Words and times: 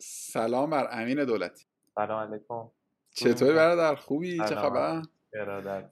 سلام 0.00 0.70
بر 0.70 0.88
امین 0.90 1.24
دولتی. 1.24 1.66
سلام 1.94 2.32
علیکم. 2.32 2.70
چطوری 3.10 3.52
برادر؟ 3.52 3.94
خوبی؟ 3.94 4.38
چه 4.38 4.54
خبر؟ 4.54 5.02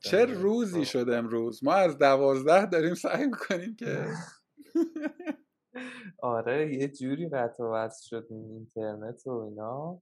چه 0.00 0.24
روزی 0.24 0.84
شد 0.84 1.10
امروز؟ 1.10 1.64
ما 1.64 1.72
از 1.74 1.98
دوازده 1.98 2.66
داریم 2.66 2.94
سعی 2.94 3.26
می‌کنیم 3.26 3.76
که 3.76 4.06
آره 6.22 6.74
یه 6.74 6.88
جوری 6.88 7.28
قطع 7.28 7.64
و 7.64 7.66
وصل 7.66 8.06
شد 8.08 8.26
اینترنت 8.30 9.26
و 9.26 9.30
اینا 9.30 10.00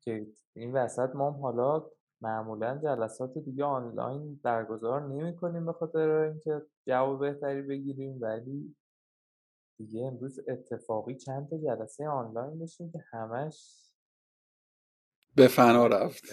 که 0.00 0.26
این 0.56 0.72
وسط 0.72 1.10
ما 1.14 1.30
هم 1.30 1.40
حالا 1.40 1.86
معمولا 2.20 2.78
جلسات 2.82 3.38
دیگه 3.38 3.64
آنلاین 3.64 4.40
برگزار 4.42 5.02
نمی 5.02 5.36
کنیم 5.36 5.66
به 5.66 5.72
خاطر 5.72 6.10
اینکه 6.10 6.62
جواب 6.86 7.20
بهتری 7.20 7.62
بگیریم 7.62 8.18
ولی 8.20 8.76
دیگه 9.78 10.06
امروز 10.06 10.40
اتفاقی 10.48 11.14
چند 11.14 11.48
تا 11.50 11.58
جلسه 11.58 12.08
آنلاین 12.08 12.58
داشتیم 12.58 12.90
که 12.90 13.04
همش 13.12 13.88
به 15.34 15.48
فنا 15.48 15.86
رفت. 15.86 16.24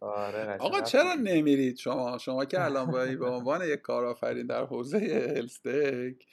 آره 0.00 0.56
آقا 0.58 0.80
چرا 0.80 1.14
نمیرید 1.14 1.76
شما؟ 1.76 2.18
شما 2.18 2.44
که 2.44 2.64
الان 2.64 2.90
باید 2.90 3.18
به 3.18 3.26
عنوان 3.26 3.64
یک 3.64 3.80
کارآفرین 3.80 4.46
در 4.46 4.64
حوزه 4.64 4.98
هلستک 5.36 6.26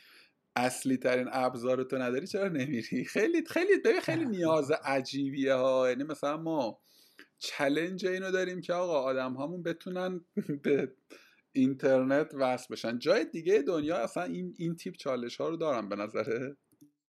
اصلی 0.55 0.97
ترین 0.97 1.27
ابزار 1.31 1.83
تو 1.83 1.97
نداری 1.97 2.27
چرا 2.27 2.47
نمیری؟ 2.47 3.05
خیلی 3.05 3.45
خیلی 3.45 3.77
ببین 3.85 4.01
خیلی 4.01 4.25
نیاز 4.25 4.71
عجیبیه 4.71 5.53
ها. 5.53 5.89
یعنی 5.89 6.03
مثلا 6.03 6.37
ما 6.37 6.79
چلنج 7.39 8.05
اینو 8.05 8.31
داریم 8.31 8.61
که 8.61 8.73
آقا 8.73 9.01
آدم 9.01 9.33
هامون 9.33 9.63
بتونن 9.63 10.25
به 10.63 10.91
اینترنت 11.55 12.33
وصل 12.33 12.73
بشن. 12.73 12.99
جای 12.99 13.25
دیگه 13.25 13.61
دنیا 13.61 13.97
اصلا 13.97 14.23
این 14.23 14.53
این 14.57 14.75
تیپ 14.75 14.93
چالش 14.95 15.41
ها 15.41 15.49
رو 15.49 15.57
دارم 15.57 15.89
به 15.89 15.95
نظره. 15.95 16.57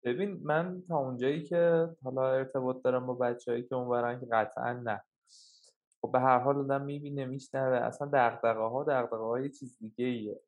ببین 0.03 0.39
من 0.43 0.83
تا 0.87 0.97
اونجایی 0.97 1.43
که 1.43 1.89
حالا 2.03 2.33
ارتباط 2.33 2.83
دارم 2.83 3.05
با 3.05 3.13
بچههایی 3.13 3.63
که 3.63 3.75
اونورن 3.75 4.19
که 4.19 4.27
قطعا 4.31 4.73
نه. 4.73 5.01
خب 6.01 6.11
به 6.11 6.19
هر 6.19 6.39
حال 6.39 6.57
آدم 6.57 6.85
می‌بینه 6.85 7.25
میشنوه. 7.25 7.77
اصلا 7.77 8.07
دقدقه 8.13 8.59
ها 8.59 8.83
دقدقه 8.83 9.17
های 9.17 9.49
چیز 9.49 9.77
دیگه 9.79 10.05
ایه 10.05 10.39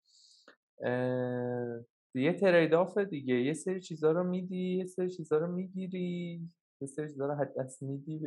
یه 2.16 2.34
تریداف 2.34 2.98
دیگه. 2.98 3.36
یه 3.36 3.54
سری 3.54 3.82
چیزا 3.82 4.12
رو 4.12 4.24
میدی 4.24 4.78
یه 4.78 4.86
سری 4.86 5.10
چیزا 5.10 5.38
رو 5.38 5.48
می‌گیری. 5.48 6.42
یه 6.82 6.88
سری 6.88 7.08
چیزا 7.08 7.26
رو 7.26 7.36
حد 7.36 7.54
دست 7.60 7.84
میدی 7.84 8.20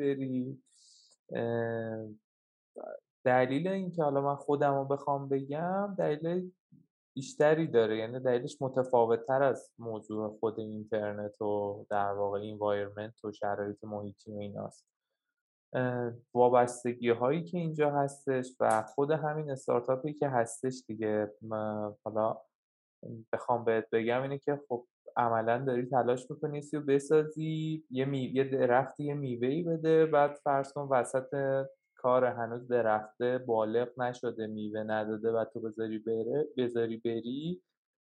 دلیل 3.24 3.68
اینکه 3.68 4.02
حالا 4.02 4.20
من 4.20 4.36
خودم 4.36 4.74
رو 4.74 4.84
بخوام 4.84 5.28
بگم 5.28 5.94
دلیل 5.98 6.52
بیشتری 7.16 7.66
داره. 7.66 7.98
یعنی 7.98 8.20
دلیلش 8.20 8.56
متفاوت 8.60 9.26
تر 9.26 9.42
از 9.42 9.70
موضوع 9.78 10.38
خود 10.40 10.60
اینترنت 10.60 11.42
و 11.42 11.86
در 11.90 12.12
واقع 12.12 12.40
اینوایرمنت 12.40 13.24
و 13.24 13.32
شرایط 13.32 13.84
محیطی 13.84 14.32
و 14.32 14.38
ایناست. 14.38 14.86
وابستگی 16.34 17.10
هایی 17.10 17.44
که 17.44 17.58
اینجا 17.58 17.90
هستش 17.90 18.56
و 18.60 18.82
خود 18.82 19.10
همین 19.10 19.50
استارتاپی 19.50 20.14
که 20.14 20.28
هستش 20.28 20.82
دیگه 20.86 21.32
حالا 22.04 22.36
بخوام 23.32 23.64
بهت 23.64 23.90
بگم 23.92 24.22
اینه 24.22 24.38
که 24.38 24.60
خب 24.68 24.86
عملا 25.16 25.58
داری 25.58 25.86
تلاش 25.86 26.30
می‌کنی 26.30 26.62
و 26.72 26.80
بسازی 26.80 27.84
یه, 27.90 28.04
می... 28.04 28.18
یه 28.18 28.44
درختی 28.44 29.04
یه 29.04 29.14
میوهی 29.14 29.62
بده 29.62 30.06
بعد 30.06 30.34
فرض 30.44 30.72
کن 30.72 30.88
وسط 30.90 31.34
کار 32.02 32.24
هنوز 32.24 32.68
درخته 32.68 33.38
بالغ 33.38 34.00
نشده 34.00 34.46
میوه 34.46 34.82
نداده 34.82 35.32
و 35.32 35.44
تو 35.44 35.60
بذاری 35.60 35.98
بره 35.98 36.48
بذاری 36.56 36.96
بری. 36.96 37.62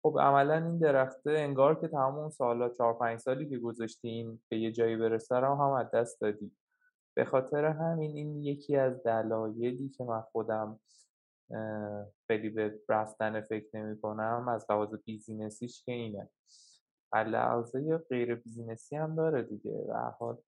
خب 0.03 0.17
عملا 0.21 0.55
این 0.55 0.79
درخته 0.79 1.31
انگار 1.31 1.81
که 1.81 1.89
تمام 1.89 2.15
اون 2.15 2.31
سالا 2.31 2.69
چهار 2.69 2.95
پنج 2.95 3.19
سالی 3.19 3.49
که 3.49 3.59
گذاشتین 3.59 4.41
به 4.49 4.59
یه 4.59 4.73
جایی 4.73 4.97
برسه 4.97 5.37
رو 5.37 5.55
هم 5.55 5.71
از 5.71 5.91
دست 5.91 6.21
دادی 6.21 6.53
به 7.17 7.25
خاطر 7.25 7.65
همین 7.65 8.11
این 8.17 8.43
یکی 8.43 8.77
از 8.77 9.03
دلایلی 9.03 9.89
که 9.89 10.05
من 10.05 10.21
خودم 10.21 10.81
خیلی 12.27 12.49
به 12.49 12.81
رفتن 12.89 13.41
فکر 13.41 13.77
نمی 13.77 14.01
کنم 14.01 14.49
از 14.49 14.67
لحاظ 14.71 14.95
business 15.05 15.63
یش 15.63 15.85
که 15.85 15.93
اینه. 15.93 16.29
لحاظ 17.15 17.77
غیر 18.11 18.35
business 18.35 18.90
ی 18.90 18.97
هم 18.97 19.15
داره 19.15 19.43
دیگه. 19.43 19.87
هر 19.95 20.11
حال 20.11 20.39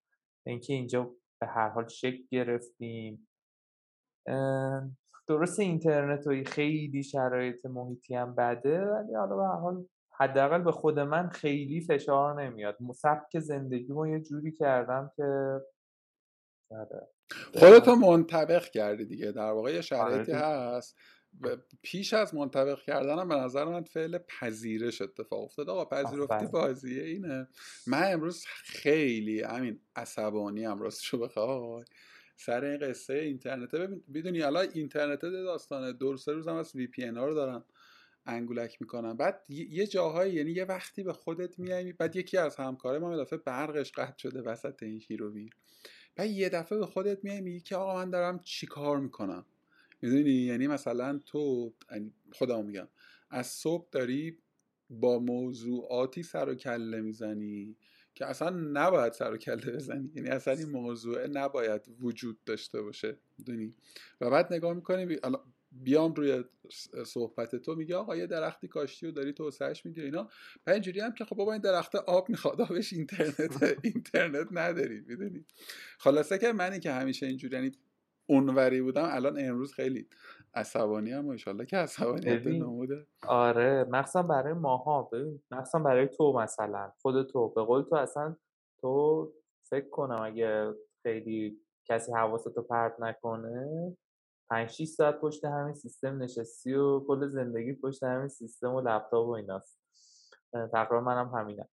اینکه 0.46 0.72
اینجا 0.72 1.10
به 1.40 1.46
هر 1.46 1.68
حال 1.68 1.88
شکل 1.88 2.22
گرفتیم 2.30 3.28
درست 5.28 5.60
اینترنت 5.60 6.26
و 6.26 6.44
خیلی 6.46 7.02
شرایط 7.02 7.66
محیطی 7.66 8.14
هم 8.14 8.34
بده 8.34 8.80
ولی 8.80 9.14
حالا 9.14 9.36
به 9.36 9.46
حال 9.46 9.86
حداقل 10.12 10.62
به 10.62 10.72
خود 10.72 10.98
من 10.98 11.28
خیلی 11.28 11.80
فشار 11.80 12.42
نمیاد. 12.42 12.76
سبک 12.94 13.38
زندگی 13.38 13.92
ما 13.92 14.08
یه 14.08 14.20
جوری 14.20 14.52
کردم 14.52 15.10
که 15.16 15.22
آره. 16.70 17.08
خودتو 17.54 17.94
منطبق 17.94 18.64
کردی 18.64 19.04
دیگه. 19.04 19.32
در 19.32 19.50
واقع 19.50 19.74
یه 19.74 19.80
شرایطی 19.80 20.32
آره 20.32 20.46
هست 20.46 20.96
پیش 21.82 22.14
از 22.14 22.34
منطبق 22.34 22.82
کردنم 22.82 23.28
به 23.28 23.34
نظر 23.34 23.64
من 23.64 23.82
فعل 23.82 24.18
پذیرش 24.18 25.02
اتفاق 25.02 25.42
افتاد 25.42 25.70
آقا 25.70 25.84
پذیرفتی 25.84 26.46
بازیه 26.46 27.04
اینه. 27.04 27.48
من 27.86 28.12
امروز 28.12 28.44
خیلی 28.64 29.42
همین 29.42 29.80
عصبانی 29.96 30.64
هم 30.64 30.82
راستشو 30.82 31.18
بخوای. 31.18 31.84
سر 32.40 32.64
این 32.64 32.78
قصه 32.78 33.14
اینترنت 33.14 33.74
بدونی 34.14 34.40
حالا 34.40 34.60
اینترنت 34.60 35.20
داستانه. 35.20 35.92
دور 35.92 36.16
سه 36.16 36.32
روزم 36.32 36.54
از 36.54 36.76
وی 36.76 36.86
پی 36.86 37.06
ها 37.06 37.26
رو 37.26 37.34
دارم 37.34 37.64
انگولک 38.26 38.76
می‌کنم. 38.80 39.16
بعد 39.16 39.44
یه 39.48 39.86
جاهایی 39.86 40.34
یعنی 40.34 40.52
یه 40.52 40.64
وقتی 40.64 41.02
به 41.02 41.12
خودت 41.12 41.58
میای 41.58 41.92
بعد 41.92 42.16
یکی 42.16 42.36
از 42.36 42.56
همکاره 42.56 42.98
ما 42.98 43.16
دفعه 43.16 43.38
برقش 43.38 43.92
قطع 43.92 44.18
شده 44.18 44.42
وسط 44.42 44.82
این 44.82 45.00
شیرویر 45.00 45.52
بعد 46.16 46.30
یه 46.30 46.48
دفعه 46.48 46.78
به 46.78 46.86
خودت 46.86 47.24
میای 47.24 47.40
میگی 47.40 47.60
که 47.60 47.76
آقا 47.76 47.94
من 47.94 48.10
دارم 48.10 48.40
چیکار 48.44 49.00
می‌کنم؟ 49.00 49.46
می‌دونی؟ 50.02 50.30
یعنی 50.30 50.66
مثلا 50.66 51.20
تو 51.26 51.72
یعنی 51.92 52.12
خودم 52.32 52.64
میگم 52.66 52.88
از 53.30 53.46
صبح 53.46 53.88
داری 53.92 54.38
با 54.90 55.18
موضوعاتی 55.18 56.22
سر 56.22 56.48
و 56.48 56.54
کله 56.54 57.00
می‌زنی. 57.00 57.76
که 58.14 58.26
اصلا 58.26 58.50
نباید 58.50 59.12
سر 59.12 59.32
و 59.32 59.36
کله 59.36 59.72
بزنی. 59.72 60.10
یعنی 60.14 60.28
اصلا 60.28 60.54
این 60.54 60.70
موضوع 60.70 61.26
نباید 61.26 61.82
وجود 62.00 62.44
داشته 62.44 62.82
باشه 62.82 63.16
می‌دونی 63.38 63.74
و 64.20 64.30
بعد 64.30 64.52
نگاه 64.52 64.72
می‌کنی 64.72 65.18
بیام 65.72 66.14
روی 66.14 66.44
صحبت 67.06 67.56
تو 67.56 67.74
میگه 67.74 67.96
آقا 67.96 68.16
یه 68.16 68.26
درختی 68.26 68.68
کاشتی 68.68 69.06
و 69.06 69.10
داری 69.10 69.32
توسعهش 69.32 69.86
میدی 69.86 70.02
اینا. 70.02 70.28
و 70.66 70.70
اینجوری 70.70 71.00
هم 71.00 71.12
که 71.12 71.24
خب 71.24 71.36
بابا 71.36 71.52
این 71.52 71.62
درخت 71.62 71.94
آب 71.94 72.28
می‌خواد 72.28 72.60
آبش 72.60 72.92
اینترنت 72.92 73.76
اینترنت 73.82 74.46
نداری 74.50 75.00
می‌دونی. 75.00 75.44
خلاصه 75.98 76.38
که 76.38 76.52
منی 76.52 76.80
که 76.80 76.92
همیشه 76.92 77.26
اینجوری 77.26 77.56
یعنی 77.56 77.72
اونوری 78.30 78.82
بودم 78.82 79.08
الان 79.10 79.36
امروز 79.38 79.72
خیلی 79.72 80.08
عصبانی 80.54 81.12
هم 81.12 81.28
ان 81.28 81.66
که 81.66 81.76
عصبانیت 81.76 82.46
نموده. 82.46 83.06
آره 83.26 83.84
مخصوصا 83.90 84.22
برای 84.22 84.52
ماها. 84.52 85.02
ببین 85.02 85.42
مخصوصا 85.50 85.78
برای 85.78 86.08
تو 86.08 86.32
مثلا 86.32 86.92
خود 87.02 87.26
تو. 87.26 87.48
به 87.48 87.62
قول 87.62 87.82
تو 87.82 87.96
اصلا 87.96 88.36
تو 88.80 89.32
فکر 89.70 89.88
کنم 89.88 90.22
اگه 90.22 90.74
خیلی 91.02 91.60
کسی 91.88 92.12
حواستو 92.12 92.62
پرت 92.62 93.00
نکنه 93.00 93.96
5 94.50 94.70
6 94.70 94.84
ساعت 94.84 95.20
پشت 95.20 95.44
همین 95.44 95.74
سیستم 95.74 96.22
نشستی 96.22 96.74
و 96.74 97.00
کل 97.00 97.26
زندگی 97.26 97.72
پشت 97.72 98.02
همین 98.02 98.28
سیستم 98.28 98.74
و 98.74 98.80
لپتاپ 98.80 99.26
و 99.26 99.30
ایناست. 99.30 99.80
تقریبا 100.72 101.00
منم 101.00 101.28
همینم. 101.28 101.68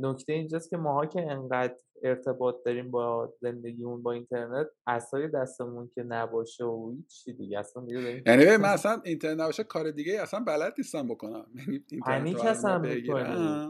نکته 0.00 0.32
اینجاست 0.32 0.70
که 0.70 0.76
ماها 0.76 1.06
که 1.06 1.22
انقدر 1.22 1.76
ارتباط 2.02 2.54
داریم 2.64 2.90
با 2.90 3.34
زندگیمون 3.40 4.02
با 4.02 4.12
اینترنت 4.12 4.66
اسای 4.86 5.28
دستمون 5.28 5.90
که 5.94 6.02
نباشه 6.02 6.64
و 6.64 6.94
چی 7.08 7.32
دیگه. 7.32 7.58
اصلا 7.58 7.86
یعنی 8.26 8.56
من 8.56 8.68
اصلا 8.68 9.02
اینترنت 9.04 9.40
نباشه 9.40 9.64
کار 9.64 9.90
دیگه 9.90 10.22
اصلا 10.22 10.40
بلد 10.40 10.74
نیستم 10.78 11.08
بکنم. 11.08 11.46
یعنی 11.58 11.84
پنیک 12.06 12.44
اصلا 12.44 12.78
می‌کنی. 12.78 13.22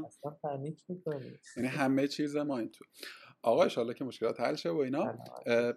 اصلا 0.07 0.37
پنیک 0.43 0.85
می‌کنی. 0.89 1.33
یعنی 1.57 1.69
همه 1.69 2.09
چیز 2.09 2.37
ما 2.37 2.59
این 2.59 2.71
تو 2.71 2.85
آقا 3.43 3.65
اشالله 3.65 3.95
که 3.95 4.05
مشکلات 4.05 4.41
حل 4.41 4.55
شه 4.55 4.71
و 4.71 4.77
اینا 4.77 5.19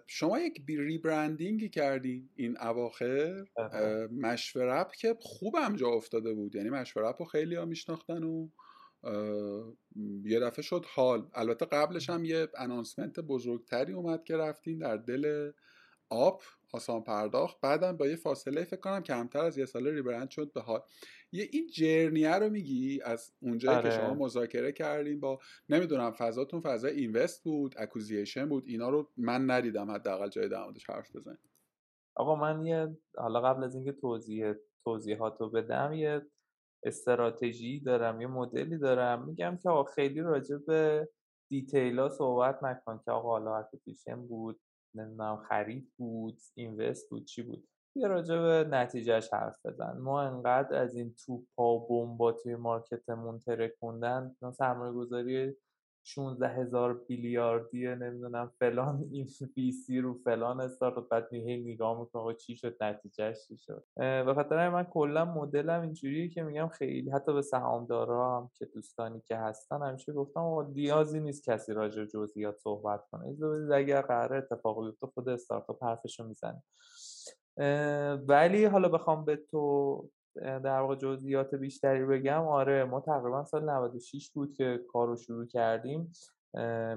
شما 0.06 0.38
یک 0.38 0.64
ریبرندینگی 0.68 1.68
کردین 1.68 2.28
این 2.36 2.56
اواخر. 2.60 3.44
مشورپ 4.12 4.92
که 4.92 5.16
خوبم 5.20 5.76
جا 5.76 5.88
افتاده 5.88 6.34
بود. 6.34 6.54
یعنی 6.54 6.70
مشورپ 6.70 7.16
رو 7.18 7.24
خیلی 7.24 7.54
ها 7.54 7.64
میشناختن 7.64 8.22
و 8.22 8.48
یه 10.24 10.40
دفعه 10.40 10.62
شد 10.62 10.84
حال. 10.94 11.28
البته 11.34 11.66
قبلش 11.66 12.10
هم 12.10 12.24
یه 12.24 12.48
انانسمنت 12.56 13.20
بزرگتری 13.20 13.92
اومد 13.92 14.24
که 14.24 14.36
رفتین 14.36 14.78
در 14.78 14.96
دل 14.96 15.52
آب 16.10 16.42
آسان 16.72 17.02
پرداخت. 17.02 17.60
بعدم 17.60 17.96
با 17.96 18.06
یه 18.06 18.16
فاصله 18.16 18.64
فکر 18.64 18.80
کنم 18.80 19.02
کمتر 19.02 19.44
از 19.44 19.58
یه 19.58 19.64
سال 19.64 19.86
ریبرند 19.86 20.30
شد 20.30 20.52
به 20.52 20.60
حال. 20.60 20.80
یه 21.32 21.48
این 21.52 21.66
جرنیه 21.66 22.34
رو 22.34 22.50
میگی 22.50 23.00
از 23.04 23.32
اونجایی 23.40 23.82
که 23.82 23.90
شما 23.90 24.06
آره. 24.06 24.14
مذاکره 24.14 24.72
کردین 24.72 25.20
با 25.20 25.38
نمی‌دونم 25.68 26.10
فضاتون 26.10 26.60
فضا 26.60 26.88
اینوست 26.88 27.44
بود 27.44 27.74
اکوزیشن 27.78 28.48
بود 28.48 28.64
اینا 28.66 28.88
رو 28.88 29.10
من 29.16 29.50
ندیدم 29.50 29.90
حداقل 29.90 30.28
جای 30.28 30.48
در 30.48 30.64
حرف 30.88 31.16
بزنید 31.16 31.38
آقا 32.14 32.34
من 32.34 32.64
یه 32.64 32.96
حالا 33.16 33.40
قبل 33.40 33.64
از 33.64 33.74
اینکه 33.74 33.92
توضیح 33.92 34.52
توضیحات 34.84 35.40
رو 35.40 35.50
بدم 35.50 35.92
یه 35.92 36.26
استراتژی 36.82 37.80
دارم 37.80 38.20
یه 38.20 38.26
مدلی 38.26 38.78
دارم. 38.78 39.24
میگم 39.26 39.58
که 39.62 39.70
خیلی 39.94 40.20
راجع 40.20 40.56
به 40.56 41.08
detail 41.50 42.00
ا 42.00 42.08
صحبت 42.08 42.62
نکن 42.62 43.00
که 43.04 43.10
آقا 43.10 43.28
حالا 43.28 43.56
acquisition 43.56 44.26
بود 44.26 44.60
نمی‌دونم 44.94 45.36
خرید 45.48 45.92
بود 45.96 46.38
invest 46.54 47.10
بود 47.10 47.24
چی 47.24 47.42
بود. 47.42 47.68
یه 47.96 48.08
راجع 48.08 48.36
به 48.36 48.68
نتیجهش 48.70 49.32
حرف 49.32 49.66
بزن. 49.66 49.98
ما 49.98 50.22
انقدر 50.22 50.82
از 50.82 50.96
این 50.96 51.14
توپا 51.14 51.74
و 51.74 51.88
بمبا 51.88 52.32
توی 52.32 52.56
market 52.56 53.12
مون 53.12 53.40
ترکوندن 53.40 54.36
سرمایه 54.52 54.92
گذاری 54.92 55.56
16 56.04 56.48
هزار 56.48 56.94
بیلیاردی 56.94 57.86
نمی‌دونم 57.86 58.52
فلان 58.58 59.04
این 59.12 59.28
VC 59.54 60.00
رو 60.00 60.14
فلان 60.14 60.60
استارت 60.60 61.08
بعد 61.10 61.28
هی 61.32 61.72
نگاه 61.72 62.00
می‌کنه 62.00 62.34
چی 62.34 62.56
شد؟ 62.56 62.76
نتیجهش 62.80 63.46
چی 63.48 63.56
شد؟ 63.56 63.84
به 63.96 64.32
خاطر 64.34 64.68
من 64.68 64.84
کلا 64.84 65.24
مدلم 65.24 65.82
اینجوریه 65.82 66.28
که 66.28 66.42
میگم 66.42 66.68
خیلی 66.68 67.10
حتی 67.10 67.32
به 67.32 67.42
سهامدارا 67.42 68.36
هم 68.36 68.50
که 68.54 68.64
دوستانی 68.64 69.20
که 69.20 69.36
هستن 69.36 69.82
همیشه 69.82 70.12
گفتم 70.12 70.40
آقا 70.40 70.62
نیازی 70.62 71.20
نیست 71.20 71.50
کسی 71.50 71.72
راجع 71.72 72.04
جزئیات 72.04 72.56
صحبت 72.56 73.04
کنه. 73.10 73.36
اگر 73.74 74.02
قرار 74.02 74.34
اتفاقی 74.34 74.86
بیفته 74.86 75.06
خود 75.06 75.28
استارتاپ 75.28 75.84
حرفشو 75.84 76.24
می‌زنه. 76.24 76.62
ولی 78.28 78.64
حالا 78.64 78.88
بخوام 78.88 79.24
به 79.24 79.36
تو 79.36 80.10
در 80.42 80.80
واقع 80.80 80.94
جزئیات 80.94 81.54
بیشتری 81.54 82.04
بگم. 82.04 82.46
آره 82.46 82.84
ما 82.84 83.00
تقریبا 83.00 83.44
سال 83.44 83.70
96 83.70 84.30
بود 84.30 84.52
که 84.52 84.80
کار 84.88 85.06
رو 85.06 85.16
شروع 85.16 85.46
کردیم. 85.46 86.12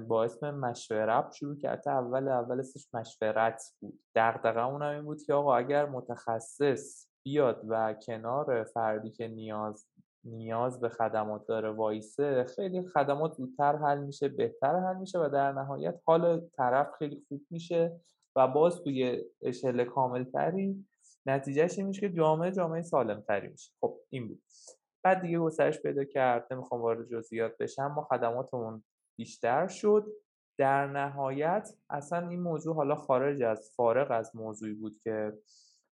با 0.08 0.24
اسم 0.24 0.50
مشورت 0.50 1.32
شروع 1.32 1.56
کرده 1.56 1.90
اول 1.90 2.28
اول 2.28 2.60
اسمش 2.60 2.88
مشورت 2.94 3.62
بود. 3.80 4.00
دقدقه 4.14 4.66
اون 4.66 4.82
این 4.82 5.02
بود 5.02 5.22
که 5.22 5.34
آقا 5.34 5.56
اگر 5.56 5.86
متخصص 5.86 7.06
بیاد 7.22 7.62
و 7.68 7.94
کنار 8.06 8.64
فردی 8.64 9.10
که 9.10 9.28
نیاز 9.28 9.86
نیاز 10.24 10.80
به 10.80 10.88
خدمات 10.88 11.46
داره 11.46 11.70
وایسه 11.70 12.44
خیلی 12.44 12.88
خدمات 12.88 13.32
زودتر 13.32 13.76
حل 13.76 13.98
میشه 13.98 14.28
بهتر 14.28 14.80
حل 14.80 14.96
میشه 14.96 15.18
و 15.18 15.28
در 15.28 15.52
نهایت 15.52 16.00
حال 16.04 16.40
طرف 16.56 16.90
خیلی 16.98 17.22
خوب 17.28 17.42
میشه 17.50 18.00
و 18.36 18.48
باز 18.48 18.82
توی 18.82 19.24
اشل 19.42 19.84
کامل 19.84 20.24
تری 20.24 20.86
نتیجهش 21.26 21.78
این 21.78 21.86
میشه 21.86 22.00
که 22.00 22.10
جامعه 22.10 22.50
جامعه 22.52 22.82
سالم 22.82 23.20
تری 23.20 23.48
میشه. 23.48 23.72
خب 23.80 23.98
این 24.10 24.28
بود. 24.28 24.42
بعد 25.04 25.22
دیگه 25.22 25.38
گسترش 25.38 25.82
پیدا 25.82 26.04
کرد 26.04 26.52
نمی‌خوام 26.52 26.82
وارد 26.82 27.08
جزئیات 27.08 27.58
بشم 27.58 27.86
ما 27.86 28.02
خدماتمون 28.02 28.84
بیشتر 29.18 29.66
شد. 29.66 30.06
در 30.58 30.86
نهایت 30.86 31.68
اصلا 31.90 32.28
این 32.28 32.40
موضوع 32.40 32.74
حالا 32.74 32.94
خارج 32.94 33.42
از 33.42 33.70
فارغ 33.76 34.10
از 34.10 34.36
موضوعی 34.36 34.74
بود 34.74 34.98
که 34.98 35.32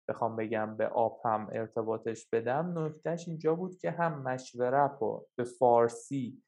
بخوام 0.08 0.36
بگم 0.36 0.76
به 0.76 0.86
آب 0.86 1.20
هم 1.24 1.48
ارتباطش 1.52 2.26
بدم. 2.32 2.78
نکتهش 2.78 3.28
اینجا 3.28 3.54
بود 3.54 3.78
که 3.78 3.90
هم 3.90 4.22
مشورت 4.22 4.96
رو 5.00 5.26
به 5.36 5.44
فارسی 5.44 6.42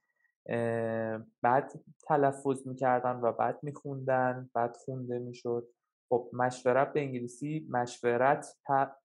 بعد 1.42 1.72
تلفظ 2.06 2.66
می‌کردن 2.66 3.20
و 3.20 3.32
بعد 3.32 3.58
میخوندن 3.62 4.50
بعد 4.54 4.76
خونده 4.76 5.18
می‌شد. 5.18 5.68
خب 6.12 6.30
مشورت 6.32 6.92
به 6.92 7.00
انگلیسی 7.00 7.66
مشورت 7.70 8.46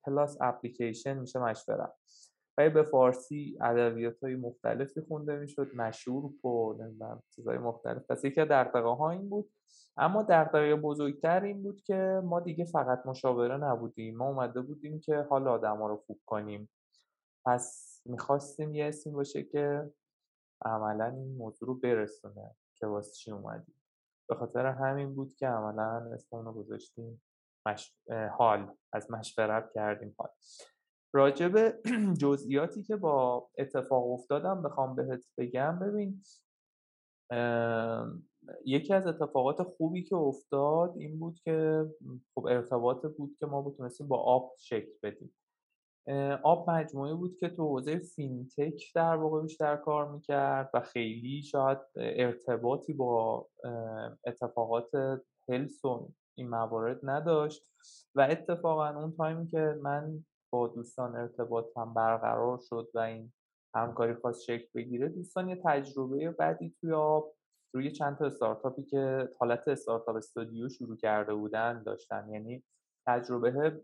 پلاس 0.06 0.38
اپلیکیشن 0.42 1.18
میشه 1.18 1.40
مشورت. 1.40 1.94
و 2.58 2.70
به 2.70 2.84
فارسی 2.84 3.58
ادبیات 3.62 4.24
های 4.24 4.36
مختلفی 4.36 5.02
خونده 5.02 5.40
می‌شد 5.40 5.76
مشهور 5.76 6.46
و 6.46 6.78
نمی‌دونم 6.80 7.24
چیزهای 7.30 7.58
مختلف. 7.58 8.12
پس 8.12 8.26
یکی 8.26 8.42
دقدقه 8.42 8.90
ها 8.90 9.12
این 9.12 9.30
بود. 9.30 9.52
اما 9.98 10.24
دقدقه 10.24 10.76
بزرگتر 10.76 11.44
این 11.44 11.64
بود 11.64 11.82
که 11.82 12.22
ما 12.24 12.40
دیگه 12.40 12.66
فقط 12.66 13.06
مشاوره 13.06 13.58
نبودیم. 13.58 14.18
ما 14.18 14.28
اومده 14.28 14.62
بودیم 14.62 15.00
که 15.00 15.28
حال 15.30 15.48
آدم 15.48 15.78
ها 15.78 15.88
رو 15.88 16.04
خوب 16.08 16.20
کنیم. 16.26 16.70
پس 17.46 18.02
می‌خواستیم 18.06 18.76
یه 18.76 18.86
اسمی 18.86 19.14
باشه 19.14 19.44
که 19.44 19.92
عملا 20.66 21.06
این 21.06 21.38
موضوع 21.38 21.68
رو 21.68 21.76
برسونه 21.76 22.56
که 22.76 22.88
واسه 22.88 23.14
چی 23.14 23.32
اومدیم. 23.32 23.76
به 24.30 24.36
خاطر 24.36 24.66
همین 24.66 25.16
بود 25.16 25.34
که 25.34 25.48
عملا 25.48 26.14
اسم 26.14 26.38
رو 26.38 26.54
گذاشتیم 26.54 27.22
مش... 27.68 27.96
حال. 28.38 28.76
از 28.94 29.12
مشورت 29.12 29.72
کردیم 29.74 30.16
حال. 30.18 30.30
راجع 31.14 31.48
به 31.48 31.80
جزئیاتی 32.22 32.84
که 32.84 32.96
با 32.96 33.50
اتفاق 33.58 34.12
افتادم 34.12 34.62
بخوام 34.62 34.96
بهت 34.96 35.26
بگم. 35.38 35.80
ببین 35.80 36.22
یکی 38.66 38.94
از 38.94 39.08
اتفاقات 39.08 39.64
خوبی 39.64 40.04
که 40.04 40.16
افتاد 40.16 40.98
این 40.98 41.20
بود 41.20 41.40
که 41.40 41.86
خب 42.36 42.46
ارتباط 42.46 43.06
بود 43.06 43.36
که 43.40 43.46
ما 43.46 43.62
بتونستیم 43.62 44.08
با 44.08 44.18
آب 44.18 44.54
شکل 44.58 44.92
بدیم. 45.04 45.34
آپ 46.44 46.70
مجموعه 46.70 47.14
بود 47.14 47.38
که 47.38 47.50
تو 47.50 47.64
حوزه 47.64 47.98
fintech 47.98 48.94
در 48.96 49.16
واقع 49.16 49.42
بیشتر 49.42 49.76
کار 49.76 50.12
می‌کرد 50.12 50.70
و 50.74 50.82
خیلی 50.82 51.44
شاید 51.44 51.78
ارتباطی 51.96 52.94
با 52.94 53.48
اتفاقات 54.26 54.90
health 55.50 55.86
و 55.86 56.10
این 56.38 56.50
موارد 56.50 57.00
نداشت 57.04 57.64
و 58.16 58.28
اتفاقا 58.32 58.90
اون 58.90 59.14
time 59.18 59.42
ی 59.42 59.48
که 59.48 59.76
من 59.82 60.26
با 60.54 60.68
دوستان 60.68 61.16
ارتباطم 61.16 61.94
برقرار 61.94 62.60
شد 62.70 62.90
و 62.94 63.00
این 63.00 63.34
همکاری 63.76 64.14
خواست 64.14 64.44
شکل 64.44 64.68
بگیره 64.76 65.10
دوستان 65.10 65.50
یه 65.50 65.62
تجربه 65.66 66.32
بدی 66.32 66.76
توی 66.82 66.92
آپ 66.92 67.34
روی 67.74 67.92
چند 67.92 68.18
تا 68.18 68.26
استارتاپی 68.26 68.84
که 68.84 69.30
حالت 69.40 69.68
startup 69.68 70.16
studio 70.16 70.70
شروع 70.70 70.98
کرده 70.98 71.34
بودن 71.34 71.84
داشتن. 71.84 72.30
یعنی 72.32 72.64
تجربه 73.08 73.82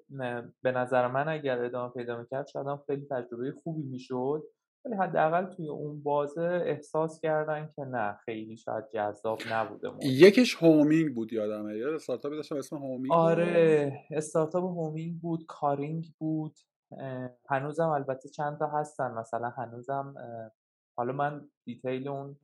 به 0.62 0.72
نظر 0.72 1.08
من 1.08 1.28
اگر 1.28 1.66
ادامه 1.66 1.94
پیدا 1.94 2.20
می‌کرد 2.20 2.48
شاید 2.48 2.68
هم 2.68 2.84
خیلی 2.88 3.06
تجربه 3.12 3.52
خوبی 3.64 3.84
می‌شد. 3.84 4.44
ولی 4.86 4.96
حداقل 4.96 5.46
توی 5.46 5.70
اون 5.70 6.04
بازه 6.04 6.64
احساس 6.66 7.20
کردن 7.20 7.70
که 7.76 7.82
نه 7.84 8.18
خیلی 8.26 8.58
شاید 8.58 8.84
جذاب 8.94 9.40
نبوده 9.52 9.90
یکیش 10.02 10.56
هومینگ 10.64 11.16
بود 11.16 11.34
یادمه 11.34 11.78
یه 11.78 11.94
استارتاپی 11.94 12.36
داشتن 12.36 12.56
اسم 12.56 12.78
هومینگ 12.78 13.12
آره 13.14 13.94
استارتاپ 14.12 14.64
هومینگ 14.64 15.22
بود 15.22 15.46
کارینگ 15.48 16.06
بود. 16.20 16.54
هنوزم 17.50 17.90
البته 17.90 18.30
چند 18.30 18.60
تا 18.60 18.68
هستن. 18.68 19.12
مثلا 19.12 19.50
هنوزم 19.50 20.16
حالا 20.98 21.14
من 21.14 21.50
detail 21.66 22.08
اون 22.08 22.38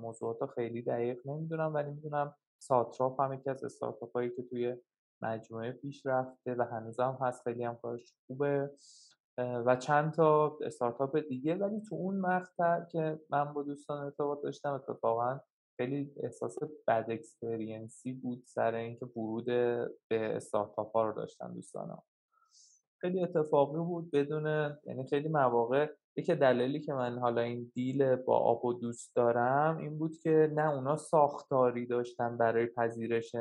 موضوعات 0.00 0.46
خیلی 0.54 0.82
دقیق 0.82 1.18
نمی‌دونم 1.24 1.74
ولی 1.74 1.90
می‌دونم 1.90 2.34
ساتراپ 2.62 3.20
هم 3.20 3.32
یکی 3.32 3.50
از 3.50 3.64
استارتاپ 3.64 4.12
هایی 4.12 4.30
که 4.30 4.42
توی 4.42 4.76
مجموعه 5.22 5.72
پیش 5.72 6.06
رفته 6.06 6.54
و 6.54 6.62
هم 6.62 7.18
هست 7.20 7.42
خیلی 7.42 7.64
هم 7.64 7.76
کارش 7.76 8.14
خوبه 8.26 8.70
و 9.38 9.76
چند 9.76 10.12
تا 10.12 10.58
استارتاپ 10.62 11.18
دیگه 11.28 11.54
ولی 11.54 11.80
تو 11.80 11.94
اون 11.94 12.16
مقطع 12.16 12.84
که 12.84 13.20
من 13.30 13.52
با 13.52 13.62
دوستان 13.62 14.04
ارتباط 14.04 14.42
داشتم 14.42 14.72
اتفاقا 14.72 15.40
خیلی 15.76 16.12
احساس 16.22 16.58
bad 16.88 17.06
experience 17.08 18.02
ی 18.02 18.12
بود 18.12 18.42
سر 18.46 18.74
اینکه 18.74 19.06
ورود 19.06 19.44
به 20.08 20.36
استارتاپ 20.36 20.96
ها 20.96 21.04
رو 21.04 21.12
داشتن 21.12 21.52
دوستان 21.54 21.90
ها. 21.90 22.04
خیلی 23.00 23.22
اتفاقی 23.22 23.78
بود 23.78 24.10
بدون 24.10 24.76
یعنی 24.86 25.06
خیلی 25.06 25.28
مواقع 25.28 25.92
یکی 26.16 26.34
دلیلی 26.34 26.80
که 26.80 26.92
من 26.92 27.18
حالا 27.18 27.40
این 27.40 27.72
deal 27.74 28.16
با 28.16 28.38
آپ 28.38 28.64
و 28.64 28.72
دوست 28.72 29.16
دارم 29.16 29.76
این 29.76 29.98
بود 29.98 30.18
که 30.18 30.52
نه 30.54 30.70
اونا 30.70 30.96
ساختاری 30.96 31.86
داشتن 31.86 32.36
برای 32.36 32.66
پذیرش 32.66 33.36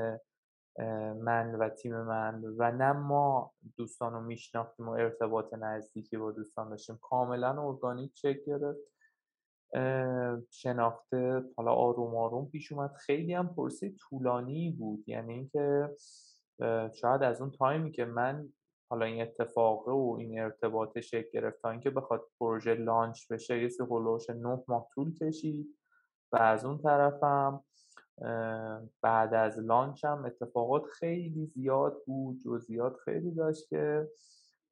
من 1.22 1.55
و 1.55 1.69
تیم 1.69 2.01
من 2.01 2.43
و 2.57 2.72
نه 2.72 2.91
ما 2.91 3.53
دوستان 3.77 4.13
رو 4.13 4.22
میشناختیم 4.22 4.89
و 4.89 4.91
ارتباط 4.91 5.53
نزدیکی 5.53 6.17
با 6.17 6.31
دوستان 6.31 6.69
داشتیم. 6.69 7.00
کاملا 7.01 7.67
ارگانیک 7.67 8.13
چک 8.13 8.38
گرفت. 8.46 8.79
شناخته 10.51 11.43
حالا 11.57 11.72
آروم 11.74 12.15
آروم 12.15 12.50
پیش 12.50 12.72
اومد. 12.72 12.93
خیلی 12.93 13.34
هم 13.34 13.48
پرسه 13.55 13.93
طولانی 14.00 14.72
بود. 14.72 15.03
یعنی 15.10 15.34
اینکه 15.34 15.96
شاید 16.93 17.24
از 17.24 17.41
اون 17.41 17.51
تایمی 17.51 17.91
که 17.91 18.05
من 18.05 18.50
حالا 18.89 19.05
این 19.05 19.22
اتفاقه 19.22 19.91
و 19.91 20.17
این 20.19 20.39
ارتباط 20.39 21.00
شکل 21.00 21.29
گرفت 21.34 21.62
تا 21.62 21.69
اینکه 21.69 21.89
بخواد 21.89 22.25
پروژه 22.39 22.74
لانچ 22.74 23.31
بشه 23.31 23.62
یه 23.62 23.69
سه 23.69 23.84
نه 24.34 24.63
ماه 24.67 24.88
طول 24.93 25.13
کشید 25.13 25.67
و 26.31 26.38
از 26.38 26.65
اون 26.65 26.77
طرفم 26.77 27.63
بعد 29.02 29.34
از 29.34 29.60
لانچ 29.60 30.06
هم 30.06 30.26
اتفاقات 30.26 30.84
خیلی 30.86 31.46
زیاد 31.46 32.04
بود 32.06 32.40
جزئیات 32.46 32.98
خیلی 33.06 33.32
داشت 33.32 33.70
که 33.70 34.08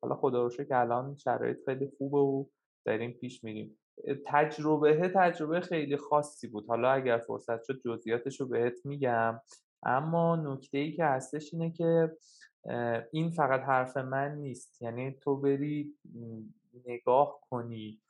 حالا 0.02 0.16
خدا 0.16 0.44
رو 0.44 0.50
که 0.50 0.78
الان 0.80 1.16
شرایط 1.16 1.58
خیلی 1.66 1.92
خوبه 1.98 2.18
و 2.18 2.46
داریم 2.86 3.12
پیش 3.12 3.44
میریم. 3.44 3.78
تجربه 4.26 5.12
تجربه 5.16 5.62
خیلی 5.62 5.98
خاصی 5.98 6.48
بود. 6.48 6.68
حالا 6.68 6.92
اگر 6.92 7.18
فرصت 7.18 7.64
شد 7.64 7.82
جزئیاتش 7.86 8.42
رو 8.42 8.48
بهت 8.48 8.86
میگم. 8.86 9.42
اما 9.84 10.36
نکته 10.36 10.78
ای 10.78 10.92
که 10.92 11.06
هستش 11.06 11.54
اینه 11.54 11.72
که 11.72 12.18
این 13.12 13.32
فقط 13.32 13.62
حرف 13.62 13.98
من 13.98 14.36
نیست. 14.36 14.82
یعنی 14.82 15.12
تو 15.12 15.38
بری 15.38 15.94
نگاه 16.86 17.40
کنی. 17.50 18.02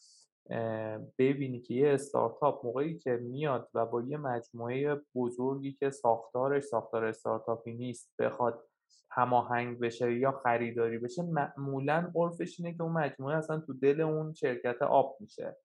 ببینی 1.18 1.62
که 1.62 1.74
یه 1.74 1.94
استارتاپ 1.94 2.66
موقعی 2.66 2.98
که 2.98 3.12
میاد 3.12 3.70
و 3.74 3.86
با 3.86 4.02
یه 4.02 4.18
مجموعه 4.18 5.02
بزرگی 5.16 5.74
که 5.74 5.90
ساختارش 5.90 6.64
ساختار 6.64 7.06
استارتاپی 7.06 7.74
نیست 7.74 8.14
بخواد 8.20 8.64
هماهنگ 9.12 9.80
بشه 9.80 10.14
یا 10.14 10.32
خریداری 10.32 10.98
بشه 10.98 11.24
معمولا 11.24 12.12
عرفش 12.16 12.60
اینه 12.60 12.78
که 12.78 12.84
اون 12.84 12.92
مجموعه 12.92 13.38
اصلا 13.38 13.60
تو 13.60 13.74
دل 13.74 14.02
اون 14.02 14.34
شرکت 14.34 14.82
آب 14.82 15.18
میشه. 15.20 15.58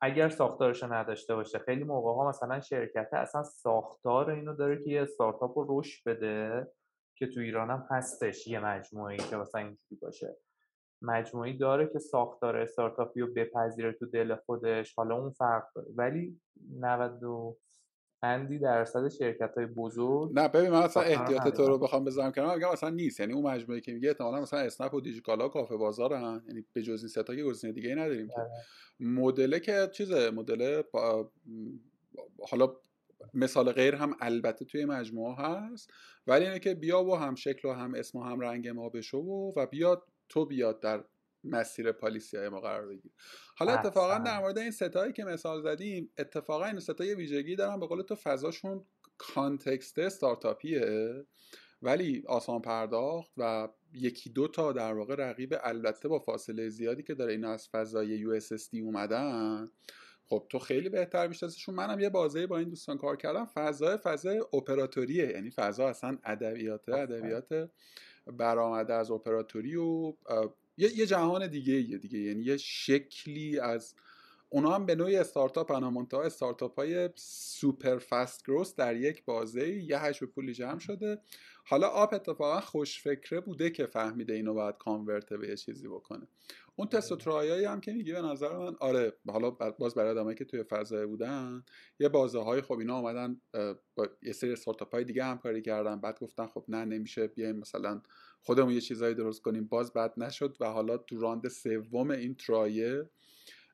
اگر 0.00 0.28
ساختارش 0.28 0.82
نداشته 0.82 1.34
باشه 1.34 1.58
خیلی 1.58 1.84
موقع 1.84 2.12
ها 2.12 2.28
مثلا 2.28 2.60
شرکت 2.60 3.08
اصلا 3.12 3.42
ساختار 3.42 4.30
اینو 4.30 4.54
داره 4.54 4.84
که 4.84 4.90
یه 4.90 5.02
استارتاپ 5.02 5.58
رو 5.58 5.80
رشد 5.80 6.08
بده 6.08 6.66
که 7.18 7.26
تو 7.26 7.40
ایران 7.40 7.70
هم 7.70 7.86
هستش 7.90 8.46
یه 8.46 8.60
مجموعه 8.60 9.16
که 9.16 9.36
مثلا 9.36 9.60
اینجوری 9.60 9.96
باشه. 10.02 10.36
مجموعی 11.02 11.56
داره 11.56 11.86
که 11.86 11.98
ساختار 11.98 12.56
استارتاپی 12.56 13.20
رو 13.20 13.26
بپذیره 13.36 13.92
تو 13.92 14.06
دل 14.06 14.34
خودش. 14.34 14.94
حالا 14.94 15.16
اون 15.16 15.30
فرق 15.30 15.64
داره. 15.74 15.88
ولی 15.96 16.40
90 16.80 17.56
اندی 18.22 18.58
درصد 18.58 19.08
شرکت 19.08 19.54
های 19.56 19.66
بزرگ 19.66 20.32
نه 20.34 20.48
ببین 20.48 20.70
من 20.70 20.82
اصلا 20.82 21.02
احتیاط 21.02 21.48
تو 21.48 21.66
رو 21.66 21.78
بخوام 21.78 22.04
بذارم 22.04 22.32
کنار. 22.32 22.56
میگم 22.56 22.68
اصلا 22.68 22.90
نیست. 22.90 23.20
یعنی 23.20 23.32
اون 23.32 23.46
مجموعه 23.46 23.80
که 23.80 23.92
میگه 23.92 24.08
احتمالاً 24.08 24.40
مثلا 24.40 24.60
اسنپ 24.60 24.94
و 24.94 25.00
دیجیکالا 25.00 25.48
کافه 25.48 25.76
بازارن 25.76 26.42
یعنی 26.48 26.64
به 26.72 26.82
جز 26.82 27.00
این 27.00 27.08
ستا 27.08 27.36
که 27.36 27.42
گزینه 27.42 27.72
دیگه 27.72 27.88
ای 27.88 27.94
نداریم 27.94 28.28
که. 28.28 28.34
بله. 28.36 29.08
مدل 29.08 29.58
که 29.58 29.88
چیزه؟ 29.92 30.30
مدل 30.30 30.82
حالا 32.50 32.76
مثال 33.34 33.72
غیر 33.72 33.94
هم 33.94 34.16
البته 34.20 34.64
توی 34.64 34.84
مجموعه 34.84 35.34
هست. 35.36 35.90
ولی 36.26 36.44
اینه 36.44 36.58
که 36.58 36.74
بیا 36.74 37.04
و 37.04 37.16
هم 37.16 37.34
شکل 37.34 37.68
و 37.68 37.72
هم 37.72 37.94
اسم 37.94 38.18
و 38.18 38.22
هم 38.22 38.40
رنگ 38.40 38.68
ما 38.68 38.88
بشو 38.88 39.18
و, 39.18 39.52
و 39.56 39.66
بیاد 39.66 40.02
تو 40.28 40.46
بیاد 40.46 40.80
در 40.80 41.04
مسیر 41.44 41.92
پالیسی 41.92 42.36
های 42.36 42.48
ما 42.48 42.60
قرار 42.60 42.86
بگیر 42.86 43.12
حالا 43.56 43.72
اتفاقا 43.72 44.18
در 44.18 44.40
مورد 44.40 44.58
این 44.58 44.70
ستایی 44.70 45.12
که 45.12 45.24
مثال 45.24 45.62
زدیم 45.62 46.10
اتفاقا 46.18 46.64
این 46.64 46.80
ستا 46.80 47.04
یه 47.04 47.14
ویژگی 47.14 47.56
دارن 47.56 47.80
به 47.80 47.86
قول 47.86 48.02
تو 48.02 48.14
فضاشون 48.14 48.84
کانتکست 49.18 49.98
استارتاپیه 49.98 51.24
ولی 51.82 52.22
آسان 52.26 52.62
پرداخت 52.62 53.30
و 53.36 53.68
یکی 53.94 54.30
دو 54.30 54.48
تا 54.48 54.72
در 54.72 54.92
واقع 54.92 55.14
رقیب 55.14 55.54
البته 55.62 56.08
با 56.08 56.18
فاصله 56.18 56.68
زیادی 56.68 57.02
که 57.02 57.14
داره 57.14 57.32
اینا 57.32 57.52
از 57.52 57.68
فضای 57.68 58.08
یو 58.08 58.40
اومدن. 58.72 59.68
خب 60.28 60.46
تو 60.48 60.58
خیلی 60.58 60.88
بهتر 60.88 61.26
میشناسیشون 61.26 61.74
منم 61.74 62.00
یه 62.00 62.08
بازه 62.08 62.46
با 62.46 62.58
این 62.58 62.68
دوستان 62.68 62.98
کار 62.98 63.16
کردم. 63.16 63.44
فضای 63.44 63.96
فضای 63.96 64.38
اپراتوریه. 64.38 65.26
یعنی 65.26 65.50
فضا 65.50 65.88
اصلا 65.88 66.18
ادبیات 66.24 66.88
ادبیات 66.88 67.70
برآمده 68.26 68.94
از 68.94 69.10
اپراتوری 69.10 69.76
و 69.76 70.12
یه, 70.76 71.06
جهان 71.06 71.46
دیگه 71.46 71.74
یه 71.74 71.98
دیگه. 71.98 72.18
یعنی 72.18 72.44
یه 72.44 72.56
شکلی 72.56 73.58
از 73.58 73.94
اونا 74.56 74.74
هم 74.74 74.86
به 74.86 74.94
نوعی 74.94 75.16
استارتاپ 75.16 75.72
هن 75.72 75.88
منتها 75.88 76.22
استارتاپ 76.22 76.78
های 76.78 77.10
super 77.14 77.98
fast 77.98 78.46
growth 78.46 78.74
در 78.74 78.96
یک 78.96 79.24
بازه 79.24 79.68
یه 79.68 79.98
هش 79.98 80.22
پولی 80.22 80.52
جمع 80.52 80.78
شده. 80.78 81.18
حالا 81.64 81.88
آپ 81.88 82.14
اتفاقا 82.14 82.60
خوش 82.60 83.02
فکره 83.02 83.40
بوده 83.40 83.70
که 83.70 83.86
فهمیده 83.86 84.32
اینو 84.32 84.54
باید 84.54 84.74
convert 84.78 85.32
به 85.32 85.48
یه 85.48 85.56
چیزی 85.56 85.88
بکنه. 85.88 86.28
اون 86.76 86.88
تست 86.88 87.12
و 87.12 87.14
آره. 87.14 87.24
try 87.24 87.44
هایی 87.44 87.64
هم 87.64 87.80
که 87.80 87.92
میگی 87.92 88.12
به 88.12 88.22
نظر 88.22 88.58
من 88.58 88.76
آره 88.80 89.12
حالا 89.28 89.50
باز 89.50 89.94
برای 89.94 90.10
آدمایی 90.10 90.36
که 90.36 90.44
توی 90.44 90.62
فضای 90.62 91.06
بودن 91.06 91.64
یه 91.98 92.08
بازه 92.08 92.38
های 92.38 92.60
خب 92.60 92.78
اینا 92.78 92.94
آمدن 92.94 93.40
با 93.94 94.08
یه 94.22 94.32
سری 94.32 94.52
استارتاپ 94.52 94.94
های 94.94 95.04
دیگه 95.04 95.24
همکاری 95.24 95.62
کردن 95.62 96.00
بعد 96.00 96.18
گفتن 96.20 96.46
خب 96.46 96.64
نه 96.68 96.84
نمیشه 96.84 97.26
بیایم 97.26 97.56
مثلا 97.56 98.02
خودمون 98.42 98.72
یه 98.72 98.80
چیزایی 98.80 99.14
درست 99.14 99.42
کنیم. 99.42 99.64
باز 99.64 99.92
بد 99.92 100.12
نشد 100.16 100.56
و 100.60 100.66
حالا 100.66 100.96
تو 100.96 101.20
round 101.20 101.48
سوم 101.48 102.10
این 102.10 102.34
try 102.34 102.90
ه 102.90 103.08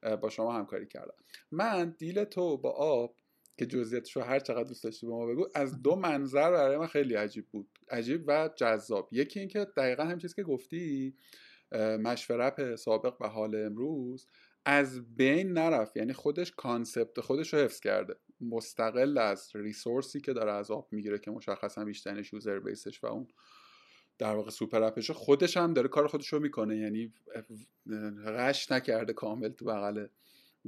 با 0.02 0.28
شما 0.28 0.52
همکاری 0.52 0.86
کردم. 0.86 1.14
من 1.50 1.90
deal 1.98 2.24
تو 2.24 2.56
با 2.56 2.70
آپ 2.70 3.16
که 3.58 3.66
جزئیاتش 3.66 4.16
رو 4.16 4.22
هر 4.22 4.38
چقدر 4.38 4.64
دوست 4.64 4.84
داشتی 4.84 5.06
به 5.06 5.12
ما 5.12 5.26
بگو 5.26 5.48
از 5.54 5.82
دو 5.82 5.96
منظر 5.96 6.50
برای 6.50 6.76
من 6.76 6.86
خیلی 6.86 7.14
عجیب 7.14 7.46
بود. 7.50 7.68
عجیب 7.90 8.24
و 8.26 8.50
جذاب. 8.56 9.08
یکی 9.12 9.40
اینکه 9.40 9.66
دقیقا 9.76 10.04
هم 10.04 10.18
چیزی 10.18 10.34
که 10.34 10.42
گفتی 10.42 11.16
مشورپ 12.00 12.74
سابق 12.74 13.16
و 13.20 13.28
حال 13.28 13.66
امروز 13.66 14.26
از 14.64 15.16
بین 15.16 15.52
نرفت. 15.52 15.96
یعنی 15.96 16.12
خودش 16.12 16.52
concept 16.52 17.20
خودش 17.20 17.54
رو 17.54 17.60
حفظ 17.60 17.80
کرده. 17.80 18.14
مستقل 18.40 19.18
از 19.18 19.50
resource 19.54 20.13
ی 20.13 20.20
که 20.20 20.32
داره 20.32 20.52
از 20.52 20.70
آپ 20.70 20.88
می‌گیره 20.90 21.18
که 21.18 21.30
مشخصا 21.30 21.84
بیشترش 21.84 22.32
user 22.32 22.58
base 22.58 22.89
ش 22.89 23.04
و 23.04 23.06
اون 23.06 23.28
در 24.22 24.36
واقع 24.36 24.50
super 24.50 24.82
app 24.82 24.99
ش 24.99 25.10
خودش 25.10 25.56
هم 25.56 25.74
داره 25.74 25.88
کار 25.88 26.06
خودش 26.06 26.32
رو 26.32 26.40
می‌کنه 26.40 26.76
یعنی 26.76 27.12
غش 28.26 28.72
نکرده 28.72 29.12
کامل 29.12 29.48
تو 29.48 29.64
بغل 29.64 30.06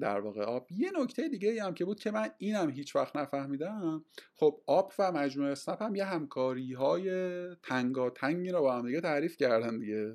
در 0.00 0.20
واقع 0.20 0.42
آپ. 0.42 0.66
یه 0.70 0.92
نکته 1.00 1.28
دیگه 1.28 1.50
ای 1.50 1.58
هم 1.58 1.74
که 1.74 1.84
بود 1.84 2.00
که 2.00 2.10
من 2.10 2.30
اینم 2.38 2.70
هیچ 2.70 2.96
وقت 2.96 3.16
نفهمیدم 3.16 4.04
خب 4.34 4.60
آپ 4.66 4.92
و 4.98 5.12
مجموعه 5.12 5.52
اسنپ 5.52 5.82
هم 5.82 5.94
یه 5.94 6.04
همکاری 6.04 6.72
های 6.72 7.10
تنگا 7.56 8.10
تنگی 8.10 8.50
رو 8.50 8.60
با 8.60 8.76
هم 8.76 8.86
دیگه 8.86 9.00
تعریف 9.00 9.36
کردن 9.36 9.78
دیگه. 9.78 10.14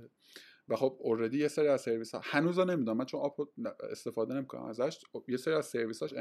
و 0.69 0.75
خب 0.75 0.97
اوردی 0.99 1.37
یه 1.37 1.47
سری 1.47 1.67
از 1.67 1.81
سرویس 1.81 2.15
ها 2.15 2.21
هنوز 2.23 2.59
نمی‌دونم 2.59 2.97
من 2.97 3.05
چون 3.05 3.21
آپ 3.21 3.49
استفاده 3.91 4.33
نمی‌کنم 4.33 4.63
ازش. 4.63 4.99
یه 5.27 5.37
سری 5.37 5.53
از 5.53 5.65
سرویس 5.65 6.03
هاش 6.03 6.13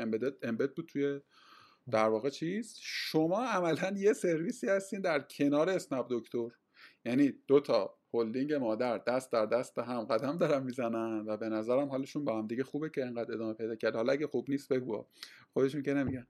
امبد 0.43 0.75
بود 0.75 0.87
توی 0.87 1.21
در 1.91 2.09
واقع 2.09 2.31
چیز. 2.31 2.77
شما 2.81 3.45
عملا 3.45 3.95
یه 3.97 4.13
سرویسی 4.13 4.69
هستین 4.69 5.01
در 5.01 5.21
کنار 5.21 5.71
اسنپ 5.71 6.07
دکتر. 6.11 6.49
یعنی 7.05 7.33
دو 7.47 7.61
تا 7.61 7.95
هلدینگ 8.15 8.55
مادر 8.55 8.99
دست 8.99 9.33
در 9.33 9.47
دست 9.47 9.79
هم 9.79 10.05
قدم 10.05 10.39
دارن 10.39 10.63
می‌زنن 10.63 11.25
و 11.27 11.37
به 11.37 11.49
نظرم 11.49 11.89
حالشون 11.89 12.25
با 12.25 12.39
هم 12.39 12.47
دیگه 12.47 12.65
خوبه 12.65 12.91
که 12.91 13.05
اینقدر 13.05 13.35
ادامه 13.35 13.55
پیدا 13.55 13.77
کرد. 13.77 13.97
حالا 13.97 14.13
اگه 14.13 14.27
خوب 14.27 14.51
نیست 14.51 14.73
بگو. 14.73 15.07
خودشون 15.53 15.83
که 15.83 15.95
نمیگن. 15.95 16.27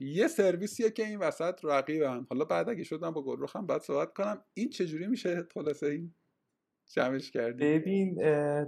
یه 0.00 0.28
سرویسیه 0.28 0.90
که 0.90 1.06
این 1.06 1.18
وسط 1.18 1.64
رقیبن. 1.64 2.26
حالا 2.30 2.44
بعد 2.44 2.68
اگه 2.68 2.84
شدم 2.84 3.10
با 3.10 3.22
گلروخم 3.22 3.66
بعد 3.66 3.80
صحبت 3.80 4.12
کنم. 4.14 4.44
این 4.54 4.70
چجوری 4.70 5.06
میشه 5.06 5.46
خلاصه 5.54 5.86
این 5.86 6.14
جمعش 6.94 7.30
کردی؟ 7.30 7.64
ببین 7.64 8.14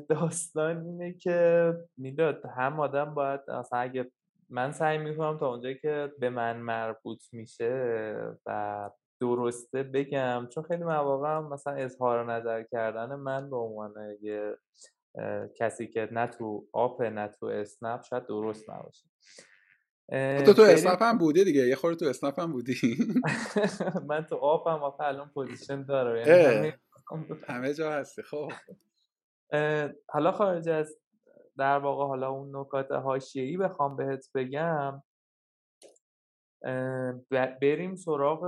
داستان 0.08 0.86
اینه 0.86 1.12
که 1.12 1.72
می‌داد 1.96 2.42
هم 2.56 2.80
آدم 2.80 3.14
باید 3.14 3.40
اصلا 3.50 3.78
اگه 3.78 4.10
من 4.50 4.72
سعی 4.72 4.98
می‌کنم 4.98 5.38
تا 5.38 5.50
اونجایی 5.50 5.78
که 5.78 6.12
به 6.18 6.30
من 6.30 6.56
مربوط 6.56 7.22
میشه 7.32 8.16
و 8.46 8.90
درسته 9.20 9.82
بگم 9.82 10.48
چون 10.54 10.64
خیلی 10.64 10.84
مواقع 10.84 11.38
مثلا 11.38 11.72
اظهار 11.72 12.32
نظر 12.32 12.62
کردن 12.62 13.14
من 13.14 13.50
به 13.50 13.56
عنوان 13.56 13.94
یه 14.22 14.56
کسی 15.56 15.86
که 15.86 16.08
نه 16.12 16.26
تو 16.26 16.66
آپ 16.72 17.02
نه 17.02 17.28
تو 17.28 17.46
اسنپ 17.46 18.02
شاید 18.02 18.26
درست 18.26 18.70
نباشه. 18.70 19.08
تو 20.44 20.52
تو 20.54 20.62
اسنپ 20.62 21.02
هم 21.02 21.18
بودی 21.18 21.44
دیگه 21.44 21.68
یه 21.68 21.76
خورده 21.76 21.96
تو 21.96 22.06
اسنپ 22.06 22.40
هم 22.40 22.52
بودی. 22.52 22.76
من 24.08 24.26
تو 24.26 24.36
آپ 24.36 24.66
هم 24.66 24.92
الان 25.00 25.30
position 25.34 25.82
دارم 25.82 26.16
یعنی 26.16 26.72
همه 27.48 27.74
جا 27.74 27.92
هستی 27.92 28.22
خب. 28.22 28.52
حالا 30.08 30.32
خارج 30.32 30.68
از 30.68 30.98
در 31.58 31.78
واقع 31.78 32.06
حالا 32.06 32.30
اون 32.30 32.56
نکات 32.56 32.92
حاشیه‌ای 32.92 33.56
بخوام 33.56 33.96
بهت 33.96 34.26
بگم 34.34 35.02
بریم 37.62 37.96
سراغ 37.96 38.42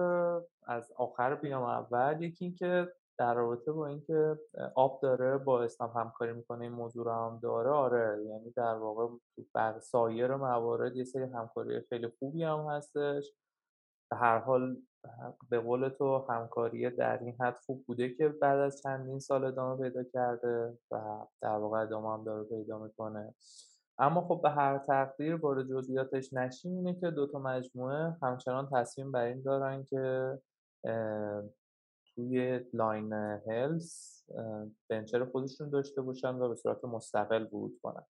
از 0.68 0.92
آخر 0.96 1.34
بیام 1.34 1.62
اول 1.62 2.22
یکی 2.22 2.44
اینکه 2.44 2.92
در 3.18 3.34
رابطه 3.34 3.72
با 3.72 3.86
اینکه 3.86 4.38
آپ 4.74 5.00
داره 5.02 5.38
با 5.38 5.62
اسنپ 5.62 5.96
همکاری 5.96 6.32
می‌کنه 6.32 6.64
این 6.64 6.72
موضوع 6.72 7.04
رو 7.04 7.12
هم 7.12 7.38
داره 7.42 7.70
آره 7.70 8.24
یعنی 8.26 8.50
در 8.50 8.74
واقع 8.74 9.08
بر 9.54 9.78
سایر 9.80 10.36
موارد 10.36 10.96
یه 10.96 11.04
سری 11.04 11.22
همکاری 11.22 11.80
خیلی 11.80 12.08
خوبی 12.18 12.44
هم 12.44 12.66
هستش. 12.70 13.32
به 14.10 14.16
هر 14.16 14.38
حال 14.38 14.76
به 15.50 15.60
قول 15.60 15.88
تو 15.88 16.26
همکاری 16.28 16.90
در 16.90 17.18
این 17.18 17.36
حد 17.40 17.56
خوب 17.66 17.84
بوده 17.86 18.14
که 18.14 18.28
بعد 18.28 18.58
از 18.58 18.82
چندین 18.82 19.18
سال 19.18 19.44
ادامه 19.44 19.82
پیدا 19.82 20.04
کرده 20.04 20.78
و 20.90 21.26
در 21.42 21.56
واقع 21.56 21.78
ادامه 21.78 22.12
هم 22.12 22.24
داره 22.24 22.44
پیدا 22.44 22.78
می‌کنه. 22.78 23.34
اما 23.98 24.20
خب 24.20 24.40
به 24.42 24.50
هر 24.50 24.78
تقدیر 24.78 25.36
وارد 25.36 25.68
جزئیاتش 25.68 26.32
نشیم 26.32 26.76
اینه 26.76 27.00
که 27.00 27.10
دوتا 27.10 27.38
مجموعه 27.38 28.16
همچنان 28.22 28.68
تصمیم 28.72 29.12
بر 29.12 29.24
این 29.24 29.42
دارن 29.42 29.84
که 29.84 30.32
توی 32.14 32.60
لاین 32.72 33.12
هلز 33.12 34.22
بنچر 34.88 35.24
خودشون 35.24 35.70
داشته 35.70 36.02
باشن 36.02 36.34
و 36.34 36.48
به 36.48 36.54
صورت 36.54 36.84
مستقل 36.84 37.42
ورود 37.44 37.80
کنن. 37.82 38.06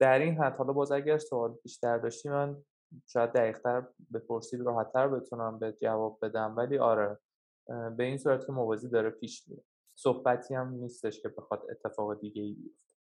در 0.00 0.18
این 0.18 0.38
حد 0.38 0.56
حالا 0.56 0.72
باز 0.72 0.92
اگر 0.92 1.18
سوال 1.18 1.58
بیشتر 1.62 1.98
داشتی 1.98 2.28
من 2.28 2.64
شاید 3.06 3.32
دقیقتر 3.32 3.86
بپرسید 4.14 4.60
راحتتر 4.60 5.08
بتونم 5.08 5.58
به 5.58 5.72
جواب 5.72 6.18
بدم. 6.22 6.56
ولی 6.56 6.78
آره 6.78 7.18
به 7.66 8.04
این 8.04 8.18
صورت 8.18 8.46
که 8.46 8.52
موازی 8.52 8.88
داره 8.88 9.10
پیش 9.10 9.48
میره. 9.48 9.62
صحبتی 9.94 10.54
هم 10.54 10.74
نیستش 10.74 11.22
که 11.22 11.28
بخواد 11.28 11.66
اتفاق 11.70 12.20
دیگه 12.20 12.42
ای 12.42 12.52
بیفته 12.54 12.94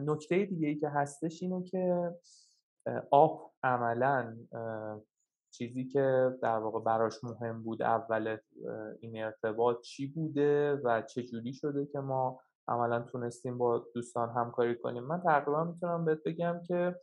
نکته 0.00 0.44
دیگه 0.44 0.68
ای 0.68 0.74
که 0.74 0.88
هستش 0.88 1.42
اینه 1.42 1.62
که 1.62 2.10
آب 3.10 3.52
عملا 3.62 4.36
چیزی 5.52 5.84
که 5.84 6.30
در 6.42 6.58
واقع 6.58 6.80
براش 6.80 7.24
مهم 7.24 7.62
بود 7.62 7.82
اول 7.82 8.36
این 9.00 9.24
ارتباط 9.24 9.80
چی 9.80 10.06
بوده 10.06 10.74
و 10.84 11.02
چه 11.02 11.22
جوری 11.22 11.52
شده 11.52 11.86
که 11.86 11.98
ما 11.98 12.40
عملا 12.68 13.00
تونستیم 13.00 13.58
با 13.58 13.86
دوستان 13.94 14.30
همکاری 14.30 14.76
کنیم. 14.78 15.04
من 15.04 15.20
تقریبا 15.20 15.64
می‌تونم 15.64 16.04
بهت 16.04 16.22
بگم 16.22 16.60
که 16.68 16.96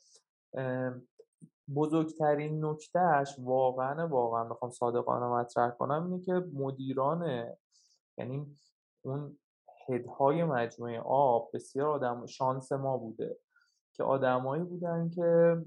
بزرگترین 1.75 2.65
نکتهش 2.65 3.35
واقعا 3.39 4.07
واقعا 4.07 4.43
بخوام 4.43 4.71
صادقانه 4.71 5.25
مطرح 5.25 5.71
کنم 5.71 6.03
اینه 6.03 6.21
که 6.21 6.33
مدیران 6.53 7.47
یعنی 8.17 8.57
اون 9.01 9.37
هدهای 9.87 10.43
مجموعه 10.43 10.99
آب 11.05 11.49
بسیار 11.53 11.89
آدم 11.89 12.25
شانس 12.25 12.71
ما 12.71 12.97
بوده 12.97 13.37
که 13.93 14.03
آدمایی 14.03 14.63
بودن 14.63 15.09
که 15.09 15.57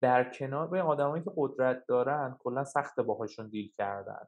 در 0.00 0.30
کنار 0.30 0.66
به 0.66 0.82
آدمایی 0.82 1.24
که 1.24 1.30
قدرت 1.36 1.86
دارن 1.86 2.36
کلا 2.38 2.64
سخت 2.64 3.00
باهاشون 3.00 3.48
دیل 3.48 3.72
کردن. 3.78 4.26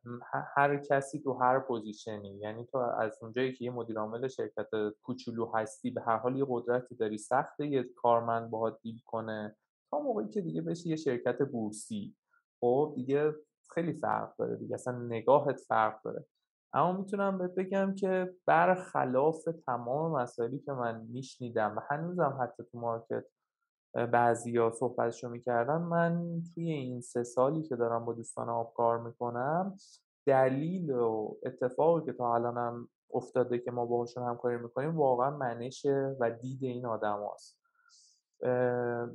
هر 0.57 0.77
کسی 0.77 1.21
تو 1.21 1.33
هر 1.33 1.59
position 1.59 2.30
ی 2.30 2.39
یعنی 2.39 2.65
تو 2.65 2.79
از 2.79 3.19
اونجایی 3.23 3.53
که 3.53 3.65
یه 3.65 3.71
مدیر 3.71 3.99
عامل 3.99 4.29
شرکت 4.29 4.69
کوچولو 5.03 5.53
هستی 5.55 5.91
به 5.91 6.03
هر 6.03 6.17
حال 6.17 6.37
یه 6.37 6.47
قدرتی 6.49 6.95
داری 6.95 7.19
سخت 7.19 7.61
یه 7.61 7.83
کارمند 7.83 8.51
باهات 8.51 8.79
deal 8.83 9.01
کنه. 9.05 9.57
تا 9.91 9.99
موقعی 9.99 10.29
که 10.29 10.41
دیگه 10.41 10.63
بشی 10.63 10.89
یه 10.89 10.97
شرکت 10.97 11.43
بورسی. 11.43 12.17
خب 12.61 12.93
دیگه 12.97 13.35
خیلی 13.75 13.93
فرق 13.93 14.37
داره 14.37 14.57
دیگه 14.57 14.75
اصلا 14.75 14.99
نگاهت 14.99 15.61
فرق 15.61 16.03
داره. 16.03 16.25
اما 16.73 16.93
می‌تونم 16.93 17.39
بهت 17.39 17.55
بگم 17.55 17.95
که 17.95 18.35
برخلاف 18.47 19.49
تمام 19.67 20.13
مسائلی 20.23 20.59
که 20.59 20.73
من 20.73 21.01
میشنیدم 21.01 21.77
و 21.77 21.81
هنوزم 21.91 22.39
حتی 22.43 22.63
تو 22.73 22.79
market 22.79 23.25
بعضیا 23.95 24.71
صحبتشو 24.71 25.29
می‌کردن 25.29 25.77
من 25.77 26.43
توی 26.55 26.71
این 26.71 27.01
سه 27.01 27.23
سالی 27.23 27.63
که 27.63 27.77
دارم 27.77 28.05
با 28.05 28.13
دوستان 28.13 28.49
آپ 28.49 28.75
کار 28.75 28.99
می‌کنم 28.99 29.77
دلیل 30.27 30.91
و 30.91 31.35
اتفاقی 31.47 32.07
که 32.07 32.13
تا 32.13 32.35
الانم 32.35 32.89
افتاده 33.15 33.59
که 33.59 33.71
ما 33.71 33.87
باهاشون 33.87 34.25
همکاری 34.25 34.57
می‌کنیم 34.57 34.97
واقعا 34.97 35.31
منش 35.31 35.87
و 36.21 36.31
دید 36.31 36.65
این 36.65 36.87
آدم 36.87 37.29
هست. 37.35 37.61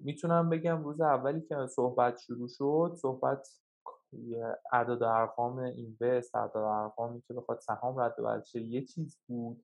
می‌تونم 0.03 0.49
بگم 0.49 0.83
روز 0.83 1.01
اولی 1.01 1.41
که 1.41 1.55
صحبت 1.69 2.17
شروع 2.17 2.47
شد 2.47 2.95
صحبت 3.01 3.47
اعداد 4.71 5.03
ارقام 5.03 5.59
اینوست 5.59 6.35
اعداد 6.35 6.63
ارقامی 6.63 7.21
که 7.21 7.33
بخواد 7.33 7.59
سهام 7.59 7.99
رد 7.99 8.15
و 8.19 8.41
یه 8.59 8.85
چیز 8.85 9.19
بود 9.27 9.63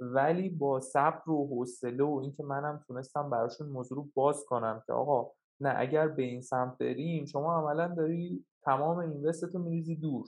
ولی 0.00 0.48
با 0.48 0.80
صبر 0.80 1.30
و 1.30 1.46
حوصله 1.46 2.04
و 2.04 2.20
اینکه 2.22 2.42
منم 2.42 2.84
تونستم 2.86 3.30
براشون 3.30 3.68
موضوع 3.68 3.98
رو 3.98 4.08
باز 4.14 4.44
کنم 4.44 4.82
که 4.86 4.92
آقا 4.92 5.30
نه 5.60 5.74
اگر 5.76 6.08
به 6.08 6.22
این 6.22 6.40
سمت 6.40 6.78
بریم 6.78 7.26
شما 7.26 7.58
عملا 7.58 7.88
داری 7.88 8.44
تمام 8.64 8.98
اینوستتو 8.98 9.58
میریزی 9.58 9.96
دور. 9.96 10.26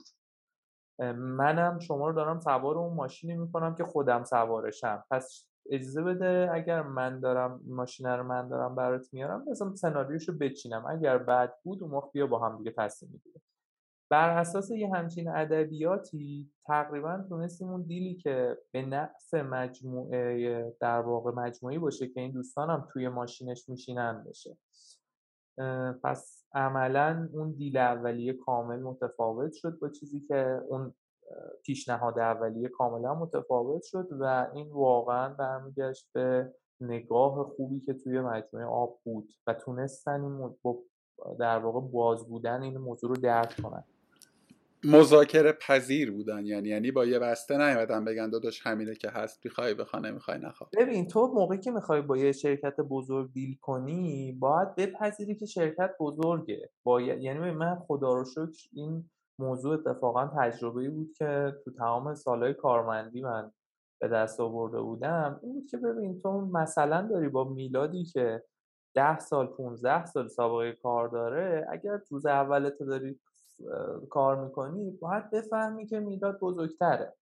منم 1.15 1.79
شما 1.79 2.07
رو 2.07 2.15
دارم 2.15 2.39
سوار 2.39 2.77
اون 2.77 2.93
ماشینی 2.93 3.35
می‌کنم 3.35 3.75
که 3.75 3.83
خودم 3.83 4.23
سوارشم. 4.23 5.03
پس 5.11 5.47
اجازه 5.69 6.03
بده 6.03 6.49
اگر 6.53 6.81
من 6.81 7.19
دارم 7.19 7.61
ماشین 7.67 8.07
رو 8.07 8.23
من 8.23 8.47
دارم 8.47 8.75
برات 8.75 9.13
میارم 9.13 9.45
مثلا 9.49 9.75
سناریوشو 9.75 10.37
بچینم. 10.37 10.85
اگر 10.87 11.17
بعد 11.17 11.53
بود 11.63 11.83
اون 11.83 11.91
موقع 11.91 12.09
بیا 12.11 12.27
با 12.27 12.39
هم 12.39 12.57
دیگه 12.57 12.73
تصمیم 12.77 13.11
می‌گیریم 13.11 13.41
بر 14.11 14.37
اساس 14.37 14.71
یه 14.71 14.93
همچین 14.93 15.29
ادبیاتی 15.29 16.51
تقریبا 16.65 17.25
تونستیم 17.29 17.69
اون 17.69 17.81
دیلی 17.81 18.15
که 18.15 18.57
به 18.71 18.81
نفع 18.81 19.41
مجموعه 19.41 20.75
در 20.79 20.99
واقع 20.99 21.31
مجموعی 21.31 21.77
باشه 21.77 22.07
که 22.07 22.21
این 22.21 22.31
دوستانم 22.31 22.87
توی 22.93 23.09
ماشینش 23.09 23.69
میشینن 23.69 24.23
بشه. 24.23 24.57
پس 26.03 26.45
عملا 26.53 27.29
اون 27.33 27.51
دیل 27.51 27.77
اولیه 27.77 28.33
کامل 28.33 28.79
متفاوت 28.79 29.53
شد 29.53 29.79
با 29.79 29.89
چیزی 29.89 30.19
که 30.19 30.61
اون 30.67 30.93
پیشنهاد 31.63 32.19
اولیه 32.19 32.69
کاملا 32.69 33.15
متفاوت 33.15 33.83
شد 33.83 34.07
و 34.19 34.47
این 34.53 34.71
واقعا 34.71 35.29
برمیگشت 35.33 36.09
به 36.13 36.53
نگاه 36.81 37.43
خوبی 37.43 37.79
که 37.79 37.93
توی 37.93 38.21
مجموعه 38.21 38.65
آب 38.65 38.99
بود 39.03 39.33
و 39.47 39.53
تونستن 39.53 40.21
این 40.21 40.55
در 41.39 41.59
واقع 41.59 41.79
باز 41.79 42.27
بودن 42.27 42.61
این 42.61 42.77
موضوع 42.77 43.09
رو 43.09 43.15
درک 43.15 43.61
کنن. 43.63 43.83
مذاکره 44.83 45.51
پذیر 45.51 46.11
بودن. 46.11 46.45
یعنی 46.45 46.69
یعنی 46.69 46.91
با 46.91 47.05
یه 47.05 47.19
بسته 47.19 47.57
نیومدن 47.57 48.05
بگن 48.05 48.29
داداش 48.29 48.67
همینه 48.67 48.95
که 48.95 49.09
هست 49.09 49.45
می‌خوای 49.45 49.73
بخوا 49.73 49.99
نمی‌خوای 49.99 50.37
نخوا 50.37 50.67
ببین 50.77 51.07
تو 51.07 51.27
موقعی 51.27 51.59
که 51.59 51.71
می‌خوای 51.71 52.01
با 52.01 52.17
یه 52.17 52.31
شرکت 52.31 52.75
بزرگ 52.79 53.33
دیل 53.33 53.57
کنی 53.61 54.31
باید 54.39 54.75
بپذیری 54.75 55.35
که 55.35 55.45
شرکت 55.45 55.91
بزرگه. 55.99 56.69
باید 56.83 57.21
یعنی 57.21 57.51
من 57.51 57.79
خدا 57.87 58.13
رو 58.13 58.25
شکر 58.25 58.69
این 58.73 59.09
موضوع 59.39 59.73
اتفاقا 59.73 60.31
تجربه 60.37 60.89
بود 60.89 61.11
که 61.17 61.53
تو 61.65 61.71
تمام 61.71 62.15
سالهای 62.15 62.53
کارمندی 62.53 63.21
من 63.21 63.51
به 64.01 64.07
دست 64.07 64.39
آورده 64.39 64.81
بودم. 64.81 65.39
این 65.43 65.53
بود 65.53 65.65
که 65.71 65.77
ببین 65.77 66.21
تو 66.21 66.31
مثلا 66.31 67.07
داری 67.07 67.29
با 67.29 67.43
میلادی 67.43 68.03
که 68.03 68.43
ده 68.95 69.19
سال 69.19 69.47
15 69.47 70.05
سال 70.05 70.27
سابقه 70.27 70.71
کار 70.71 71.07
داره 71.07 71.67
اگر 71.71 71.99
روز 72.09 72.25
اول 72.25 72.71
داری 72.79 73.19
کار 74.09 74.43
می‌کنی 74.45 74.91
باید 74.91 75.29
بفهمی 75.31 75.85
که 75.87 75.99
میلاد 75.99 76.39
بزرگتره. 76.39 77.13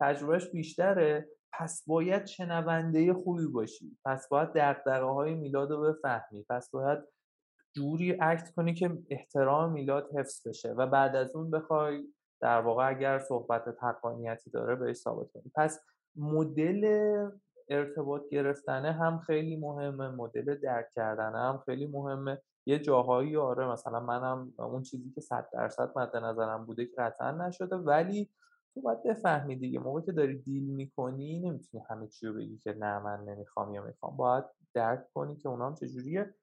تجربهش 0.00 0.50
بیشتره. 0.50 1.28
پس 1.52 1.84
باید 1.86 2.26
شنونده 2.26 3.14
خوبی 3.14 3.46
باشی. 3.46 3.98
پس 4.04 4.28
باید 4.28 4.52
دقدقه 4.52 5.06
های 5.06 5.34
میلاد 5.34 5.70
رو 5.70 5.80
بفهمی. 5.80 6.44
پس 6.50 6.70
باید 6.70 6.98
جوری 7.76 8.18
اکت 8.20 8.50
کنی 8.50 8.74
که 8.74 8.98
احترام 9.10 9.72
میلاد 9.72 10.08
حفظ 10.16 10.48
بشه 10.48 10.72
و 10.72 10.86
بعد 10.86 11.16
از 11.16 11.36
اون 11.36 11.50
بخوای 11.50 12.04
در 12.40 12.60
واقع 12.60 12.88
اگر 12.88 13.18
صحبت 13.18 13.64
حقانیتی 13.82 14.50
داره 14.50 14.76
بهش 14.76 14.96
ثابت 14.96 15.32
کنی. 15.32 15.52
پس 15.54 15.80
مدل 16.16 16.84
ارتباط 17.68 18.22
گرفتنه 18.30 18.92
هم 18.92 19.18
خیلی 19.18 19.56
مهمه 19.56 20.08
مدل 20.08 20.60
درک 20.60 20.86
کردنه 20.96 21.38
هم 21.38 21.62
خیلی 21.66 21.86
مهمه. 21.86 22.42
یه 22.68 22.78
جاهایی 22.78 23.36
آره 23.36 23.66
مثلا 23.66 24.00
منم 24.00 24.52
اون 24.58 24.82
چیزی 24.82 25.10
که 25.10 25.20
صد 25.20 25.48
درصد 25.52 25.92
مد 25.96 26.16
نظرم 26.16 26.64
بوده 26.66 26.86
که 26.86 26.92
قطعا 26.98 27.30
نشده. 27.30 27.76
ولی 27.76 28.30
تو 28.74 28.80
باید 28.80 29.02
بفهمی 29.02 29.56
دیگه 29.56 29.78
موقعی 29.78 30.04
که 30.04 30.12
داری 30.12 30.38
دیل 30.38 30.64
می‌کنی 30.64 31.40
نمی‌تونی 31.40 31.82
همه 31.90 32.08
چی 32.08 32.26
رو 32.26 32.34
بگی 32.34 32.58
که 32.58 32.72
نه 32.72 32.98
من 32.98 33.24
نمی‌خوام 33.24 33.74
یا 33.74 33.82
می‌خوام. 33.82 34.16
باید 34.16 34.44
درک 34.74 35.12
کنی 35.14 35.36
که 35.36 35.48
اونام 35.48 35.74
چجوریه. 35.74 36.34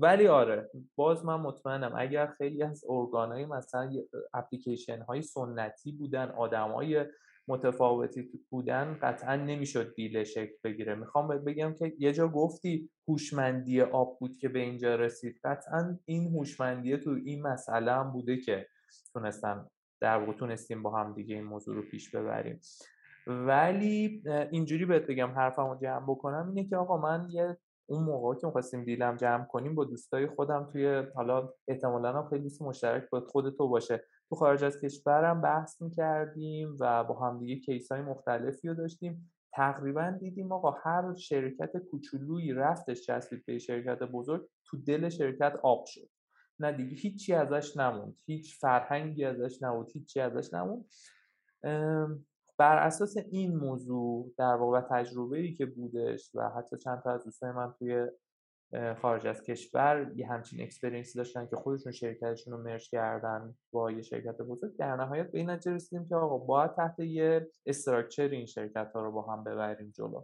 ولی 0.00 0.28
آره 0.28 0.70
باز 0.96 1.24
من 1.24 1.40
مطمئنم 1.40 1.92
اگر 1.96 2.26
خیلی 2.26 2.62
از 2.62 2.84
ارگانهای 2.88 3.46
مثلا 3.46 3.90
اپلیکیشن 4.34 5.02
های 5.02 5.22
سنتی 5.22 5.92
بودن 5.92 6.30
آدمای 6.30 7.04
متفاوتی 7.48 8.30
بودن 8.50 8.98
قطعا 9.02 9.36
نمی‌شد 9.36 9.94
دیل 9.94 10.24
شکل 10.24 10.54
بگیره. 10.64 10.94
می‌خوام 10.94 11.28
بگم 11.28 11.74
که 11.74 11.92
یه 11.98 12.12
جا 12.12 12.28
گفتی 12.28 12.90
هوشمندی 13.08 13.80
آب 13.80 14.18
بود 14.18 14.38
که 14.38 14.48
به 14.48 14.58
اینجا 14.58 14.94
رسید. 14.94 15.40
قطعا 15.44 15.98
این 16.04 16.28
هوشمندی 16.34 16.96
تو 16.96 17.10
این 17.24 17.42
مسئله 17.42 17.92
هم 17.92 18.12
بوده 18.12 18.36
که 18.36 18.66
تونستن 19.12 19.66
در 20.00 20.18
واقع 20.18 20.32
تونستیم 20.32 20.82
با 20.82 20.90
هم 20.90 21.14
دیگه 21.14 21.34
این 21.34 21.44
موضوع 21.44 21.74
رو 21.76 21.82
پیش 21.82 22.14
ببریم. 22.14 22.60
ولی 23.26 24.22
اینجوری 24.50 24.86
بهت 24.86 25.06
بگم 25.06 25.30
حرفمو 25.30 25.76
جمع 25.82 26.04
بکنم 26.08 26.48
اینه 26.48 26.68
که 26.68 26.76
آقا 26.76 26.96
من 26.96 27.28
یه 27.30 27.56
اون 27.86 28.04
موقع 28.04 28.34
که 28.40 28.46
می‌خواستیم 28.46 28.84
دیلم 28.84 29.16
جمع 29.16 29.44
کنیم 29.44 29.74
با 29.74 29.84
دوستای 29.84 30.26
خودم 30.26 30.68
توی 30.72 31.02
حالا 31.14 31.48
احتمالا 31.68 32.12
هم 32.12 32.28
خیلی 32.28 32.42
دوست 32.42 32.62
مشترک 32.62 33.10
با 33.10 33.20
خود 33.20 33.56
تو 33.56 33.68
باشه. 33.68 34.04
تو 34.28 34.36
خارج 34.36 34.64
از 34.64 34.80
کشورم 34.80 35.40
بحث 35.40 35.82
می‌کردیم 35.82 36.76
و 36.80 37.04
با 37.04 37.14
هم 37.14 37.38
دیگه 37.38 37.56
کیس 37.56 37.92
های 37.92 38.00
مختلفی 38.00 38.68
رو 38.68 38.74
داشتیم. 38.74 39.32
تقریبا 39.52 40.10
دیدیم 40.20 40.52
آقا 40.52 40.70
هر 40.70 41.14
شرکت 41.14 41.76
کوچولویی 41.76 42.52
رفتش 42.52 43.00
چسبید 43.00 43.44
به 43.46 43.58
شرکت 43.58 44.02
بزرگ 44.02 44.48
تو 44.64 44.76
دل 44.76 45.08
شرکت 45.08 45.52
آب 45.62 45.84
شد. 45.86 46.10
نه 46.58 46.72
دیگه 46.72 46.96
هیچی 46.96 47.34
ازش 47.34 47.76
نموند. 47.76 48.16
هیچ 48.26 48.58
فرهنگی 48.60 49.24
ازش 49.24 49.62
نبود. 49.62 49.90
هیچی 49.92 50.20
ازش 50.20 50.54
نموند. 50.54 50.84
بر 52.58 52.76
اساس 52.76 53.16
این 53.30 53.56
موضوع 53.56 54.32
در 54.38 54.54
واقع 54.54 54.80
تجربه 54.80 55.38
ای 55.38 55.52
که 55.52 55.66
بودش 55.66 56.30
و 56.34 56.48
حتی 56.48 56.78
چند 56.78 57.02
تا 57.02 57.10
از 57.10 57.24
دوستای 57.24 57.52
من 57.52 57.74
توی 57.78 58.06
خارج 59.02 59.26
از 59.26 59.42
کشور 59.42 60.12
یه 60.16 60.26
همچین 60.28 60.62
experience 60.62 61.13
ی 61.13 61.18
داشتن 61.18 61.46
که 61.46 61.56
خودشون 61.56 61.92
شرکتشون 61.92 62.52
رو 62.52 62.62
merge 62.62 62.90
کردن 62.90 63.54
با 63.72 63.90
یه 63.90 64.02
شرکت 64.02 64.38
بزرگ. 64.42 64.76
در 64.76 64.96
نهایت 64.96 65.30
به 65.30 65.38
این 65.38 65.50
نتیجه 65.50 65.74
رسیدیم 65.74 66.08
که 66.08 66.14
آقا 66.14 66.38
باید 66.38 66.74
تحت 66.74 66.98
یه 66.98 67.48
structure 67.66 68.28
این 68.28 68.46
شرکت 68.46 68.92
ها 68.94 69.02
رو 69.02 69.12
با 69.12 69.22
هم 69.22 69.44
ببریم 69.44 69.92
جلو. 69.96 70.22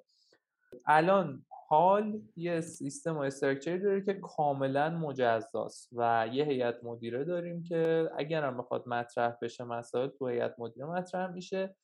الان 0.86 1.44
حال 1.68 2.20
یه 2.36 2.60
سیستم 2.60 3.16
و 3.16 3.20
structure 3.20 3.72
ی 3.72 3.78
داره 3.78 4.04
که 4.04 4.14
کاملا 4.14 4.90
مجزاست 4.90 5.88
و 5.92 6.28
یه 6.32 6.44
هیئت 6.44 6.84
مدیره 6.84 7.24
داریم 7.24 7.62
که 7.62 8.10
اگر 8.16 8.44
هم 8.44 8.56
بخواد 8.56 8.88
مطرح 8.88 9.36
بشه 9.42 9.64
مسائل 9.64 10.08
تو 10.08 10.28
هیئت 10.28 10.54
مدیره 10.58 10.86
مطرح 10.86 11.30
میشه. 11.32 11.76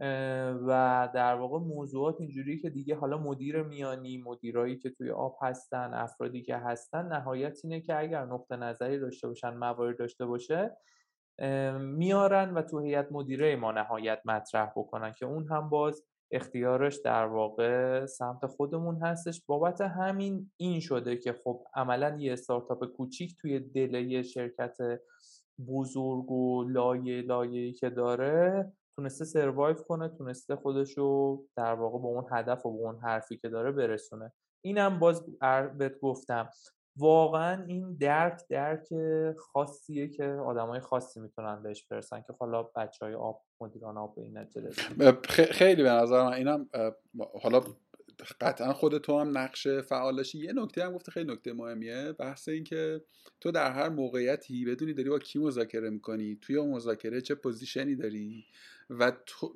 و 0.00 1.08
در 1.14 1.34
واقع 1.34 1.58
موضوعات 1.58 2.20
اینجوری 2.20 2.58
که 2.58 2.70
دیگه 2.70 2.96
حالا 2.96 3.18
مدیر 3.18 3.62
میانی 3.62 4.18
مدیرایی 4.18 4.76
که 4.76 4.90
توی 4.90 5.10
آب 5.10 5.38
هستن 5.42 5.94
افرادی 5.94 6.42
که 6.42 6.56
هستن 6.56 7.06
نهایت 7.06 7.60
اینه 7.64 7.80
که 7.80 7.98
اگر 7.98 8.24
نقطه 8.24 8.56
نظری 8.56 8.98
داشته 8.98 9.28
باشن 9.28 9.54
موارد 9.56 9.98
داشته 9.98 10.26
باشه 10.26 10.76
میارن 11.78 12.54
و 12.54 12.62
تو 12.62 12.80
هیئت 12.80 13.12
مدیره 13.12 13.56
ما 13.56 13.72
نهایت 13.72 14.20
مطرح 14.24 14.72
بکنن 14.76 15.12
که 15.12 15.26
اون 15.26 15.46
هم 15.50 15.68
باز 15.68 16.04
اختیارش 16.30 17.00
در 17.04 17.26
واقع 17.26 18.06
سمت 18.06 18.46
خودمون 18.46 19.02
هستش. 19.02 19.42
بابت 19.46 19.80
همین 19.80 20.50
این 20.56 20.80
شده 20.80 21.16
که 21.16 21.32
خب 21.44 21.64
عملا 21.74 22.16
یه 22.18 22.32
استارتاپ 22.32 22.84
کوچیک 22.84 23.36
توی 23.40 23.60
دل 23.60 24.22
شرکت 24.22 24.76
بزرگ 25.68 26.30
و 26.30 26.64
لایه 26.68 27.22
لایه‌ای 27.22 27.72
که 27.72 27.90
داره 27.90 28.72
تونسته 28.96 29.24
سروایو 29.24 29.76
کنه 29.76 30.08
تونسته 30.08 30.56
خودش 30.56 30.98
رو 30.98 31.42
در 31.56 31.74
واقع 31.74 31.98
به 31.98 32.04
اون 32.04 32.24
هدف 32.32 32.66
و 32.66 32.72
به 32.72 32.78
اون 32.78 32.98
حرفی 32.98 33.36
که 33.36 33.48
داره 33.48 33.72
برسونه. 33.72 34.32
اینم 34.64 34.98
باز 34.98 35.26
بهت 35.78 35.98
گفتم. 36.00 36.50
واقعا 36.96 37.64
این 37.64 37.96
درک 38.00 38.40
درک 38.50 38.88
خاصیه 39.38 40.08
که 40.08 40.24
آدمای 40.24 40.80
خاصی 40.80 41.20
می‌تونن 41.20 41.62
بهش 41.62 41.86
برسن 41.86 42.20
که 42.20 42.32
حالا 42.40 42.62
بچه 42.62 43.04
های 43.04 43.14
آب 43.14 43.42
مدیران 43.60 43.98
آب 43.98 44.14
به 44.14 44.22
این 44.22 44.38
نتیجه 44.38 44.70
خیلی 45.50 45.82
به 45.82 45.90
نظر 45.90 46.24
من 46.24 46.32
اینم 46.32 46.68
حالا 47.42 47.60
قطعا 48.40 48.72
خود 48.72 48.98
تو 48.98 49.18
هم 49.20 49.38
نقش 49.38 49.68
فعالشی. 49.68 50.38
یه 50.38 50.52
نکته 50.52 50.84
هم 50.84 50.92
گفته 50.92 51.12
خیلی 51.12 51.32
نکته 51.32 51.52
مهمیه 51.52 52.12
بحث 52.12 52.48
این 52.48 52.64
که 52.64 53.00
تو 53.40 53.50
در 53.50 53.72
هر 53.72 53.88
موقعیتی 53.88 54.64
بدونی 54.64 54.94
داری 54.94 55.10
با 55.10 55.18
کی 55.18 55.38
مذاکره 55.38 55.90
می‌کنی 55.90 56.38
توی 56.42 56.56
اون 56.56 56.70
مذاکره 56.70 57.20
چه 57.20 57.34
position 57.34 57.89
ی 57.89 57.96
داری. 57.96 58.44
و, 58.90 59.12
تو 59.26 59.54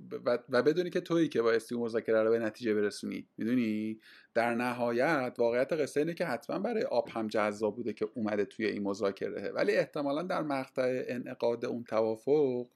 و, 0.49 0.63
بدونی 0.63 0.91
که 0.91 1.01
تویی 1.01 1.29
که 1.29 1.43
بایستی 1.43 1.75
اون 1.75 1.85
مذاکره 1.85 2.23
رو 2.23 2.31
به 2.31 2.39
نتیجه 2.39 2.75
برسونی. 2.75 3.29
می‌دونی؟ 3.37 4.01
در 4.35 4.55
نهایت 4.55 5.35
واقعیت 5.39 5.73
قصه 5.73 6.01
اینه 6.01 6.15
که 6.15 6.25
حتما 6.25 6.59
برای 6.59 6.83
آپ 6.83 7.09
هم 7.09 7.29
جذاب 7.29 7.77
بوده 7.77 7.93
که 7.93 8.09
اومده 8.15 8.45
توی 8.45 8.67
این 8.67 8.83
مذاکره. 8.83 9.53
ولی 9.55 9.73
احتمالا 9.73 10.23
در 10.23 10.43
مقطع 10.43 11.03
انعقاد 11.09 11.65
اون 11.65 11.85
توافق 11.85 12.67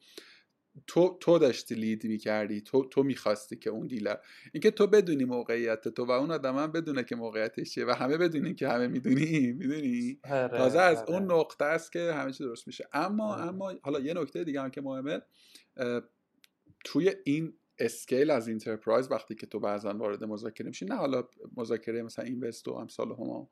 تو 0.87 1.19
تو 1.21 1.38
داشتی 1.38 1.75
lead 1.75 2.05
می‌کردی 2.05 2.61
تو 2.61 2.85
تو 2.85 3.03
می‌خواستی 3.03 3.57
که 3.57 3.71
اون 3.71 3.87
deal 3.87 4.07
رو 4.07 4.16
اینکه 4.53 4.71
تو 4.71 4.87
بدونی 4.87 5.25
موقعیت 5.25 5.88
تو 5.88 6.05
و 6.05 6.11
اون 6.11 6.31
آدم 6.31 6.57
هم 6.57 6.73
بدونه 6.73 7.05
که 7.05 7.17
موقعیتش 7.17 7.71
چیه 7.71 7.87
و 7.87 7.91
همه 7.91 8.17
بدونیم 8.17 8.55
که 8.55 8.69
همه 8.69 8.87
می‌دونی. 8.87 9.53
می‌دونی؟ 9.53 10.21
آره، 10.31 10.59
تازه 10.59 10.81
از 10.81 10.99
آره. 10.99 11.11
اون 11.11 11.33
نقطه 11.33 11.65
است 11.65 11.93
که 11.93 12.12
همه 12.12 12.33
چی 12.33 12.45
درست 12.45 12.67
میشه. 12.67 12.88
اما 12.93 13.35
آره. 13.35 13.49
اما 13.49 13.73
حالا 13.83 14.01
یه 14.01 14.15
نکته 14.15 14.45
دیگه 14.45 14.61
هم 14.61 14.71
که 14.71 14.81
مهمه 14.81 15.23
توی 16.85 17.14
این 17.25 17.55
scale 17.79 18.31
از 18.31 18.49
enterprise 18.48 19.11
وقتی 19.11 19.35
که 19.35 19.47
تو 19.47 19.61
بعضا 19.61 19.95
وارد 19.95 20.25
مذاکره 20.25 20.68
میشی 20.68 20.85
نه 20.85 20.95
حالا 20.95 21.29
مذاکره 21.57 22.03
مثلا 22.03 22.25
invest 22.25 22.68
و 22.68 22.73
امثال 22.73 23.09
هم 23.09 23.49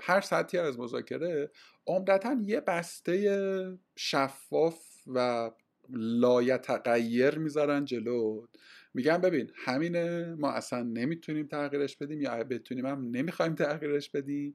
هر 0.00 0.20
سطحی 0.20 0.60
از 0.60 0.78
مذاکره 0.78 1.50
عمدتا 1.86 2.36
یه 2.44 2.60
بسته 2.60 3.78
شفاف 3.96 4.84
و 5.06 5.50
لایتغیر 5.92 7.38
می‌ذارن 7.38 7.84
جلو. 7.84 8.46
میگن 8.94 9.18
ببین 9.18 9.50
همینه 9.54 10.34
ما 10.34 10.50
اصلا 10.50 10.82
نمی‌تونیم 10.82 11.46
تغییرش 11.46 11.96
بدیم 11.96 12.20
یا 12.20 12.44
بتونیم 12.44 12.86
هم 12.86 13.10
نمی‌خوایم 13.10 13.54
تغییرش 13.54 14.10
بدیم. 14.10 14.54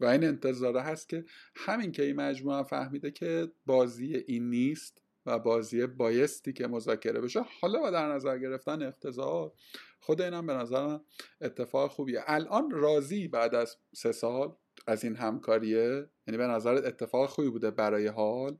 و 0.00 0.04
این 0.06 0.24
انتظاره 0.24 0.80
هست 0.80 1.08
که 1.08 1.24
همین 1.54 1.92
که 1.92 2.02
این 2.02 2.16
مجموعه 2.16 2.62
فهمیده 2.62 3.10
که 3.10 3.48
بازی 3.66 4.24
این 4.26 4.50
نیست 4.50 5.02
و 5.26 5.38
بازی 5.38 5.86
بایستی 5.86 6.52
که 6.52 6.66
مذاکره 6.66 7.20
بشه. 7.20 7.40
حالا 7.60 7.80
با 7.80 7.90
در 7.90 8.08
نظر 8.08 8.38
گرفتن 8.38 8.82
اقتضاعات 8.82 9.52
خود 10.00 10.20
اینم 10.20 10.46
به 10.46 10.52
نظر 10.52 10.98
اتفاق 11.40 11.90
خوبیه. 11.90 12.20
الان 12.26 12.70
راضی 12.70 13.28
بعد 13.28 13.54
از 13.54 13.76
سه 13.94 14.12
سال 14.12 14.56
از 14.86 15.04
این 15.04 15.16
همکاریه؟ 15.16 16.08
یعنی 16.26 16.38
به 16.38 16.46
نظرت 16.46 16.84
اتفاق 16.84 17.28
خوبی 17.28 17.50
بوده 17.50 17.70
برای 17.70 18.06
حال؟ 18.06 18.56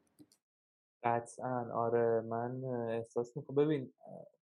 قطعا. 1.05 1.73
آره 1.75 2.21
من 2.21 2.65
احساس 2.91 3.37
می‌کنم. 3.37 3.57
ببین 3.57 3.93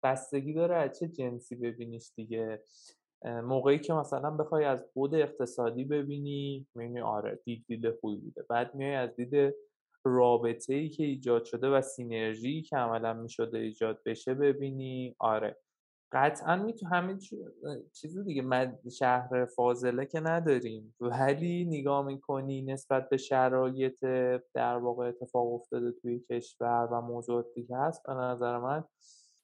بستگی 0.03 0.53
داره 0.53 0.75
از 0.75 0.99
چه 0.99 1.07
جنسی 1.07 1.55
ببینیش 1.55 2.11
دیگه. 2.15 2.63
موقعی 3.25 3.79
که 3.79 3.93
مثلا 3.93 4.31
بخوای 4.31 4.65
از 4.65 4.79
بود 4.93 5.15
اقتصادی 5.15 5.85
ببینی 5.85 6.67
می‌بینی 6.75 7.01
آره 7.01 7.39
دید 7.43 7.65
دید 7.67 7.91
خوبی 8.01 8.17
بوده. 8.17 8.45
بعد 8.49 8.75
میای 8.75 8.95
از 8.95 9.15
دید 9.15 9.53
رابطه 10.07 10.73
ای 10.73 10.89
که 10.89 11.03
ایجاد 11.03 11.45
شده 11.45 11.69
و 11.69 11.81
سینرژی 11.81 12.61
که 12.61 12.77
عملا 12.77 13.13
می‌شده 13.13 13.57
ایجاد 13.57 14.01
بشه 14.05 14.33
ببینی. 14.33 15.15
آره. 15.19 15.57
قطعا 16.11 16.55
میتو 16.55 16.85
همین 16.85 17.19
چیز 17.93 18.17
دیگه 18.17 18.41
من 18.41 18.79
شهر 18.99 19.45
فاضله 19.45 20.05
که 20.05 20.19
نداریم. 20.19 20.95
ولی 20.99 21.65
نگاه 21.65 22.05
می‌کنی 22.05 22.61
نسبت 22.61 23.09
به 23.09 23.17
شرایط 23.17 23.99
در 24.53 24.77
واقع 24.77 25.07
اتفاق 25.07 25.53
افتاده 25.53 25.91
توی 25.91 26.19
کشور 26.19 26.89
و 26.91 27.01
موضوعاتی 27.01 27.65
که 27.65 27.75
هست 27.77 28.03
به 28.07 28.13
نظر 28.13 28.57
من 28.57 28.83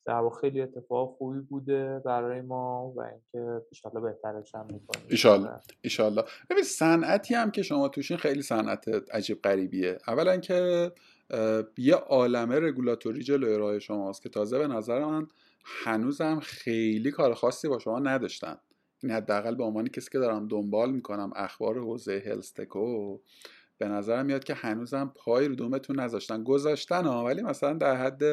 در 0.06 0.13
واقع 0.13 0.42
خیلی 0.42 0.62
اتفاق 0.62 1.16
خوبی 1.18 1.39
بوده 1.39 2.02
برای 2.06 2.42
ما 2.42 2.94
و 2.96 3.02
اینکه 3.02 3.66
ایشالله 3.72 4.00
بهترش 4.00 4.56
هم 4.56 4.66
می‌کنیم. 4.66 5.06
ایشالله 5.10 5.50
ایشالله 5.82 6.24
ببین 6.50 6.63
صنعتی 6.63 7.36
هم 7.36 7.52
که 7.52 7.62
شما 7.62 7.88
توشین 7.88 8.18
خیلی 8.18 8.42
صنعت 8.42 8.88
عجیب 9.12 9.42
غریبیه. 9.42 9.98
اولا 10.08 10.38
که 10.38 10.92
یه 11.78 11.96
عالمه 11.96 12.60
رگولاتوری 12.60 13.24
جلوی 13.24 13.58
راه 13.58 13.80
شماست 13.80 14.22
که 14.22 14.30
تازه 14.30 14.60
به 14.60 14.68
نظر 14.68 15.06
من 15.06 15.28
هنوزم 15.66 16.39
خیلی 16.39 17.12
کار 17.12 17.34
خاصی 17.34 17.68
با 17.68 17.80
شما 17.80 18.00
نداشتن. 18.00 18.58
این 19.04 19.10
یعنی 19.10 19.22
حداقل 19.22 19.56
به 19.56 19.63
عنوان 19.63 19.88
کسی 19.88 20.10
که 20.12 20.20
دارم 20.20 20.48
دنبال 20.48 20.92
می‌کنم 20.92 21.32
اخبار 21.36 21.80
حوزه 21.80 22.24
health 22.26 22.77
tech 22.77 23.11
و 23.11 23.19
به 23.78 23.88
نظرم 23.88 24.26
میاد 24.26 24.44
که 24.44 24.54
هنوزم 24.54 25.13
پا 25.15 25.48
رو 25.48 25.56
دمتون 25.56 26.00
نذاشتن. 26.00 26.44
گذاشتن 26.44 27.06
ها 27.06 27.26
ولی 27.26 27.42
مثلا 27.42 27.74
در 27.74 27.96
حد 27.96 28.24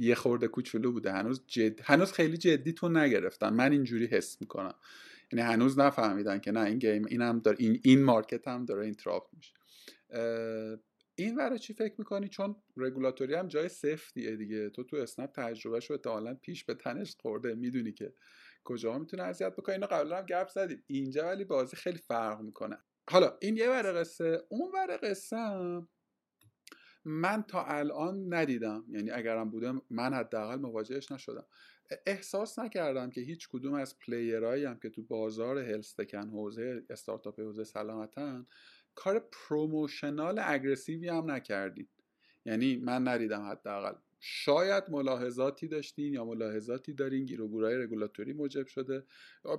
یه 0.00 0.14
خورده 0.14 0.48
کوچولو 0.48 0.92
بوده. 0.92 1.12
هنوز 1.12 1.44
جد... 1.46 1.80
هنوز 1.80 2.12
خیلی 2.12 2.36
جدیتون 2.36 2.96
نگرفتن 2.96 3.52
من 3.52 3.72
اینجوری 3.72 4.06
حس 4.06 4.40
می‌کنم. 4.40 4.74
یعنی 5.32 5.44
هنوز 5.44 5.78
نفهمیدن 5.78 6.38
که 6.38 6.52
نه 6.52 6.60
این 6.60 6.78
game 6.78 7.04
این 7.04 7.22
هم 7.22 7.38
داره 7.38 7.56
این, 7.60 7.80
این 7.84 8.02
market 8.02 8.48
هم 8.48 8.64
داره 8.64 8.84
interrupt 8.84 9.28
میشه. 9.36 9.54
این 11.14 11.36
برای 11.36 11.58
چی 11.58 11.74
فکر 11.74 11.94
می‌کنی؟ 11.98 12.28
چون 12.28 12.56
رگولاتوری 12.76 13.34
هم 13.34 13.48
جای 13.48 13.68
سفتیه 13.68 14.36
دیگه. 14.36 14.70
تو 14.70 14.84
تو 14.84 14.96
اسنپ 14.96 15.32
تجربه 15.32 15.80
شو 15.80 15.94
احتمالا 15.94 16.34
پیش 16.34 16.64
به 16.64 16.74
تنش 16.74 17.16
خورده. 17.22 17.54
می‌دونی 17.54 17.92
که 17.92 18.12
کجا 18.64 18.98
می‌تونه 18.98 19.22
اذیت 19.22 19.56
بکنه 19.56 19.74
اینو 19.74 19.86
قبلا 19.86 20.18
هم 20.18 20.26
گپ 20.26 20.48
زدیم. 20.48 20.84
اینجا 20.86 21.26
ولی 21.26 21.44
بازی 21.44 21.76
خیلی 21.76 21.98
فرق 21.98 22.40
می‌کنه. 22.40 22.78
حالا 23.10 23.36
این 23.40 23.56
یه 23.56 23.70
ور 23.70 24.00
قصه 24.00 24.42
اون 24.48 24.72
ور 24.74 24.98
قصه 25.02 25.36
من 27.04 27.42
تا 27.42 27.64
الان 27.64 28.34
ندیدم. 28.34 28.84
یعنی 28.88 29.10
اگرم 29.10 29.50
بودم 29.50 29.82
من 29.90 30.14
حداقل 30.14 30.56
مواجهش 30.56 31.12
نشدم. 31.12 31.44
احساس 32.06 32.58
نکردم 32.58 33.10
که 33.10 33.20
هیچ 33.20 33.48
کدوم 33.48 33.74
از 33.74 33.98
پلیرهایی 33.98 34.64
هم 34.64 34.78
که 34.78 34.90
تو 34.90 35.02
بازار 35.02 35.58
هلستکن 35.58 36.28
حوزه 36.28 36.82
استارتاپ 36.90 37.40
حوزه 37.40 37.64
سلامتن 37.64 38.46
کار 38.94 39.28
promotional 39.32 40.40
aggressive 40.44 41.02
ی 41.02 41.08
هم 41.08 41.30
نکردین. 41.30 41.88
یعنی 42.44 42.76
من 42.76 43.08
ندیدم 43.08 43.42
حداقل. 43.42 43.94
شاید 44.20 44.84
ملاحظاتی 44.88 45.68
داشتین 45.68 46.14
یا 46.14 46.24
ملاحظاتی 46.24 46.94
دارین 46.94 47.24
گیر 47.24 47.43
و 47.43 47.50
گورای 47.50 47.76
رگولاتوری 47.76 48.32
موجب 48.32 48.66
شده. 48.66 49.04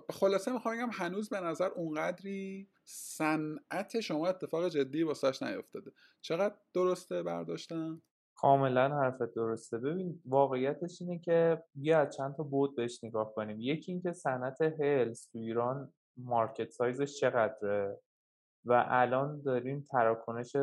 خلاصه 0.10 0.52
می‌خوام 0.54 0.78
بگم 0.78 0.90
هنوز 0.92 1.30
به 1.30 1.40
نظر 1.40 1.70
اونقدری 1.76 2.70
صنعت 2.86 4.00
شما 4.00 4.28
اتفاق 4.28 4.70
جدی 4.70 5.04
واسش 5.04 5.44
نیفتاده. 5.44 5.92
چقدر 6.22 6.56
درسته 6.74 7.24
برداشتم 7.24 8.02
کاملا 8.36 9.00
حرفت 9.00 9.34
درسته. 9.34 9.78
ببین 9.78 10.22
واقعیتش 10.26 11.02
اینه 11.02 11.20
که 11.20 11.64
بیا 11.76 12.06
چند 12.06 12.36
تا 12.36 12.44
بعد 12.44 12.76
بهش 12.76 13.04
نگاه 13.04 13.34
کنیم. 13.34 13.60
یکی 13.60 13.92
اینکه 13.92 14.14
صنعت 14.14 14.62
health 14.62 15.28
تو 15.32 15.38
ایران 15.38 15.94
market 16.18 16.70
size 16.70 17.03
ش 17.03 17.20
چقدره؟ 17.20 17.98
و 18.66 18.86
الان 18.88 19.42
داریم 19.42 19.88
تراکنش 19.92 20.56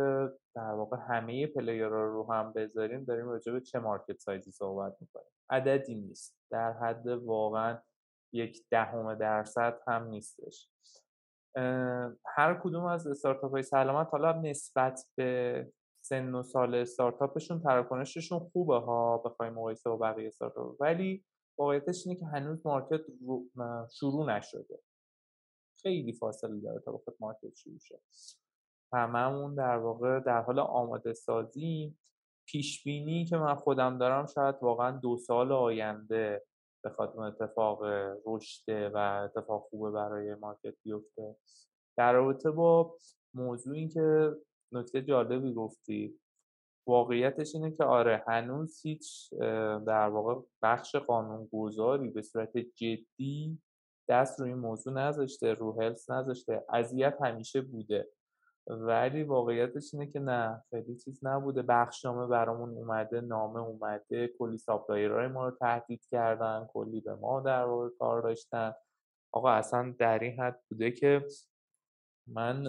در 0.58 0.74
واقع 0.74 0.96
همه 1.08 1.46
player 1.46 1.96
ها 1.96 2.04
رو 2.04 2.32
هم 2.32 2.52
بذاریم 2.52 3.04
داریم 3.04 3.28
راجع 3.28 3.52
به 3.52 3.60
چه 3.60 3.78
market 3.78 4.20
size 4.20 4.44
ی 4.44 4.50
صحبت 4.50 4.96
می‌کنیم. 5.00 5.32
عددی 5.50 5.94
نیست. 5.94 6.38
در 6.50 6.72
حد 6.72 7.06
واقعا 7.06 7.78
یک 8.32 8.64
دهم 8.70 9.14
درصد 9.14 9.80
هم 9.86 10.08
نیستش. 10.08 10.70
هر 12.26 12.60
کدوم 12.62 12.84
از 12.84 13.06
استارتاپ 13.06 13.50
های 13.50 13.62
سلامت 13.62 14.08
حالا 14.12 14.32
نسبت 14.32 15.00
به 15.16 15.72
سن 16.04 16.34
و 16.34 16.42
سال 16.42 16.74
استارتاپشون 16.74 17.60
تراکنششون 17.60 18.38
خوبه 18.38 18.78
ها 18.78 19.18
بخوایم 19.18 19.52
مقایسه 19.52 19.90
با 19.90 19.96
بقیه 19.96 20.28
استارتاپ. 20.28 20.80
ولی 20.80 21.24
واقعیتش 21.58 22.06
اینه 22.06 22.18
که 22.18 22.26
هنوز 22.26 22.66
market 22.66 23.00
شروع 23.90 24.36
نشده. 24.36 24.78
خیلی 25.82 26.12
فاصله 26.12 26.60
داره 26.60 26.80
تا 26.80 26.92
بخواد 26.92 27.16
مارکت 27.20 27.54
شروع 27.54 27.78
شه. 27.78 28.00
هممون 28.92 29.54
در 29.54 29.76
واقع 29.76 30.20
در 30.20 30.42
حال 30.42 30.58
آماده 30.58 31.12
سازی 31.12 31.96
پیش 32.46 32.84
بینی 32.84 33.24
که 33.24 33.36
من 33.36 33.54
خودم 33.54 33.98
دارم 33.98 34.26
شاید 34.26 34.54
واقعا 34.62 34.90
دو 34.90 35.16
سال 35.16 35.52
آینده 35.52 36.42
بخواد 36.84 37.12
اون 37.16 37.24
اتفاق 37.24 37.82
رشد 38.26 38.92
و 38.94 38.98
اتفاق 39.24 39.66
خوبه 39.70 39.90
برای 39.90 40.34
مارکت 40.34 40.74
بیفته. 40.82 41.36
در 41.96 42.12
رابطه 42.12 42.50
با 42.50 42.96
موضوعی 43.34 43.88
که 43.88 44.32
نکته 44.72 45.02
جالبی 45.02 45.54
گفتی 45.54 46.20
واقعیتش 46.86 47.54
اینه 47.54 47.70
که 47.70 47.84
آره 47.84 48.24
هنوز 48.26 48.80
هیچ 48.82 49.34
در 49.86 50.08
واقع 50.08 50.40
بخش 50.62 50.96
قانونگذاری 50.96 52.10
به 52.10 52.22
صورت 52.22 52.58
جدی 52.58 53.58
دست 54.08 54.40
روی 54.40 54.50
این 54.50 54.58
موضوع 54.58 54.92
نذاشته 54.92 55.54
رو 55.54 55.82
هلس 55.82 56.10
نذاشته 56.10 56.64
اذیت 56.68 57.18
همیشه 57.22 57.60
بوده. 57.60 58.08
ولی 58.68 59.22
واقعیتش 59.22 59.94
اینه 59.94 60.06
که 60.06 60.20
نه 60.20 60.62
خیلی 60.70 60.96
چیز 60.96 61.26
نبوده. 61.26 61.62
بخشنامه 61.62 62.26
برامون 62.26 62.70
اومده 62.70 63.20
نامه 63.20 63.60
اومده 63.60 64.28
کلی 64.38 64.58
ساپلایرهای 64.58 65.26
ما 65.26 65.48
رو 65.48 65.56
تهدید 65.56 66.06
کردن 66.10 66.68
کلی 66.72 67.00
به 67.00 67.14
ما 67.14 67.40
در 67.40 67.66
کار 67.98 68.22
داشتن. 68.22 68.74
آقا 69.32 69.50
اصلا 69.50 69.94
در 69.98 70.18
این 70.18 70.40
حد 70.40 70.60
بوده 70.70 70.90
که 70.90 71.26
من 72.26 72.66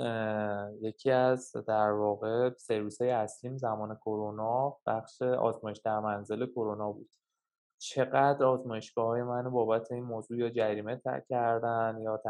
یکی 0.82 1.12
از 1.12 1.52
در 1.68 1.92
واقع 1.92 2.54
سرویس 2.58 3.02
های 3.02 3.12
اصلیم 3.12 3.58
زمان 3.58 3.96
کرونا 3.96 4.78
بخش 4.86 5.22
آزمایش 5.22 5.78
در 5.78 6.00
منزل 6.00 6.46
کرونا 6.46 6.92
بود. 6.92 7.10
چقدر 7.82 8.46
آزمایشگاه 8.46 9.06
های 9.06 9.24
من 9.24 9.50
بابت 9.50 9.92
این 9.92 10.04
موضوع 10.04 10.38
یا 10.38 10.50
جریمه 10.50 11.02
کردن 11.30 11.98
یا 12.02 12.22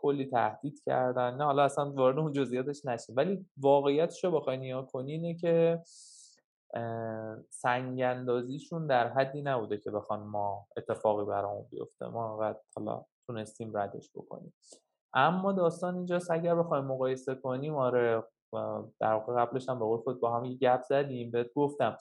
کلی 0.00 0.26
تهدید 0.26 0.82
کردن. 0.86 1.34
نه 1.34 1.44
حالا 1.44 1.64
اصلا 1.64 1.92
وارد 1.92 2.18
اون 2.18 2.32
جزئیاتش 2.32 2.84
نشه 2.84 3.12
ولی 3.16 3.46
واقعیتش 3.56 4.24
رو 4.24 4.30
بخوای 4.30 4.56
نیا 4.56 4.82
کنی 4.82 5.12
اینه 5.12 5.34
که 5.34 5.82
سنگندازیشون 7.50 8.86
در 8.86 9.08
حدی 9.08 9.42
نبوده 9.42 9.78
که 9.78 9.90
بخوان 9.90 10.20
ما 10.20 10.66
اتفاقی 10.76 11.24
برامون 11.24 11.66
بیفته. 11.70 12.06
ما 12.06 12.36
قد 12.36 12.60
حالا 12.76 13.04
تونستیم 13.26 13.76
ردش 13.76 14.10
بکنیم. 14.14 14.54
اما 15.14 15.52
داستان 15.52 15.96
اینجاست 15.96 16.30
اگر 16.30 16.54
بخوایم 16.54 16.84
مقایسه 16.84 17.34
کنیم 17.34 17.74
آره 17.74 18.24
در 19.00 19.12
واقع 19.12 19.34
قبلش 19.34 19.68
هم 19.68 19.78
به 19.78 19.84
قول 19.84 20.14
با 20.14 20.36
هم 20.36 20.44
یه 20.44 20.56
گپ 20.56 20.82
زدیم 20.82 21.30
بهت 21.30 21.52
گفتم. 21.54 21.96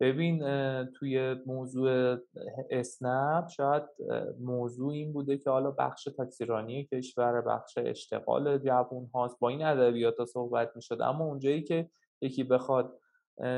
ببین 0.00 0.38
توی 0.84 1.36
موضوع 1.46 2.16
اسنپ 2.70 3.48
شاید 3.48 3.82
موضوع 4.40 4.92
این 4.92 5.12
بوده 5.12 5.38
که 5.38 5.50
حالا 5.50 5.70
بخش 5.70 6.04
تاکسیرانی 6.04 6.84
کشور 6.84 7.40
بخش 7.40 7.78
اشتغال 7.78 8.58
جوون 8.58 9.10
هاست. 9.14 9.38
با 9.40 9.48
این 9.48 9.64
ادبیات 9.64 10.18
ها 10.18 10.24
صحبت 10.24 10.76
می 10.76 10.82
شد 10.82 11.02
اما 11.02 11.24
اونجایی 11.24 11.62
که 11.62 11.90
یکی 12.22 12.44
بخواد 12.44 12.98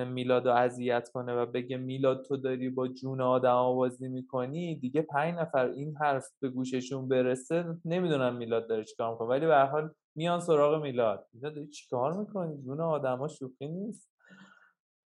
میلاد 0.06 0.48
رو 0.48 0.54
اذیت 0.54 1.08
کنه 1.08 1.34
و 1.34 1.46
بگه 1.46 1.76
میلاد 1.76 2.24
تو 2.24 2.36
داری 2.36 2.70
با 2.70 2.88
جون 2.88 3.20
آدم 3.20 3.54
آوازی 3.54 4.08
می‌کنی؟ 4.08 4.78
دیگه 4.78 5.02
پنج 5.02 5.34
نفر 5.34 5.66
این 5.66 5.96
حرف 5.96 6.26
به 6.40 6.48
گوششون 6.48 7.08
برسه 7.08 7.64
نمی‌دونم 7.84 8.36
میلاد 8.36 8.68
داره 8.68 8.84
چیکار 8.84 9.12
می‌کنه. 9.12 9.28
ولی 9.28 9.46
به 9.46 9.54
هر 9.54 9.66
حال 9.66 9.90
میان 10.16 10.40
سراغ 10.40 10.82
میلاد. 10.82 11.26
میلاد 11.32 11.54
داری 11.54 11.68
چیکار 11.68 12.12
می‌کنی؟ 12.12 12.62
جون 12.62 12.80
آدما 12.80 13.28
شوخی 13.28 13.68
نیست. 13.68 14.09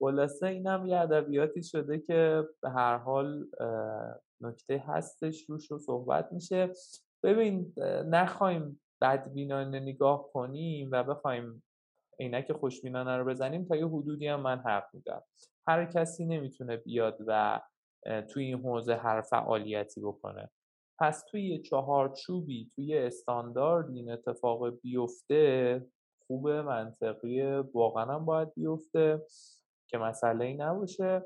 خلاصه 0.03 0.47
اینم 0.47 0.85
یه 0.87 0.99
ادبیاتی 0.99 1.63
شده 1.63 1.99
که 1.99 2.43
به 2.61 2.69
هر 2.69 2.97
حال 2.97 3.47
نکته 4.41 4.83
هستش 4.87 5.49
روش 5.49 5.71
رو 5.71 5.79
صحبت 5.79 6.29
میشه. 6.31 6.71
ببین 7.23 7.73
نخوایم 8.05 8.81
بدبینانه 9.01 9.79
نگاه 9.79 10.29
کنیم 10.33 10.89
و 10.91 11.03
بخوایم 11.03 11.63
عینک 12.19 12.51
خوشبینانه 12.51 13.17
رو 13.17 13.25
بزنیم 13.25 13.65
تا 13.65 13.75
یه 13.75 13.87
حدودی 13.87 14.27
هم 14.27 14.41
من 14.41 14.59
حق 14.59 14.85
میدم. 14.93 15.23
هر 15.67 15.85
کسی 15.85 16.25
نمی‌تونه 16.25 16.77
بیاد 16.77 17.17
و 17.27 17.61
توی 18.29 18.45
این 18.45 18.59
حوزه 18.59 18.95
هر 18.95 19.21
فعالیتی 19.21 20.01
بکنه. 20.01 20.49
پس 20.99 21.23
توی 21.31 21.61
چهارچوبی 21.61 22.69
توی 22.75 22.97
استاندارد 22.97 23.89
این 23.89 24.11
اتفاق 24.11 24.69
بیفته 24.69 25.85
خوبه 26.27 26.61
منطقیه 26.61 27.63
واقعا 27.73 28.19
باید 28.19 28.53
بیفته. 28.53 29.21
که 29.93 29.99
مسئله 29.99 30.45
ای 30.45 30.53
نباشه 30.53 31.25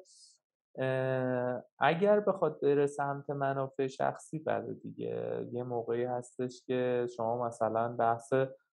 اگر 1.79 2.19
بخواد 2.19 2.61
بره 2.61 2.87
سمت 2.87 3.29
منافع 3.29 3.87
شخصی 3.87 4.39
بده 4.39 4.73
دیگه. 4.73 5.47
یه 5.51 5.63
موقعی 5.63 6.03
هستش 6.03 6.63
که 6.65 7.07
شما 7.15 7.47
مثلا 7.47 7.95
بحث 7.95 8.33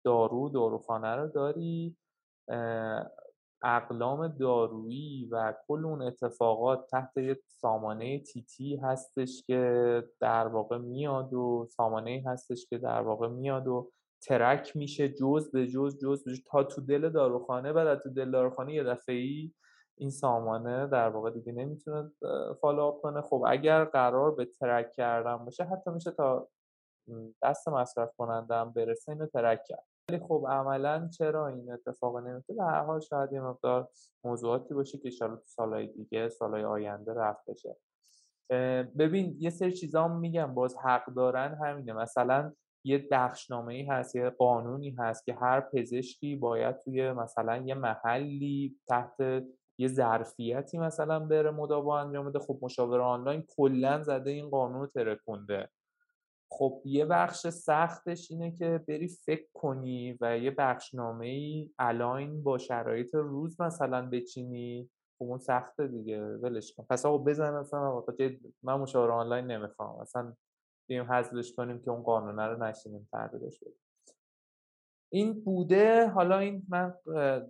دارو 0.06 0.50
داروخانه 0.50 1.16
رو 1.16 1.28
داری. 1.28 1.98
اقلام 3.64 4.28
دارویی 4.28 5.30
و 5.32 5.54
کل 5.68 5.86
اون 5.86 6.02
اتفاقات 6.02 6.88
تحت 6.92 7.18
یه 7.18 7.40
سامانه 7.48 8.20
تیتی 8.20 8.76
هستش 8.76 9.44
که 9.48 10.04
در 10.20 10.48
واقع 10.48 10.78
میاد 10.78 11.34
و 11.34 11.68
سامانه 11.70 12.24
هستش 12.26 12.66
که 12.70 12.78
در 12.78 13.02
واقع 13.02 13.28
میاد 13.28 13.68
و 13.68 13.92
track 14.22 14.76
میشه 14.76 15.10
جز 15.10 15.52
به 15.52 15.68
جز 15.68 16.00
جز 16.00 16.24
به 16.24 16.32
جز. 16.32 16.42
تا 16.52 16.64
تو 16.64 16.82
دل 16.82 17.10
داروخانه 17.10 17.74
بعد 17.74 18.00
تو 18.00 18.10
دل 18.10 18.32
داروخانه 18.32 18.74
یه 18.74 18.84
دفعه 18.84 19.16
ای 19.16 19.52
این 19.98 20.10
سامانه 20.10 20.88
در 20.88 21.10
واقع 21.10 21.32
دیگه 21.32 21.52
نمی‌تونه 21.52 22.12
follow 22.62 22.92
کنه. 22.92 23.22
خب 23.22 23.44
اگر 23.48 23.86
قرار 23.86 24.36
به 24.36 24.46
track 24.46 24.92
کردن 24.92 25.38
باشه 25.38 25.64
حتی 25.64 25.92
میشه 25.92 26.12
تا 26.12 26.48
دست 27.44 27.68
مصرف 27.68 28.16
کنندم 28.18 28.74
برسه 28.76 29.12
اینو 29.12 29.26
track 29.26 29.64
کرد. 29.68 29.86
ولی 30.10 30.20
خب 30.20 30.46
عملا 30.50 31.10
چرا 31.18 31.48
این 31.48 31.72
اتفاق 31.72 32.18
نمیفته 32.18 32.54
به 32.54 32.64
هر 32.64 32.84
حال 32.84 33.00
شاید 33.00 33.34
یه 33.34 33.42
مقدار 33.42 33.90
موضوعاتی 34.24 34.74
باشه 34.74 34.98
که 34.98 35.10
شاید 35.10 35.32
تو 35.32 35.46
سالهای 35.46 35.88
دیگه 35.88 36.30
سالهای 36.30 36.64
آینده 36.64 37.14
رفع 37.14 37.50
بشه. 37.50 37.76
ببین 39.00 39.36
یه 39.40 39.50
سری 39.50 39.72
چیزا 39.72 40.08
میگم 40.08 40.54
باز 40.54 40.78
حق 40.78 41.14
دارن 41.14 41.58
همینه. 41.64 41.94
مثلا 41.94 42.54
یه 42.84 43.08
بخشنامه 43.12 43.74
ای 43.74 43.84
هست 43.84 44.16
یه 44.16 44.30
قانونی 44.30 44.96
هست 45.00 45.26
که 45.26 45.34
هر 45.34 45.62
پزشکی 45.62 46.36
باید 46.36 46.78
توی 46.78 47.12
مثلا 47.12 47.58
یه 47.58 47.76
محلی 47.76 48.76
تحت 48.88 49.18
یه 49.78 49.88
ظرفیتی 49.88 50.78
مثلا 50.78 51.20
بره 51.20 51.52
مداوا 51.52 52.00
انجام 52.00 52.30
بده 52.30 52.40
خب 52.40 52.60
مشاور 52.62 53.02
آنلاین 53.02 53.44
کلا 53.58 54.04
زده 54.04 54.32
این 54.32 54.50
قانون 54.50 54.82
رو 54.82 54.88
ترکونده. 54.88 55.70
خب 56.52 56.82
یه 56.86 57.06
بخش 57.06 57.48
سختش 57.48 58.32
اینه 58.32 58.52
که 58.52 58.84
بری 58.88 59.08
فکر 59.08 59.48
کنی 59.54 60.18
و 60.22 60.38
یه 60.40 60.52
بخشنامه 60.52 61.26
ای 61.26 61.70
الاین 61.80 62.44
با 62.44 62.58
شرایط 62.58 63.16
روز 63.16 63.62
مثلا 63.62 64.10
بچینی. 64.10 64.90
خب 65.20 65.26
اون 65.26 65.40
سخته 65.40 65.88
دیگه 65.88 66.26
ولش 66.26 66.74
کن. 66.74 66.86
پس 66.90 67.06
آقا 67.06 67.18
بزن 67.18 67.60
مثلا 67.60 68.04
من 68.64 68.76
مشاور 68.76 69.12
آنلاین 69.12 69.46
نمی‌خوام. 69.46 70.02
مثلا 70.02 70.34
بیم 70.88 71.04
حذفش 71.04 71.54
کنیم 71.54 71.82
که 71.82 71.92
اون 71.92 72.04
قانونه 72.04 72.48
رو 72.48 72.64
نشینیم 72.64 73.10
تغییرش 73.12 73.60
بدیم. 73.60 73.87
این 75.10 75.44
بوده 75.44 76.08
حالا 76.08 76.38
این 76.38 76.64
من 76.70 76.94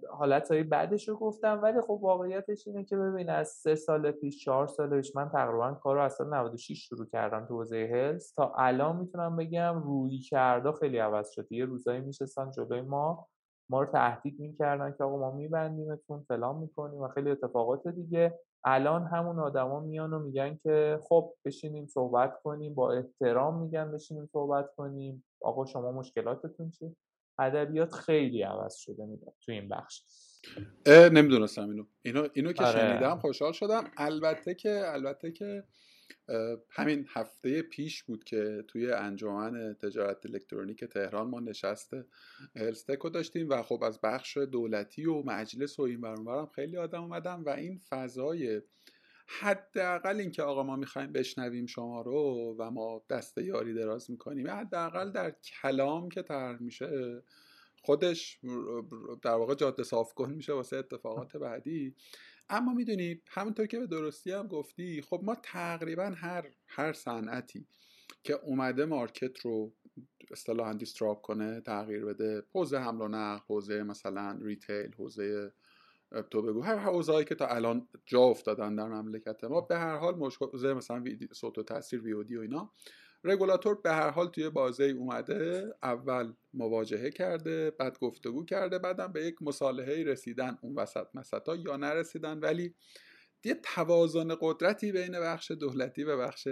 حالت 0.09 0.51
های 0.51 0.63
بعدش 0.63 1.07
رو 1.07 1.15
گفتم 1.15 1.59
ولی 1.63 1.81
خب 1.81 1.99
واقعیتش 2.01 2.67
اینه 2.67 2.83
که 2.83 2.97
ببین 2.97 3.29
از 3.29 3.47
سه 3.47 3.75
سال 3.75 4.11
پیش 4.11 4.43
چهار 4.43 4.67
سال 4.67 5.01
پیش 5.01 5.15
من 5.15 5.29
تقریبا 5.29 5.71
کار 5.73 5.95
رو 5.95 6.01
از 6.01 6.13
سال 6.13 6.33
96 6.33 6.87
شروع 6.87 7.05
کردم 7.05 7.45
تو 7.45 7.55
حوزه 7.55 7.89
هلز 7.93 8.33
تا 8.33 8.53
الان 8.57 8.95
می‌تونم 8.95 9.35
بگم 9.35 9.83
روی 9.83 10.19
کرده 10.19 10.71
خیلی 10.71 10.97
عوض 10.97 11.29
شده. 11.29 11.55
یه 11.55 11.65
روزایی 11.65 12.01
میشستن 12.01 12.51
جلوی 12.51 12.81
ما 12.81 13.27
ما 13.69 13.81
رو 13.81 13.87
تهدید 13.87 14.39
می‌کردن 14.39 14.95
که 14.97 15.03
آقا 15.03 15.17
ما 15.17 15.31
میبندیمتون 15.31 16.25
فلان 16.27 16.55
می‌کنیم 16.55 17.01
و 17.01 17.07
خیلی 17.07 17.31
اتفاقات 17.31 17.87
دیگه. 17.87 18.39
الان 18.63 19.05
همون 19.05 19.39
آدما 19.39 19.79
میان 19.79 20.13
و 20.13 20.19
میگن 20.19 20.55
که 20.55 20.99
خب 21.03 21.33
بشینیم 21.45 21.87
صحبت 21.87 22.41
کنیم 22.41 22.73
با 22.75 22.91
احترام 22.91 23.61
میگن 23.61 23.91
بشینیم 23.91 24.25
صحبت 24.25 24.75
کنیم. 24.75 25.23
آقا 25.41 25.65
شما 25.65 25.91
مشکلاتتون 25.91 26.69
چیه 26.69 26.95
ادبیات 27.39 27.93
خیلی 27.93 28.41
عوض 28.41 28.75
شده 28.75 29.05
می‌داد 29.05 29.33
تو 29.41 29.51
این 29.51 29.69
بخش. 29.69 30.01
نمی‌دونستم 30.87 31.69
اینو. 31.69 31.85
اینو 32.01 32.27
اینو 32.33 32.53
که 32.53 32.63
آره. 32.63 32.79
شنیدم 32.79 33.19
خوشحال 33.19 33.53
شدم. 33.53 33.91
البته 33.97 34.55
که 34.55 34.81
البته 34.85 35.31
که 35.31 35.63
همین 36.71 37.05
هفته 37.09 37.61
پیش 37.61 38.03
بود 38.03 38.23
که 38.23 38.63
توی 38.67 38.91
انجمن 38.91 39.73
تجارت 39.73 40.25
الکترونیک 40.25 40.83
تهران 40.83 41.27
ما 41.27 41.39
نشست 41.39 41.93
هلستکو 42.55 43.09
داشتیم 43.09 43.49
و 43.49 43.63
خب 43.63 43.83
از 43.83 43.99
بخش 44.01 44.37
دولتی 44.37 45.05
و 45.05 45.23
مجلس 45.23 45.79
و 45.79 45.81
این 45.81 46.01
برام 46.01 46.45
خیلی 46.55 46.77
آدم 46.77 47.03
اومدم 47.03 47.43
و 47.45 47.49
این 47.49 47.81
فضای 47.89 48.61
حداقل 49.27 50.19
اینکه 50.19 50.43
آقا 50.43 50.63
ما 50.63 50.75
می‌خوایم 50.75 51.11
بشنویم 51.11 51.65
شما 51.65 52.01
رو 52.01 52.55
و 52.59 52.71
ما 52.71 53.01
دست 53.09 53.37
یاری 53.37 53.73
دراز 53.73 54.11
می‌کنیم 54.11 54.49
حداقل 54.49 55.11
در 55.11 55.31
کلام 55.31 56.09
که 56.09 56.21
طرح 56.21 56.61
میشه 56.61 57.23
خودش 57.83 58.39
در 59.21 59.31
واقع 59.31 59.55
جاده 59.55 59.83
صاف 59.83 60.13
کن 60.13 60.33
میشه 60.33 60.53
واسه 60.53 60.77
اتفاقات 60.77 61.37
بعدی. 61.37 61.95
اما 62.49 62.73
می‌دونی 62.73 63.21
همونطور 63.27 63.65
که 63.65 63.79
به 63.79 63.87
درستی 63.87 64.31
هم 64.31 64.47
گفتی 64.47 65.01
خب 65.01 65.21
ما 65.23 65.35
تقریبا 65.43 66.13
هر 66.15 66.45
هر 66.67 66.93
صنعتی 66.93 67.67
که 68.23 68.33
اومده 68.33 68.85
مارکت 68.85 69.39
رو 69.39 69.73
اصطلاحا 70.31 70.73
دیستراب 70.73 71.21
کنه 71.21 71.61
تغییر 71.61 72.05
بده 72.05 72.43
حوزه 72.53 72.77
حمل 72.77 73.01
و 73.01 73.07
نقل 73.07 73.43
حوزه 73.47 73.83
مثلا 73.83 74.39
ریتیل 74.41 74.93
حوزه 74.97 75.51
تو 76.31 76.41
بگو. 76.41 76.61
هر 76.61 76.77
حوزه‌ای 76.77 77.25
که 77.25 77.35
تا 77.35 77.47
الان 77.47 77.87
جا 78.05 78.21
افتادن 78.21 78.75
در 78.75 78.87
مملکت 78.87 79.43
ما 79.43 79.61
به 79.61 79.77
هر 79.77 79.97
حال 79.97 80.15
مشکل 80.15 80.73
مثلا 80.73 81.03
صوت 81.31 81.57
و 81.57 81.63
تاثیر 81.63 82.01
ویودی 82.01 82.35
و 82.35 82.41
اینا. 82.41 82.73
رگولاتور 83.23 83.81
به 83.81 83.91
هر 83.91 84.09
حال 84.09 84.27
توی 84.27 84.49
بازه 84.49 84.83
اومده 84.83 85.73
اول 85.83 86.33
مواجهه 86.53 87.09
کرده 87.09 87.71
بعد 87.71 87.99
گفتگو 87.99 88.45
کرده 88.45 88.79
بعدم 88.79 89.13
به 89.13 89.25
یک 89.25 89.35
مصالحه 89.41 90.03
رسیدن 90.03 90.57
اون 90.61 90.75
وسط 90.75 91.07
مسطا 91.13 91.55
یا 91.55 91.77
نرسیدن. 91.77 92.39
ولی 92.39 92.75
یه 93.43 93.53
توازن 93.63 94.35
قدرتی 94.41 94.91
بین 94.91 95.11
بخش 95.11 95.51
دولتی 95.51 96.03
و 96.03 96.17
بخش 96.17 96.47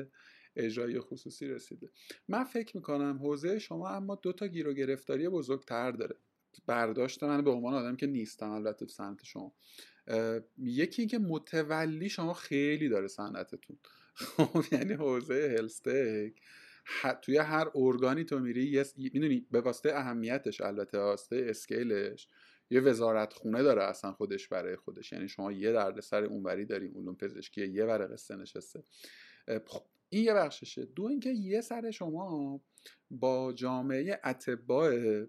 اجرایی 0.55 0.99
خصوصی 0.99 1.47
رسیده. 1.47 1.91
من 2.27 2.43
فکر 2.43 2.77
می‌کنم 2.77 3.19
حوزه 3.21 3.59
شما 3.59 3.89
اما 3.89 4.15
دو 4.15 4.33
تا 4.33 4.47
گیر 4.47 4.67
و 4.67 4.73
گرفتاری 4.73 5.29
بزرگتر 5.29 5.91
داره. 5.91 6.15
برداشت 6.67 7.23
من 7.23 7.43
به 7.43 7.51
عنوان 7.51 7.73
آدم 7.73 7.95
که 7.95 8.07
نیستم 8.07 8.49
البته 8.51 8.87
صنعت 8.87 9.23
شما. 9.23 9.53
یکی 10.57 11.01
اینکه 11.01 11.17
متولی 11.17 12.09
شما 12.09 12.33
خیلی 12.33 12.89
داره 12.89 13.07
صنعتتون. 13.07 13.77
خب 14.15 14.63
یعنی 14.71 14.93
حوزه 14.93 15.55
هلستک 15.59 16.41
توی 17.21 17.37
هر 17.37 17.71
ارگانی 17.75 18.23
تو 18.23 18.39
میری 18.39 18.83
می‌دونی 18.97 19.47
به 19.51 19.61
واسطه 19.61 19.93
اهمیتش 19.95 20.61
البته 20.61 20.97
واسطه 20.97 21.45
اسکیلش 21.49 22.27
یه 22.69 22.81
وزارت 22.81 23.33
خونه 23.33 23.63
داره 23.63 23.83
اصلا 23.83 24.11
خودش 24.11 24.47
برای 24.47 24.75
خودش. 24.75 25.11
یعنی 25.11 25.27
شما 25.27 25.51
یه 25.51 25.71
دردسر 25.71 26.23
اونوری 26.23 26.65
داریم 26.65 26.97
علوم 26.97 27.15
پزشکی 27.15 27.67
یه 27.67 27.85
ور 27.85 28.13
قصه 28.13 28.35
نشسته. 28.35 28.83
خب 29.65 29.83
این 30.09 30.23
یه 30.23 30.33
بخششه. 30.33 30.85
دو 30.85 31.03
اینکه 31.03 31.29
یه 31.29 31.61
سر 31.61 31.91
شما 31.91 32.61
با 33.11 33.53
جامعه 33.53 34.19
اتباع 34.23 35.25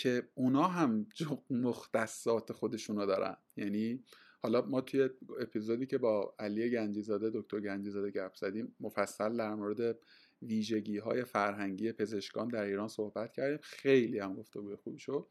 که 0.00 0.28
اونا 0.34 0.62
هم 0.62 1.06
مختصات 1.50 2.52
خودشونو 2.52 3.06
دارن. 3.06 3.36
یعنی 3.56 4.04
حالا 4.42 4.62
ما 4.62 4.80
توی 4.80 5.10
اپیزودی 5.40 5.86
که 5.86 5.98
با 5.98 6.34
علی 6.38 6.70
گنجیزاده 6.70 7.30
دکتر 7.34 7.60
گنجیزاده 7.60 8.10
گپ 8.10 8.34
زدیم 8.34 8.76
مفصل 8.80 9.36
در 9.36 9.54
مورد 9.54 9.98
ویژگی 10.42 10.98
های 10.98 11.24
فرهنگی 11.24 11.92
پزشکان 11.92 12.48
در 12.48 12.62
ایران 12.62 12.88
صحبت 12.88 13.32
کردیم. 13.32 13.58
خیلی 13.62 14.18
هم 14.18 14.34
گفتگوی 14.34 14.76
خوبی 14.76 14.98
شد. 14.98 15.26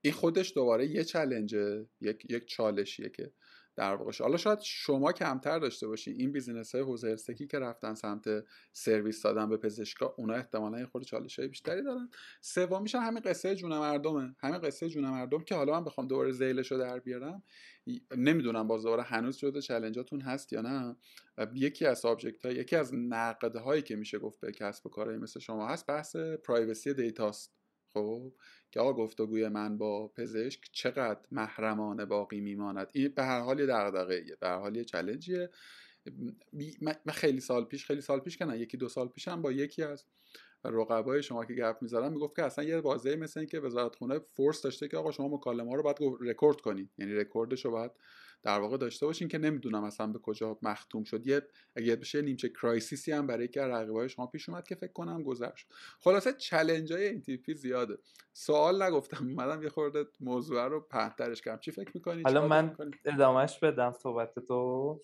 این 0.00 0.12
خودش 0.12 0.52
دوباره 0.54 0.86
یه 0.86 1.04
چلنجه 1.04 1.86
یک 2.00 2.26
یک 2.30 2.46
چالشیه 2.46 3.08
که 3.08 3.32
در 3.76 3.94
واقع 3.94 4.12
حالا 4.20 4.36
شاید 4.36 4.60
شما 4.60 5.12
کمتر 5.12 5.58
داشته 5.58 5.86
باشین. 5.86 6.14
این 6.18 6.32
بیزینس 6.32 6.74
های 6.74 6.84
حوزه 6.84 7.08
ارستکی 7.08 7.46
که 7.46 7.58
رفتن 7.58 7.94
سمت 7.94 8.44
سرویس 8.72 9.22
دادن 9.22 9.48
به 9.48 9.56
پزشکا 9.56 10.14
اونا 10.18 10.34
احتمالا 10.34 10.78
یه 10.78 10.86
خود 10.86 11.02
چالش 11.02 11.38
های 11.38 11.48
بیشتری 11.48 11.82
دارن. 11.82 12.10
سومیش 12.40 12.94
همین 12.94 13.20
قصه 13.20 13.54
جون 13.54 13.78
مردمه 13.78 14.36
همین 14.38 14.58
قصه 14.58 14.88
جون 14.88 15.10
مردم 15.10 15.40
که 15.40 15.54
حالا 15.54 15.72
من 15.72 15.84
بخوام 15.84 16.06
دوباره 16.06 16.32
زیلش 16.32 16.72
رو 16.72 16.78
در 16.78 16.98
بیارم. 16.98 17.42
نمی‌دونم 18.16 18.68
باز 18.68 18.82
دوباره 18.82 19.02
هنوز 19.02 19.38
جزء 19.38 19.60
challenge 19.60 20.05
اتون 20.05 20.20
هست 20.20 20.52
یا 20.52 20.60
نه. 20.60 20.96
یکی 21.54 21.86
از 21.86 21.98
subject 21.98 22.46
ها 22.46 22.52
یکی 22.52 22.76
از 22.76 22.94
نقد 22.94 23.56
هایی 23.56 23.82
که 23.82 23.96
میشه 23.96 24.18
گفت 24.18 24.40
به 24.40 24.52
کسب 24.52 24.86
و 24.86 24.90
کارهای 24.90 25.18
مثل 25.18 25.40
شما 25.40 25.68
هست 25.68 25.86
بحث 25.86 26.16
privacy 26.16 26.94
data 26.94 27.35
ست. 27.35 27.65
خب 27.96 28.32
که 28.70 28.80
آقا 28.80 28.92
گفتگوی 28.92 29.48
من 29.48 29.78
با 29.78 30.08
پزشک 30.08 30.60
چقدر 30.72 31.20
محرمانه 31.32 32.04
باقی 32.04 32.40
میماند. 32.40 32.90
این 32.92 33.08
به 33.08 33.22
هر 33.22 33.40
حال 33.40 33.60
یه 33.60 33.66
دغدغه‌ایه 33.66 34.36
به 34.40 34.48
هر 34.48 34.58
حال 34.58 34.76
یه 34.76 34.84
challenge 34.84 35.34
یه. 35.34 35.50
من 36.80 37.12
خیلی 37.12 37.40
سال 37.40 37.64
پیش 37.64 37.86
خیلی 37.86 38.00
سال 38.00 38.20
پیش 38.20 38.36
که 38.36 38.44
نه 38.44 38.58
یکی 38.58 38.76
دو 38.76 38.88
سال 38.88 39.08
پیشم 39.08 39.42
با 39.42 39.52
یکی 39.52 39.82
از 39.82 40.04
رقبای 40.64 41.22
شما 41.22 41.44
که 41.44 41.54
گپ 41.54 41.76
می‌زدم 41.80 42.12
می‌گفت 42.12 42.36
که 42.36 42.42
اصلا 42.42 42.64
یه 42.64 42.78
واضحه 42.78 43.16
مثل 43.16 43.40
این 43.40 43.48
که 43.48 43.60
وزارت 43.60 43.96
خونه 43.96 44.18
force 44.18 44.62
داشته 44.62 44.88
که 44.88 44.96
آقا 44.96 45.10
شما 45.10 45.28
مکالمه 45.28 45.76
رو 45.76 45.82
باید 45.82 45.96
رکورد 46.20 46.60
کنید 46.60 46.90
یعنی 46.98 47.14
رکوردش 47.14 47.64
رو 47.64 47.70
باید 47.70 47.90
در 48.42 48.60
واقع 48.60 48.76
داشته 48.76 49.06
باشین 49.06 49.28
که 49.28 49.38
نمی‌دونم 49.38 49.84
اصلا 49.84 50.06
به 50.06 50.18
کجا 50.18 50.58
مختوم 50.62 51.04
شد. 51.04 51.26
یه 51.26 51.42
اگه 51.76 51.96
بشه 51.96 52.22
نیمچه 52.22 52.48
crisis 52.48 53.03
ی 53.03 53.12
هم 53.12 53.26
برای 53.26 53.48
که 53.48 53.62
رقیبای 53.62 54.08
شما 54.08 54.26
پیش 54.26 54.48
اومد 54.48 54.66
که 54.66 54.74
فکر 54.74 54.92
کنم 54.92 55.22
گذشت 55.22 55.56
شد. 55.56 55.66
خلاصه 56.00 56.32
challenge 56.32 56.92
های 56.92 57.06
این 57.08 57.22
تیپی 57.22 57.54
زیاده. 57.54 57.98
سوال 58.32 58.82
نگفتم 58.82 59.26
اومدم 59.28 59.62
یه 59.62 59.68
خورده 59.68 60.04
موضوع 60.20 60.66
رو 60.66 60.80
پهن‌ترش 60.80 61.42
کردم. 61.42 61.60
چی 61.60 61.70
فکر 61.70 61.90
می‌کنی؟ 61.94 62.22
حالا 62.22 62.48
من 62.48 62.76
ادامهش 63.04 63.58
بدم 63.58 63.92
صحبت 63.92 64.38
تو. 64.38 65.00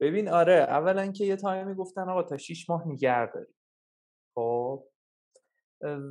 ببین 0.00 0.28
آره 0.28 0.54
اولا 0.54 1.12
که 1.12 1.24
یه 1.24 1.36
تایمی 1.36 1.74
گفتن 1.74 2.08
آقا 2.08 2.22
تا 2.22 2.36
6 2.36 2.70
ماه 2.70 2.88
نگه 2.88 3.32
داری 3.32 3.54
خب؟ 4.34 4.84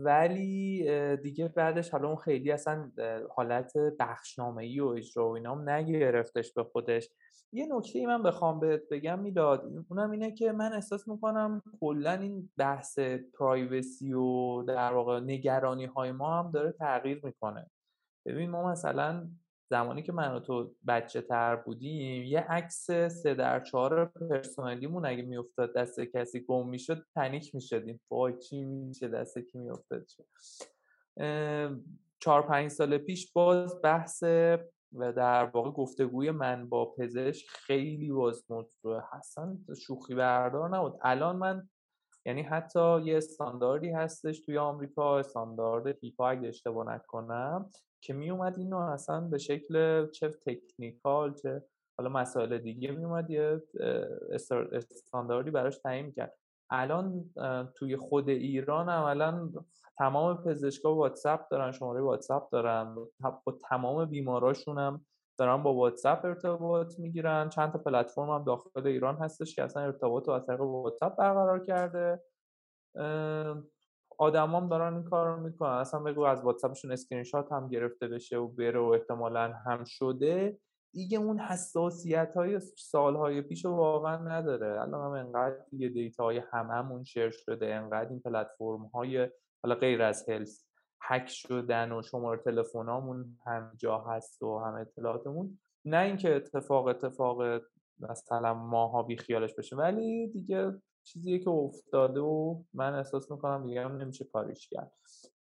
ولی 0.03 0.87
دیگه 1.17 1.47
بعدش 1.47 1.89
حالا 1.89 2.07
اون 2.07 2.17
خیلی 2.17 2.51
اصلا 2.51 2.91
حالت 3.35 3.73
ای 4.57 4.79
و 4.79 4.87
اجرا 4.87 5.29
و 5.29 5.31
اینام 5.35 5.69
نگرفتش 5.69 6.53
به 6.53 6.63
خودش. 6.63 7.09
یه 7.53 7.67
نکته 7.71 7.99
ای 7.99 8.05
من 8.05 8.23
بخوام 8.23 8.59
بهت 8.59 8.81
بگم 8.91 9.19
می‌داد 9.19 9.65
اونم 9.89 10.11
اینه 10.11 10.31
که 10.31 10.51
من 10.51 10.73
احساس 10.73 11.07
می‌کنم 11.07 11.61
کلا 11.79 12.11
این 12.11 12.49
بحث 12.57 12.99
پرایوسی 13.39 14.13
و 14.13 14.63
در 14.63 14.93
واقع 14.93 15.19
نگرانی 15.19 15.85
های 15.85 16.11
ما 16.11 16.39
هم 16.39 16.51
داره 16.51 16.71
تغییر 16.71 17.21
می‌کنه. 17.23 17.71
ببین 18.25 18.49
ما 18.49 18.71
مثلا 18.71 19.29
زمانی 19.69 20.03
که 20.03 20.11
من 20.11 20.35
و 20.35 20.39
تو 20.39 20.75
بچه 20.87 21.21
تر 21.21 21.55
بودیم 21.55 22.23
یه 22.23 22.39
عکس 22.39 22.91
سه 22.91 23.33
در 23.33 23.59
چهار 23.59 24.05
پرسونالیمون 24.05 25.05
اگه 25.05 25.23
میافتاد 25.23 25.75
دست 25.75 25.99
کسی 25.99 26.39
گم 26.39 26.69
می‌شد 26.69 27.05
پنیک 27.15 27.55
می‌شدیم. 27.55 28.01
وای 28.11 28.37
چی 28.37 28.65
میشه 28.65 29.07
دست 29.07 29.39
کی 29.39 29.57
میافتاد 29.57 30.05
چهار 32.19 32.41
پنج 32.41 32.71
سال 32.71 32.97
پیش 32.97 33.31
باز 33.33 33.81
بحث 33.83 34.23
و 34.93 35.13
در 35.13 35.45
واقع 35.45 35.71
گفتگوی 35.71 36.31
من 36.31 36.69
با 36.69 36.85
پزشک 36.85 37.47
خیلی 37.47 38.11
باز 38.11 38.45
موضوع 38.49 39.01
حسن 39.13 39.57
شوخی 39.81 40.15
بردار 40.15 40.69
نبود. 40.69 40.99
الان 41.01 41.35
من 41.35 41.69
یعنی 42.25 42.41
حتی 42.41 43.01
یه 43.01 43.17
استانداردی 43.17 43.89
هستش 43.89 44.39
توی 44.39 44.57
آمریکا 44.57 45.19
استاندارد 45.19 45.87
هیپا 45.87 46.29
اگه 46.29 46.47
اشتباه 46.47 46.95
نکنم 46.95 47.69
که 48.05 48.13
می 48.13 48.31
اومد 48.31 48.57
اینو 48.57 48.77
اصلا 48.77 49.21
به 49.21 49.37
شکل 49.37 50.07
چه 50.07 50.29
technical 50.29 51.33
چه 51.33 51.63
حالا 51.97 52.09
مسائل 52.09 52.57
دیگه 52.57 52.91
می 52.91 53.05
اومد 53.05 53.29
یه 53.29 53.61
استانداردی 54.71 55.51
براش 55.51 55.77
تعیین 55.77 56.11
کرد. 56.11 56.37
الان 56.71 57.29
توی 57.75 57.97
خود 57.97 58.29
ایران 58.29 58.89
عملا 58.89 59.49
تمام 59.97 60.43
پزشکا 60.43 60.95
واتساپ 60.95 61.47
دارن 61.49 61.71
شماره 61.71 62.01
واتساپ 62.01 62.49
دارن 62.49 62.95
با 63.45 63.57
تمام 63.69 64.05
بیماراشون 64.05 64.79
هم 64.79 65.05
دارن 65.39 65.63
با 65.63 65.73
واتساپ 65.73 66.25
ارتباط 66.25 66.99
می‌گیرن. 66.99 67.49
چند 67.49 67.71
تا 67.71 67.77
پلتفرم 67.79 68.29
هم 68.29 68.43
داخل 68.43 68.87
ایران 68.87 69.15
هستش 69.15 69.55
که 69.55 69.63
اصلا 69.63 69.83
ارتباط 69.83 70.27
رو 70.27 70.33
از 70.33 70.45
طریق 70.45 70.61
واتساپ 70.61 71.15
برقرار 71.15 71.59
کرده. 71.59 72.23
آدمام 74.17 74.69
دارن 74.69 74.93
این 74.93 75.03
کار 75.03 75.27
رو 75.27 75.43
می‌کنن. 75.43 75.69
اصلا 75.71 75.99
بگو 75.99 76.21
از 76.21 76.43
واتساپشون 76.43 76.91
اسکرین 76.91 77.23
شات 77.23 77.51
هم 77.51 77.69
گرفته 77.69 78.07
بشه 78.07 78.37
و 78.37 78.47
بره 78.47 78.79
و 78.79 78.83
احتمالا 78.83 79.53
هم 79.65 79.83
شده. 79.83 80.57
دیگه 80.93 81.17
اون 81.17 81.39
حساسیت 81.39 82.33
های 82.35 82.59
سالهای 82.77 83.41
پیش 83.41 83.65
رو 83.65 83.71
واقعا 83.71 84.17
نداره. 84.17 84.81
الان 84.81 85.05
هم 85.05 85.25
انقدر 85.25 85.57
دیگه 85.71 85.89
data 85.89 86.23
های 86.23 86.41
هممون 86.51 87.03
share 87.03 87.29
شده 87.29 87.73
انقدر 87.73 88.09
این 88.09 88.19
پلتفرم 88.19 88.85
های 88.85 89.29
حالا 89.63 89.75
غیر 89.75 90.01
از 90.01 90.29
health 90.29 90.65
هک 91.01 91.27
شدن 91.27 91.91
و 91.91 92.01
شماره 92.01 92.41
تلفنامون 92.41 93.37
همه 93.45 93.71
جا 93.77 93.97
هست 93.97 94.43
و 94.43 94.59
هم 94.59 94.73
اطلاعاتمون. 94.73 95.59
نه 95.85 95.97
اینکه 95.97 96.35
اتفاق 96.35 96.87
اتفاق 96.87 97.61
مثلا 97.99 98.53
ماها 98.53 99.03
بی 99.03 99.17
خیالش 99.17 99.53
بشه 99.53 99.75
ولی 99.75 100.27
دیگه 100.27 100.73
چیزیه 101.05 101.39
که 101.39 101.49
افتاده 101.49 102.19
و 102.19 102.63
من 102.73 102.93
احساس 102.93 103.31
می‌کنم 103.31 103.65
دیگه 103.67 103.81
هم 103.81 103.97
نمیشه 103.97 104.25
کاریش 104.25 104.69
کرد. 104.69 104.91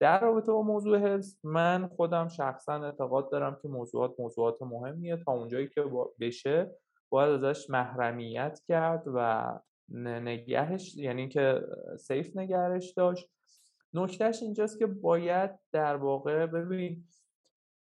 در 0.01 0.21
رابطه 0.21 0.53
با 0.53 0.63
موضوع 0.63 0.99
هلس 0.99 1.39
من 1.45 1.87
خودم 1.87 2.29
شخصا 2.29 2.85
اعتقاد 2.85 3.31
دارم 3.31 3.59
که 3.63 3.69
موضوعات 3.69 4.15
موضوعات 4.19 4.63
مهمیه. 4.63 5.17
تا 5.17 5.33
اونجایی 5.33 5.69
که 5.69 5.85
بشه 6.21 6.71
باید 7.09 7.45
ازش 7.45 7.71
محرمیت 7.71 8.61
کرد 8.69 9.05
و 9.15 9.49
نگهش 9.89 10.97
یعنی 10.97 11.29
که 11.29 11.61
سیف 11.99 12.37
نگرش 12.37 12.93
داشت. 12.93 13.31
نکتهش 13.95 14.43
اینجاست 14.43 14.79
که 14.79 14.87
باید 14.87 15.51
در 15.73 15.97
واقع 15.97 16.47
ببین 16.47 17.05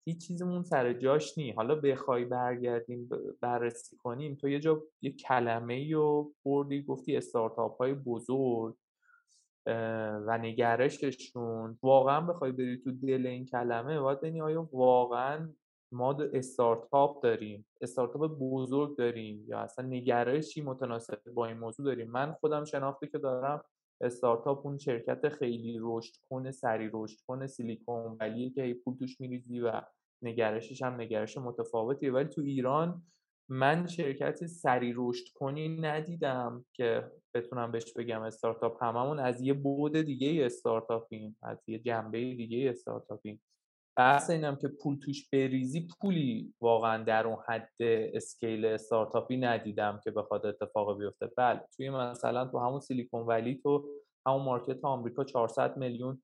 هیچ 0.06 0.28
چیزمون 0.28 0.64
سر 0.64 0.94
جاش 0.94 1.38
نی. 1.38 1.52
حالا 1.52 1.76
بخوای 1.76 2.26
برگردیم 2.26 3.10
بررسی 3.42 3.98
کنیم 3.98 4.36
تو 4.36 4.50
یه 4.50 4.60
جا 4.60 4.84
یه 5.02 5.12
کلمه 5.12 5.96
و 5.96 6.30
بردی 6.46 6.84
گفتی 6.84 7.18
استارتاپ 7.18 7.78
های 7.78 7.94
بزرگ 7.94 8.76
و 10.28 10.38
نگرششون. 10.38 11.78
واقعا 11.84 12.22
بخوای 12.22 12.52
بری 12.52 12.78
تو 12.78 12.92
دل 12.92 13.28
این 13.28 13.46
کلمه 13.46 14.00
باید 14.00 14.20
ببینی 14.20 14.42
آیا 14.42 14.70
واقعا 14.72 15.50
ما 15.92 16.18
استارتاپ 16.34 17.24
داریم 17.24 17.66
استارتاپ 17.82 18.40
بزرگ 18.40 18.98
داریم 18.98 19.46
یا 19.48 19.60
اصلا 19.60 19.86
نگرشی 19.86 20.62
متناسب 20.62 21.20
با 21.34 21.46
این 21.46 21.58
موضوع 21.58 21.86
داریم. 21.86 22.12
من 22.12 22.34
خودم 22.34 22.66
شناختی 22.66 23.08
که 23.08 23.18
دارم 23.18 23.64
استارتاپ 24.02 24.66
اون 24.66 24.78
شرکت 24.78 25.30
خیلی 25.30 25.78
رشد 25.82 26.14
کنه 26.30 26.52
سری 26.52 26.90
رشد 26.94 27.18
کنه 27.28 27.48
سیلیکون 27.48 28.18
ولی 28.20 28.50
که 28.50 28.74
پول 28.84 28.98
توش 28.98 29.22
میریزی 29.22 29.60
و 29.60 29.82
نگرشش 30.22 30.82
هم 30.82 31.02
نگرش 31.02 31.38
متفاوتیه 31.38 32.12
ولی 32.12 32.30
تو 32.30 32.42
ایران 32.42 33.04
من 33.50 33.88
شرکت 33.88 34.46
سریع 34.46 34.94
رشد 34.98 35.26
کنی 35.36 35.70
ندیدم 35.70 36.66
که 36.74 37.12
بتونم 37.34 37.72
بهش 37.72 37.94
بگم 37.94 38.22
استارتاپ. 38.22 38.84
هممون 38.84 39.20
از 39.20 39.42
یه 39.42 39.54
بعد 39.54 39.98
دیگه 39.98 40.46
استارتاپیم 40.46 41.38
از 41.44 41.58
یه 41.68 41.80
جنبه 41.80 42.20
دیگه 42.36 42.70
استارتاپیم. 42.70 43.42
بحث 43.96 44.30
اینم 44.30 44.56
که 44.56 44.68
پول 44.68 45.00
توش 45.00 45.30
بریزی 45.30 45.88
پولی 46.02 46.54
واقعا 46.62 47.04
در 47.04 47.28
اون 47.28 47.38
حد 47.48 47.70
scale 48.14 48.66
استارتاپی 48.66 49.38
ندیدم 49.38 50.00
که 50.04 50.12
بخواد 50.12 50.46
اتفاق 50.46 50.98
بیفته. 50.98 51.28
بله 51.38 51.62
توی 51.76 51.90
مثلا 51.90 52.46
تو 52.46 52.60
همون 52.60 52.80
سیلیکون 52.80 53.22
ولی 53.22 53.60
تو 53.64 53.86
همون 54.28 54.42
market 54.42 54.86
آمریکا 54.86 55.24
400 55.24 55.78
میلیون 55.78 56.22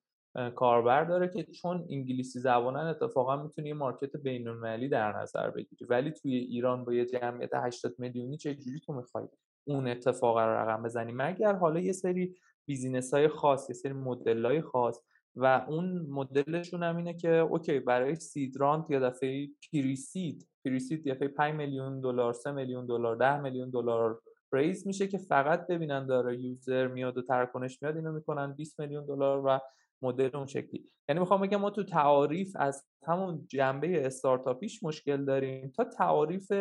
کاربر 0.55 1.03
داره 1.03 1.27
که 1.27 1.43
چون 1.43 1.87
انگلیسی 1.89 2.39
زبانن 2.39 2.79
اتفاقا 2.79 3.43
می‌تونی 3.43 3.73
market 3.73 4.17
بین‌المللی 4.17 4.89
در 4.89 5.21
نظر 5.21 5.49
بگیری. 5.49 5.85
ولی 5.85 6.11
توی 6.11 6.35
ایران 6.35 6.85
با 6.85 6.93
یه 6.93 7.05
جمعیت 7.05 7.49
80 7.53 7.95
میلیونی 7.97 8.37
چجوری 8.37 8.79
تو 8.79 8.93
می‌خوای 8.93 9.27
اون 9.67 9.87
اتفاق 9.87 10.37
رو 10.37 10.53
رقم 10.53 10.83
بزنی؟ 10.83 11.11
مگر 11.15 11.53
حالا 11.53 11.79
یه 11.79 11.91
سری 11.91 12.35
business 12.65 13.13
های 13.13 13.27
خاص 13.27 13.69
یه 13.69 13.75
سری 13.75 13.93
مدل 13.93 14.45
های 14.45 14.61
خاص 14.61 14.99
و 15.35 15.65
اون 15.67 16.05
مدلشون 16.09 16.83
هم 16.83 16.97
اینه 16.97 17.13
که 17.13 17.29
OK 17.29 17.79
برای 17.79 18.15
seed 18.15 18.43
round 18.43 18.78
ت 18.78 18.85
یا 18.89 18.99
دفعه 18.99 19.47
pre-seed 19.73 20.47
pre-seed 20.65 21.09
دفعه 21.09 21.27
5 21.27 21.55
میلیون 21.55 22.01
دلار 22.01 22.33
3 22.33 22.51
میلیون 22.51 22.85
دلار 22.85 23.15
10 23.15 23.41
میلیون 23.41 23.69
دلار 23.69 24.21
raise 24.53 24.87
میشه 24.87 25.07
که 25.07 25.17
فقط 25.17 25.67
ببینن 25.67 26.05
داره 26.05 26.39
user 26.39 26.87
میاد 26.87 27.17
و 27.17 27.21
traction 27.21 27.69
ش 27.69 27.81
میاد 27.81 27.95
اینو 27.95 28.11
می‌کنن 28.11 28.53
20 28.53 28.79
میلیون 28.79 29.05
دلار 29.05 29.41
و 29.45 29.59
مدل 30.01 30.35
اون 30.35 30.45
شکلی. 30.45 30.85
یعنی 31.09 31.19
می‌خوام 31.19 31.41
بگم 31.41 31.57
ما 31.57 31.69
تو 31.69 31.83
تعاریف 31.83 32.55
از 32.55 32.85
همون 33.07 33.45
جنبه 33.47 34.05
استارتاپیش 34.05 34.83
مشکل 34.83 35.25
داریم 35.25 35.73
تا 35.75 35.83
تعاریف 35.83 36.51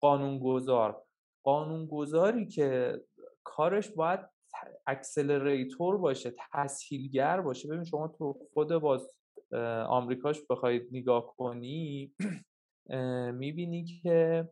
قانونگذار. 0.00 1.02
قانونگذاری 1.44 2.46
که 2.46 3.00
کارش 3.44 3.90
باید 3.90 4.20
accelerator 4.86 5.96
باشه 5.96 6.34
تسهیلگر 6.52 7.40
باشه. 7.40 7.68
ببین 7.68 7.84
شما 7.84 8.08
تو 8.08 8.36
خود 8.54 8.68
باز 8.68 9.10
آمریکاش 9.86 10.40
بخواید 10.50 10.88
نگاه 10.92 11.34
کنی 11.36 12.12
می‌بینی 13.40 13.84
که 13.84 14.48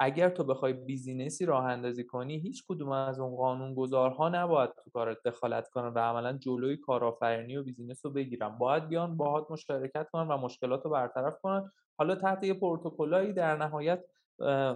اگر 0.00 0.28
تو 0.28 0.44
بخوای 0.44 0.72
business 0.72 1.38
ی 1.38 1.46
راه 1.46 1.64
اندازی 1.64 2.04
کنی 2.04 2.38
هیچ 2.38 2.64
کدوم 2.68 2.88
از 2.88 3.20
اون 3.20 3.36
قانون 3.36 3.74
گذارها 3.74 4.28
نباید 4.28 4.70
تو 4.84 4.90
کارت 4.90 5.18
دخالت 5.24 5.68
کنن 5.68 5.88
و 5.88 5.98
عملا 5.98 6.32
جلوی 6.32 6.76
کارآفرینی 6.76 7.56
و 7.56 7.62
business 7.62 8.06
رو 8.06 8.12
بگیرن. 8.12 8.48
باید 8.48 8.88
بیان 8.88 9.16
باهات 9.16 9.50
مشارکت 9.50 10.10
کنن 10.10 10.28
و 10.28 10.36
مشکلات 10.36 10.84
رو 10.84 10.90
برطرف 10.90 11.40
کنن. 11.42 11.72
حالا 11.98 12.14
تحت 12.14 12.44
یه 12.44 12.54
پروتکلایی 12.54 13.32
در 13.32 13.56
نهایت 13.56 14.04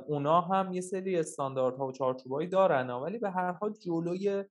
اونا 0.06 0.40
هم 0.40 0.72
یه 0.72 0.80
سری 0.80 1.18
استانداردها 1.18 1.86
و 1.86 1.92
چارچوبایی 1.92 2.48
دارن 2.48 2.90
ولی 2.90 3.18
به 3.18 3.30
هر 3.30 3.52
حال 3.52 3.72
جلوی 3.72 4.44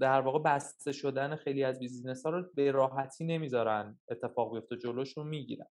در 0.00 0.20
واقع 0.20 0.38
بسته 0.38 0.92
شدن 0.92 1.36
خیلی 1.36 1.64
از 1.64 1.78
business 1.78 2.26
ها 2.26 2.32
رو 2.32 2.44
به 2.54 2.70
راحتی 2.70 3.24
نمی‌ذارن 3.24 3.98
اتفاق 4.10 4.54
بیفته 4.54 4.76
جلوشون 4.76 5.26
می‌گیرن. 5.26 5.66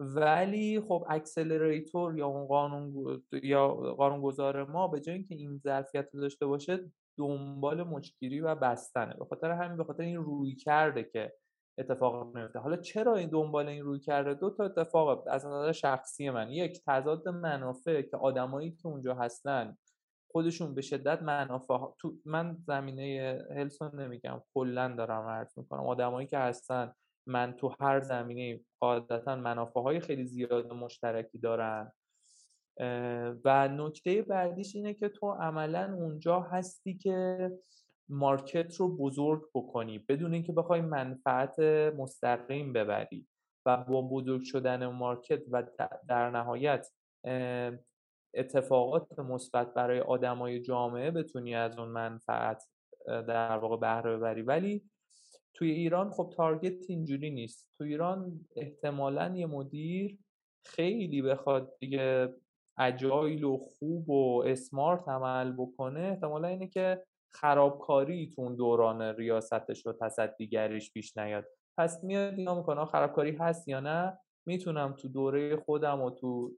ولی 0.00 0.80
خب 0.80 1.06
accelerator 1.08 2.18
یا 2.18 2.26
اون 2.26 2.46
قانون 2.46 3.22
یا 3.42 3.68
قانونگذار 3.68 4.64
ما 4.64 4.88
به 4.88 5.00
جای 5.00 5.14
اینکه 5.14 5.34
این 5.34 5.58
ظرفیت 5.58 6.08
رو 6.12 6.20
داشته 6.20 6.46
باشه 6.46 6.90
دنبال 7.18 7.82
مچگیری 7.82 8.40
و 8.40 8.54
بستنه. 8.54 9.14
به 9.14 9.24
خاطر 9.24 9.50
همین 9.50 9.76
به 9.76 9.84
خاطر 9.84 10.02
این 10.02 10.16
رویکرده 10.16 11.04
که 11.04 11.32
اتفاق 11.78 12.36
میفته 12.36 12.58
حالا 12.58 12.76
چرا 12.76 13.16
این 13.16 13.28
دنبال 13.28 13.68
این 13.68 13.82
روی 13.82 14.00
کرده؟ 14.00 14.34
دو 14.34 14.50
تا 14.50 14.64
اتفاق 14.64 15.24
از 15.26 15.46
نظر 15.46 15.72
شخصی 15.72 16.30
من. 16.30 16.50
یک 16.50 16.80
تضاد 16.86 17.28
منافع 17.28 18.02
که 18.02 18.16
آدمایی 18.16 18.70
که 18.70 18.86
اونجا 18.86 19.14
هستن 19.14 19.76
خودشون 20.30 20.74
به 20.74 20.82
شدت 20.82 21.22
منافع 21.22 21.78
تو 21.98 22.14
من 22.24 22.56
زمینه 22.66 23.38
هلسون 23.56 24.00
نمیگم 24.00 24.42
کلا 24.54 24.94
دارم 24.98 25.26
عرض 25.26 25.58
می‌کنم. 25.58 25.86
آدمایی 25.86 26.26
که 26.26 26.38
هستن 26.38 26.92
من 27.26 27.52
تو 27.52 27.74
هر 27.80 28.00
زمینه 28.00 28.60
قاعدتا 28.80 29.36
منافع 29.36 29.80
های 29.80 30.00
خیلی 30.00 30.24
زیاد 30.24 30.72
مشترکی 30.72 31.38
دارن. 31.38 31.92
و 33.44 33.68
نکته 33.68 34.22
بعدیش 34.22 34.76
اینه 34.76 34.94
که 34.94 35.08
تو 35.08 35.32
عملا 35.32 35.94
اونجا 35.94 36.40
هستی 36.40 36.94
که 36.94 37.50
مارکت 38.08 38.74
رو 38.74 38.96
بزرگ 38.96 39.42
بکنی 39.54 39.98
بدون 39.98 40.34
اینکه 40.34 40.52
بخوای 40.52 40.80
منفعت 40.80 41.58
مستقیم 41.98 42.72
ببری 42.72 43.26
و 43.66 43.76
با 43.76 44.02
بزرگ 44.02 44.42
شدن 44.42 44.86
مارکت 44.86 45.42
و 45.50 45.62
در 46.08 46.30
نهایت 46.30 46.88
اتفاقات 48.34 49.18
مثبت 49.18 49.74
برای 49.74 50.00
آدمای 50.00 50.60
جامعه 50.60 51.10
بتونی 51.10 51.54
از 51.54 51.78
اون 51.78 51.88
منفعت 51.88 52.64
در 53.06 53.56
واقع 53.56 53.76
بهره 53.76 54.16
ببری. 54.16 54.42
ولی 54.42 54.84
توی 55.54 55.70
ایران 55.70 56.10
خب 56.10 56.32
تارگت 56.36 56.90
اینجوری 56.90 57.30
نیست. 57.30 57.68
توی 57.78 57.88
ایران 57.88 58.40
احتمالا 58.56 59.34
یه 59.36 59.46
مدیر 59.46 60.18
خیلی 60.64 61.22
بخواد 61.22 61.76
دیگه 61.78 62.34
اجایل 62.78 63.44
و 63.44 63.56
خوب 63.56 64.10
و 64.10 64.42
اسمارت 64.46 65.08
عمل 65.08 65.52
بکنه 65.52 66.00
احتمالا 66.00 66.48
اینه 66.48 66.66
که 66.68 67.02
خرابکاری 67.34 68.30
تو 68.30 68.42
اون 68.42 68.56
دوران 68.56 69.02
ریاستش 69.02 69.86
و 69.86 69.92
تصدیگریش 69.92 70.92
پیش 70.92 71.16
نیاد. 71.16 71.44
پس 71.78 72.04
میاد 72.04 72.34
اینا 72.34 72.54
می‌کنه 72.54 72.84
خرابکاری 72.84 73.36
هست 73.36 73.68
یا 73.68 73.80
نه؟ 73.80 74.18
می‌تونم 74.46 74.92
تو 74.92 75.08
دوره 75.08 75.56
خودم 75.56 76.02
و 76.02 76.10
تو 76.10 76.50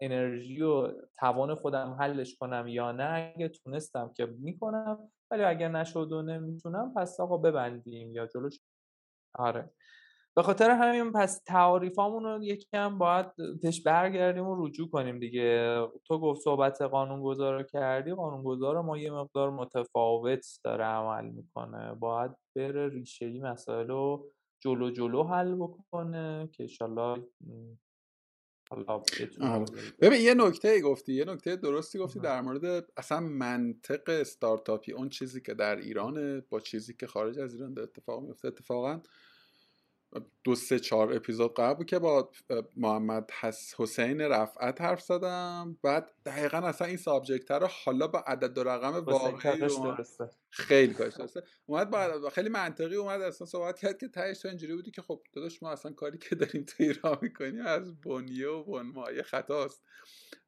انرژی 0.00 0.62
و 0.62 0.92
توان 1.18 1.54
خودم 1.54 1.96
حلش 2.00 2.36
کنم 2.36 2.68
یا 2.68 2.92
نه؟ 2.92 3.32
اگه 3.36 3.48
تونستم 3.48 4.12
که 4.16 4.26
می‌کنم 4.26 5.10
ولی 5.30 5.42
اگر 5.42 5.68
نشد 5.68 6.12
و 6.12 6.22
نمی‌تونم 6.22 6.94
پس 6.96 7.20
آقا 7.20 7.36
ببندیم 7.36 8.12
یا 8.12 8.26
جلوش. 8.26 8.60
آره. 9.34 9.70
به 10.36 10.42
خاطر 10.42 10.70
همین 10.70 11.12
پس 11.12 11.42
تعاریفامون 11.46 12.24
رو 12.24 12.44
یکم 12.44 12.98
باید 12.98 13.26
پیش 13.62 13.82
برگردیم 13.82 14.46
و 14.46 14.66
رجوع 14.66 14.88
کنیم 14.88 15.18
دیگه. 15.18 15.80
تو 16.04 16.18
گفت 16.18 16.40
صحبت 16.40 16.82
قانونگذار 16.82 17.58
رو 17.58 17.62
کردی 17.62 18.12
قانونگذار 18.12 18.80
ما 18.80 18.98
یه 18.98 19.10
مقدار 19.10 19.50
متفاوت 19.50 20.46
داره 20.64 20.84
عمل 20.84 21.30
می‌کنه. 21.30 21.94
باید 21.94 22.30
بره 22.56 22.88
ریشه 22.88 23.26
ای 23.26 23.40
مسائل 23.40 23.88
رو 23.88 24.30
جلو 24.60 24.90
جلو 24.90 25.22
حل 25.22 25.54
بکنه 25.54 26.48
که 26.52 26.62
انشالله 26.62 27.26
آره. 29.40 29.64
ببین 30.00 30.20
یه 30.20 30.34
نکته 30.34 30.80
گفتی 30.80 31.12
یه 31.12 31.24
نکته 31.24 31.56
درستی 31.56 31.98
گفتی 31.98 32.20
در 32.20 32.40
مورد 32.40 32.86
اصلا 32.96 33.20
منطق 33.20 34.02
استارتاپی 34.08 34.92
اون 34.92 35.08
چیزی 35.08 35.40
که 35.40 35.54
در 35.54 35.76
ایرانه 35.76 36.40
با 36.40 36.60
چیزی 36.60 36.94
که 36.94 37.06
خارج 37.06 37.38
از 37.38 37.54
ایران 37.54 37.74
در 37.74 37.82
اتفاق 37.82 38.22
میفته 38.22 38.48
اتفاقا 38.48 39.00
دو 40.44 40.54
سه 40.54 40.78
چهار 40.78 41.16
اپیزود 41.16 41.54
قبل 41.54 41.84
که 41.84 41.98
با 41.98 42.30
محمد 42.76 43.30
حسین 43.76 44.20
رفعت 44.20 44.80
حرف 44.80 45.00
زدم. 45.00 45.78
بعد 45.82 46.10
دقیقا 46.26 46.58
اصلا 46.58 46.86
این 46.86 46.96
سابجکت 46.96 47.50
رو 47.50 47.68
حالا 47.84 48.06
با 48.06 48.18
عدد 48.18 48.58
و 48.58 48.64
رقم 48.64 49.04
واقعی 49.04 49.36
خیلی 50.50 50.94
کارش 50.94 51.14
درسته. 51.18 51.42
اومد 51.66 51.90
با 51.90 52.30
خیلی 52.30 52.48
منطقی 52.48 52.96
اومد 52.96 53.20
اصلا 53.20 53.46
صحبت 53.46 53.78
کرد 53.78 53.98
که 53.98 54.08
تهش 54.08 54.38
تو 54.38 54.48
اینجوری 54.48 54.74
بودی 54.74 54.90
که 54.90 55.02
خب 55.02 55.22
داداش 55.32 55.62
ما 55.62 55.70
اصلا 55.70 55.92
کاری 55.92 56.18
که 56.18 56.34
داریم 56.34 56.64
تو 56.64 56.74
ایران 56.82 57.18
می‌کنیم 57.22 57.66
از 57.66 58.00
بنیه 58.00 58.48
و 58.48 58.64
بنمایه 58.64 59.22
خطاست. 59.22 59.84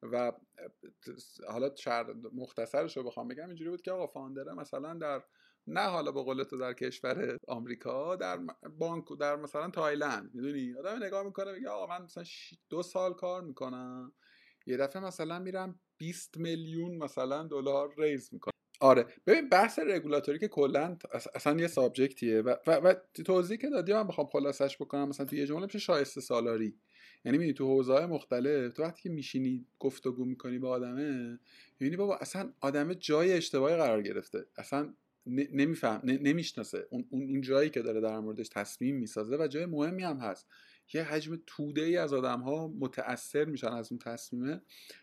و 0.01 0.31
حالا 1.47 1.69
مختصرش 2.33 2.97
رو 2.97 3.03
بخوام 3.03 3.27
بگم 3.27 3.47
اینجوری 3.47 3.69
بود 3.69 3.81
که 3.81 3.91
آقا 3.91 4.07
فاندره 4.07 4.53
مثلا 4.53 4.93
در 4.93 5.23
نه 5.67 5.81
حالا 5.81 6.11
به 6.11 6.23
قول 6.23 6.43
تو 6.43 6.57
در 6.57 6.73
کشور 6.73 7.37
آمریکا 7.47 8.15
در 8.15 8.39
بانک 8.79 9.05
در 9.19 9.35
مثلا 9.35 9.69
تایلند 9.69 10.31
می‌دونی؟ 10.33 10.73
آدم 10.73 11.03
نگاه 11.03 11.23
می‌کنه 11.23 11.51
میگه 11.51 11.69
آقا 11.69 11.97
من 11.97 12.05
مثلا 12.05 12.23
دو 12.69 12.83
سال 12.83 13.13
کار 13.13 13.41
می‌کنم 13.41 14.13
یه 14.65 14.77
دفعه 14.77 15.01
مثلا 15.01 15.39
میرم 15.39 15.79
20 15.97 16.37
میلیون 16.37 16.97
مثلا 16.97 17.43
دلار 17.43 17.93
ریز 17.97 18.29
می‌کنم. 18.33 18.53
آره 18.79 19.05
ببین 19.27 19.49
بحث 19.49 19.79
رگولاتوری 19.79 20.39
که 20.39 20.47
کلا 20.47 20.97
اصلا 21.35 21.59
یه 21.59 21.67
سابجکتیه 21.67 22.41
و, 22.41 22.55
و, 22.67 22.71
و 22.71 22.93
توضیح 23.25 23.57
که 23.57 23.69
دادی 23.69 23.93
من 23.93 24.07
بخوام 24.07 24.27
خلاصش 24.27 24.77
بکنم 24.77 25.09
مثلا 25.09 25.25
تو 25.25 25.35
یه 25.35 25.45
جمله 25.45 25.65
میشه 25.65 25.79
شایسته 25.79 26.21
سالاری. 26.21 26.75
یعنی 27.25 27.37
می‌بینی 27.37 27.53
تو 27.53 27.67
حوزه 27.67 28.05
مختلف 28.05 28.73
تو 28.73 28.83
وقتی 28.83 29.01
که 29.01 29.09
میشینی 29.09 29.67
گفتگو 29.79 30.25
می‌کنی 30.25 30.59
با 30.59 30.69
آدمه 30.69 31.39
می‌بینی 31.79 31.97
بابا 31.97 32.17
اصلا 32.17 32.53
آدمه 32.61 32.95
جای 32.95 33.33
اشتباهی 33.33 33.75
قرار 33.75 34.01
گرفته. 34.01 34.45
اصلا 34.57 34.93
نمیفهم 35.25 36.01
نمی‌شناسه. 36.03 36.87
اون 36.89 37.05
اون 37.09 37.41
جایی 37.41 37.69
که 37.69 37.81
داره 37.81 38.01
در 38.01 38.19
موردش 38.19 38.49
تصمیم 38.49 38.95
می‌سازه 38.95 39.37
و 39.37 39.47
جای 39.47 39.65
مهمی 39.65 40.03
هم 40.03 40.17
هست. 40.17 40.47
یه 40.93 41.03
حجم 41.03 41.41
توده 41.47 41.81
ای 41.81 41.97
از 41.97 42.13
آدم 42.13 42.41
ها 42.41 42.67
متاثر 42.67 43.45
میشن 43.45 43.67
از 43.67 43.91
اون 43.91 43.99
تصمیمه. 43.99 44.61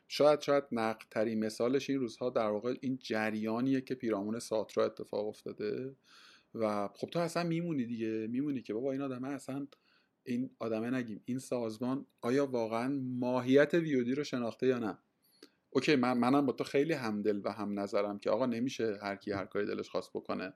شاید 0.09 0.41
شاید 0.41 0.65
نقدترین 0.73 1.45
مثالش 1.45 1.91
این 1.91 1.99
روزها 1.99 2.31
در 2.31 2.47
واقع 2.47 2.75
این 2.81 2.99
جریانیه 3.03 3.81
که 3.81 3.95
پیرامون 3.95 4.39
ساترا 4.39 4.85
اتفاق 4.85 5.27
افتاده 5.27 5.97
و 6.55 6.89
خب 6.95 7.09
تو 7.09 7.19
اصلا 7.19 7.45
میمونی 7.45 7.85
دیگه. 7.87 8.27
میمونی 8.27 8.63
که 8.63 8.75
بابا 8.75 8.93
این 8.93 9.03
آدمه 9.03 9.29
اصلا 9.29 9.67
این 10.25 10.51
آدمه 10.59 10.91
نگیم. 10.91 11.23
این 11.25 11.39
سازمان 11.39 12.07
آیا 12.21 12.47
واقعا 12.47 13.01
ماهیت 13.03 13.75
ویودی 13.75 14.15
رو 14.15 14.25
شناخته 14.25 14.67
یا 14.67 14.79
نه؟ 14.79 14.99
اوکی 15.71 15.97
من 15.97 16.19
منم 16.19 16.47
با 16.47 16.53
تو 16.53 16.65
خیلی 16.65 16.93
همدل 16.93 17.41
و 17.45 17.53
هم 17.53 17.81
نظرم 17.81 18.19
که 18.19 18.31
آقا 18.31 18.47
نمیشه 18.47 18.99
هر 19.03 19.17
کی 19.17 19.33
هر 19.33 19.45
کاری 19.45 19.67
دلش 19.67 19.91
خواست 19.91 20.11
بکنه. 20.15 20.53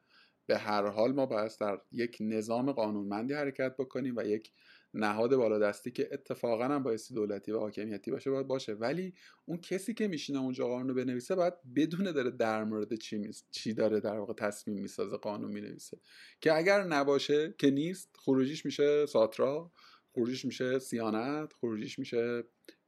به 0.47 0.59
هر 0.59 0.87
حال 0.87 1.13
ما 1.13 1.27
باید 1.27 1.53
در 1.61 1.81
یک 1.93 2.17
نظام 2.21 2.73
قانونمندی 2.73 3.35
حرکت 3.35 3.77
بکنیم 3.79 4.17
و 4.17 4.23
یک 4.23 4.53
نهاد 4.95 5.37
بالادستی 5.37 5.91
که 5.91 6.09
اتفاقا 6.13 6.65
هم 6.65 6.83
بایستی 6.83 7.15
دولتی 7.15 7.53
و 7.53 7.59
حاکمیتی 7.59 8.11
باشه 8.11 8.31
باید 8.31 8.47
باشه. 8.47 8.73
ولی 8.73 9.15
اون 9.45 9.59
کسی 9.59 9.95
که 9.95 10.09
میشینه 10.09 10.39
اونجا 10.39 10.67
قانون 10.67 10.89
رو 10.89 10.95
بنویسه 10.95 11.35
باید 11.35 11.55
بدونه 11.77 12.13
داره 12.13 12.31
در 12.31 12.65
مورد 12.65 12.95
چی 12.95 13.31
چی 13.51 13.75
داره 13.75 14.01
در 14.01 14.19
واقع 14.19 14.33
تصمیم 14.35 14.79
می‌سازه 14.79 15.17
قانون 15.17 15.53
می‌نویسه. 15.53 15.99
که 16.41 16.57
اگر 16.57 16.85
نباشه 16.85 17.55
که 17.59 17.71
نیست 17.71 18.11
خروجیش 18.19 18.65
میشه 18.65 19.07
ساترا 19.07 19.73
خروجیش 20.15 20.45
میشه 20.45 20.79
سیانت 20.79 21.53
خروجیش 21.53 21.99
میشه 21.99 22.45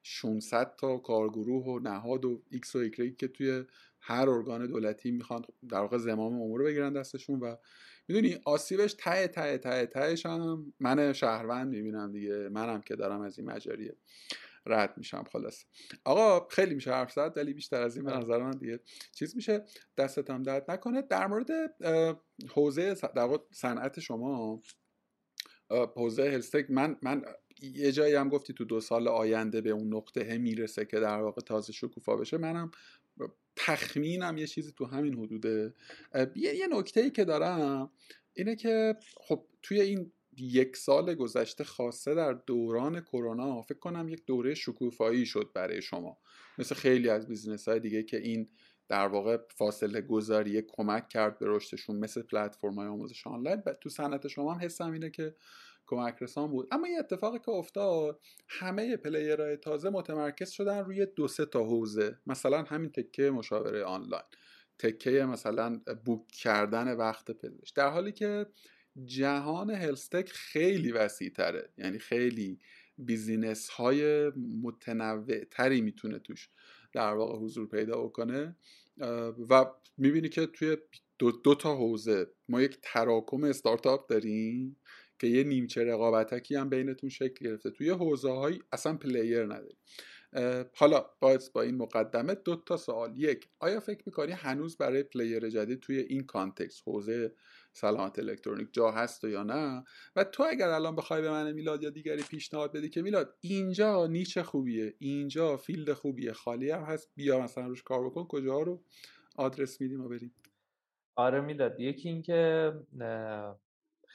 600 0.08 0.76
تا 0.76 0.98
کارگروه 0.98 1.64
و 1.64 1.78
نهاد 1.78 2.24
و 2.24 2.42
ایکس 2.50 2.76
و 2.76 2.78
ایگرگی 2.78 3.14
که 3.14 3.28
توی 3.28 3.64
هر 4.00 4.28
ارگان 4.30 4.66
دولتی 4.66 5.10
می‌خوان 5.10 5.42
در 5.68 5.80
واقع 5.80 5.98
زمام 5.98 6.32
امور 6.32 6.62
بگیرن 6.62 6.92
دستشون 6.92 7.40
و 7.40 7.56
می‌دونی 8.08 8.38
آسیبش 8.44 8.94
ته 8.98 9.28
ته 9.28 9.58
ته 9.58 9.86
تهش 9.86 10.26
هم 10.26 10.72
من 10.80 11.12
شهروند 11.12 11.68
می‌بینم 11.68 12.12
دیگه. 12.12 12.48
منم 12.48 12.80
که 12.80 12.96
دارم 12.96 13.20
از 13.20 13.38
این 13.38 13.50
مجاریه 13.50 13.96
رد 14.66 14.98
میشم 14.98 15.24
خلاص 15.32 15.64
آقا 16.04 16.48
خیلی 16.48 16.74
میشه 16.74 16.90
حرف 16.90 17.12
زد 17.12 17.32
ولی 17.36 17.54
بیشتر 17.54 17.82
از 17.82 17.96
این 17.96 18.04
به 18.04 18.16
نظر 18.16 18.42
من 18.42 18.50
دیگه 18.50 18.80
چیز 19.12 19.36
میشه. 19.36 19.64
دستتم 19.96 20.42
درد 20.42 20.70
نکنه. 20.70 21.02
در 21.02 21.26
مورد 21.26 21.50
حوزه 22.54 22.94
در 22.94 23.38
صنعت 23.52 24.00
شما 24.00 24.62
حوزه 25.70 26.22
هلستک 26.22 26.70
من 26.70 26.96
من 27.02 27.24
یه 27.62 27.92
جایی 27.92 28.14
هم 28.14 28.28
گفتی 28.28 28.52
تو 28.52 28.64
دو 28.64 28.80
سال 28.80 29.08
آینده 29.08 29.60
به 29.60 29.70
اون 29.70 29.94
نقطه 29.94 30.38
می‌رسه 30.38 30.84
که 30.84 31.00
در 31.00 31.20
واقع 31.20 31.40
تازه 31.40 31.72
شکوفا 31.72 32.16
بشه. 32.16 32.38
منم 32.38 32.70
تخمینم 33.56 34.38
یه 34.38 34.46
چیزی 34.46 34.72
تو 34.72 34.84
همین 34.84 35.14
حدوده. 35.14 35.74
یه, 36.36 36.68
نکته 36.70 37.00
ای 37.00 37.10
که 37.10 37.24
دارم 37.24 37.90
اینه 38.34 38.56
که 38.56 38.96
خب 39.16 39.46
توی 39.62 39.80
این 39.80 40.12
یک 40.38 40.76
سال 40.76 41.14
گذشته 41.14 41.64
خاصه 41.64 42.14
در 42.14 42.32
دوران 42.32 43.00
کرونا 43.00 43.62
فکر 43.62 43.78
کنم 43.78 44.08
یک 44.08 44.26
دوره 44.26 44.54
شکوفایی 44.54 45.26
شد 45.26 45.50
برای 45.54 45.82
شما. 45.82 46.18
مثل 46.58 46.74
خیلی 46.74 47.08
از 47.08 47.28
business 47.28 47.68
های 47.68 47.80
دیگه 47.80 48.02
که 48.02 48.16
این 48.16 48.48
در 48.88 49.06
واقع 49.06 49.38
فاصله 49.50 50.00
گذاری 50.00 50.62
کمک 50.62 51.08
کرد 51.08 51.38
به 51.38 51.46
رشدشون 51.48 51.96
مثل 51.96 52.22
پلتفرم 52.22 52.74
های 52.74 52.88
آموزش 52.88 53.26
آنلاین. 53.26 53.62
تو 53.80 53.88
صنعت 53.88 54.28
شما 54.28 54.54
هم 54.54 54.60
حسم 54.60 54.92
اینه 54.92 55.10
که 55.10 55.34
کمک 55.86 56.16
رسان 56.20 56.50
بود. 56.50 56.68
اما 56.72 56.88
یه 56.88 56.98
اتفاقی 56.98 57.38
که 57.38 57.50
افتاد 57.50 58.20
همه 58.48 58.96
player 58.96 59.41
های 59.41 59.56
تازه 59.56 59.90
متمرکز 59.90 60.50
شدن 60.50 60.78
روی 60.78 61.06
دو 61.06 61.28
سه 61.28 61.46
تا 61.46 61.64
حوزه. 61.64 62.18
مثلا 62.26 62.62
همین 62.62 62.90
تکه 62.90 63.30
مشاوره 63.30 63.84
آنلاین. 63.84 64.24
تکه 64.78 65.10
مثلا 65.10 65.80
book 66.04 66.28
کردن 66.28 66.96
وقت 66.96 67.30
پزشک. 67.30 67.74
در 67.74 67.90
حالی 67.90 68.12
که 68.12 68.46
جهان 69.04 69.70
health 69.70 70.05
tech 70.05 70.28
خیلی 70.28 70.92
وسیع 70.92 71.30
تره 71.30 71.68
یعنی 71.78 71.98
خیلی 71.98 72.58
business 72.98 73.68
های 73.68 74.30
متنوع 74.62 75.44
تری 75.44 75.80
می‌تونه 75.80 76.18
توش 76.18 76.50
در 76.92 77.14
واقع 77.14 77.38
حضور 77.38 77.68
پیدا 77.68 78.02
بکنه. 78.02 78.56
و 79.50 79.66
می‌بینی 79.98 80.28
که 80.28 80.46
توی 80.46 80.76
دو, 81.18 81.30
دو 81.30 81.54
تا 81.54 81.76
حوزه 81.76 82.26
ما 82.48 82.62
یک 82.62 82.78
تراکم 82.82 83.44
استارتاپ 83.44 84.08
داریم. 84.08 84.76
که 85.18 85.26
یه 85.26 85.44
نیمچه 85.44 85.84
رقابتکی 85.84 86.56
هم 86.56 86.68
بینتون 86.68 87.10
شکل 87.10 87.48
گرفته. 87.48 87.70
توی 87.70 87.90
حوزه 87.90 88.30
های 88.30 88.58
اصلا 88.72 88.96
player 88.96 89.44
نداری 89.44 89.76
حالا 90.74 91.06
باید 91.20 91.40
با 91.54 91.62
این 91.62 91.76
مقدمه 91.76 92.34
دو 92.34 92.56
تا 92.56 92.76
سوال. 92.76 93.18
یک 93.18 93.48
آیا 93.60 93.80
فکر 93.80 94.02
می‌کنی 94.06 94.32
هنوز 94.32 94.76
برای 94.76 95.02
player 95.02 95.48
جدید 95.48 95.80
توی 95.80 95.98
این 95.98 96.26
context 96.26 96.82
حوزه 96.86 97.32
سلامت 97.72 98.18
الکترونیک 98.18 98.68
جا 98.72 98.90
هست 98.90 99.24
یا 99.24 99.42
نه؟ 99.42 99.84
و 100.16 100.24
تو 100.24 100.42
اگر 100.42 100.68
الان 100.68 100.96
بخوای 100.96 101.22
به 101.22 101.30
من 101.30 101.52
میلاد 101.52 101.82
یا 101.82 101.90
دیگری 101.90 102.22
پیشنهاد 102.22 102.72
بدی 102.72 102.88
که 102.88 103.02
میلاد 103.02 103.34
اینجا 103.40 104.06
niche 104.06 104.42
خوبیه 104.42 104.94
اینجا 104.98 105.56
field 105.56 105.92
خوبیه 105.92 106.32
خالی 106.32 106.70
هم 106.70 106.82
هست 106.82 107.10
بیا 107.14 107.40
مثلا 107.40 107.66
روش 107.66 107.82
کار 107.82 108.06
بکن 108.06 108.24
کجا 108.24 108.60
رو 108.60 108.82
آدرس 109.36 109.80
میدیم 109.80 110.00
و 110.00 110.08
بریم. 110.08 110.34
آره 111.16 111.40
میلاد 111.40 111.80
یکی 111.80 112.08
اینکه 112.08 112.72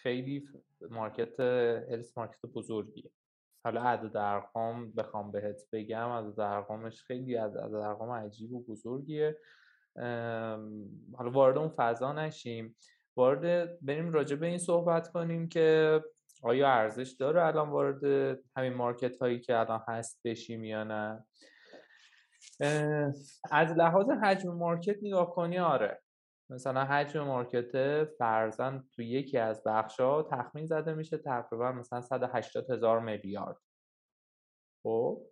خیلی 0.02 0.48
market 0.90 1.40
health 1.40 2.18
market 2.18 2.46
بزرگیه. 2.46 3.12
حالا 3.64 3.84
عدد 3.84 4.18
ارقام 4.18 4.92
بخوام 4.92 5.32
بهت 5.32 5.62
بگم 5.72 6.10
عدد 6.10 6.40
ارقامش 6.40 7.04
خیلی 7.04 7.36
عدد 7.36 7.58
ارقام 7.58 8.12
عجیب 8.12 8.54
و 8.54 8.64
بزرگیه. 8.64 9.38
حالا 11.14 11.32
وارد 11.32 11.58
اون 11.58 11.70
فضا 11.70 12.14
نشیم. 12.14 12.76
وارد 13.16 13.78
بریم 13.82 14.14
راجع 14.14 14.36
به 14.36 14.48
این 14.48 14.58
صحبت 14.58 15.08
کنیم 15.08 15.50
که 15.50 16.02
آیا 16.44 16.70
ارزش 16.70 17.12
داره 17.20 17.46
الان 17.46 17.70
وارد 17.70 18.04
همین 18.56 18.74
مارکت 18.74 19.18
هایی 19.18 19.40
که 19.40 19.60
الان 19.60 19.82
هست 19.88 20.22
بشیم 20.26 20.64
یا 20.64 20.84
نه؟ 20.84 21.26
از 23.52 23.72
لحاظ 23.78 24.10
حجم 24.10 24.54
مارکت 24.54 24.98
نگاه 25.02 25.32
کنی 25.32 25.60
آره. 25.60 26.02
مثلا 26.52 26.86
حجم 26.86 27.24
مارکت 27.24 28.04
فرزن 28.04 28.84
تو 28.94 29.02
یکی 29.02 29.38
از 29.38 29.62
ها 30.00 30.28
تخمین 30.32 30.66
زده 30.66 30.94
میشه 30.94 31.18
تقریبا 31.18 31.72
مثلا 31.72 32.02
180 32.02 32.72
هزار 32.72 33.00
میلیارد. 33.00 33.58
خب؟ 34.84 35.28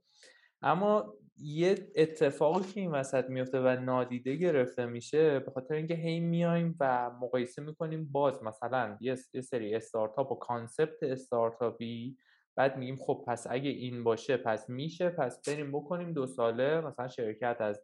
اما 0.61 1.13
یه 1.37 1.91
اتفاقی 1.95 2.63
که 2.73 2.79
این 2.79 2.91
وسط 2.91 3.29
میفته 3.29 3.59
و 3.59 3.67
نادیده 3.67 4.35
گرفته 4.35 4.85
میشه 4.85 5.39
به 5.39 5.51
خاطر 5.51 5.73
اینکه 5.73 5.93
هی 5.93 6.19
میایم 6.19 6.75
و 6.79 7.09
مقایسه 7.09 7.61
می‌کنیم 7.61 8.11
باز 8.11 8.43
مثلا 8.43 8.97
یه 9.01 9.15
سری 9.41 9.75
استارتاپ 9.75 10.31
و 10.31 10.35
concept 10.35 11.03
استارتاپی 11.03 12.17
بعد 12.55 12.77
میگیم 12.77 12.95
خب 12.95 13.23
پس 13.27 13.47
اگه 13.49 13.69
این 13.69 14.03
باشه 14.03 14.37
پس 14.37 14.69
میشه 14.69 15.09
پس 15.09 15.49
بریم 15.49 15.71
بکنیم 15.71 16.13
دو 16.13 16.27
ساله 16.27 16.81
مثلا 16.81 17.07
شرکت 17.07 17.57
از 17.59 17.81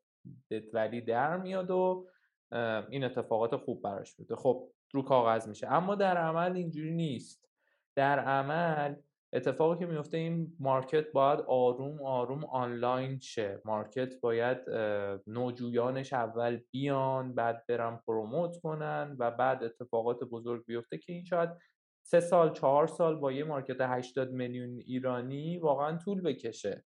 ولی 0.73 1.01
در 1.01 1.37
میاد 1.37 1.71
و 1.71 2.07
این 2.89 3.03
اتفاقات 3.03 3.55
خوب 3.55 3.81
براش 3.81 4.15
بوده 4.15 4.35
خب 4.35 4.69
رو 4.93 5.01
کاغذ 5.01 5.47
میشه. 5.47 5.71
اما 5.71 5.95
در 5.95 6.17
عمل 6.17 6.55
اینجوری 6.55 6.91
نیست. 6.91 7.49
در 7.95 8.19
عمل 8.19 8.95
اتفاقی 9.33 9.79
که 9.79 9.85
میفته 9.85 10.17
این 10.17 10.55
market 10.59 11.11
باید 11.11 11.39
آروم 11.39 12.01
آروم 12.01 12.45
آنلاین 12.45 13.19
شه. 13.19 13.61
market 13.65 14.19
باید 14.21 14.57
نوجویانش 15.27 16.13
اول 16.13 16.59
بیان 16.71 17.35
بعد 17.35 17.65
برن 17.67 17.99
promote 18.07 18.57
کنن 18.57 19.15
و 19.19 19.31
بعد 19.31 19.63
اتفاقات 19.63 20.23
بزرگ 20.23 20.65
بیفته 20.65 20.97
که 20.97 21.13
این 21.13 21.23
شاید 21.23 21.49
سه 22.05 22.19
سال 22.19 22.53
چهار 22.53 22.87
سال 22.87 23.15
با 23.15 23.31
یه 23.31 23.43
market 23.43 23.77
80 23.81 24.31
میلیون 24.31 24.77
ایرانی 24.77 25.57
واقعا 25.57 25.97
طول 25.97 26.21
بکشه. 26.21 26.85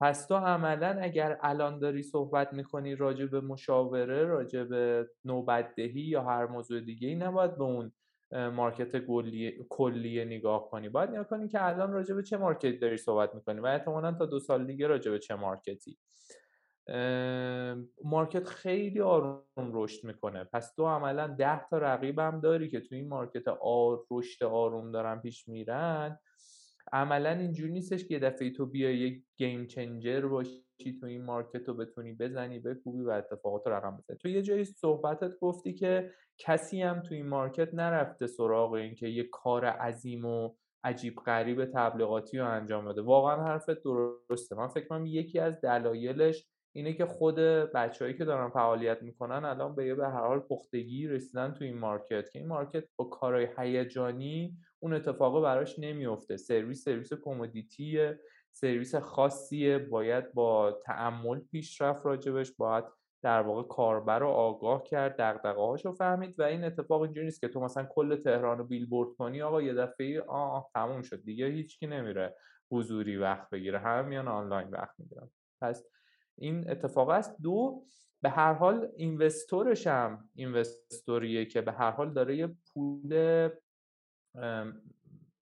پس 0.00 0.26
تو 0.26 0.34
عملا 0.36 0.98
اگر 1.02 1.38
الان 1.42 1.78
داری 1.78 2.02
صحبت 2.02 2.52
می‌کنی 2.52 2.94
راجع 2.96 3.26
به 3.26 3.40
مشاوره 3.40 4.24
راجع 4.24 4.64
به 4.64 5.08
نوبتدهی 5.24 6.00
یا 6.00 6.22
هر 6.22 6.46
موضوع 6.46 6.80
دیگه 6.80 7.08
ای 7.08 7.14
نباید 7.14 7.56
به 7.58 7.64
اون 7.64 7.92
market 8.32 8.96
کلیه 9.68 10.24
نگاه 10.24 10.70
کنی. 10.70 10.88
باید 10.88 11.10
نگاه 11.10 11.24
کنی 11.24 11.48
که 11.48 11.66
الان 11.66 11.92
راجع 11.92 12.14
به 12.14 12.22
چه 12.22 12.36
market 12.36 12.72
ی 12.72 12.78
داری 12.78 12.96
صحبت 12.96 13.34
می‌کنی 13.34 13.60
و 13.60 13.66
احتمالا 13.66 14.12
تا 14.12 14.26
دو 14.26 14.38
سال 14.38 14.66
دیگه 14.66 14.86
راجع 14.86 15.10
به 15.10 15.18
چه 15.18 15.34
market 15.34 15.98
ی. 18.04 18.15
market 18.15 18.48
خیلی 18.48 19.00
آروم 19.00 19.44
رشد 19.58 20.04
می‌کنه. 20.06 20.44
پس 20.44 20.74
تو 20.74 20.86
عملا 20.88 21.26
ده 21.26 21.66
تا 21.68 21.78
رقیبم 21.78 22.40
داری 22.40 22.68
که 22.68 22.80
تو 22.80 22.94
این 22.94 23.08
market 23.08 23.48
آر 23.48 24.04
رشد 24.10 24.44
آروم 24.44 24.92
دارن 24.92 25.20
پیش 25.20 25.48
میرن. 25.48 26.18
عملا 26.92 27.30
اینجوری 27.30 27.72
نیستش 27.72 28.04
که 28.04 28.14
یه 28.14 28.20
دفعه 28.20 28.50
تو 28.50 28.66
بیای 28.66 28.98
یک 28.98 29.22
game 29.36 29.66
changer 29.66 30.20
باشی 30.20 30.64
تو 31.00 31.06
این 31.06 31.24
market 31.24 31.68
رو 31.68 31.74
بتونی 31.74 32.12
بزنی 32.12 32.58
بکوبی 32.58 33.02
و 33.02 33.10
اتفاقات 33.10 33.66
رو 33.66 33.72
رقم 33.72 33.96
بزنی. 33.96 34.16
تو 34.16 34.28
یه 34.28 34.42
جایی 34.42 34.64
صحبتت 34.64 35.38
گفتی 35.40 35.74
که 35.74 36.10
کسی 36.38 36.82
هم 36.82 37.00
تو 37.00 37.14
این 37.14 37.28
market 37.28 37.74
نرفته 37.74 38.26
سراغ 38.26 38.72
این 38.72 38.94
که 38.94 39.08
یه 39.08 39.28
کار 39.32 39.64
عظیم 39.64 40.24
و 40.24 40.54
عجیب 40.84 41.16
غریب 41.16 41.64
تبلیغاتی 41.64 42.38
رو 42.38 42.46
انجام 42.48 42.84
بده. 42.84 43.02
واقعا 43.02 43.44
حرفت 43.44 43.82
درسته. 43.82 44.56
من 44.56 44.68
فکر 44.68 44.86
کنم 44.86 45.06
یکی 45.06 45.38
از 45.38 45.60
دلایلش 45.60 46.46
اینه 46.74 46.92
که 46.92 47.06
خود 47.06 47.36
بچههایی 47.74 48.16
که 48.16 48.24
دارن 48.24 48.50
فعالیت 48.50 49.02
می‌کنن 49.02 49.44
الان 49.44 49.74
به 49.74 49.94
به 49.94 50.08
هر 50.08 50.26
حال 50.26 50.40
پختگی 50.40 51.08
رسیدن 51.08 51.54
تو 51.54 51.64
این 51.64 51.78
market 51.78 52.30
که 52.30 52.38
این 52.38 52.48
market 52.48 52.84
با 52.96 53.04
کارهای 53.04 53.48
هیجانی 53.58 54.58
اون 54.82 54.94
اتفاق 54.94 55.42
براش 55.42 55.78
نمیفته 55.78 56.36
سرویس 56.36 56.84
سرویس 56.84 57.12
commodity 57.12 58.09
ه 58.09 58.20
سرویس 58.52 58.94
خاصیه. 58.94 59.78
باید 59.78 60.32
با 60.32 60.80
تأمل 60.84 61.40
پیش 61.40 61.78
رفت 61.78 62.06
راجبش 62.06 62.52
باید 62.52 62.84
در 63.22 63.42
واقع 63.42 63.62
کاربر 63.62 64.18
رو 64.18 64.28
آگاه 64.28 64.82
کرد 64.82 65.16
دغدغه 65.18 65.82
رو 65.82 65.92
فهمید 65.92 66.40
و 66.40 66.42
این 66.42 66.64
اتفاق 66.64 67.02
اینجوری 67.02 67.26
نیست 67.26 67.40
که 67.40 67.48
تو 67.48 67.60
مثلا 67.60 67.86
کل 67.90 68.16
تهران 68.16 68.58
رو 68.58 68.64
بیلبورد 68.64 69.16
کنی 69.16 69.42
آقا 69.42 69.62
یه 69.62 69.74
دفعه 69.74 70.22
آه 70.22 70.70
تموم 70.74 71.02
شد. 71.02 71.24
دیگه 71.24 71.46
هیچکی 71.46 71.86
نمیره 71.86 72.36
حضوری 72.70 73.16
وقت 73.16 73.50
بگیره. 73.50 73.78
همه 73.78 74.08
میان 74.08 74.28
آنلاین 74.28 74.68
وقت 74.68 74.94
می‌گیرن. 74.98 75.30
پس 75.60 75.84
این 76.38 76.70
اتفاق 76.70 77.08
است. 77.08 77.36
دو 77.42 77.82
به 78.22 78.30
هر 78.30 78.52
حال 78.52 78.88
اینوستورش 78.96 79.86
هم 79.86 80.30
اینوستوریه 80.34 81.44
که 81.44 81.60
به 81.60 81.72
هر 81.72 81.90
حال 81.90 82.12
داره 82.12 82.36
یه 82.36 82.48
پول 82.72 83.48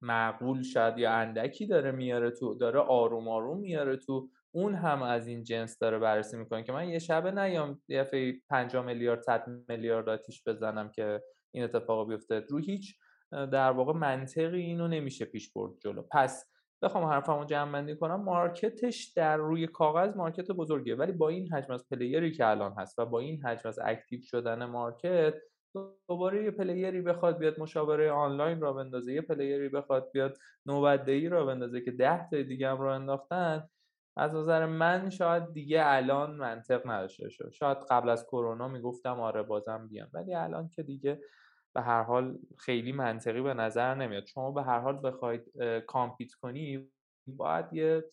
معقول 0.03 0.63
شاید 0.63 0.99
یا 0.99 1.13
اندکی 1.13 1.67
داره 1.67 1.91
میاره 1.91 2.31
تو 2.31 2.55
داره 2.55 2.81
آروم 2.81 3.29
آروم 3.29 3.61
میاره 3.61 3.97
تو 3.97 4.29
اون 4.55 4.75
هم 4.75 5.03
از 5.03 5.27
این 5.27 5.43
جنس 5.45 5.79
داره 5.79 5.99
بررسی 5.99 6.37
می‌کنه 6.37 6.63
که 6.63 6.73
من 6.73 6.89
یه 6.89 6.99
شبه 6.99 7.31
نیام 7.31 7.83
یه 7.89 8.01
دفعه 8.01 8.41
5 8.49 8.77
میلیارد 8.77 9.21
100 9.21 9.47
میلیارد 9.69 10.09
آتیش 10.09 10.43
بزنم 10.47 10.91
که 10.91 11.23
این 11.55 11.65
اتفاق 11.65 12.09
بیفته. 12.09 12.41
رو 12.41 12.59
هیچ 12.59 12.99
در 13.33 13.71
واقع 13.71 13.93
منطقی 13.93 14.61
اینو 14.61 14.89
نمیشه 14.89 15.25
پیش 15.25 15.53
برد 15.53 15.73
جلو. 15.81 16.03
پس 16.11 16.53
بخوام 16.83 17.05
حرفمو 17.05 17.45
جمع 17.45 17.73
بندی 17.73 17.97
کنم 17.97 18.23
market 18.23 18.90
ش 18.90 19.13
در 19.17 19.37
روی 19.37 19.67
کاغذ 19.67 20.17
market 20.17 20.51
بزرگیه 20.51 20.95
ولی 20.95 21.13
با 21.13 21.29
این 21.29 21.53
حجم 21.53 21.73
از 21.73 21.89
player 21.89 22.26
ی 22.26 22.33
که 22.33 22.47
الان 22.47 22.75
هست 22.79 22.99
و 22.99 23.07
با 23.07 23.19
این 23.19 23.45
حجم 23.45 23.69
از 23.69 23.79
active 23.79 24.21
شدن 24.23 24.65
market 24.65 25.35
دوباره 26.09 26.45
یه 26.45 26.51
player 26.51 26.95
ی 26.95 27.03
بخواد 27.03 27.39
بیاد 27.39 27.61
مشاوره 27.61 28.11
آنلاین 28.11 28.61
را 28.61 28.73
بندازه 28.73 29.13
یه 29.13 29.21
player 29.21 29.62
ی 29.62 29.69
بخواد 29.69 30.11
بیاد 30.13 30.39
نوبتدهی 30.67 31.29
را 31.29 31.47
بندازه 31.47 31.81
که 31.81 31.91
ده 31.91 32.29
تا 32.31 32.43
دیگه 32.43 32.69
هم 32.69 32.81
را 32.81 32.95
انداختن 32.95 33.69
از 34.17 34.35
نظر 34.35 34.67
من 34.67 35.11
شاید 35.11 35.53
دیگه 35.53 35.83
الان 35.85 36.37
منطق 36.37 36.91
نداشته 36.91 37.29
شد 37.29 37.51
شاید 37.51 37.79
قبل 37.91 38.09
از 38.09 38.27
کرونا 38.27 38.69
می‌گفتم 38.69 39.21
آره 39.21 39.43
بازم 39.43 39.89
بیام 39.89 40.09
ولی 40.13 40.35
الان 40.35 40.69
که 40.69 40.83
دیگه 40.83 41.21
به 41.75 41.83
هر 41.83 42.03
حال 42.03 42.39
خیلی 42.59 42.93
منطقی 42.93 43.43
به 43.43 43.55
نظر 43.55 43.95
نمیاد. 43.95 44.27
شما 44.27 44.51
به 44.51 44.63
هر 44.63 44.79
حال 44.79 45.01
بخواید 45.03 45.45
کامپیت 45.87 46.33
کنی 46.33 46.91
باید 47.27 47.73
یه 47.73 48.05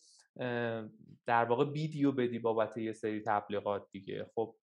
در 1.26 1.44
واقع 1.44 1.64
ویدیو 1.64 2.12
بدی 2.12 2.38
بابت 2.38 2.76
یه 2.76 2.92
سری 2.92 3.22
تبلیغات 3.22 3.86
دیگه. 3.92 4.30
خب 4.34 4.54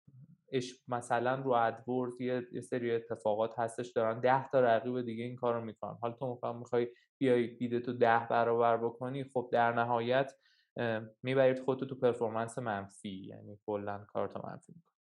مثلا 0.89 1.35
رو 1.35 1.51
ادورز 1.51 2.21
یه 2.21 2.61
سری 2.61 2.95
اتفاقات 2.95 3.59
هستش 3.59 3.89
دارن 3.89 4.21
ده 4.21 4.49
تا 4.49 4.61
رقیب 4.61 5.03
دیگه 5.03 5.25
این 5.25 5.37
کارو 5.37 5.61
می‌کنن. 5.61 5.99
حالا 6.01 6.15
تو 6.15 6.27
می‌خوای 6.27 6.55
می‌خوای 6.55 6.89
بیای 7.19 7.47
بیده 7.47 7.81
تو 7.81 7.93
ده 7.93 8.27
برابر 8.31 8.77
بکنی 8.77 9.25
خب 9.25 9.49
در 9.53 9.73
نهایت 9.73 10.33
می‌برید 11.23 11.59
خودتو 11.59 11.87
تو 11.87 11.95
performance 11.95 12.59
منفی 12.59 13.27
یعنی 13.27 13.59
کلا 13.67 14.05
کارتو 14.09 14.41
منفی 14.49 14.73
می‌کنی. 14.77 14.93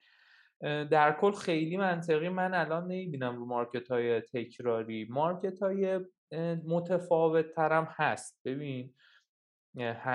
در 0.84 1.12
کل 1.20 1.32
خیلی 1.32 1.76
منطقی 1.76 2.28
من 2.28 2.54
الان 2.54 2.84
نمی‌بینم 2.84 3.36
رو 3.36 3.46
market 3.46 3.90
های 3.90 4.20
تکراری. 4.20 5.06
market 5.10 5.62
های 5.62 6.00
متفاوت 6.66 7.50
ترم 7.50 7.88
هست. 7.90 8.40
ببین 8.44 8.94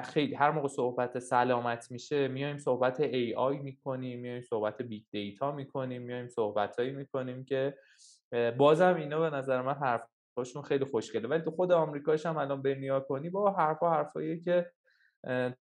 خیلی 0.03 0.35
هر 0.35 0.51
موقع 0.51 0.67
صحبت 0.67 1.19
سلامت 1.19 1.91
میشه 1.91 2.27
میایم 2.27 2.57
صحبت 2.57 2.99
AI 2.99 3.57
می‌کنیم 3.57 4.19
میایم 4.19 4.41
صحبت 4.41 4.81
big 4.81 5.03
data 5.11 5.51
می‌کنیم 5.51 6.01
میایم 6.01 6.27
صحبت 6.27 6.79
هایی 6.79 6.91
می‌کنیم 6.91 7.45
که 7.45 7.77
بازم 8.57 8.95
اینا 8.95 9.19
به 9.19 9.29
نظر 9.29 9.61
من 9.61 9.73
حرفاشون 9.73 10.61
خیلی 10.61 10.85
خوشگله. 10.85 11.27
ولی 11.27 11.41
تو 11.41 11.51
خود 11.51 11.71
آمریکاش 11.71 12.25
هم 12.25 12.37
الان 12.37 12.67
نگاه 12.67 12.99
کنی 12.99 13.29
با 13.29 13.51
حرفا 13.51 13.91
حرفایی 13.91 14.41
که 14.41 14.71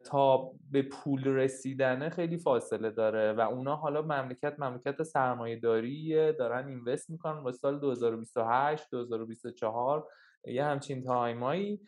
تا 0.06 0.52
به 0.72 0.82
پول 0.82 1.28
رسیدنه 1.28 2.10
خیلی 2.10 2.38
فاصله 2.38 2.89
داره 2.89 3.34
و 3.34 3.39
اونا 3.39 3.76
حالا 3.76 4.02
مملکت 4.02 4.56
مملکت 4.60 5.04
سرمایه 5.04 5.60
داریه 5.60 6.32
دارن 6.32 6.68
invest 6.68 7.09
می‌کنن. 7.10 7.39
واسه 7.39 7.58
سال 7.58 7.80
2028 7.80 8.92
2024 8.92 10.08
یه 10.46 10.64
همچین 10.64 11.04
time 11.03 11.55
ایی 11.55 11.82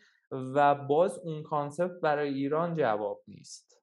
و 0.54 0.74
باز 0.74 1.18
اون 1.18 1.42
concept 1.42 2.00
برای 2.00 2.34
ایران 2.34 2.74
جواب 2.74 3.22
نیست. 3.28 3.82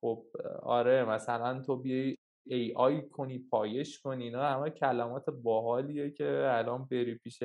خب 0.00 0.24
آره 0.62 1.04
مثلا 1.04 1.62
تو 1.62 1.76
بیای 1.76 2.16
ای 2.46 2.72
آی 2.76 3.08
کنی 3.08 3.38
پایش 3.38 4.00
کنی 4.00 4.24
اینا 4.24 4.42
همه 4.42 4.70
کلمات 4.70 5.30
باحالیه 5.30 6.10
که 6.10 6.48
الان 6.48 6.84
بری 6.84 7.14
پیش 7.14 7.42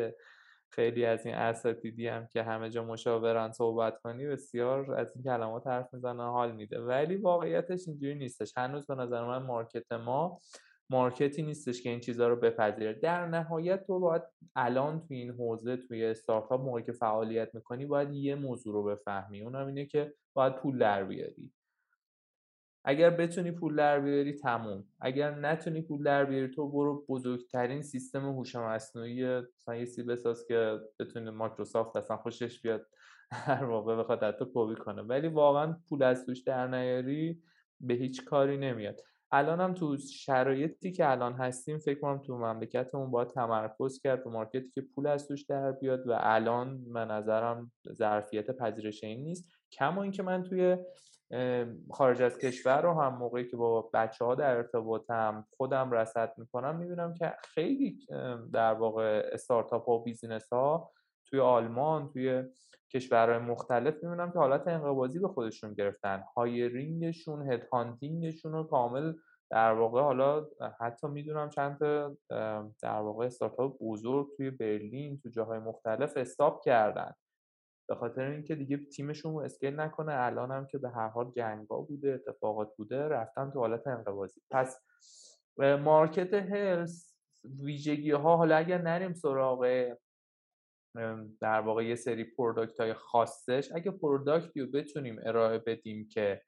خیلی 0.69 1.05
از 1.05 1.25
این 1.25 1.35
اساتیدی 1.35 2.07
هم 2.07 2.27
که 2.27 2.43
همه 2.43 2.69
جا 2.69 2.83
مشاورن 2.83 3.51
صحبت 3.51 4.01
کنی 4.01 4.25
بسیار 4.25 4.95
از 4.95 5.15
این 5.15 5.23
کلمات 5.23 5.67
حرف 5.67 5.93
می‌زنن 5.93 6.29
حال 6.29 6.51
میده. 6.51 6.79
ولی 6.79 7.15
واقعیتش 7.15 7.87
اینجوری 7.87 8.15
نیستش. 8.15 8.53
هنوز 8.57 8.87
به 8.87 8.95
نظر 8.95 9.25
من 9.25 9.43
مارکت 9.43 9.91
ما 9.91 10.39
مارکتی 10.89 11.43
نیستش 11.43 11.81
که 11.81 11.89
این 11.89 11.99
چیزها 11.99 12.27
رو 12.27 12.35
بپذیره. 12.35 12.93
در 12.93 13.27
نهایت 13.27 13.87
تو 13.87 13.99
باید 13.99 14.21
الان 14.55 15.01
توی 15.01 15.17
این 15.17 15.31
حوزه 15.31 15.77
توی 15.77 16.05
استارتاپ 16.05 16.61
موقعی 16.61 16.83
که 16.83 16.91
فعالیت 16.91 17.55
می‌کنی 17.55 17.85
باید 17.85 18.13
یه 18.13 18.35
موضوع 18.35 18.73
رو 18.73 18.83
بفهمی. 18.83 19.41
اونم 19.41 19.67
اینه 19.67 19.85
که 19.85 20.13
باید 20.33 20.55
پول 20.55 20.77
در 20.77 21.03
بیاری. 21.03 21.51
اگر 22.85 23.09
بتونی 23.09 23.51
پول 23.51 23.75
در 23.75 23.99
بیاری 23.99 24.33
تموم. 24.33 24.83
اگر 24.99 25.35
نتونی 25.35 25.81
پول 25.81 26.03
در 26.03 26.25
بیاری 26.25 26.47
تو 26.47 26.69
برو 26.69 27.05
بزرگترین 27.09 27.81
سیستم 27.81 28.29
هوش 28.29 28.55
مصنوعی 28.55 29.41
مثلا 29.57 29.75
یه 29.75 29.85
سی 29.85 30.03
بساز 30.03 30.47
که 30.47 30.79
بتونی 30.99 31.29
مایکروسافت 31.29 31.97
اصلا 31.97 32.17
خوشش 32.17 32.61
بیاد 32.61 32.87
هر 33.31 33.65
موقع 33.65 33.95
بخواد 33.95 34.23
حتی 34.23 34.45
کپی 34.53 34.75
کنه. 34.75 35.01
ولی 35.01 35.27
واقعا 35.27 35.77
پول 35.89 36.03
از 36.03 36.25
توش 36.25 36.39
در 36.39 36.67
نیاری 36.67 37.43
به 37.79 37.93
هیچ 37.93 38.25
کاری 38.25 38.57
نمیاد. 38.57 39.01
الان 39.35 39.61
هم 39.61 39.73
تو 39.73 39.97
شرایطی 39.97 40.91
که 40.91 41.11
الان 41.11 41.33
هستیم 41.33 41.77
فکر 41.77 41.99
کنم 41.99 42.17
تو 42.17 42.37
مملکتمون 42.37 43.11
باید 43.11 43.27
تمرکز 43.27 44.01
کرد 44.01 44.23
تو 44.23 44.29
market 44.29 44.65
ی 44.65 44.71
که 44.75 44.81
پول 44.81 45.07
از 45.07 45.27
توش 45.27 45.43
در 45.45 45.71
بیاد 45.71 46.07
و 46.07 46.17
الان 46.19 46.93
به 46.93 47.05
نظرم 47.05 47.71
ظرفیت 47.91 48.51
پذیرش 48.51 49.03
این 49.03 49.23
نیست. 49.23 49.49
کما 49.71 50.03
اینکه 50.03 50.23
من 50.23 50.43
توی 50.43 50.77
خارج 51.91 52.21
از 52.21 52.37
کشور 52.37 52.81
رو 52.81 53.01
هم 53.01 53.17
موقعی 53.17 53.47
که 53.47 53.57
با 53.57 53.89
بچه 53.93 54.25
ها 54.25 54.35
در 54.35 54.55
ارتباطم 54.55 55.47
خودم 55.57 55.91
رصد 55.91 56.33
می‌کنم 56.37 56.75
می‌بینم 56.75 57.13
که 57.13 57.33
خیلی 57.43 57.99
در 58.53 58.73
واقع 58.73 59.29
استارتاپ 59.31 59.89
و 59.89 60.03
business 60.03 60.53
ها 60.53 60.91
توی 61.25 61.39
آلمان 61.39 62.09
توی 62.09 62.43
کشورهای 62.93 63.39
مختلف 63.39 64.03
می‌بینم 64.03 64.31
که 64.31 64.39
حالت 64.39 64.67
انقباضی 64.67 65.19
به 65.19 65.27
خودشون 65.27 65.73
گرفتن. 65.73 66.23
hiring 66.35 67.05
شون 67.05 67.51
head 67.51 67.67
hunting 67.71 68.22
شون 68.22 68.51
رو 68.51 68.63
کامل 68.63 69.13
در 69.51 69.73
واقع 69.73 70.01
حالا 70.01 70.47
حتی 70.79 71.07
می‌دونم 71.07 71.49
چند 71.49 71.79
تا 71.79 72.17
در 72.81 72.99
واقع 72.99 73.25
استارتاپ 73.25 73.77
بزرگ 73.81 74.27
توی 74.37 74.49
برلین 74.49 75.19
تو 75.19 75.29
جاهای 75.29 75.59
مختلف 75.59 76.17
stop 76.17 76.63
کردن. 76.63 77.11
به 77.89 77.95
خاطر 77.95 78.21
اینکه 78.21 78.55
دیگه 78.55 78.77
تیمشون 78.77 79.33
رو 79.33 79.39
scale 79.39 79.79
نکنه. 79.79 80.13
الان 80.15 80.51
هم 80.51 80.65
که 80.65 80.77
به 80.77 80.89
هر 80.89 81.07
حال 81.07 81.31
جنگا 81.31 81.81
بوده 81.81 82.13
اتفاقات 82.13 82.75
بوده 82.77 83.07
رفتن 83.07 83.51
تو 83.51 83.59
حالت 83.59 83.87
انقباضی. 83.87 84.41
پس 84.51 84.79
market 85.57 86.33
health 86.33 87.15
ویژگی 87.63 88.11
ها 88.11 88.37
حالا 88.37 88.55
اگر 88.55 88.81
نریم 88.81 89.13
سراغ 89.13 89.93
در 91.41 91.59
واقع 91.59 91.85
یه 91.85 91.95
سری 91.95 92.23
product 92.23 92.79
های 92.79 92.93
خاصش. 92.93 93.71
اگه 93.75 93.91
product 93.91 94.52
ی 94.52 94.61
رو 94.61 94.67
بتونیم 94.67 95.19
ارائه 95.23 95.57
بدیم 95.57 96.07
که 96.07 96.41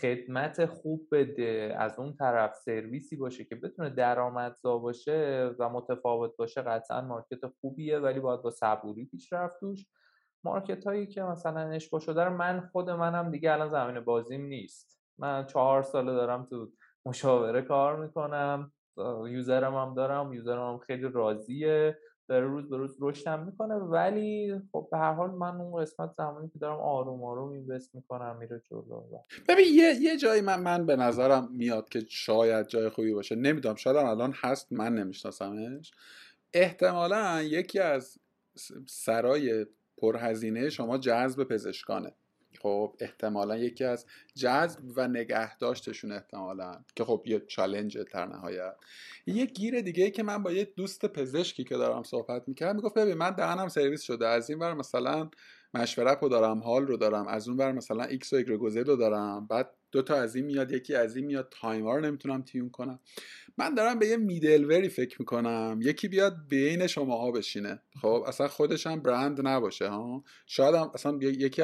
خدمت 0.00 0.66
خوب 0.66 1.08
بده 1.12 1.76
از 1.78 1.98
اون 1.98 2.14
طرف 2.14 2.54
سرویسی 2.54 3.16
باشه 3.16 3.44
که 3.44 3.54
بتونه 3.54 3.90
درآمدزا 3.90 4.78
باشه 4.78 5.50
و 5.58 5.68
متفاوت 5.68 6.36
باشه 6.36 6.62
قطعا 6.62 7.00
market 7.00 7.46
خوبیه 7.60 7.98
ولی 7.98 8.20
باید 8.20 8.42
با 8.42 8.50
صبوری 8.50 9.04
پیش 9.04 9.32
رفت 9.32 9.60
توش. 9.60 9.86
مارکت 10.44 10.86
هایی 10.86 11.06
که 11.06 11.22
مثلا 11.22 11.60
اشبا 11.60 11.98
شده 11.98 12.24
رو 12.24 12.36
من 12.36 12.60
خود 12.72 12.90
منم 12.90 13.30
دیگه 13.30 13.52
الان 13.52 13.70
زمین 13.70 14.00
بازیم 14.00 14.46
نیست. 14.46 15.00
من 15.18 15.46
چهار 15.46 15.82
ساله 15.82 16.12
دارم 16.12 16.46
تو 16.46 16.72
مشاوره 17.06 17.62
کار 17.62 17.96
می‌کنم 17.96 18.72
یوزرم 19.28 19.74
هم 19.74 19.94
دارم 19.94 20.32
یوزرم 20.32 20.72
هم 20.72 20.78
خیلی 20.78 21.08
راضیه. 21.08 21.98
داره 22.28 22.46
روز 22.46 22.68
به 22.68 22.76
روز 22.76 22.96
رشدم 23.00 23.46
می‌کنه. 23.46 23.74
ولی 23.74 24.54
خب 24.72 24.88
به 24.90 24.98
هر 24.98 25.12
حال 25.12 25.30
من 25.30 25.60
اون 25.60 25.82
قسمت 25.82 26.14
زمانی 26.18 26.48
که 26.48 26.58
دارم 26.58 26.80
آروم 26.80 27.24
آروم 27.24 27.50
اینوست 27.50 27.94
می‌کنم 27.94 28.36
میره 28.36 28.62
جلو 28.70 29.02
ببین 29.48 29.66
یه 29.74 29.94
یه 30.00 30.16
جایی 30.16 30.40
من 30.40 30.60
من 30.60 30.86
به 30.86 30.96
نظرم 30.96 31.48
میاد 31.52 31.88
که 31.88 32.00
شاید 32.08 32.66
جای 32.66 32.88
خوبی 32.88 33.14
باشه. 33.14 33.34
نمی‌دونم 33.34 33.74
شاید 33.74 33.96
الان 33.96 34.32
هست 34.36 34.72
من 34.72 34.94
نمیشناسمش. 34.94 35.92
احتمالا 36.54 37.42
یکی 37.42 37.78
از 37.78 38.18
سرهای 38.86 39.66
پرهزینه 39.98 40.70
شما 40.70 40.98
جذب 40.98 41.44
پزشکانه. 41.44 42.12
خب 42.58 42.96
احتمالا 43.00 43.56
یکی 43.56 43.84
از 43.84 44.06
جذب 44.34 44.80
و 44.96 45.08
نگهداشتشون 45.08 46.12
احتمالا 46.12 46.72
که 46.96 47.04
خب 47.04 47.22
یه 47.26 47.42
challenge 47.48 47.98
در 47.98 48.26
نهایت. 48.26 48.76
یه 49.26 49.46
گیر 49.46 49.80
دیگه 49.80 50.04
ای 50.04 50.10
که 50.10 50.22
من 50.22 50.42
با 50.42 50.52
یه 50.52 50.64
دوست 50.64 51.06
پزشکی 51.06 51.64
که 51.64 51.76
دارم 51.76 52.02
صحبت 52.02 52.48
می‌کردم 52.48 52.76
می‌گفت 52.76 52.94
ببین 52.94 53.14
من 53.14 53.30
دهنم 53.30 53.68
سرویس 53.68 54.02
شده 54.02 54.28
از 54.28 54.50
این 54.50 54.58
بر 54.58 54.74
مثلا 54.74 55.30
مشورت 55.74 56.22
رو 56.22 56.28
دارم 56.28 56.58
حال 56.58 56.86
رو 56.86 56.96
دارم 56.96 57.26
از 57.26 57.48
اون 57.48 57.56
بر 57.56 57.72
مثلا 57.72 58.04
ایکس 58.04 58.32
و 58.32 58.36
ایگرگوزه 58.36 58.82
رو 58.82 58.96
دارم 58.96 59.46
بعد 59.46 59.70
دو 59.92 60.02
تا 60.02 60.14
از 60.14 60.36
این 60.36 60.44
میاد 60.44 60.72
یکی 60.72 60.94
از 60.94 61.16
این 61.16 61.24
میاد. 61.26 61.48
تایمم 61.60 61.94
رو 61.94 62.00
نمی‌تونم 62.00 62.42
tune 62.42 62.70
کنم. 62.70 63.00
من 63.58 63.74
دارم 63.74 63.98
به 63.98 64.06
یه 64.06 64.16
middleware 64.16 64.64
ی 64.64 64.88
فکر 64.88 65.16
می‌کنم. 65.18 65.78
یکی 65.82 66.08
بیاد 66.08 66.36
بین 66.48 66.86
شماها 66.86 67.30
بشینه. 67.30 67.82
خب 68.02 68.24
اصلا 68.26 68.48
خودش 68.48 68.86
هم 68.86 69.00
برند 69.00 69.46
نباشه 69.46 69.88
ها؟ 69.88 70.24
شاید 70.46 70.74
هم 70.74 70.90
اصلا 70.94 71.18
یکی 71.22 71.62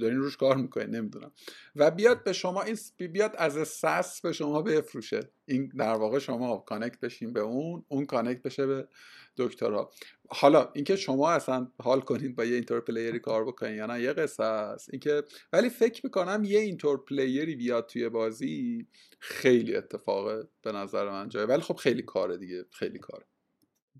دارین 0.00 0.18
روش 0.18 0.36
کار 0.36 0.56
می‌کنه 0.56 0.86
نمی‌دونم. 0.86 1.32
و 1.76 1.90
بیاد 1.90 2.24
به 2.24 2.32
شما 2.32 2.62
این 2.62 2.76
بیاد 2.98 3.34
سرویس 3.38 4.20
به 4.20 4.32
شما 4.32 4.62
بفروشه. 4.62 5.20
این 5.46 5.72
در 5.78 5.94
واقع 5.94 6.18
شما 6.18 6.58
connect 6.58 7.00
بشین 7.00 7.32
به 7.32 7.40
اون 7.40 7.84
اون 7.88 8.06
connect 8.06 8.42
بشه 8.42 8.66
به 8.66 8.88
دکترها. 9.36 9.90
حالا 10.30 10.70
اینکه 10.74 10.96
شما 10.96 11.30
اصلا 11.30 11.68
حال 11.82 12.00
کنید 12.00 12.36
با 12.36 12.44
یه 12.44 12.54
اینطور 12.54 12.80
player 12.80 13.13
ی 13.13 13.18
کار 13.18 13.44
بکنید 13.44 13.76
یا 13.76 13.86
نه 13.86 14.02
یه 14.02 14.12
قصه 14.12 14.44
است. 14.44 14.88
اینکه 14.92 15.22
ولی 15.52 15.70
فکر 15.70 16.00
می‌کنم 16.04 16.42
یه 16.44 16.58
اینطور 16.58 17.04
player 17.04 17.49
ی 17.49 17.56
بیاد 17.56 17.86
توی 17.86 18.08
بازی 18.08 18.86
خیلی 19.18 19.76
اتفاقه 19.76 20.48
به 20.62 20.72
نظر 20.72 21.10
من 21.10 21.28
جای. 21.28 21.46
ولی 21.46 21.60
خب 21.60 21.76
خیلی 21.76 22.02
کاره 22.02 22.36
دیگه 22.36 22.64
خیلی 22.72 22.98
کاره. 22.98 23.24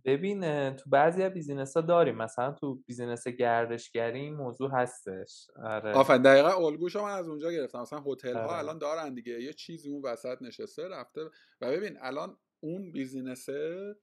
ببین 0.05 0.71
تو 0.77 0.91
بعضی 0.91 1.23
از 1.23 1.33
business 1.33 1.77
ها 1.77 1.81
داریم. 1.81 2.17
مثلا 2.17 2.53
تو 2.53 2.75
business 2.87 3.29
گردشگری 3.29 4.21
این 4.21 4.35
موضوع 4.35 4.71
هستش. 4.73 5.47
آره. 5.65 5.93
آفرین 5.93 6.23
دقیقا 6.23 6.67
الگوش 6.67 6.88
رو 6.88 6.97
من 6.97 7.11
از 7.11 7.29
اونجا 7.29 7.53
گرفتم. 7.53 7.81
مثلا 7.81 8.03
هتل 8.07 8.35
ها 8.35 8.41
آره. 8.41 8.59
الان 8.59 8.79
دارن 8.79 9.15
دیگه. 9.15 9.43
یه 9.43 9.53
چیزی 9.53 9.89
اون 9.89 10.03
وسط 10.03 10.43
نشسته 10.43 10.89
رفته. 10.89 11.21
و 11.61 11.71
ببین 11.71 11.99
الان 12.01 12.37
اون 12.61 12.93
business 12.93 13.84
ه 13.84 13.95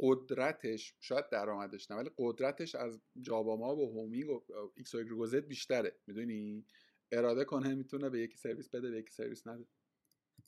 قدرتش 0.00 0.94
شاید 1.00 1.28
درآمدش 1.32 1.90
نه 1.90 1.96
ولی 1.96 2.10
قدرتش 2.18 2.74
از 2.74 3.02
جاباما 3.20 3.76
و 3.76 3.92
هومینگ 3.92 4.30
و 4.30 4.40
ایکس 4.76 4.94
و 4.94 5.26
زد 5.26 5.46
بیشتره. 5.46 5.96
می‌دونی؟ 6.06 6.66
اراده 7.12 7.44
کنه 7.44 7.74
می‌تونه 7.74 8.10
به 8.10 8.20
یکی 8.20 8.36
سرویس 8.36 8.74
بده 8.74 8.90
به 8.90 8.98
یکی 8.98 9.12
سرویس 9.12 9.46
نده. 9.46 9.64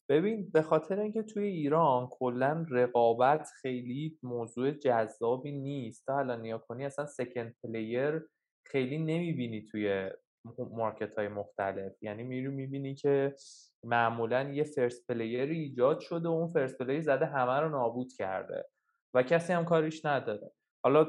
ببین 0.09 0.51
به 0.51 0.63
خاطر 0.63 1.01
اینکه 1.01 1.23
توی 1.23 1.45
ایران 1.45 2.09
کلا 2.11 2.67
رقابت 2.71 3.49
خیلی 3.63 4.19
موضوع 4.23 4.71
جذابی 4.71 5.53
نیست. 5.53 6.07
تا 6.07 6.19
الان 6.19 6.43
نگاه 6.43 6.59
کنی 6.59 6.85
اصلا 6.85 7.07
second 7.07 7.57
player 7.63 8.23
خیلی 8.67 8.99
نمی‌بینی 8.99 9.63
توی 9.63 10.11
market 10.59 11.19
های 11.19 11.29
مختلف. 11.29 12.03
یعنی 12.03 12.23
میری 12.23 12.49
می‌بینی 12.49 12.95
که 12.95 13.35
معمولا 13.85 14.43
یه 14.43 14.65
first 14.65 15.07
player 15.07 15.51
ایجاد 15.51 16.01
شده 16.01 16.29
و 16.29 16.33
اون 16.33 16.49
first 16.49 16.79
player 16.79 17.01
زده 17.01 17.27
همه 17.27 17.61
رو 17.61 17.69
نابود 17.69 18.13
کرده. 18.13 18.65
و 19.17 19.23
کسی 19.23 19.53
هم 19.53 19.65
کاریش 19.65 20.05
نداره. 20.05 20.53
حالا 20.83 21.07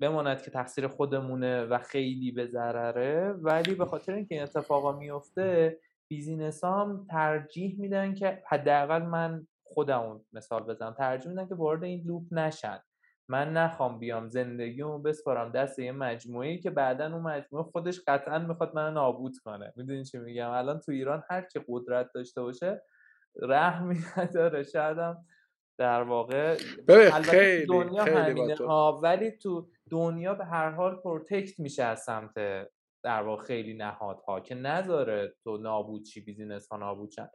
بماند 0.00 0.42
که 0.42 0.50
تقصیر 0.50 0.88
خودمونه 0.88 1.64
و 1.64 1.78
خیلی 1.78 2.32
به 2.32 2.46
ضرره 2.46 3.32
ولی 3.32 3.74
به 3.74 3.84
خاطر 3.86 4.14
اینکه 4.14 4.34
این 4.34 4.42
اتفاقا 4.44 4.98
میفته 4.98 5.78
business 6.08 6.64
هم 6.64 7.06
ترجیح 7.10 7.80
میدن 7.80 8.14
که 8.14 8.42
حداقل 8.48 9.02
من 9.02 9.46
خودمون 9.64 10.24
مثال 10.32 10.62
بزنم 10.62 10.94
ترجیح 10.98 11.30
میدن 11.30 11.48
که 11.48 11.54
وارد 11.54 11.84
این 11.84 12.02
loop 12.06 12.22
نشن. 12.30 12.78
من 13.28 13.52
نخوام 13.52 13.98
بیام 13.98 14.28
زندگیمو 14.28 14.98
بسپارم 14.98 15.52
دست 15.52 15.78
یه 15.78 15.92
مجموعه 15.92 16.58
که 16.58 16.70
بعدا 16.70 17.12
اون 17.12 17.22
مجموعه 17.22 17.64
خودش 17.64 18.00
قطعا 18.06 18.38
می‌خواد 18.38 18.74
من 18.74 18.92
نابود 18.92 19.38
کنه. 19.44 19.72
می‌دونی 19.76 20.04
چی 20.04 20.18
میگم؟ 20.18 20.50
الان 20.50 20.80
تو 20.80 20.92
ایران 20.92 21.22
هر 21.30 21.42
کی 21.42 21.60
قدرت 21.68 22.10
داشته 22.14 22.42
باشه 22.42 22.82
رحمی 23.42 23.98
نداره. 24.16 24.62
شایدم 24.62 25.24
در 25.78 26.02
واقع 26.02 26.56
خیلی 27.22 27.66
دنیا 27.66 28.04
خیلی 28.04 28.16
همینه. 28.16 28.54
ها 28.54 29.00
ولی 29.02 29.30
تو 29.30 29.68
دنیا 29.90 30.34
به 30.34 30.44
هر 30.44 30.70
حال 30.70 30.96
protect 30.96 31.60
میشه 31.60 31.82
از 31.82 32.02
سمت 32.02 32.34
در 33.02 33.22
واقع 33.22 33.42
خیلی 33.42 33.74
نهادها 33.74 34.40
که 34.40 34.54
نذاره 34.54 35.34
تو 35.44 35.56
نابود 35.56 36.04
چی 36.04 36.20
business 36.20 36.68
ها 36.68 36.76
نابود 36.76 37.10
شن 37.10 37.28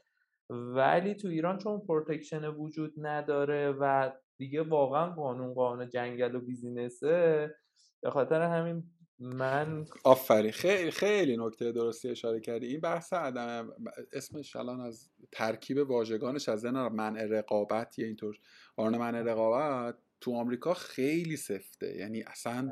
ولی 0.50 1.16
تو 1.16 1.28
ایران 1.28 1.58
چون 1.58 1.80
protection 1.80 2.46
وجود 2.46 2.94
نداره 2.98 3.72
و 3.72 4.12
دیگه 4.38 4.62
واقعا 4.62 5.10
قانون 5.10 5.54
قانون 5.54 5.90
جنگل 5.90 6.36
و 6.36 6.40
business 6.40 7.43
ه 7.43 7.56
به 8.02 8.10
خاطر 8.10 8.42
همین 8.42 8.84
من 9.20 9.86
آفرین. 10.04 10.52
خیلی 10.52 10.92
خیلی 10.92 11.38
نکته 11.38 11.72
درستی 11.72 12.10
اشاره 12.10 12.40
کردی. 12.40 12.68
این 12.68 12.80
بحث 12.80 13.14
عدم 13.14 13.74
اسمش 14.14 14.56
الان 14.56 14.82
از 14.82 15.10
ترکیب 15.32 15.90
واژگانش 15.90 16.50
از 16.50 16.66
منع 16.66 17.26
رقابت 17.26 18.00
یا 18.00 18.06
اینطور. 18.06 18.40
قانون 18.76 19.00
منع 19.00 19.22
رقابت 19.22 19.96
تو 20.22 20.36
آمریکا 20.36 20.74
خیلی 20.74 21.38
سفته. 21.38 21.98
یعنی 21.98 22.22
اصلا 22.22 22.72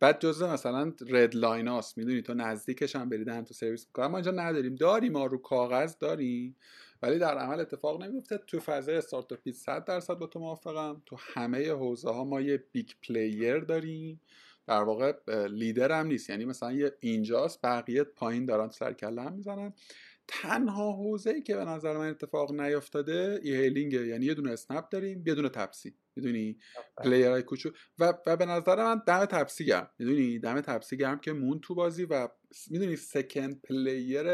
بعد 0.00 0.20
جزء 0.20 0.52
مثلا 0.52 0.92
red 1.08 1.34
line 1.34 1.68
هاست 1.68 1.98
می‌دونی؟ 1.98 2.22
تو 2.22 2.34
نزدیکش 2.34 2.96
هم 2.96 3.08
برید 3.08 3.44
تو 3.44 3.54
سرویس 3.54 3.86
می‌کنم 3.86 4.06
ما 4.06 4.16
اینجا 4.16 4.30
نداریم. 4.30 4.74
داریم 4.74 5.12
ما 5.12 5.26
رو 5.26 5.38
کاغذ 5.38 5.98
داریم. 5.98 6.56
ولی 7.02 7.18
در 7.18 7.38
عمل 7.38 7.60
اتفاق 7.60 8.02
نمیفته 8.02 8.38
تو 8.38 8.60
فضای 8.60 8.96
استارتاپی 8.96 9.52
100 9.52 9.84
درصد 9.84 10.14
با 10.14 10.26
تو 10.26 10.38
موافقم. 10.38 11.02
تو 11.06 11.16
همه 11.18 11.70
حوزه 11.70 12.10
ها 12.10 12.24
ما 12.24 12.40
یه 12.40 12.64
big 12.72 12.90
player 13.02 13.58
داریم. 13.58 14.20
در 14.66 14.82
واقع 14.82 15.12
لیدر 15.46 16.00
هم 16.00 16.06
نیست. 16.06 16.30
یعنی 16.30 16.44
مثلا 16.44 16.72
یه 16.72 16.92
اینجاست 17.00 17.60
بقیه 17.62 18.04
پایین 18.04 18.46
دارن 18.46 18.70
سر 18.70 18.92
کله 18.92 19.28
می‌زنن. 19.28 19.72
تنها 20.28 20.92
حوزه 20.92 21.30
ای 21.30 21.42
که 21.42 21.56
به 21.56 21.64
نظر 21.64 21.96
من 21.96 22.10
اتفاق 22.10 22.60
نیافتاده 22.60 23.40
e-hailing 23.42 23.56
ه 23.56 24.06
یعنی 24.06 24.26
یه 24.26 24.34
دونه 24.34 24.52
اسنپ 24.52 24.88
داریم 24.88 25.24
یه 25.26 25.34
دونه 25.34 25.48
تپسی 25.48 25.94
می‌دونی؟ 26.16 26.58
های 27.04 27.42
کوچو 27.42 27.70
و, 27.98 28.14
و 28.26 28.36
به 28.36 28.46
نظر 28.46 28.76
من 28.84 29.02
دم 29.06 29.24
تپسی 29.24 29.64
گرم 29.64 29.90
می‌دونی؟ 29.98 30.38
دم 30.38 30.60
تپسی 30.60 30.96
گرم 30.96 31.18
که 31.18 31.32
موند 31.32 31.60
تو 31.60 31.74
بازی 31.74 32.04
و 32.04 32.28
می‌دونی؟ 32.70 32.96
second 32.96 33.62
player 33.62 34.26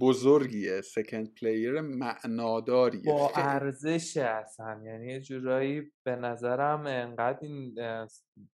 بزرگیه. 0.00 0.80
second 0.80 1.34
player 1.34 1.80
معناداریه. 1.80 3.12
با 3.12 3.30
ارزش 3.34 4.16
اصلا. 4.16 4.82
یعنی 4.84 5.12
یه 5.12 5.20
جورایی 5.20 5.92
به 6.04 6.16
نظرم 6.16 6.86
انقدر 6.86 7.38
این 7.42 7.74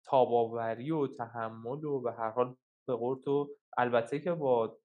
تاب‌آوری 0.05 0.91
و 0.91 1.07
تحمل 1.07 1.83
و 1.83 2.01
به 2.01 2.11
هر 2.11 2.29
حال 2.29 2.55
به 2.87 2.95
قرط 2.95 3.47
البته 3.77 4.19
که 4.19 4.31
با 4.31 4.80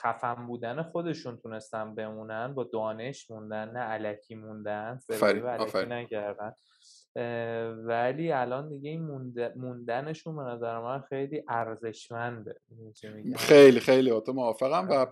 خفن 0.00 0.46
بودن 0.46 0.82
خودشون 0.82 1.36
تونستن 1.36 1.94
بمونن 1.94 2.54
با 2.54 2.64
دانش 2.64 3.30
موندن 3.30 3.70
نه 3.70 3.80
علکی 3.80 4.34
موندن 4.34 5.00
علکی 5.10 5.86
نکردن. 5.86 6.52
ولی 7.86 8.32
الان 8.32 8.68
دیگه 8.68 8.90
این 8.90 9.02
موندنشون 9.56 10.36
به 10.36 10.42
نظر 10.42 10.78
من 10.78 11.00
خیلی 11.00 11.42
ارزشمنده. 11.48 12.60
خیلی 13.36 13.80
خیلی. 13.80 14.20
تو 14.26 14.32
موافقم 14.32 14.88
و 14.90 15.06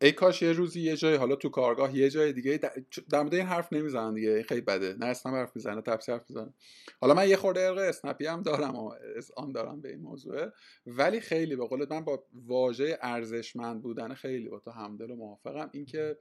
ای 0.00 0.12
کاش 0.12 0.42
یه 0.42 0.52
روزی 0.52 0.80
یه 0.80 0.96
جای 0.96 1.14
حالا 1.14 1.36
تو 1.36 1.48
کارگاه 1.48 1.96
یه 1.96 2.10
جای 2.10 2.32
دیگه 2.32 2.60
در 3.10 3.22
مورد 3.22 3.34
این 3.34 3.46
حرف 3.46 3.72
نمی‌زنن 3.72 4.14
دیگه. 4.14 4.42
خیلی 4.42 4.60
بده. 4.60 4.94
نه 4.98 5.06
اسنپ 5.06 5.34
حرف 5.34 5.56
می‌زنه 5.56 5.82
تفسیر 5.82 6.14
حرف 6.14 6.24
می‌زنه. 6.30 6.54
حالا 7.00 7.14
من 7.14 7.28
یه 7.28 7.36
خورده 7.36 7.60
عرق 7.60 7.78
اسنپی 7.78 8.26
هم 8.26 8.42
دارم 8.42 8.76
و 8.76 8.92
آن 9.36 9.52
دارم 9.52 9.80
به 9.80 9.88
این 9.88 10.00
موضوع. 10.00 10.46
ولی 10.86 11.20
خیلی 11.20 11.56
به 11.56 11.66
قولت 11.66 11.92
من 11.92 12.04
با 12.04 12.24
واژه 12.46 12.98
ارزشمند 13.02 13.82
بودن 13.82 14.14
خیلی 14.14 14.48
با 14.48 14.58
تو 14.58 14.70
همدل 14.70 15.10
و 15.10 15.16
موافقم. 15.16 15.70
اینکه 15.72 16.16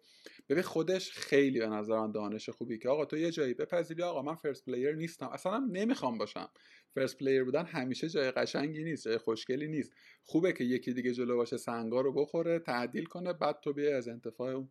ببین 0.49 0.63
خودش 0.63 1.11
خیلی 1.11 1.59
به 1.59 1.67
نظر 1.67 1.99
من 1.99 2.11
دانش 2.11 2.49
خوبی 2.49 2.79
که 2.79 2.89
آقا 2.89 3.05
تو 3.05 3.17
یه 3.17 3.31
جایی 3.31 3.53
بپذیری. 3.53 4.03
آقا 4.03 4.21
من 4.21 4.35
first 4.55 4.65
player 4.65 4.95
نیستم. 4.95 5.29
اصلا 5.29 5.67
نمی‌خوام 5.71 6.17
باشم. 6.17 6.49
first 6.95 7.17
player 7.17 7.43
بودن 7.43 7.65
همیشه 7.65 8.09
جای 8.09 8.31
قشنگی 8.31 8.83
نیست 8.83 9.03
جای 9.05 9.17
خوشگلی 9.17 9.67
نیست. 9.67 9.93
خوبه 10.23 10.53
که 10.53 10.63
یکی 10.63 10.93
دیگه 10.93 11.11
جلو 11.11 11.35
باشه 11.35 11.57
سنگا 11.57 12.01
رو 12.01 12.13
بخوره 12.13 12.59
تعدیل 12.59 13.05
کنه 13.05 13.33
بعد 13.33 13.59
تو 13.59 13.73
بیای 13.73 13.93
از 13.93 14.07
انتفاع 14.07 14.53
اون 14.53 14.69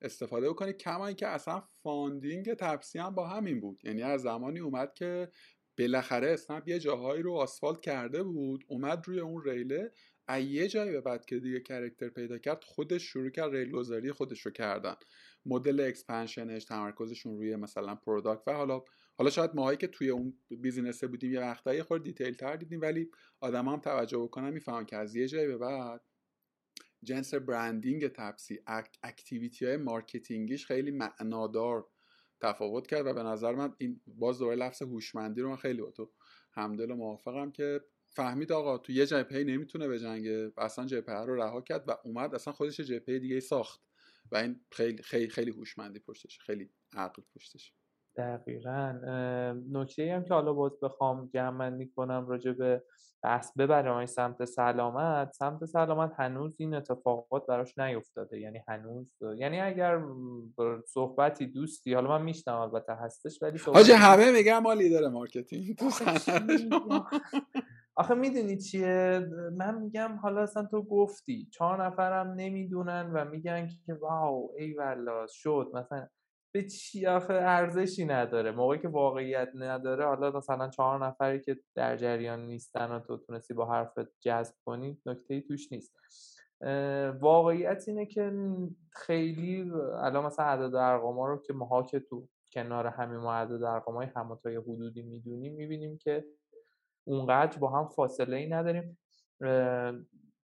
استفاده 0.00 0.48
بکنی. 0.48 0.72
کما 0.72 1.06
اینکه 1.06 1.28
اصلا 1.28 1.60
funding 1.60 2.54
تپسی 2.54 2.98
هم 2.98 3.14
با 3.14 3.26
همین 3.26 3.60
بود. 3.60 3.80
یعنی 3.84 4.02
از 4.02 4.22
زمانی 4.22 4.60
اومد 4.60 4.94
که 4.94 5.28
بالاخره 5.78 6.30
اسنپ 6.30 6.68
یه 6.68 6.78
جاهایی 6.78 7.22
رو 7.22 7.32
آسفالت 7.32 7.80
کرده 7.80 8.22
بود 8.22 8.64
اومد 8.68 9.08
روی 9.08 9.20
اون 9.20 9.44
ریله. 9.44 9.92
یه 10.40 10.68
جایی 10.68 10.92
به 10.92 11.00
بعد 11.00 11.24
که 11.24 11.38
دیگه 11.38 11.60
character 11.60 12.08
پیدا 12.08 12.38
کرد 12.38 12.64
خودش 12.64 13.02
شروع 13.02 13.30
کرد 13.30 13.54
ریل 13.54 13.70
گذاری 13.70 14.12
خودش 14.12 14.40
رو 14.40 14.50
کردن. 14.50 14.94
مدل 15.46 15.80
expansion 15.80 16.49
ش 16.49 16.64
تمرکزشون 16.64 17.36
روی 17.36 17.56
مثلا 17.56 17.94
product 17.94 18.42
و 18.46 18.52
حالا 18.52 18.82
حالا 19.18 19.30
شاید 19.30 19.50
ماهایی 19.54 19.78
که 19.78 19.86
توی 19.86 20.10
اون 20.10 20.38
business 20.50 21.04
بودیم 21.04 21.32
یه 21.32 21.40
وقتایی 21.40 21.82
خود 21.82 22.02
detail 22.02 22.34
تر 22.34 22.56
دیدیم 22.56 22.80
ولی 22.80 23.10
آدم 23.40 23.68
هم 23.68 23.80
توجه 23.80 24.18
بکنن 24.18 24.50
می‌فهمن 24.50 24.86
که 24.86 24.96
از 24.96 25.16
یه 25.16 25.28
جایی 25.28 25.46
به 25.46 25.58
بعد 25.58 26.00
جنس 27.02 27.34
branding 27.34 28.08
تپسی 28.08 28.60
activity 29.02 29.66
های 29.66 29.76
marketing 29.76 30.43
یش 30.43 30.66
خیلی 30.66 30.90
معنادار 30.90 31.86
تفاوت 32.40 32.86
کرد 32.86 33.06
و 33.06 33.14
به 33.14 33.22
نظر 33.22 33.54
من 33.54 33.74
این 33.78 34.00
باز 34.06 34.38
دوباره 34.38 34.56
لفظ 34.56 34.82
هوشمندی 34.82 35.40
رو 35.40 35.48
من 35.50 35.56
خیلی 35.56 35.82
با 35.82 35.90
تو 35.90 36.10
همدل 36.52 36.90
و 36.90 36.96
موافقم 36.96 37.50
که 37.50 37.80
فهمید 38.06 38.52
آقا 38.52 38.78
تو 38.78 38.92
یه 38.92 39.06
جبهه 39.06 39.38
نمی‌تونه 39.38 39.88
بجنگه 39.88 40.48
و 40.48 40.60
اصلا 40.60 40.86
جبهه 40.86 41.24
رو 41.24 41.34
رها 41.34 41.60
کرد 41.60 41.88
و 41.88 41.96
اومد 42.04 42.34
اصلا 42.34 42.52
خودش 42.52 42.80
جبهه 42.80 43.18
دیگه 43.18 43.40
ساخت 43.40 43.80
و 44.32 44.36
این 44.36 44.60
خیلی 44.70 45.02
خیلی 45.02 45.28
خیلی 45.28 45.50
هوشمندی 45.50 45.98
پشتش 45.98 46.38
خیلی 46.38 46.70
عقل 46.92 47.22
پشتش. 47.34 47.72
دقیقا 48.16 49.00
نکته 49.72 50.14
هم 50.14 50.24
که 50.24 50.34
حالا 50.34 50.52
باز 50.52 50.80
بخوام 50.82 51.30
جمع 51.34 51.84
کنم 51.96 52.26
راجع 52.28 52.52
به 52.52 52.82
بحث 53.22 53.52
ببرم 53.58 54.06
سمت 54.06 54.44
سلامت 54.44 55.32
سمت 55.32 55.64
سلامت 55.64 56.12
هنوز 56.16 56.56
این 56.60 56.74
اتفاقات 56.74 57.46
براش 57.46 57.78
نیفتاده. 57.78 58.40
یعنی 58.40 58.62
هنوز 58.68 59.06
یعنی 59.36 59.60
اگر 59.60 60.02
صحبتی 60.86 61.46
دوستی 61.46 61.94
حالا 61.94 62.18
من 62.18 62.22
میشنم 62.22 62.54
البته 62.54 62.94
هستش 62.94 63.42
ولی 63.42 63.58
حاجی 63.58 63.92
همه 63.92 64.32
میگن 64.32 64.58
ما 64.58 64.72
leader 64.72 65.08
marketing 65.08 65.76
آخه 67.96 68.14
می‌دونی 68.14 68.58
چیه؟ 68.58 69.26
من 69.56 69.78
میگم 69.78 70.18
حالا 70.22 70.42
اصلا 70.42 70.64
تو 70.64 70.82
گفتی 70.82 71.48
چهار 71.52 71.86
نفرم 71.86 72.34
نمی‌دونن 72.36 73.10
و 73.14 73.24
میگن 73.24 73.68
که 73.86 73.94
wow 73.94 74.52
ای 74.58 74.74
والله 74.74 75.26
شد. 75.28 75.70
مثلا 75.74 76.06
به 76.52 76.62
چی 76.62 77.06
آخه 77.06 77.34
ارزشی 77.34 78.04
نداره. 78.04 78.50
موقعی 78.50 78.78
که 78.78 78.88
واقعیت 78.88 79.48
نداره 79.54 80.04
حالا 80.06 80.30
مثلا 80.30 80.68
چهار 80.68 81.06
نفری 81.06 81.40
که 81.40 81.56
در 81.74 81.96
جریان 81.96 82.46
نیستن 82.46 82.90
و 82.90 83.00
تو 83.00 83.16
تونستی 83.16 83.54
با 83.54 83.66
حرفت 83.66 84.20
جذب 84.20 84.54
کنی 84.64 84.98
نکته 85.06 85.40
توش 85.40 85.72
نیست. 85.72 85.96
واقعیت 87.20 87.84
اینه 87.86 88.06
که 88.06 88.32
خیلی 88.90 89.72
الان 89.98 90.24
مثلا 90.24 90.46
عدد 90.46 90.74
ارقام 90.74 91.20
رو 91.20 91.42
که 91.42 91.52
ماها 91.52 91.82
که 91.82 92.00
تو 92.00 92.28
کنار 92.52 92.86
همین 92.86 93.18
ما 93.18 93.34
عدد 93.34 93.62
ارقام 93.62 93.94
های 93.94 94.06
هموتای 94.16 94.56
حدودی 94.56 95.02
می‌دونیم 95.02 95.54
می‌بینیم 95.54 95.98
که 95.98 96.24
اونقدر 97.04 97.58
با 97.58 97.70
هم 97.70 97.88
فاصله 97.88 98.36
ای 98.36 98.48
نداریم. 98.48 98.98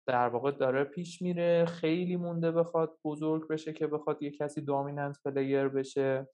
در 0.07 0.27
واقع 0.29 0.51
داره 0.51 0.83
پیش 0.83 1.21
میره 1.21 1.65
خیلی 1.65 2.15
مونده 2.15 2.51
بخواد 2.51 2.97
بزرگ 3.05 3.47
بشه 3.47 3.73
که 3.73 3.87
بخواد 3.87 4.23
یه 4.23 4.31
کسی 4.31 4.61
دامیننت 4.61 5.17
پلیر 5.25 5.67
بشه. 5.67 6.27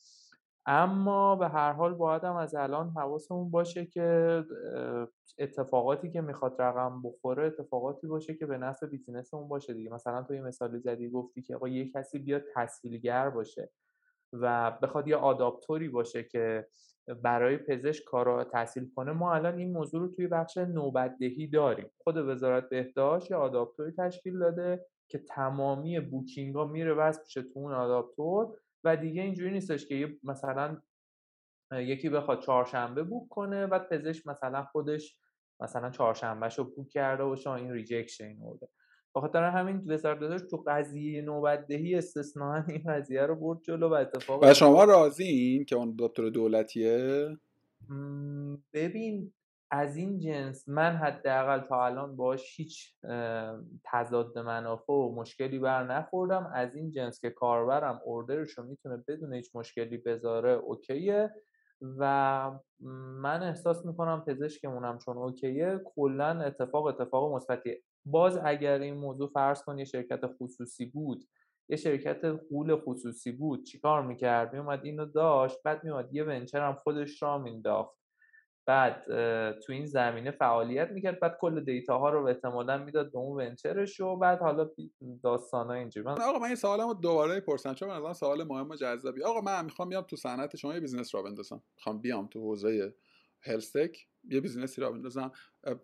اما 0.65 1.35
به 1.35 1.47
هر 1.47 1.71
حال 1.71 1.93
باید 1.93 2.23
هم 2.23 2.35
از 2.35 2.55
الان 2.55 2.89
حواسمون 2.89 3.51
باشه 3.51 3.85
که 3.85 4.43
اتفاقاتی 5.39 6.11
که 6.11 6.21
می‌خواد 6.21 6.61
رقم 6.61 7.01
بخوره 7.01 7.45
اتفاقاتی 7.47 8.07
باشه 8.07 8.35
که 8.35 8.45
به 8.45 8.57
نفع 8.57 8.85
بیزینسمون 8.85 9.47
باشه 9.47 9.73
دیگه. 9.73 9.93
مثلا 9.93 10.23
تو 10.23 10.33
یه 10.33 10.41
مثالی 10.41 10.79
زدی 10.79 11.09
گفتی 11.09 11.41
که 11.41 11.55
آقا 11.55 11.67
یه 11.67 11.91
کسی 11.91 12.19
بیاد 12.19 12.43
تسهیلگر 12.55 13.29
باشه 13.29 13.71
و 14.33 14.71
بخواد 14.81 15.07
یه 15.07 15.15
adaptor 15.15 15.80
ی 15.80 15.89
باشه 15.89 16.23
که 16.23 16.67
برای 17.23 17.57
پزشک 17.57 18.03
کار 18.03 18.27
رو 18.27 18.43
تسهیل 18.43 18.89
کنه 18.95 19.11
ما 19.11 19.33
الان 19.33 19.57
این 19.57 19.71
موضوع 19.71 20.01
رو 20.01 20.07
توی 20.07 20.27
بخش 20.27 20.57
نوبتدهی 20.57 21.47
داریم. 21.47 21.91
خود 21.97 22.17
وزارت 22.17 22.69
بهداشت 22.69 23.31
یه 23.31 23.37
adaptor 23.37 23.84
ی 23.84 23.91
تشکیل 23.97 24.39
داده 24.39 24.85
که 25.07 25.17
تمامی 25.17 25.99
booking 25.99 26.55
ها 26.55 26.65
میره 26.65 26.93
واسه 26.93 27.23
پیش 27.23 27.33
تو 27.33 27.59
اون 27.59 27.73
adaptor 27.73 28.57
و 28.83 28.97
دیگه 28.97 29.21
اینجوری 29.21 29.51
نیستش 29.51 29.85
که 29.87 30.17
مثلا 30.23 30.81
یکی 31.71 32.09
بخواد 32.09 32.39
چهارشنبه 32.39 33.03
book 33.03 33.29
کنه 33.29 33.65
و 33.65 33.79
پزشک 33.79 34.27
مثلا 34.27 34.63
خودش 34.63 35.17
مثلا 35.59 35.89
چهارشنبهش 35.89 36.57
رو 36.59 36.63
book 36.63 36.89
کرده 36.89 37.23
و 37.23 37.35
شما 37.35 37.55
این 37.55 37.71
rejection 37.71 38.25
این 38.25 38.39
بخاطر 39.15 39.43
همین 39.43 39.83
وزارت 39.87 40.47
تو 40.47 40.63
قضیه 40.67 41.21
نوبتدهی 41.21 41.95
استثنا 41.95 42.63
این 42.67 42.83
قضیه 42.87 43.21
رو 43.21 43.35
برد 43.35 43.61
جلو 43.61 43.89
و 43.89 43.93
اتفاق 43.93 44.43
و 44.43 44.53
شما 44.53 44.83
راضیین 44.83 45.65
که 45.65 45.75
اون 45.75 45.95
دکتر 45.99 46.29
دولتیه؟ 46.29 47.27
ببین 48.73 49.33
از 49.71 49.97
این 49.97 50.19
جنس 50.19 50.69
من 50.69 50.95
حداقل 50.95 51.59
تا 51.59 51.85
الان 51.85 52.15
باش 52.15 52.59
هیچ 52.59 52.93
تضاد 53.83 54.39
منافع 54.39 54.93
و 54.93 55.15
مشکلی 55.15 55.59
بر 55.59 55.83
نخوردم. 55.83 56.51
از 56.55 56.75
این 56.75 56.91
جنس 56.91 57.19
که 57.19 57.29
کاربرم 57.29 58.01
اوردرش 58.05 58.57
رو 58.57 58.63
می‌تونه 58.63 59.03
بدون 59.07 59.33
هیچ 59.33 59.55
مشکلی 59.55 59.97
بذاره 59.97 60.51
اوکیه 60.51 61.29
و 61.81 62.51
من 63.21 63.43
احساس 63.43 63.85
می‌کنم 63.85 64.23
پزشکمونم 64.27 64.99
چون 65.05 65.17
اوکیه 65.17 65.81
کلا 65.95 66.41
اتفاق 66.41 66.85
اتفاق 66.85 67.35
مثبتی 67.35 67.77
باز 68.05 68.39
اگر 68.45 68.79
این 68.79 68.93
موضوع 68.93 69.29
فرض 69.29 69.63
کن 69.63 69.77
یه 69.77 69.85
شرکت 69.85 70.21
خصوصی 70.27 70.85
بود 70.85 71.23
یه 71.69 71.77
شرکت 71.77 72.25
غول 72.25 72.75
خصوصی 72.75 73.31
بود 73.31 73.63
چیکار 73.63 74.01
می‌کرد؟ 74.01 74.53
میومد 74.53 74.85
اینو 74.85 75.05
داشت 75.05 75.57
بعد 75.63 75.83
میومد 75.83 76.13
یه 76.15 76.23
venture 76.23 76.67
هم 76.67 76.75
خودش 76.75 77.23
را 77.23 77.37
مینداخت. 77.37 78.01
بعد 78.67 79.05
تو 79.59 79.73
این 79.73 79.85
زمینه 79.85 80.31
فعالیت 80.31 80.89
می‌کرد 80.89 81.19
بعد 81.19 81.37
کل 81.41 81.63
data 81.63 81.99
ها 81.99 82.09
رو 82.09 82.27
احتمالا 82.27 82.77
می‌داد 82.77 83.11
به 83.11 83.17
اون 83.17 83.41
venture 83.41 83.86
ش 83.86 83.99
و 83.99 84.15
بعد 84.15 84.39
حالا 84.39 84.69
داستان 85.23 85.67
ها 85.67 85.73
اینجوری. 85.73 86.07
آقا 86.07 86.39
من 86.39 86.47
این 86.47 86.55
سوالمو 86.55 86.93
دوباره 86.93 87.39
پرسم 87.39 87.73
چون 87.73 87.97
من 87.97 88.13
سوال 88.13 88.43
مهم 88.43 88.69
و 88.69 88.75
جذابی 88.75 89.23
آقا 89.23 89.41
من 89.41 89.65
می‌خوام 89.65 89.89
بیام 89.89 90.03
تو 90.03 90.15
صنعت 90.15 90.55
شما 90.55 90.73
یه 90.73 90.79
business 90.79 91.15
راه 91.15 91.21
بندازم. 91.21 91.63
می‌خوام 91.75 92.01
بیام 92.01 92.27
تو 92.27 92.39
حوزه 92.39 92.93
health 93.41 93.81
tech 93.81 94.07
یه 94.23 94.41
business 94.41 94.81
ی 94.81 94.84
راه 94.84 94.91
بندازم 94.91 95.31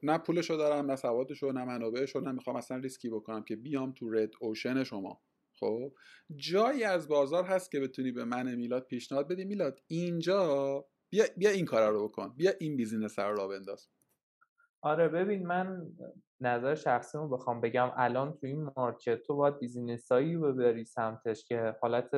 نه 0.04 0.18
پولشو 0.18 0.56
دارم 0.56 0.92
نه 0.92 0.96
سوادشو 0.96 1.52
نه 1.52 1.66
منابعشو 1.66 2.20
نه 2.20 2.32
می‌خوام 2.32 2.56
اصلا 2.56 2.78
ریسکی 2.78 3.10
بکنم 3.10 3.44
که 3.44 3.56
بیام 3.56 3.92
تو 3.92 4.10
red 4.10 4.32
ocean 4.42 4.84
شما. 4.84 5.22
خب 5.60 5.94
جایی 6.36 6.84
از 6.84 7.08
بازار 7.08 7.44
هست 7.44 7.72
که 7.72 7.80
بتونی 7.80 8.12
به 8.12 8.26
من 8.26 8.56
میلاد 8.56 8.86
پیشنهاد 8.88 9.28
بدی. 9.28 9.46
میلاد 9.46 9.80
اینجا 9.88 10.86
بیا, 11.10 11.26
بیا 11.38 11.50
این 11.50 11.66
کار 11.66 11.92
رو 11.92 12.08
بکن. 12.08 12.34
بیا 12.38 12.52
این 12.60 12.78
بیزینس 12.78 13.20
رو 13.20 13.38
را 13.38 13.48
بنداز. 13.48 13.88
آره 14.82 15.08
ببین 15.08 15.48
من 15.48 15.88
نظر 16.42 16.76
شخصی 16.76 17.18
رو 17.18 17.28
بخوام 17.30 17.62
بگم. 17.62 17.92
الان 17.98 18.34
تو 18.34 18.48
این 18.48 18.70
market 18.78 19.22
تو 19.22 19.36
باید 19.36 19.60
business 19.60 20.22
ایی 20.22 20.38
ببری 20.38 20.86
سمتش 20.86 21.46
که 21.46 21.76
حالت 21.82 22.12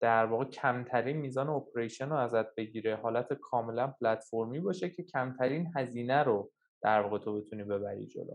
در 0.00 0.26
واقع 0.26 0.44
کمترین 0.44 1.16
میزان 1.16 1.48
operation 1.48 2.08
رو 2.10 2.16
ازت 2.16 2.54
بگیره. 2.54 2.96
حالت 2.96 3.32
کاملا 3.32 3.86
پلتفرمی 3.86 4.60
باشه 4.60 4.90
که 4.90 5.02
کمترین 5.02 5.72
هزینه 5.76 6.22
رو 6.22 6.50
در 6.82 7.00
واقع 7.00 7.18
تو 7.18 7.40
بتونی 7.40 7.64
ببری 7.64 8.06
جلو. 8.06 8.34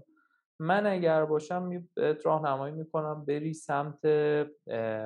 من 0.59 0.87
اگر 0.87 1.25
باشم 1.25 1.87
راهنمایی 2.23 2.75
می‌کنم 2.75 3.25
بری 3.25 3.53
سمت 3.53 4.05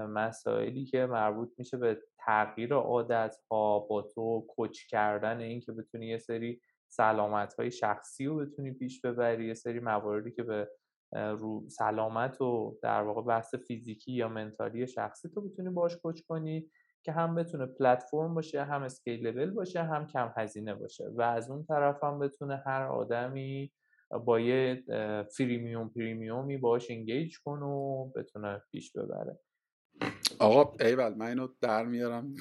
مسائلی 0.09 0.85
که 0.85 1.05
مربوط 1.05 1.49
میشه 1.57 1.77
به 1.77 2.01
تغییر 2.17 2.73
عادت 2.73 3.35
ها 3.51 3.79
با 3.79 4.01
تو 4.01 4.45
کوچ 4.49 4.85
کردن 4.87 5.39
این 5.39 5.59
که 5.59 5.71
بتونی 5.71 6.07
یه 6.07 6.17
سری 6.17 6.61
سلامت 6.87 7.53
های 7.53 7.71
شخصی 7.71 8.25
رو 8.25 8.35
بتونی 8.37 8.71
پیش 8.71 9.01
ببری 9.01 9.47
یه 9.47 9.53
سری 9.53 9.79
مواردی 9.79 10.31
که 10.31 10.43
به 10.43 10.69
رو 11.11 11.69
سلامت 11.69 12.41
و 12.41 12.77
در 12.81 13.01
واقع 13.01 13.21
بحث 13.21 13.55
فیزیکی 13.55 14.11
یا 14.11 14.29
منتالی 14.29 14.87
شخصی 14.87 15.29
تو 15.29 15.41
بتونی 15.41 15.69
باش 15.69 15.97
کوچ 15.97 16.21
کنی 16.21 16.69
که 17.03 17.11
هم 17.11 17.35
بتونه 17.35 17.65
پلتفرم 17.65 18.33
باشه 18.33 18.63
هم 18.63 18.83
اسکیلبل 18.83 19.49
باشه 19.51 19.83
هم 19.83 20.07
کم 20.07 20.33
هزینه 20.37 20.75
باشه 20.75 21.09
و 21.15 21.21
از 21.21 21.49
اون 21.49 21.65
طرف 21.65 22.03
هم 22.03 22.19
بتونه 22.19 22.63
هر 22.65 22.83
آدمی 22.83 23.71
با 24.25 24.39
یه 24.39 24.83
freemium 25.37 25.89
premium 25.89 26.49
ی 26.49 26.57
باش 26.57 26.91
engage 26.91 27.37
کنه 27.39 27.65
و 27.65 28.11
بتونه 28.15 28.61
پیش 28.71 28.91
ببره. 28.91 29.39
آقا 30.39 30.85
ایول 30.85 31.13
من 31.13 31.25
اینو 31.25 31.47
در 31.61 31.85
میارم. 31.85 32.35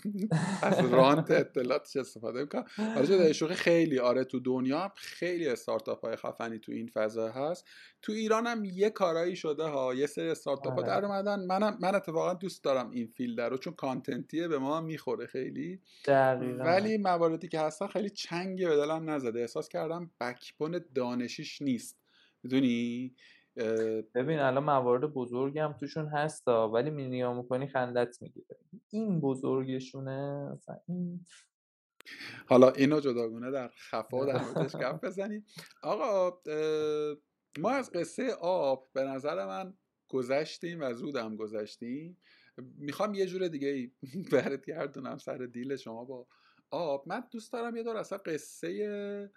از 0.62 0.92
رانت 0.92 1.30
اطلاعاتش 1.30 1.96
استفاده 1.96 2.40
می‌کنم؟ 2.40 2.64
حالا 2.76 3.04
شده 3.04 3.32
شوخی 3.32 3.54
خیلی 3.54 3.98
آره 3.98 4.24
تو 4.24 4.40
دنیا 4.40 4.80
هم 4.80 4.90
خیلی 4.96 5.48
استارتاپ 5.48 6.04
های 6.04 6.16
خفنی 6.16 6.58
تو 6.58 6.72
این 6.72 6.90
فضا 6.94 7.28
هست. 7.28 7.64
تو 8.02 8.12
ایران 8.12 8.46
هم 8.46 8.64
یه 8.64 8.90
کارایی 8.90 9.36
شده 9.36 9.64
ها 9.64 9.94
یه 9.94 10.06
سری 10.06 10.30
استارتاپ 10.30 10.72
ها 10.72 10.82
در 10.82 10.96
آره. 10.96 11.06
اومدن. 11.06 11.46
منم 11.46 11.78
من 11.80 11.94
اتفاقا 11.94 12.34
دوست 12.34 12.64
دارم 12.64 12.90
این 12.90 13.06
field 13.06 13.40
رو 13.40 13.56
چون 13.56 13.72
content 13.72 14.31
یه 14.31 14.48
به 14.48 14.58
ما 14.58 14.80
می‌خوره 14.80 15.26
خیلی. 15.26 15.80
دقیقا. 16.06 16.64
ولی 16.64 16.98
مواردی 16.98 17.48
که 17.48 17.60
هستن 17.60 17.86
خیلی 17.86 18.10
چنگی 18.10 18.66
به 18.66 18.76
دلم 18.76 19.10
نزده. 19.10 19.40
احساس 19.40 19.68
کردم 19.68 20.10
backbone 20.20 20.80
دانشیش 20.94 21.62
نیست. 21.62 21.98
می‌دونی؟ 22.42 23.14
ببین 24.14 24.38
الان 24.38 24.64
موارد 24.64 25.04
بزرگی 25.04 25.58
هم 25.58 25.72
توشون 25.72 26.06
هستا 26.06 26.68
ولی 26.68 26.90
مینیا 26.90 27.34
می‌کنی 27.34 27.66
خندت 27.68 28.22
می‌گیره. 28.22 28.56
این 28.90 29.20
بزرگشونه 29.20 30.50
این 30.86 31.26
حالا 32.46 32.70
اینو 32.70 33.00
جداگونه 33.00 33.50
در 33.50 33.68
خفا 33.68 34.24
در 34.24 34.44
موردش 34.44 34.76
گپ 34.76 35.00
بزنیم. 35.06 35.46
آقا 35.82 36.40
ما 37.58 37.70
از 37.70 37.90
قصه 37.92 38.32
آب 38.40 38.88
به 38.92 39.04
نظر 39.04 39.46
من 39.46 39.74
گذشتیم 40.08 40.80
و 40.80 40.94
زودم 40.94 41.36
گذشتیم. 41.36 42.18
می‌خوام 42.58 43.14
یه 43.14 43.26
جور 43.26 43.48
دیگه 43.48 43.68
ای 43.68 43.92
برد 44.32 44.66
گردونم 44.66 45.18
سر 45.18 45.38
دیل 45.38 45.76
شما 45.76 46.04
با 46.04 46.26
آب. 46.70 47.08
من 47.08 47.24
دوست 47.30 47.52
دارم 47.52 47.76
یه 47.76 47.82
دور 47.82 47.96
اصلا 47.96 48.18
قصه 48.18 49.30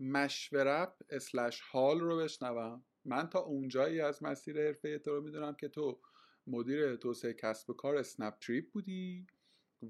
مشورت 0.00 0.94
slash 1.10 1.60
حال 1.60 2.00
رو 2.00 2.18
بشنوم. 2.18 2.84
من 3.06 3.28
تا 3.28 3.38
اونجایی 3.38 4.00
از 4.00 4.22
مسیر 4.22 4.66
حرفه 4.66 4.98
تو 4.98 5.10
رو 5.10 5.20
می‌دونم 5.22 5.54
که 5.54 5.68
تو 5.68 6.00
مدیر 6.46 6.96
توسعه 6.96 7.32
کسب 7.32 7.70
و 7.70 7.72
کار 7.72 7.96
اسنپ 7.96 8.38
تریپ 8.38 8.72
بودی 8.72 9.26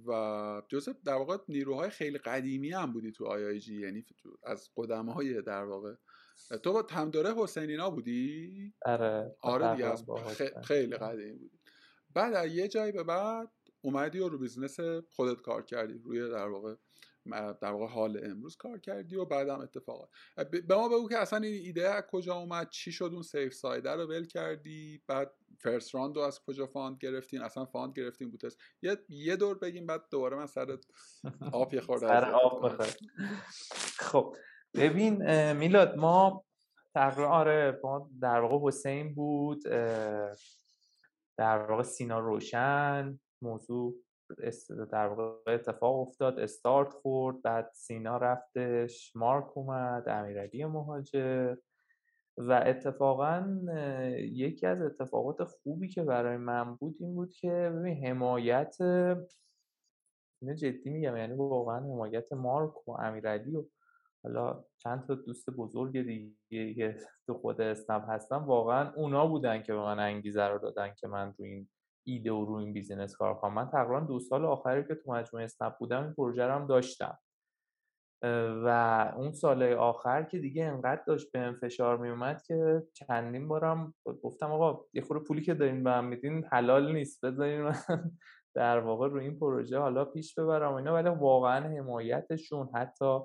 و 0.07 0.63
جزء 0.69 0.93
در 1.05 1.15
واقع 1.15 1.37
نیروهای 1.49 1.91
خیلی 1.91 2.19
قدیمی 2.19 2.73
هم 2.73 2.93
بودی 2.93 3.13
تو 3.13 3.27
IIG 3.27 3.81
یعنی 3.81 4.05
از 4.45 4.71
قدم 4.77 5.07
های 5.07 5.43
در 5.43 5.65
واقع. 5.65 5.95
تو 6.63 6.73
با 6.73 6.83
تمداره 6.83 7.35
حسین 7.35 7.72
اینا 7.72 7.91
بودی؟ 7.91 8.75
آره 8.85 9.37
آره 9.41 9.73
دیگه 9.73 9.87
از 9.87 10.05
خیلی 10.65 10.97
قدیمی 10.97 11.33
بودی. 11.33 11.59
بعد 12.15 12.35
از 12.35 12.53
یه 12.53 12.69
جایی 12.69 12.93
به 12.93 13.05
بعد 13.05 13.51
اومدی 13.81 14.19
و 14.19 14.29
رو 14.29 14.39
business 14.39 14.81
خودت 15.11 15.41
کار 15.41 15.65
کردی 15.65 15.99
روی 15.99 16.31
در 16.31 16.49
واقع 16.49 16.75
در 17.61 17.73
واقع 17.73 17.87
حال 17.87 18.25
امروز 18.25 18.57
کار 18.57 18.79
کردی 18.79 19.17
و 19.17 19.25
بعدم 19.25 19.61
اتفاقا 19.61 20.09
به 20.69 20.75
ما 20.75 20.89
بگو 20.89 21.09
که 21.09 21.19
اصلا 21.19 21.39
این 21.39 21.65
ایده 21.65 21.89
از 21.89 22.05
کجا 22.11 22.35
اومد؟ 22.35 22.71
چی 22.71 22.93
شد 22.93 23.11
اون 23.13 23.23
safe 23.23 23.53
side 23.53 23.83
ه 23.83 23.91
رو 23.91 24.07
ول 24.07 24.27
کردی؟ 24.27 25.03
بعد 25.07 25.33
first 25.59 25.95
round 25.95 26.17
رو 26.17 26.23
از 26.23 26.41
کجا 26.43 26.67
fund 26.67 26.99
گرفتین؟ 27.01 27.43
اصلا 27.43 27.65
fund 27.65 27.93
گرفتین 27.93 28.31
bootstrap 28.31 28.57
یه 28.83 28.99
یه 29.09 29.37
دور 29.37 29.59
بگیم 29.59 29.87
بعد 29.87 30.03
دوباره 30.11 30.37
من 30.37 30.47
سر 30.47 30.79
آب 31.53 31.75
یه 31.75 31.81
خورده 31.81 32.07
سر 32.07 32.31
آب 32.31 32.83
خب 33.99 34.37
ببین 34.75 35.53
میلاد 35.53 35.97
ما 35.97 36.45
تقریبا 36.95 37.29
آره 37.29 37.81
ما 37.85 38.11
در 38.21 38.41
واقع 38.41 38.67
حسین 38.67 39.15
بود 39.15 39.63
در 41.37 41.59
واقع 41.59 41.83
سینا 41.83 42.19
روشن 42.19 43.21
موضوع 43.43 43.95
در 44.93 45.07
واقع 45.07 45.55
اتفاق 45.55 46.09
افتاد 46.09 46.39
استارت 46.39 46.93
خورد 46.93 47.43
بعد 47.43 47.71
سینا 47.75 48.17
رفتش 48.17 49.17
مارک 49.17 49.59
اومد 49.59 50.09
امیرعلی 50.09 50.65
مهاجر 50.65 51.57
و 52.37 52.63
اتفاقا 52.67 53.59
یکی 54.19 54.67
از 54.67 54.83
اتفاقات 54.83 55.45
خوبی 55.45 55.89
که 55.89 56.03
برای 56.03 56.37
من 56.37 56.75
بود 56.75 56.97
این 57.01 57.15
بود 57.15 57.33
که 57.33 57.73
حمایت 58.05 58.77
اینو 60.43 60.55
جدی 60.55 60.91
میگم 60.91 61.17
یعنی 61.17 61.35
واقعا 61.35 61.81
حمایت 61.81 62.33
مارک 62.33 62.89
و 62.89 62.93
امیرعلی 62.93 63.57
و 63.57 63.65
حالا 64.25 64.65
چند 64.79 65.07
تا 65.07 65.15
دوست 65.15 65.51
بزرگ 65.51 66.03
دیگه 66.03 66.75
که 66.75 66.97
تو 67.27 67.35
خود 67.35 67.61
اسنپ 67.61 68.05
هستن 68.09 68.37
واقعا 68.37 68.93
اونا 68.93 69.27
بودن 69.27 69.63
که 69.63 69.73
به 69.73 69.79
من 69.79 69.99
انگیزه 69.99 70.43
رو 70.43 70.59
دادن 70.59 70.95
که 70.95 71.09
من 71.09 71.27
رو 71.39 71.45
این 71.45 71.69
ایده 72.07 72.33
و 72.33 72.45
رو 72.45 72.55
این 72.55 72.73
business 72.73 73.17
کار 73.17 73.35
کنم. 73.35 73.55
من 73.55 73.71
تقریبا 73.71 74.01
دو 74.01 74.21
سال 74.21 74.45
آخری 74.45 74.85
که 74.85 74.95
تو 74.95 75.13
مجموعه 75.13 75.45
اسنپ 75.45 75.79
بودم 75.79 76.03
این 76.03 76.13
پروژه 76.13 76.53
هم 76.53 76.67
داشتم. 76.67 77.19
و 78.65 78.69
اون 79.17 79.33
سال 79.33 79.63
آخر 79.63 80.23
که 80.23 80.39
دیگه 80.39 80.65
انقدر 80.65 81.03
داشت 81.07 81.33
به 81.33 81.53
فشار 81.61 81.97
می 81.97 82.09
اومد 82.09 82.43
که 82.43 82.83
چندین 82.93 83.49
بارم 83.49 83.95
گفتم 84.23 84.53
آقا 84.53 84.85
یه 84.93 85.03
خورده 85.03 85.25
پولی 85.25 85.43
که 85.43 85.55
دارین 85.55 85.85
به 85.85 85.91
هم 85.91 86.05
میدین 86.05 86.45
حلال 86.45 86.93
نیست 86.93 87.25
بذارین 87.25 87.73
در 88.55 88.79
واقع 88.79 89.09
رو 89.09 89.21
این 89.21 89.39
پروژه 89.39 89.79
حالا 89.79 90.05
پیش 90.05 90.39
ببرم 90.39 90.75
اینا. 90.75 90.95
ولی 90.95 91.09
واقعا 91.09 91.61
حمایتشون 91.79 92.69
حتی 92.75 93.19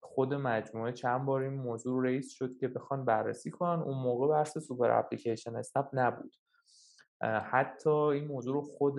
خود 0.00 0.34
مجموعه 0.34 0.92
چند 0.92 1.24
بار 1.24 1.42
این 1.42 1.54
موضوع 1.54 2.04
raise 2.04 2.30
شد 2.32 2.56
که 2.56 2.68
بخوان 2.68 3.04
بررسی 3.04 3.50
کنن. 3.50 3.82
اون 3.82 3.98
موقع 3.98 4.28
بحث 4.28 4.58
super 4.58 4.90
application 4.90 5.56
اسنپ 5.56 5.88
نبود. 5.92 6.34
حتی 7.22 7.90
این 7.90 8.26
موضوع 8.26 8.54
رو 8.54 8.62
خود 8.62 8.96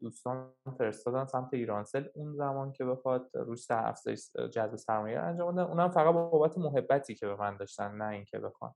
دوستان 0.00 0.52
فرستادن 0.78 1.26
سمت 1.26 1.54
ایرانسل 1.54 2.04
اون 2.14 2.34
زمان 2.34 2.72
که 2.72 2.84
بخواد 2.84 3.30
روش 3.34 3.70
افزایش 3.70 4.30
جذب 4.36 4.76
سرمایه 4.76 5.18
انجام 5.18 5.54
بدن. 5.54 5.62
اونم 5.62 5.90
فقط 5.90 6.14
بابت 6.14 6.58
محبتی 6.58 7.14
که 7.14 7.26
به 7.26 7.36
من 7.36 7.56
داشتن 7.56 7.96
نه 7.96 8.08
اینکه 8.08 8.38
بخوان 8.38 8.74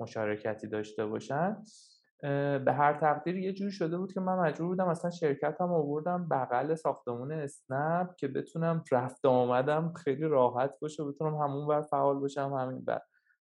مشارکتی 0.00 0.66
داشته 0.66 1.06
باشن. 1.06 1.62
به 2.64 2.72
هر 2.72 2.98
تقدیر 3.00 3.36
یه 3.36 3.52
جوری 3.52 3.70
شده 3.70 3.98
بود 3.98 4.12
که 4.12 4.20
من 4.20 4.38
مجبور 4.38 4.68
بودم 4.68 4.88
اصلا 4.88 5.10
شرکتم 5.10 5.72
آوردم 5.72 6.28
بغل 6.28 6.74
ساختمون 6.74 7.32
اسنپ 7.32 8.14
که 8.16 8.28
بتونم 8.28 8.84
رفت 8.92 9.26
آمدم 9.26 9.92
خیلی 9.92 10.24
راحت 10.24 10.74
باشه 10.80 11.04
بتونم 11.04 11.34
همون 11.34 11.66
بر 11.66 11.82
فعال 11.82 12.18
باشم 12.18 12.52
همین 12.52 12.84
بر 12.84 13.00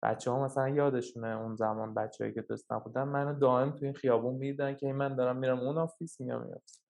بچه 0.03 0.30
ها 0.30 0.44
مثلا 0.44 0.68
یادشونه 0.68 1.28
اون 1.28 1.57
زمان 1.57 1.94
بچه‌ای 1.94 2.32
که 2.32 2.42
دوست 2.42 2.72
نبودن 2.72 3.03
منو 3.03 3.38
دائم 3.38 3.70
تو 3.70 3.84
این 3.84 3.94
خیابون 3.94 4.34
میدن 4.34 4.74
که 4.74 4.92
من 4.92 5.16
دارم 5.16 5.36
میرم 5.36 5.59
اون 5.59 5.78
office 5.78 6.20
میام 6.20 6.42
این 6.42 6.55
office. 6.54 6.82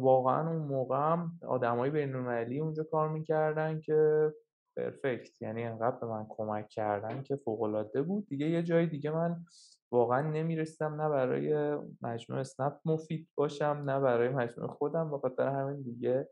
واقعا 0.00 0.50
اون 0.50 0.62
موقع 0.62 0.96
هم 0.96 1.40
آدمای 1.48 1.90
بین‌المللی 1.90 2.60
اونجا 2.60 2.82
کار 2.82 3.08
می‌کردن 3.08 3.80
که 3.80 4.32
perfect 4.76 5.42
یعنی 5.42 5.64
انقدر 5.64 5.96
به 5.96 6.06
من 6.06 6.26
کمک 6.28 6.68
کردن 6.68 7.22
که 7.22 7.36
فوق 7.36 7.62
العاده 7.62 8.02
بود. 8.02 8.26
دیگه 8.28 8.46
یه 8.46 8.62
جای 8.62 8.86
دیگه 8.86 9.10
من 9.10 9.44
واقعا 9.92 10.30
نمی‌رسیدم 10.30 11.02
نه 11.02 11.08
برای 11.08 11.76
مجموعه 12.02 12.40
اسنپ 12.40 12.74
مفید 12.84 13.28
باشم 13.34 13.82
نه 13.86 14.00
برای 14.00 14.28
مجموعه 14.28 14.72
خودم. 14.72 15.10
بخاطر 15.10 15.48
همین 15.48 15.82
دیگه 15.82 16.28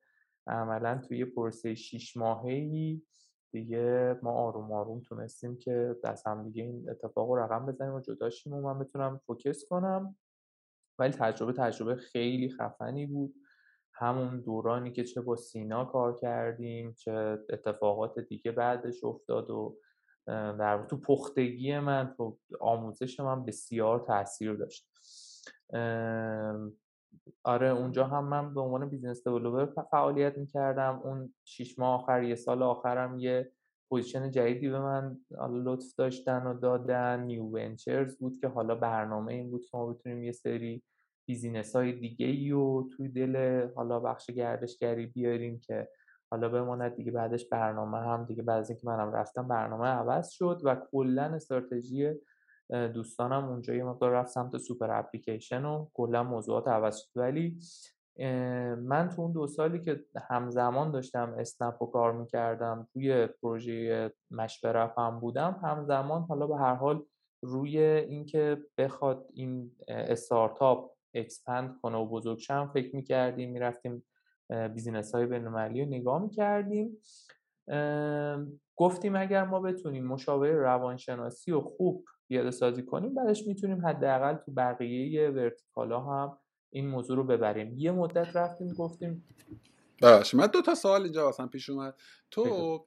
عملا 0.46 1.00
توی 1.08 1.24
پروسه 1.24 1.74
شیش 1.74 2.16
ماهی 2.16 3.02
دیگه 3.56 4.18
ما 4.22 4.32
آروم 4.32 4.72
آروم 4.72 5.00
تونستیم 5.00 5.56
که 5.56 5.96
دست 6.04 6.26
هم 6.26 6.44
دیگه 6.44 6.62
این 6.62 6.90
اتفاق 6.90 7.28
رو 7.28 7.36
رقم 7.36 7.66
بزنیم 7.66 7.94
و 7.94 8.00
جداشیم 8.00 8.52
و 8.52 8.60
من 8.60 8.78
بتونم 8.78 9.20
فوکس 9.26 9.64
کنم. 9.68 10.16
ولی 10.98 11.12
تجربه 11.12 11.52
تجربه 11.52 11.96
خیلی 11.96 12.48
خفنی 12.48 13.06
بود. 13.06 13.34
همون 13.92 14.40
دورانی 14.40 14.92
که 14.92 15.04
چه 15.04 15.20
با 15.20 15.36
سینا 15.36 15.84
کار 15.84 16.16
کردیم 16.16 16.92
چه 16.92 17.12
اتفاقات 17.50 18.18
دیگه 18.18 18.52
بعدش 18.52 19.04
افتاد 19.04 19.50
و 19.50 19.78
در 20.26 20.86
تو 20.90 21.00
پختگی 21.00 21.78
من 21.78 22.14
تو 22.16 22.38
آموزش 22.60 23.20
من 23.20 23.44
بسیار 23.44 24.00
تاثیر 24.00 24.54
داشت. 24.54 24.90
آره 27.44 27.68
اونجا 27.68 28.06
هم 28.06 28.24
من 28.24 28.54
به 28.54 28.60
عنوان 28.60 28.88
business 28.88 29.24
developer 29.28 29.82
فعالیت 29.82 30.38
می‌کردم. 30.38 31.00
اون 31.04 31.34
شیش 31.44 31.78
ماه 31.78 32.00
آخر 32.02 32.22
یه 32.22 32.34
سال 32.34 32.62
آخرم 32.62 33.18
یه 33.18 33.52
position 33.88 34.30
جدیدی 34.30 34.68
به 34.68 34.78
من 34.78 35.18
لطف 35.50 35.94
داشتن 35.98 36.46
و 36.46 36.54
دادن. 36.60 37.20
new 37.20 37.44
ventures 37.44 38.18
بود 38.18 38.40
که 38.40 38.48
حالا 38.48 38.74
برنامه 38.74 39.32
این 39.32 39.50
بود 39.50 39.64
که 39.64 39.76
ما 39.76 39.86
بتونیم 39.86 40.22
یه 40.22 40.32
سری 40.32 40.82
بیزینس 41.28 41.76
های 41.76 41.92
دیگه 41.92 42.26
ای 42.26 42.52
و 42.52 42.88
توی 42.88 43.08
دل 43.08 43.66
حالا 43.76 44.00
بخش 44.00 44.30
گردشگری 44.30 45.06
بیاریم 45.06 45.60
که 45.60 45.88
حالا 46.30 46.48
بماند. 46.48 46.94
دیگه 46.96 47.10
بعدش 47.10 47.48
برنامه 47.48 47.98
هم 47.98 48.24
دیگه 48.24 48.42
بعد 48.42 48.58
از 48.58 48.70
اینکه 48.70 48.86
منم 48.86 49.12
رفتم 49.12 49.48
برنامه 49.48 49.86
عوض 49.86 50.30
شد 50.30 50.60
و 50.64 50.76
کلا 50.90 51.22
استراتژی 51.22 52.14
دوستانم 52.70 53.44
اونجا 53.44 53.74
یه 53.74 53.84
مقدار 53.84 54.10
رفت 54.10 54.30
سمت 54.30 54.56
super 54.58 54.90
application 54.90 55.64
و 55.64 55.86
کلا 55.94 56.22
موضوعات 56.22 56.68
عوض 56.68 56.98
شد. 56.98 57.10
ولی 57.16 57.58
من 58.76 59.08
تو 59.16 59.22
اون 59.22 59.32
دو 59.32 59.46
سالی 59.46 59.80
که 59.80 60.04
همزمان 60.28 60.90
داشتم 60.90 61.34
اسنپ 61.38 61.74
رو 61.80 61.86
کار 61.86 62.12
می‌کردم 62.12 62.88
توی 62.92 63.26
پروژه 63.26 64.12
مشورت 64.30 64.94
هم 64.98 65.20
بودم 65.20 65.60
همزمان 65.62 66.22
حالا 66.22 66.46
به 66.46 66.56
هر 66.56 66.74
حال 66.74 67.04
روی 67.42 67.78
اینکه 67.78 68.62
بخواد 68.78 69.26
این 69.32 69.72
استارتاپ 69.88 70.92
expand 71.14 71.80
کنه 71.82 71.96
و 71.96 72.06
بزرگ 72.06 72.38
شم 72.38 72.70
فکر 72.74 72.96
می‌کردیم 72.96 73.50
می‌رفتیم 73.50 74.04
business 74.74 75.14
های 75.14 75.26
بینالمللی 75.26 75.84
رو 75.84 75.90
نگاه 75.90 76.22
می‌کردیم. 76.22 76.98
گفتیم 78.76 79.16
اگر 79.16 79.44
ما 79.44 79.60
بتونیم 79.60 80.06
مشاوره 80.06 80.54
روانشناسی 80.54 81.52
و 81.52 81.60
خوب 81.60 82.04
پیاده 82.28 82.50
سازی 82.50 82.82
کنیم 82.82 83.14
بعدش 83.14 83.46
می‌تونیم 83.46 83.86
حداقل 83.86 84.34
تو 84.34 84.52
بقیه 84.52 85.30
ورتیکالا 85.30 86.00
هم 86.00 86.38
این 86.70 86.86
موضوع 86.86 87.16
رو 87.16 87.24
ببریم. 87.24 87.74
یه 87.78 87.92
مدت 87.92 88.36
رفتیم 88.36 88.68
گفتیم 88.68 89.24
باش 90.02 90.34
من 90.34 90.46
دو 90.46 90.62
تا 90.62 90.74
سوال 90.74 91.02
اینجا 91.02 91.24
واسم 91.24 91.48
پیش 91.48 91.70
اومد. 91.70 91.94
تو 92.30 92.86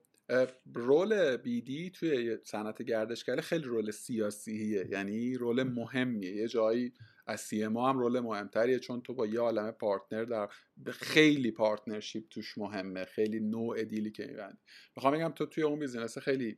رول 0.73 1.37
بیدی 1.37 1.89
توی 1.89 2.37
صنعت 2.43 2.81
گردشگری 2.81 3.41
خیلی 3.41 3.63
رول 3.63 3.91
سیاسیه 3.91 4.87
یعنی 4.91 5.35
رول 5.35 5.63
مهمیه. 5.63 6.35
یه 6.35 6.47
جایی 6.47 6.93
از 7.27 7.41
سی 7.41 7.67
ما 7.67 7.89
هم 7.89 7.99
رول 7.99 8.19
مهمتریه 8.19 8.79
چون 8.79 9.01
تو 9.01 9.13
با 9.13 9.25
یه 9.25 9.39
عالم 9.39 9.71
پارتنر 9.71 10.23
در 10.23 10.49
خیلی 10.91 11.51
partnership 11.51 12.29
توش 12.29 12.57
مهمه 12.57 13.05
خیلی 13.05 13.39
نوع 13.39 13.83
deal 13.83 14.06
ی 14.06 14.11
که 14.11 14.25
میبندی. 14.25 14.57
می‌خوام 14.95 15.13
بگم 15.13 15.29
تو 15.29 15.45
توی 15.45 15.63
اون 15.63 15.79
business 15.79 16.17
خیلی 16.17 16.57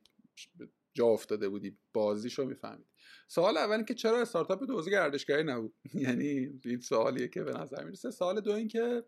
جا 0.94 1.06
افتاده 1.06 1.50
بودی 1.50 1.78
بازیشو 1.94 2.46
می‌فهمید. 2.46 2.88
سوال 3.28 3.58
اول 3.58 3.84
که 3.84 3.94
چرا 3.94 4.22
استارتاپ 4.22 4.70
حوزه 4.70 4.92
گردشگری 4.92 5.44
نبود؟ 5.44 5.74
یعنی 5.94 6.60
این 6.66 6.80
سوالیه 6.80 7.28
که 7.28 7.44
به 7.44 7.52
نظر 7.52 7.84
می‌رسه. 7.84 8.12
سوال 8.12 8.42
دو 8.42 8.52
این 8.52 8.68
که 8.68 9.04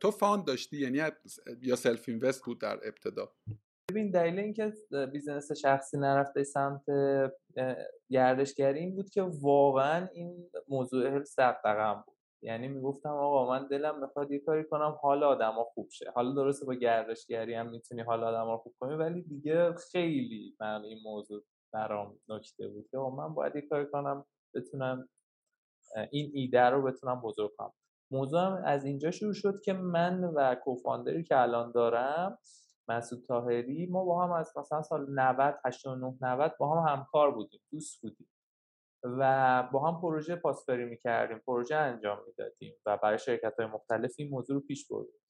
تو 0.00 0.10
fund 0.10 0.44
داشتی؟ 0.44 0.76
یعنی 0.76 1.02
یا 1.62 1.76
self 1.76 2.08
invest 2.08 2.44
بود 2.44 2.60
در 2.60 2.80
ابتدا؟ 2.84 3.32
ببین 3.90 4.10
دلیل 4.10 4.38
اینکه 4.38 4.72
business 5.12 5.52
شخصی 5.52 5.98
نرفته 5.98 6.44
سمت 6.44 6.82
گردشگری 8.10 8.78
این 8.78 8.94
بود 8.94 9.10
که 9.10 9.22
واقعا 9.22 10.08
این 10.14 10.50
موضوع 10.68 11.16
حفظ 11.16 11.34
دغدغم 11.38 12.04
بود. 12.06 12.17
یعنی 12.42 12.68
می‌گفتم 12.68 13.08
آقا 13.08 13.48
من 13.50 13.66
دلم 13.66 14.00
می‌خواد 14.00 14.30
یه 14.32 14.38
کاری 14.38 14.64
کنم 14.64 14.98
حال 15.02 15.24
آدما 15.24 15.64
خوب 15.64 15.88
شه. 15.90 16.10
حالا 16.14 16.32
درسته 16.32 16.66
با 16.66 16.74
گردشگری 16.74 17.54
هم 17.54 17.70
می‌تونی 17.70 18.02
حال 18.02 18.24
آدما 18.24 18.58
خوب 18.58 18.74
کنی 18.80 18.94
ولی 18.94 19.22
دیگه 19.22 19.74
خیلی 19.92 20.56
من 20.60 20.84
این 20.84 20.98
موضوع 21.04 21.42
برام 21.72 22.18
نکته 22.28 22.68
بود 22.68 22.88
که 22.90 22.98
من 22.98 23.34
باید 23.34 23.56
یه 23.56 23.62
کاری 23.62 23.86
کنم 23.86 24.24
بتونم 24.54 25.08
این 26.10 26.30
ایده 26.34 26.60
رو 26.60 26.82
بتونم 26.82 27.20
بزرگ 27.20 27.50
کنم. 27.56 27.72
موضوع 28.10 28.40
از 28.40 28.84
اینجا 28.84 29.10
شروع 29.10 29.32
شد 29.32 29.60
که 29.64 29.72
من 29.72 30.24
و 30.24 30.54
کوفاندری 30.54 31.24
که 31.24 31.40
الان 31.40 31.72
دارم 31.72 32.38
مسعود 32.88 33.24
تاهری 33.24 33.86
ما 33.86 34.04
با 34.04 34.24
هم 34.24 34.32
از 34.32 34.52
مثلا 34.56 34.82
سال 34.82 35.06
90 35.10 35.54
89 35.64 36.18
90 36.20 36.56
با 36.58 36.80
هم 36.80 36.96
همکار 36.96 37.30
بودیم 37.30 37.60
دوست 37.70 38.02
بودیم. 38.02 38.28
و 39.04 39.62
با 39.72 39.90
هم 39.90 40.00
پروژه 40.00 40.36
پاسداری 40.36 40.84
می‌کردیم 40.84 41.38
پروژه 41.46 41.76
انجام 41.76 42.18
می‌دادیم 42.26 42.74
و 42.86 42.96
برای 42.96 43.18
شرکت 43.18 43.54
های 43.58 43.66
مختلف 43.66 44.14
این 44.18 44.30
موضوع 44.30 44.56
رو 44.56 44.60
پیش 44.60 44.88
بردیم. 44.88 45.20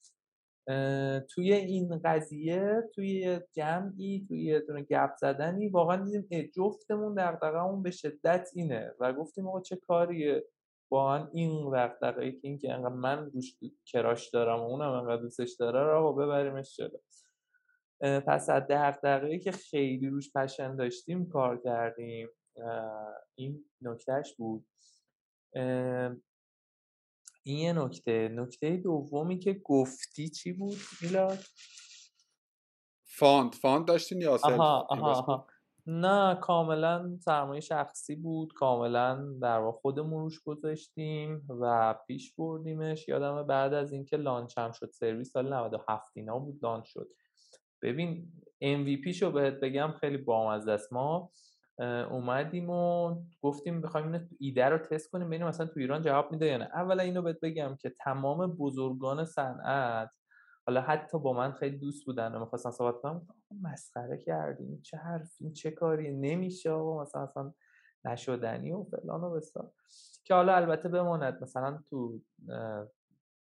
توی 1.30 1.52
این 1.52 2.00
قضیه 2.04 2.82
توی 2.94 3.40
جمعی 3.52 4.24
توی 4.28 4.44
یه 4.44 4.60
دونه 4.60 4.82
گپ 4.82 5.16
زدنی 5.16 5.68
واقعا 5.68 6.04
دیدیم 6.04 6.50
جفتمون 6.56 7.14
دغدغه‌مون 7.14 7.82
به 7.82 7.90
شدت 7.90 8.48
اینه 8.54 8.94
و 9.00 9.12
گفتیم 9.12 9.48
آقا 9.48 9.60
چه 9.60 9.76
کاریه 9.76 10.44
با 10.90 11.28
این 11.32 11.70
دغدغه‌ای 11.70 12.32
که 12.32 12.48
این 12.48 12.58
که 12.58 12.72
انقدر 12.72 12.94
من 12.94 13.30
روش 13.30 13.56
کراش 13.86 14.30
دارم 14.30 14.60
و 14.60 14.62
اونم 14.62 14.90
انقدر 14.90 15.22
دوستش 15.22 15.56
داره 15.58 15.80
رو 15.80 16.12
ببریمش 16.12 16.76
جلو. 16.76 16.98
پس 18.00 18.50
از 18.50 18.62
دغدغه‌ای 18.70 19.38
که 19.38 19.52
خیلی 19.52 20.08
روش 20.08 20.32
پشن 20.32 20.76
داشتیم 20.76 21.28
کار 21.28 21.60
کردیم. 21.60 22.28
این 23.34 23.64
نکتهش 23.82 24.34
بود. 24.34 24.66
این 27.42 27.58
یه 27.58 27.72
نکته. 27.72 28.28
نکته 28.28 28.76
دومی 28.76 29.38
که 29.38 29.52
گفتی 29.64 30.28
چی 30.28 30.52
بود 30.52 30.76
میلاد؟ 31.02 31.38
fund. 33.04 33.54
fund 33.54 33.86
داشتین 33.86 34.20
یا 34.20 34.38
آها 34.42 34.86
آها 34.90 35.12
آها. 35.12 35.46
نه 35.86 36.34
کاملا 36.34 37.18
سرمایه 37.24 37.60
شخصی 37.60 38.16
بود. 38.16 38.52
کاملا 38.52 39.38
در 39.42 39.58
واقع 39.58 39.78
خودمون 39.78 40.22
روش 40.22 40.40
گذاشتیم 40.40 41.46
و 41.48 41.94
پیش 42.06 42.34
بردیمش. 42.34 43.08
یادم 43.08 43.42
بعد 43.42 43.74
از 43.74 43.92
اینکه 43.92 44.16
launch 44.16 44.58
هم 44.58 44.72
شد. 44.72 44.90
سرویس 44.90 45.32
سال 45.32 45.54
97 45.54 46.16
اینا 46.16 46.38
بود 46.38 46.58
launch 46.62 46.84
شد. 46.86 47.08
ببین 47.82 48.32
MVP 48.64 49.10
شو 49.10 49.30
بهت 49.30 49.54
بگم 49.54 49.94
خیلی 50.00 50.16
بامزه 50.16 50.72
است. 50.72 50.92
ما 50.92 51.32
اومدیم 52.10 52.70
و 52.70 53.14
گفتیم 53.42 53.80
بخوایم 53.80 54.12
اینو 54.12 54.26
ایده 54.40 54.68
رو 54.68 54.78
تست 54.78 55.10
کنیم 55.10 55.26
ببینیم 55.26 55.46
مثلا 55.46 55.66
تو 55.66 55.80
ایران 55.80 56.02
جواب 56.02 56.32
میده 56.32 56.46
یا 56.46 56.56
نه. 56.56 56.64
اولا 56.64 57.02
اینو 57.02 57.22
بهت 57.22 57.40
بگم 57.40 57.76
که 57.76 57.94
تمام 58.04 58.46
بزرگان 58.46 59.24
صنعت 59.24 60.10
حالا 60.66 60.80
حتی 60.80 61.18
با 61.18 61.32
من 61.32 61.52
خیلی 61.52 61.78
دوست 61.78 62.06
بودن 62.06 62.34
و 62.34 62.40
می‌خواستن 62.40 62.70
صحبت 62.70 63.00
کنم 63.02 63.26
مسخره 63.62 64.18
کردیم 64.18 64.80
چه 64.82 64.96
حرفی 64.96 65.52
چه 65.52 65.70
کاری؟ 65.70 66.16
نمیشه 66.16 66.70
و 66.72 67.00
مثلا 67.00 67.22
اصلا 67.22 67.54
نشدنی 68.04 68.72
و 68.72 68.84
فلان 68.84 69.24
و 69.24 69.30
بسار. 69.30 69.70
که 70.24 70.34
حالا 70.34 70.56
البته 70.56 70.88
بماند 70.88 71.42
مثلا 71.42 71.78
تو 71.90 72.20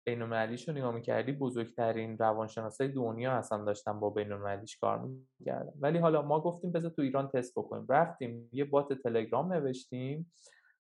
بین 0.07 0.23
المللیش 0.23 0.69
رو 0.69 0.75
نگاه 0.75 0.95
می‌کردی 0.95 1.33
بزرگترین 1.33 2.19
روانشناسای 2.19 2.89
دنیا 2.89 3.33
اصلا 3.33 3.65
داشتن 3.65 4.01
با 4.01 4.11
بین 4.11 4.33
المللیش 4.33 4.77
کار 4.77 5.09
می‌کردن. 5.39 5.73
ولی 5.81 5.99
حالا 5.99 6.23
ما 6.23 6.41
گفتیم 6.41 6.73
بذار 6.73 6.91
تو 6.91 7.03
ایران 7.03 7.29
تست 7.29 7.59
بکنیم. 7.59 7.87
رفتیم 7.89 8.49
یه 8.53 8.65
بات 8.65 8.93
تلگرام 8.93 9.53
نوشتیم 9.53 10.33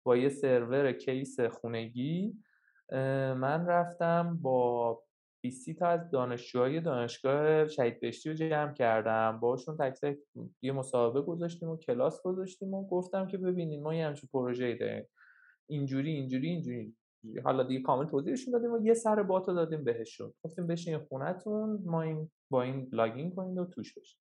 با 0.05 0.17
یه 0.17 0.29
سرور 0.29 0.93
کیس 0.93 1.41
خونگی. 1.41 2.35
من 2.93 3.67
رفتم 3.67 4.39
با 4.43 5.03
20 5.41 5.71
تا 5.71 5.87
از 5.87 6.11
دانشجوهای 6.11 6.81
دانشگاه 6.81 7.69
شهید 7.69 8.01
بهشتی 8.01 8.29
رو 8.29 8.35
جمع 8.35 8.73
کردم. 8.73 9.41
باشون 9.41 9.77
تک 9.77 10.01
تک 10.01 10.19
یه 10.63 10.73
مصاحبه 10.73 11.23
گذاشتیم 11.23 11.69
و 11.69 11.77
کلاس 11.77 12.23
گذاشتیم 12.23 12.75
و 12.75 12.89
گفتم 12.89 13.27
که 13.27 13.39
ببینید 13.39 13.83
ما 13.83 13.95
یه 13.95 14.07
همچین 14.07 14.29
پروژه‌ای 14.33 14.79
داریم. 14.79 15.05
اینجوری 15.67 16.11
اینجوری 16.11 16.49
اینجوری. 16.49 16.97
حالا 17.45 17.63
دیگه 17.63 17.83
کامل 17.83 18.07
توضیحشون 18.07 18.53
دادیم 18.53 18.73
و 18.73 18.79
یه 18.87 18.95
سر 18.95 19.23
بات 19.23 19.49
رو 19.49 19.55
دادیم 19.55 19.85
بهشون. 19.85 20.33
گفتیم 20.45 20.67
بشین 20.67 20.99
خونتون 20.99 21.83
ما 21.87 22.03
این 22.03 22.31
با 22.51 22.63
این 22.63 22.89
لاگین 22.93 23.35
کنید 23.35 23.59
و 23.59 23.65
توش 23.65 23.99
بشین. 23.99 24.21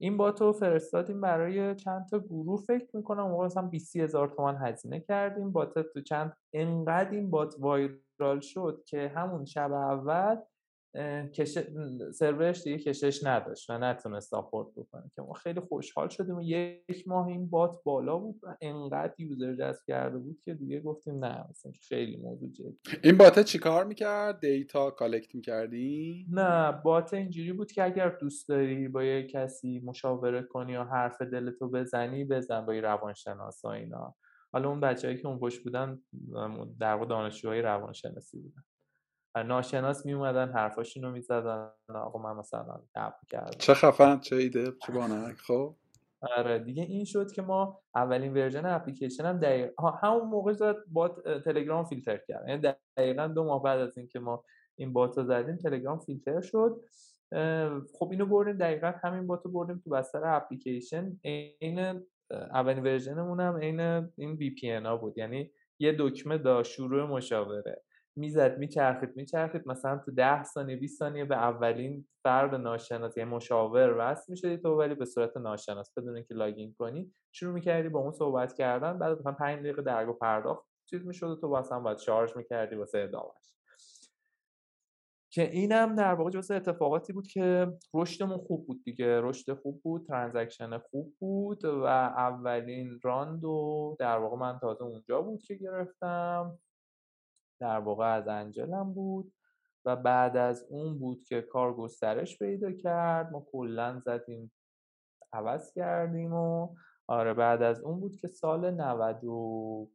این 0.00 0.16
bot 0.16 0.40
رو 0.40 0.52
فرستادیم 0.52 1.20
برای 1.20 1.74
چند 1.74 2.08
تا 2.08 2.18
گروه 2.18 2.62
فکر 2.66 2.96
می‌کنم. 2.96 3.28
موقع 3.28 3.46
مثلا 3.46 3.66
20 3.66 3.96
هزار 3.96 4.28
تومن 4.28 4.56
هزینه 4.56 5.00
کردیم. 5.00 5.52
bot 5.52 5.78
تو 5.78 6.00
چند 6.00 6.36
انقدر 6.52 7.10
این 7.10 7.30
bot 7.30 7.54
viral 7.58 8.40
شد 8.40 8.82
که 8.86 9.12
همون 9.16 9.44
شب 9.44 9.72
اول 9.72 10.36
کش... 11.34 11.58
سرورش 12.14 12.62
دیگه 12.62 12.78
کشش 12.78 13.24
نداشت 13.24 13.70
و 13.70 13.78
نتونست 13.78 14.30
support 14.30 14.68
بکنه 14.76 15.10
که 15.14 15.22
ما 15.22 15.32
خیلی 15.32 15.60
خوشحال 15.60 16.08
شدیم 16.08 16.36
و 16.36 16.42
یک 16.42 17.08
ماه 17.08 17.26
این 17.26 17.50
bot 17.50 17.76
بالا 17.84 18.18
بود 18.18 18.40
و 18.42 18.56
انقدر 18.60 19.14
user 19.18 19.54
جذب 19.54 19.80
کرده 19.86 20.18
بود 20.18 20.40
که 20.44 20.54
دیگه 20.54 20.80
گفتیم 20.80 21.24
نه 21.24 21.44
مثلا 21.50 21.72
خیلی 21.88 22.16
موضوع 22.16 22.50
جدی. 22.50 22.78
این 23.04 23.16
bot 23.16 23.40
چیکار 23.40 23.84
می‌کرد؟ 23.84 24.40
data 24.40 24.90
collect 24.90 25.34
می‌کردی 25.34 26.26
نه 26.30 26.72
بات 26.72 27.14
اینجوری 27.14 27.52
بود 27.52 27.72
که 27.72 27.84
اگر 27.84 28.08
دوست 28.08 28.48
داری 28.48 28.88
با 28.88 29.04
یه 29.04 29.26
کسی 29.26 29.80
مشاوره 29.84 30.42
کنی 30.42 30.72
یا 30.72 30.84
حرف 30.84 31.22
دلتو 31.22 31.68
بزنی 31.68 32.24
بزن 32.24 32.66
با 32.66 32.72
روانشناس 32.72 33.64
اینا. 33.64 34.14
حالا 34.52 34.68
اون 34.68 34.80
بچههایی 34.80 35.20
که 35.20 35.28
اون 35.28 35.38
پشت 35.38 35.64
بودن 35.64 36.00
در 36.80 36.94
واقع 36.94 37.06
دانشجوهای 37.06 37.62
روانشناسی 37.62 38.38
بودن. 38.38 38.62
ناشناس 39.36 40.06
می 40.06 40.12
اومدن 40.12 40.52
حرفاشونو 40.52 41.10
می‌زدن 41.10 41.70
آقا 41.94 42.18
من 42.18 42.36
مثلا 42.36 42.80
تپ 42.94 43.14
کردم. 43.28 43.58
چه 43.58 43.74
خفن 43.74 44.20
چه 44.20 44.36
ایده 44.36 44.72
چه 44.86 44.92
بانک 44.92 45.36
خب؟ 45.36 45.74
آره 46.36 46.58
دیگه 46.58 46.82
این 46.82 47.04
شد 47.04 47.32
که 47.32 47.42
ما 47.42 47.80
اولین 47.94 48.32
ورژن 48.32 48.66
اپلیکیشن 48.66 49.26
هم 49.26 49.38
دقیق 49.38 49.70
همون 50.02 50.28
موقع 50.28 50.52
زد 50.52 50.76
با 50.92 51.08
تلگرام 51.44 51.84
فیلتر 51.84 52.16
کرد. 52.16 52.48
یعنی 52.48 52.74
دقیقا 52.96 53.26
دو 53.26 53.44
ماه 53.44 53.62
بعد 53.62 53.80
از 53.80 53.98
اینکه 53.98 54.18
ما 54.18 54.44
این 54.76 54.92
bot 54.92 55.18
رو 55.18 55.24
زدیم 55.24 55.56
تلگرام 55.56 55.98
فیلتر 55.98 56.40
شد. 56.40 56.80
خب 57.98 58.08
اینو 58.10 58.26
بردیم 58.26 58.56
دقیقا 58.56 58.92
همین 59.02 59.26
bot 59.26 59.40
رو 59.44 59.50
بردیم 59.50 59.80
تو 59.84 59.90
بستر 59.90 60.24
اپلیکیشن. 60.24 61.20
این 61.58 62.02
اولین 62.30 62.82
version 62.82 63.23
مون 63.23 63.40
هم 63.40 63.56
عین 63.56 63.80
این 64.16 64.32
VPN 64.32 64.70
ها 64.70 64.96
بود. 64.96 65.18
یعنی 65.18 65.50
یه 65.78 65.96
دکمه 65.98 66.38
داشت 66.38 66.72
شروع 66.72 67.08
مشاوره. 67.08 67.82
می‌زد 68.16 68.58
میچرخید 68.58 69.16
میچرخید. 69.16 69.68
مثلا 69.68 69.98
تو 69.98 70.10
10 70.10 70.42
ثانیه 70.42 70.76
20 70.76 70.98
ثانیه 70.98 71.24
به 71.24 71.36
اولین 71.36 72.06
فرد 72.22 72.54
ناشناس 72.54 73.16
یعنی 73.16 73.30
مشاور 73.30 73.94
وصل 73.98 74.24
می‌شدی 74.28 74.56
تو 74.56 74.78
ولی 74.78 74.94
به 74.94 75.04
صورت 75.04 75.36
ناشناس 75.36 75.92
بدون 75.96 76.16
اینکه 76.16 76.34
login 76.34 76.74
کنی 76.78 77.14
شروع 77.32 77.54
می‌کردی 77.54 77.88
با 77.88 78.00
اون 78.00 78.12
صحبت 78.12 78.54
کردن. 78.54 78.98
بعد 78.98 79.18
مثلا 79.18 79.32
5 79.32 79.58
دقیقه 79.58 79.82
درگاه 79.82 80.12
پرداخت 80.12 80.66
چیز 80.90 81.06
می‌شد 81.06 81.26
و 81.30 81.36
تو 81.36 81.48
واسه 81.48 81.74
هم 81.74 81.82
باید 81.82 81.98
شارژ 81.98 82.36
می‌کردی 82.36 82.76
واسه 82.76 82.98
ادامهش 82.98 83.52
که 85.34 85.50
اینم 85.50 85.96
در 85.96 86.14
واقع 86.14 86.30
جزء 86.30 86.56
اتفاقاتی 86.56 87.12
بود 87.12 87.26
که 87.26 87.72
رشدمون 87.94 88.38
خوب 88.38 88.66
بود 88.66 88.84
دیگه. 88.84 89.20
رشد 89.20 89.54
خوب 89.54 89.82
بود 89.82 90.06
ترانزکشن 90.06 90.78
خوب 90.78 91.14
بود 91.18 91.64
و 91.64 91.84
اولین 91.84 93.00
راندو 93.02 93.96
در 93.98 94.18
واقع 94.18 94.36
من 94.36 94.58
تازه 94.58 94.84
اونجا 94.84 95.22
بود 95.22 95.42
که 95.42 95.54
گرفتم. 95.54 96.58
در 97.62 97.78
واقع 97.78 98.14
از 98.14 98.28
انجلم 98.28 98.92
بود 98.92 99.32
و 99.84 99.96
بعد 99.96 100.36
از 100.36 100.66
اون 100.70 100.98
بود 100.98 101.24
که 101.24 101.42
کار 101.42 101.74
گسترش 101.74 102.38
پیدا 102.38 102.72
کرد. 102.72 103.32
ما 103.32 103.46
کلا 103.52 104.00
زدیم 104.04 104.52
عوض 105.32 105.72
کردیم 105.72 106.32
و 106.32 106.74
آره 107.06 107.34
بعد 107.34 107.62
از 107.62 107.80
اون 107.80 108.00
بود 108.00 108.16
که 108.16 108.28
سال 108.28 108.70
90 108.70 109.24
و 109.24 109.88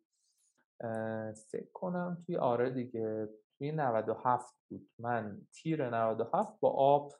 فکر 1.51 1.71
کنم 1.73 2.23
توی 2.25 2.37
آره 2.37 2.69
دیگه 2.69 3.29
توی 3.57 3.71
97 3.71 4.53
بود. 4.69 4.89
من 4.99 5.41
تیر 5.53 5.89
97 5.89 6.59
با 6.59 6.69
آب 6.69 7.13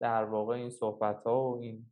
در 0.00 0.24
واقع 0.24 0.54
این 0.54 0.70
صحبت 0.70 1.24
ها 1.24 1.50
و 1.50 1.58
این 1.58 1.86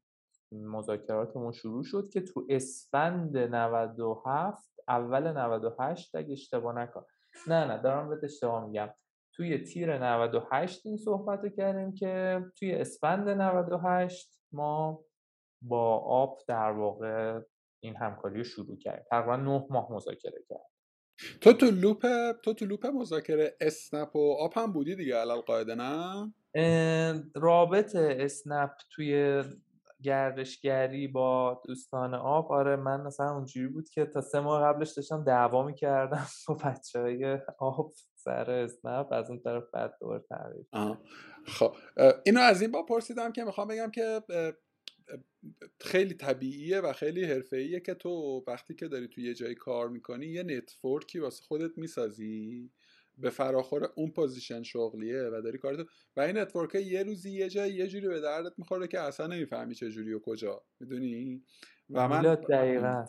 مذاکراتمون 0.52 1.52
شروع 1.52 1.84
شد 1.84 2.08
که 2.08 2.20
تو 2.20 2.46
اسفند 2.48 3.36
97 3.36 4.72
اول 4.88 5.32
98 5.32 6.14
اگه 6.14 6.32
اشتباه 6.32 6.74
نکنم 6.74 7.06
نه 7.48 7.64
نه 7.64 7.82
دارم 7.82 8.08
بهت 8.08 8.24
اشتباه 8.24 8.66
میگم. 8.66 8.94
توی 9.34 9.58
تیر 9.58 9.98
98 9.98 10.86
این 10.86 10.96
صحبت 10.96 11.40
رو 11.42 11.48
کردیم 11.48 11.94
که 11.94 12.40
توی 12.58 12.72
اسفند 12.74 13.28
98 13.28 14.40
ما 14.52 15.04
با 15.62 15.98
آب 15.98 16.38
در 16.48 16.70
واقع 16.70 17.40
این 17.82 17.96
همکاری 17.96 18.38
رو 18.38 18.44
شروع 18.44 18.78
کردیم. 18.78 19.04
تقریبا 19.10 19.36
9 19.36 19.66
ماه 19.70 19.92
مذاکره 19.92 20.44
کرد 20.48 20.72
تو 21.40 21.52
تو 21.52 21.66
loop 21.66 22.06
تو 22.44 22.54
تو 22.54 22.64
loop 22.64 22.86
مذاکره 22.86 23.56
اسنپ 23.60 24.16
و 24.16 24.36
آپ 24.40 24.58
هم 24.58 24.72
بودی 24.72 24.96
دیگه 24.96 25.16
علی‌القاعده 25.16 25.74
نه؟ 25.74 26.32
رابط 27.34 27.96
اسنپ 27.96 28.70
توی 28.90 29.42
گردشگری 30.02 31.08
با 31.08 31.62
دوستان 31.64 32.14
آپ 32.14 32.52
آره 32.52 32.76
من 32.76 33.00
مثلا 33.00 33.34
اونجوری 33.34 33.66
بود 33.66 33.88
که 33.88 34.04
تا 34.04 34.20
سه 34.20 34.40
ماه 34.40 34.62
قبلش 34.62 34.90
داشتم 34.90 35.24
دعوا 35.24 35.66
می‌کردم 35.66 36.26
با 36.48 36.54
بچه 36.54 37.00
های 37.00 37.38
آپ 37.58 37.92
سر 38.14 38.50
اسنپ 38.50 39.12
از 39.12 39.30
اون 39.30 39.40
طرف 39.40 39.64
بعد 39.72 39.94
دور 40.00 40.18
تعریف 40.18 40.66
خب 41.46 41.74
اینو 42.26 42.40
از 42.40 42.62
این 42.62 42.70
باب 42.70 42.82
پرسیدم 42.82 43.32
که 43.32 43.44
می‌خوام 43.44 43.68
بگم 43.68 43.90
که 43.90 44.22
خیلی 45.80 46.14
طبیعیه 46.14 46.80
و 46.80 46.92
خیلی 46.92 47.24
حرفه‌ایه 47.24 47.80
که 47.80 47.94
تو 47.94 48.44
وقتی 48.46 48.74
که 48.74 48.88
داری 48.88 49.08
تو 49.08 49.20
یه 49.20 49.34
جایی 49.34 49.54
کار 49.54 49.88
می‌کنی 49.88 50.26
یه 50.26 50.42
network 50.42 51.09
ی 51.09 51.18
واسه 51.18 51.42
خودت 51.44 51.78
می‌سازی. 51.78 52.70
به 53.22 53.30
فراخور 53.30 53.88
اون 53.96 54.10
position 54.10 54.62
شغلیه 54.62 55.22
و 55.32 55.40
داری 55.40 55.58
کارتو 55.58 55.84
و 56.16 56.20
این 56.20 56.38
network 56.38 56.74
یه 56.74 57.02
روزی 57.02 57.30
یه 57.30 57.48
جای 57.48 57.72
یه 57.72 57.86
جوری 57.86 58.08
به 58.08 58.20
دردت 58.20 58.52
می‌خوره 58.58 58.86
که 58.88 59.00
اصلا 59.00 59.26
نمی‌فهمی 59.26 59.74
چه 59.74 59.90
جوری 59.90 60.12
و 60.12 60.20
کجا. 60.20 60.64
می‌دونی؟ 60.80 61.44
و 61.90 62.08
من 62.08 62.22
دقیقا. 62.34 63.04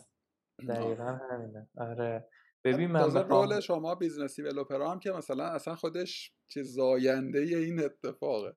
دقیقا 0.68 1.18
همینه. 1.30 1.68
آره. 1.78 2.28
ببین 2.64 2.90
من 2.90 3.28
role 3.28 3.60
شما 3.60 3.94
business 3.94 4.36
developer 4.36 4.82
هم 4.82 4.98
که 4.98 5.12
مثلا 5.12 5.44
اصلا 5.44 5.74
خودش 5.74 6.32
چه 6.48 6.62
زاینده 6.62 7.38
این 7.38 7.80
اتفاقه. 7.84 8.56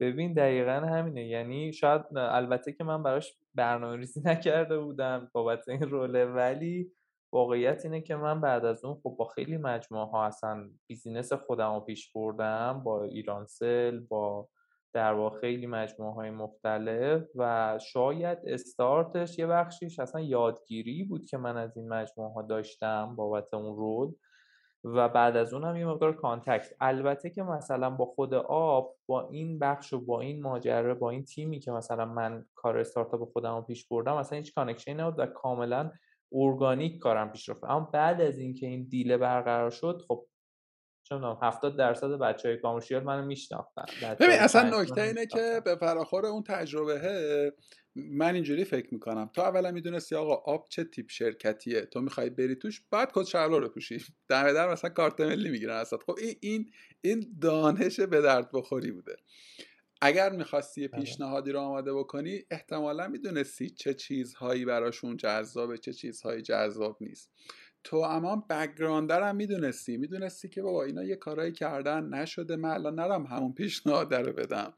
ببین 0.00 0.34
دقیقا 0.34 0.72
همینه. 0.72 1.28
یعنی 1.28 1.72
شاید 1.72 2.02
البته 2.16 2.72
که 2.72 2.84
من 2.84 3.02
براش 3.02 3.36
برنامه 3.54 3.96
ریزی 3.96 4.20
نکرده 4.30 4.78
بودم 4.78 5.30
بابت 5.32 5.68
این 5.68 5.80
role 5.80 6.15
ه 6.15 6.24
ولی 6.24 6.92
واقعیت 7.34 7.84
اینه 7.84 8.00
که 8.00 8.16
من 8.16 8.40
بعد 8.40 8.64
از 8.64 8.84
اون 8.84 8.94
خب 8.94 9.14
با 9.18 9.24
خیلی 9.24 9.56
مجموعه 9.56 10.06
ها 10.06 10.26
اصلا 10.26 10.70
business 10.86 11.32
خودم 11.32 11.74
رو 11.74 11.80
پیش 11.80 12.12
بردم 12.12 12.82
با 12.84 13.04
ایرانسل 13.04 14.00
با 14.00 14.48
در 14.92 15.12
واقع 15.12 15.40
خیلی 15.40 15.66
مجموعه 15.66 16.14
های 16.14 16.30
مختلف 16.30 17.22
و 17.34 17.78
شاید 17.82 18.38
استارتش 18.46 19.38
یه 19.38 19.46
بخشیش 19.46 19.98
اصلا 19.98 20.20
یادگیری 20.20 21.04
بود 21.04 21.26
که 21.26 21.36
من 21.36 21.56
از 21.56 21.76
این 21.76 21.88
مجموعه 21.88 22.32
ها 22.32 22.42
داشتم 22.42 23.16
بابت 23.16 23.54
اون 23.54 23.76
role 23.76 24.12
و 24.84 25.08
بعد 25.08 25.36
از 25.36 25.54
اون 25.54 25.64
هم 25.64 25.76
یه 25.76 25.86
مقدار 25.86 26.16
contact. 26.16 26.74
البته 26.80 27.30
که 27.30 27.42
مثلا 27.42 27.90
با 27.90 28.06
خود 28.06 28.34
آپ 28.34 28.96
با 29.06 29.28
این 29.28 29.58
بخش 29.58 29.92
و 29.92 30.04
با 30.04 30.20
این 30.20 30.42
ماجرا 30.42 30.94
با 30.94 31.10
این 31.10 31.24
تیمی 31.24 31.60
که 31.60 31.70
مثلا 31.70 32.04
من 32.04 32.46
کار 32.54 32.78
استارتاپ 32.78 33.32
خودم 33.32 33.54
رو 33.54 33.62
پیش 33.62 33.88
بردم 33.88 34.16
مثلا 34.16 34.38
هیچ 34.38 34.54
connection 34.54 34.90
ی 34.90 34.94
نبود 34.94 35.18
و 35.18 35.26
کاملا 35.26 35.90
ارگانیک 36.34 36.98
کارم 36.98 37.32
پیش 37.32 37.48
رفت. 37.48 37.64
اما 37.64 37.90
بعد 37.92 38.20
از 38.20 38.38
اینکه 38.38 38.66
این 38.66 38.88
دیل 38.88 39.16
برقرار 39.16 39.70
شد 39.70 40.02
خب 40.08 40.26
چون 41.08 41.36
70 41.42 41.76
درصد 41.76 42.08
بچه 42.08 42.48
های 42.48 42.58
کامرشیال 42.58 43.04
منو 43.04 43.26
میشناختن. 43.26 43.84
ببین 44.20 44.38
اصلا 44.38 44.80
نکته 44.80 45.02
اینه 45.02 45.26
که 45.26 45.62
به 45.64 45.76
فراخور 45.76 46.26
اون 46.26 46.42
تجربه 46.42 47.52
من 47.96 48.34
اینجوری 48.34 48.64
فکر 48.64 48.88
می‌کنم. 48.94 49.30
تو 49.34 49.42
اولا 49.42 49.70
می‌دونستی 49.70 50.14
آقا 50.14 50.34
آب 50.34 50.66
چه 50.70 50.84
تیپ 50.84 51.10
شرکتیه؟ 51.10 51.80
تو 51.80 52.00
می‌خوای 52.00 52.30
بری 52.30 52.56
توش 52.56 52.82
بعد 52.90 53.12
کد 53.12 53.24
شلوار 53.24 53.62
رو 53.62 53.68
پوشی 53.68 53.98
در 54.28 54.52
در 54.52 54.72
مثلا 54.72 54.90
کارت 54.90 55.20
ملی 55.20 55.50
می‌گیرن 55.50 55.76
اصلا 55.76 55.98
خب 56.06 56.18
این 56.40 56.70
این 57.00 57.36
دانش 57.40 58.00
به 58.00 58.20
درد 58.20 58.50
بخوری 58.52 58.90
بوده. 58.92 59.16
اگر 60.04 60.30
می‌خواستی 60.32 60.80
یه 60.80 60.90
آره. 60.92 61.00
پیشنهادی 61.00 61.52
رو 61.52 61.60
آماده 61.60 61.94
بکنی 61.94 62.42
احتمالا 62.50 63.08
می‌دونستی 63.08 63.70
چه 63.70 63.94
چیزهایی 63.94 64.64
براشون 64.64 65.16
جذابه 65.16 65.78
چه 65.78 65.92
چیزهایی 65.92 66.42
جذاب 66.42 66.96
نیست. 67.00 67.30
تو 67.84 67.96
اما 67.96 68.46
بگراندر 68.50 69.22
هم 69.28 69.36
می‌دونستی. 69.36 69.96
می‌دونستی 69.96 70.48
که 70.48 70.62
بابا 70.62 70.84
اینا 70.84 71.04
یه 71.04 71.16
کارایی 71.16 71.52
کردن 71.52 72.04
نشده. 72.04 72.56
من 72.56 72.70
الان 72.70 72.94
نرم 72.94 73.26
همون 73.26 73.54
پیشنهاد 73.54 74.14
رو 74.14 74.32
بدم. 74.32 74.74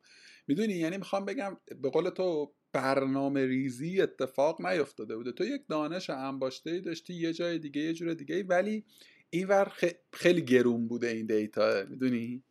می‌دونی؟ 0.49 0.75
یعنی 0.75 0.97
می‌خوام 0.97 1.25
بگم 1.25 1.57
به 1.83 1.91
قول 1.91 2.11
تو 2.11 2.55
برنامه 2.73 3.47
ریزی 3.47 4.01
اتفاق 4.01 4.67
نیفتاده 4.67 5.17
بوده. 5.17 5.33
تو 5.33 5.45
یک 5.45 5.63
دانش 5.69 6.11
انباشته 6.11 6.71
ای 6.71 6.81
داشتی 6.81 7.15
یه 7.15 7.33
جای 7.33 7.59
دیگه 7.59 7.81
یه 7.83 7.93
جور 7.93 8.15
دیگه 8.15 8.45
ولی 8.45 8.85
این 9.31 9.47
ور 9.49 9.73
خیلی 10.13 10.43
گرون 10.43 10.89
بوده 10.89 11.09
این 11.09 11.27
دیتا. 11.27 11.85
می‌دونی؟ 11.91 12.45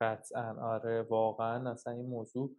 قطعا. 0.00 0.56
آره 0.62 1.02
واقعا 1.02 1.70
اصلا 1.70 1.92
این 1.92 2.06
موضوع 2.06 2.56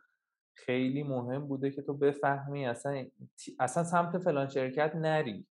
خیلی 0.58 1.04
مهم 1.04 1.48
بوده 1.48 1.72
که 1.72 1.82
تو 1.82 1.94
بفهمی. 1.94 2.66
اصلا 2.68 3.06
اصلا 3.60 3.84
سمت 3.84 4.18
فلان 4.18 4.48
شرکت 4.48 4.96
نری. 4.96 5.48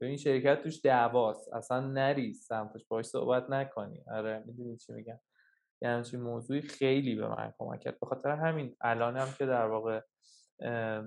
به 0.00 0.06
این 0.06 0.16
شرکت 0.16 0.62
توش 0.62 0.84
دعواست. 0.84 1.52
اصلا 1.52 1.80
نری 1.80 2.34
سمتش. 2.34 2.86
باش 2.88 3.04
صحبت 3.04 3.50
نکنی. 3.50 4.04
آره 4.10 4.42
می‌دونی 4.46 4.76
چی 4.76 4.92
میگم؟ 4.92 5.20
یه 5.82 5.88
همچین 5.88 6.20
موضوعی 6.20 6.60
خیلی 6.60 7.14
به 7.14 7.28
من 7.28 7.52
کمک 7.58 7.80
کرد. 7.80 8.00
به 8.00 8.06
خاطر 8.06 8.30
همین 8.30 8.76
الانم 8.80 9.28
که 9.38 9.46
در 9.46 9.66
واقع 9.66 10.00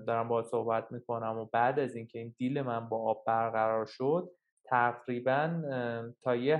دارم 0.06 0.28
با 0.28 0.42
صحبت 0.42 0.92
می‌کنم 0.92 1.38
و 1.38 1.44
بعد 1.44 1.78
از 1.78 1.96
اینکه 1.96 2.18
این 2.18 2.34
دیل 2.38 2.62
من 2.62 2.88
با 2.88 3.10
آب 3.10 3.24
برقرار 3.26 3.86
شد 3.86 4.30
تقریبا 4.64 5.62
تا 6.22 6.36
یه 6.36 6.56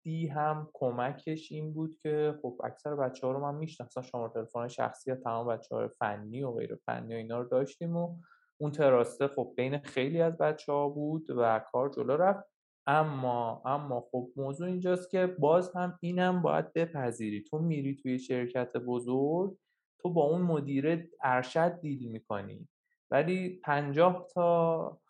حدی 0.00 0.26
هم 0.26 0.68
کمکش 0.74 1.52
این 1.52 1.72
بود 1.72 1.96
که 1.96 2.38
خب 2.42 2.60
اکثر 2.64 2.94
بچه 2.94 3.26
ها 3.26 3.32
رو 3.32 3.40
من 3.40 3.54
می‌شناسم 3.54 4.02
شما 4.02 4.28
تلفن 4.28 4.68
شخصی 4.68 5.14
تمام 5.14 5.46
بچه 5.46 5.76
های 5.76 5.88
فنی 5.88 6.42
و 6.42 6.52
غیر 6.52 6.74
فنی 6.86 7.14
و 7.14 7.16
اینا 7.16 7.38
رو 7.38 7.48
داشتیم 7.48 7.96
و 7.96 8.16
اون 8.60 8.72
trust 8.72 9.19
ه 9.19 9.28
خب 9.28 9.52
بین 9.56 9.78
خیلی 9.78 10.20
از 10.20 10.38
بچه 10.38 10.72
ها 10.72 10.88
بود 10.88 11.26
و 11.30 11.58
کار 11.72 11.88
جلو 11.88 12.16
رفت. 12.16 12.44
اما 12.86 13.62
اما 13.64 14.00
خب 14.00 14.28
موضوع 14.36 14.68
اینجاست 14.68 15.10
که 15.10 15.26
باز 15.26 15.76
هم 15.76 15.98
اینم 16.00 16.42
باید 16.42 16.72
بپذیری. 16.72 17.44
تو 17.44 17.58
میری 17.58 17.96
توی 17.96 18.18
شرکت 18.18 18.76
بزرگ 18.76 19.56
تو 20.02 20.12
با 20.12 20.22
اون 20.22 20.42
مدیره 20.42 21.08
ارشد 21.22 21.80
deal 21.80 22.10
می‌کنی. 22.10 22.68
ولی 23.10 23.60
پنجاه 23.64 24.26
تا 24.34 25.00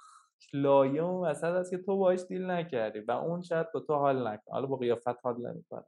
لایه 0.53 1.03
و 1.03 1.25
وسط 1.25 1.45
هست 1.44 1.70
که 1.71 1.79
تو 1.79 1.97
باش 1.97 2.21
deal 2.28 2.51
نکردی 2.51 3.01
و 3.01 3.11
اون 3.11 3.43
شاید 3.43 3.73
با 3.73 3.81
تو 3.81 3.95
حال 3.95 4.29
نکنه. 4.29 4.55
حالا 4.55 4.67
با 4.67 4.77
قیافت 4.77 5.19
حال 5.23 5.37
نمی‌کنه. 5.37 5.85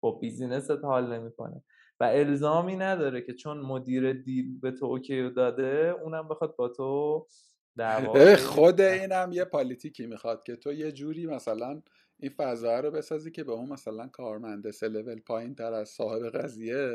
با 0.00 0.10
business 0.10 0.63
ت 0.63 0.70
حال 0.70 1.12
نمی‌کنه. 1.12 1.62
و 2.00 2.04
الزامی 2.04 2.76
نداره 2.76 3.20
که 3.20 3.34
چون 3.34 3.58
مدیر 3.58 4.12
deal 4.12 4.60
به 4.60 4.70
تو 4.70 4.86
OK 4.86 5.30
داده 5.30 5.94
اونم 6.02 6.28
بخواد 6.28 6.56
با 6.56 6.68
تو 6.68 7.26
خود 8.38 8.80
اینم 8.80 9.30
یه 9.32 9.44
پالیتیکی 9.44 10.06
می‌خواد 10.06 10.42
که 10.42 10.56
تو 10.56 10.72
یه 10.72 10.92
جوری 10.92 11.26
مثلا 11.26 11.82
این 12.18 12.30
فضا 12.30 12.80
رو 12.80 12.90
بسازی 12.90 13.30
که 13.30 13.44
به 13.44 13.52
اون 13.52 13.68
مثلا 13.68 14.08
کارمنده 14.08 14.70
سه 14.70 14.88
لول 14.88 15.20
پایین 15.20 15.54
تر 15.54 15.72
از 15.72 15.88
صاحب 15.88 16.22
قضیه 16.22 16.90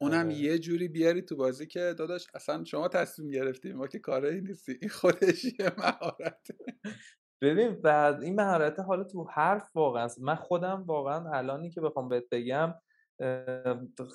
اونم 0.00 0.26
آره. 0.26 0.34
یه 0.34 0.58
جوری 0.58 0.88
بیاری 0.88 1.22
تو 1.22 1.36
بازی 1.36 1.66
که 1.66 1.94
داداش 1.98 2.26
اصلا 2.34 2.64
شما 2.64 2.88
تصمیم 2.88 3.30
گرفتی 3.30 3.72
ما 3.72 3.86
که 3.86 3.98
کاری 3.98 4.40
نیستی. 4.40 4.78
این 4.82 4.90
خودش 4.90 5.44
یه 5.44 5.72
مهارت 5.78 6.48
ببین 7.42 7.82
بعد 7.82 8.22
این 8.22 8.34
مهارت 8.34 8.80
حالا 8.80 9.04
تو 9.04 9.24
حرف 9.24 9.76
واقعا 9.76 10.08
من 10.20 10.34
خودم 10.34 10.84
واقعا 10.86 11.30
الانی 11.30 11.70
که 11.70 11.80
بخوام 11.80 12.08
بهت 12.08 12.24
بگم 12.32 12.74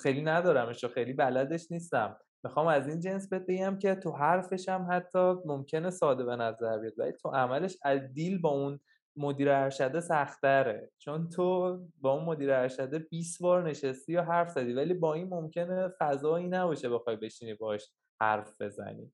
خیلی 0.02 0.22
ندارمش 0.22 0.84
و 0.84 0.88
خیلی 0.88 1.12
بلدش 1.12 1.70
نیستم. 1.70 2.16
می‌خوام 2.44 2.66
از 2.66 2.88
این 2.88 3.00
جنس 3.00 3.28
بهت 3.28 3.46
بگم 3.48 3.78
که 3.78 3.94
تو 3.94 4.12
حرفش 4.12 4.68
هم 4.68 4.88
حتی 4.90 5.34
ممکنه 5.44 5.90
ساده 5.90 6.24
به 6.24 6.36
نظر 6.36 6.78
بیاد 6.78 6.98
ولی 6.98 7.12
تو 7.12 7.28
عملش 7.28 7.76
از 7.82 8.00
deal 8.14 8.40
با 8.40 8.48
اون 8.48 8.80
مدیر 9.16 9.50
ارشده 9.50 10.00
سختره. 10.00 10.90
چون 10.98 11.28
تو 11.28 11.78
با 12.00 12.12
اون 12.12 12.24
مدیر 12.24 12.52
ارشده 12.52 12.98
20 12.98 13.42
بار 13.42 13.68
نشستی 13.68 14.16
و 14.16 14.22
حرف 14.22 14.50
زدی. 14.50 14.72
ولی 14.72 14.94
با 14.94 15.14
این 15.14 15.28
ممکنه 15.28 15.88
فضایی 15.98 16.48
نباشه 16.48 16.88
بخوای 16.88 17.16
بشینی 17.16 17.54
باش 17.54 17.90
حرف 18.20 18.60
بزنی. 18.60 19.12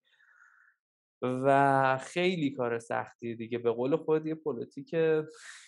و 1.23 1.99
خیلی 2.03 2.51
کار 2.51 2.79
سختی 2.79 3.35
دیگه. 3.35 3.59
به 3.59 3.71
قول 3.71 3.97
خود 3.97 4.27
یه 4.27 4.35
پلیتیک 4.35 4.95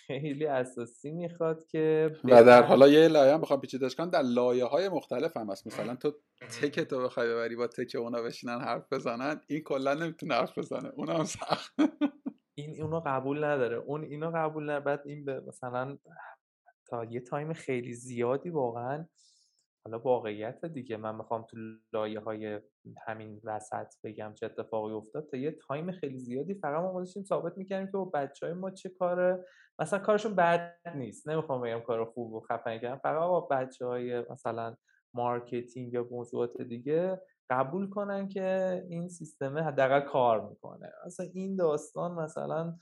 خیلی 0.07 0.47
اساسی 0.47 1.11
می‌خواد 1.11 1.67
که 1.67 2.11
و 2.25 2.45
در 2.45 2.63
حالا 2.63 2.89
یه 2.89 3.09
لایه 3.09 3.35
هم 3.35 3.41
بخوام 3.41 3.61
پیچیدش 3.61 3.95
کنم. 3.95 4.11
در 4.11 4.23
لایه 4.23 4.65
های 4.65 4.89
مختلف 4.89 5.37
هم 5.37 5.51
هست. 5.51 5.67
مثلا 5.67 5.95
تو 5.97 6.13
tech 6.61 6.81
تو 6.81 7.03
بخوای 7.05 7.29
ببری 7.29 7.57
با 7.57 7.67
tech 7.67 7.97
اونا 7.99 8.23
بشینن 8.23 8.61
حرف 8.61 8.93
بزنن 8.93 9.41
این 9.47 9.63
کلا 9.63 9.95
نمی‌تونه 9.95 10.35
حرف 10.35 10.59
بزنه. 10.59 10.93
اونم 10.97 11.25
سخت. 11.25 11.75
این 12.59 12.83
اونو 12.83 13.03
قبول 13.07 13.45
نداره. 13.45 13.77
اون 13.77 14.05
اینو 14.05 14.31
قبول 14.35 14.65
نداره. 14.65 14.85
بعد 14.85 15.03
این 15.07 15.25
به 15.25 15.41
مثلا 15.41 15.99
تا 16.89 17.05
یه 17.05 17.21
time 17.21 17.53
خیلی 17.53 17.93
زیادی 17.95 18.51
واقعا 18.51 19.07
حالا 19.85 19.99
واقعیت 19.99 20.65
دیگه. 20.65 20.97
من 20.97 21.15
می‌خوام 21.15 21.43
تو 21.43 21.57
لایه 21.93 22.21
های 22.21 22.61
همین 23.07 23.41
وسط 23.45 23.87
بگم 24.05 24.35
چه 24.35 24.47
اتفاقی 24.47 24.93
افتاد. 24.93 25.29
تا 25.31 25.37
یه 25.37 25.51
time 25.51 25.93
خیلی 25.93 26.19
زیادی 26.19 26.55
فقط 26.55 26.83
ما 26.83 27.01
داشتیم 27.01 27.23
ثابت 27.23 27.59
می‌کردیم 27.59 27.87
که 27.87 27.93
با 27.93 28.05
بچه 28.05 28.47
های 28.47 28.55
ما 28.55 28.71
چه 28.71 28.89
کاره. 28.89 29.45
مثلا 29.79 29.99
کارشون 29.99 30.35
بد 30.35 30.77
نیست. 30.95 31.29
نمی‌خوام 31.29 31.63
بگم 31.63 31.81
کار 31.81 32.05
خوب 32.05 32.33
و 32.33 32.41
خفن 32.41 32.79
کردن. 32.79 32.97
فقط 32.97 33.29
با 33.29 33.41
بچه 33.41 33.87
های 33.87 34.21
مثلا 34.31 34.77
marketing 35.15 35.93
یا 35.93 36.09
موضوعات 36.11 36.63
دیگه 36.63 37.21
قبول 37.51 37.91
کنن 37.91 38.29
که 38.29 38.83
این 38.89 39.09
سیستم 39.09 39.59
حداقل 39.59 40.01
کار 40.01 40.49
می‌کنه. 40.49 40.93
مثلا 41.07 41.27
این 41.35 41.57
داستان 41.57 42.13
مثلا 42.13 42.77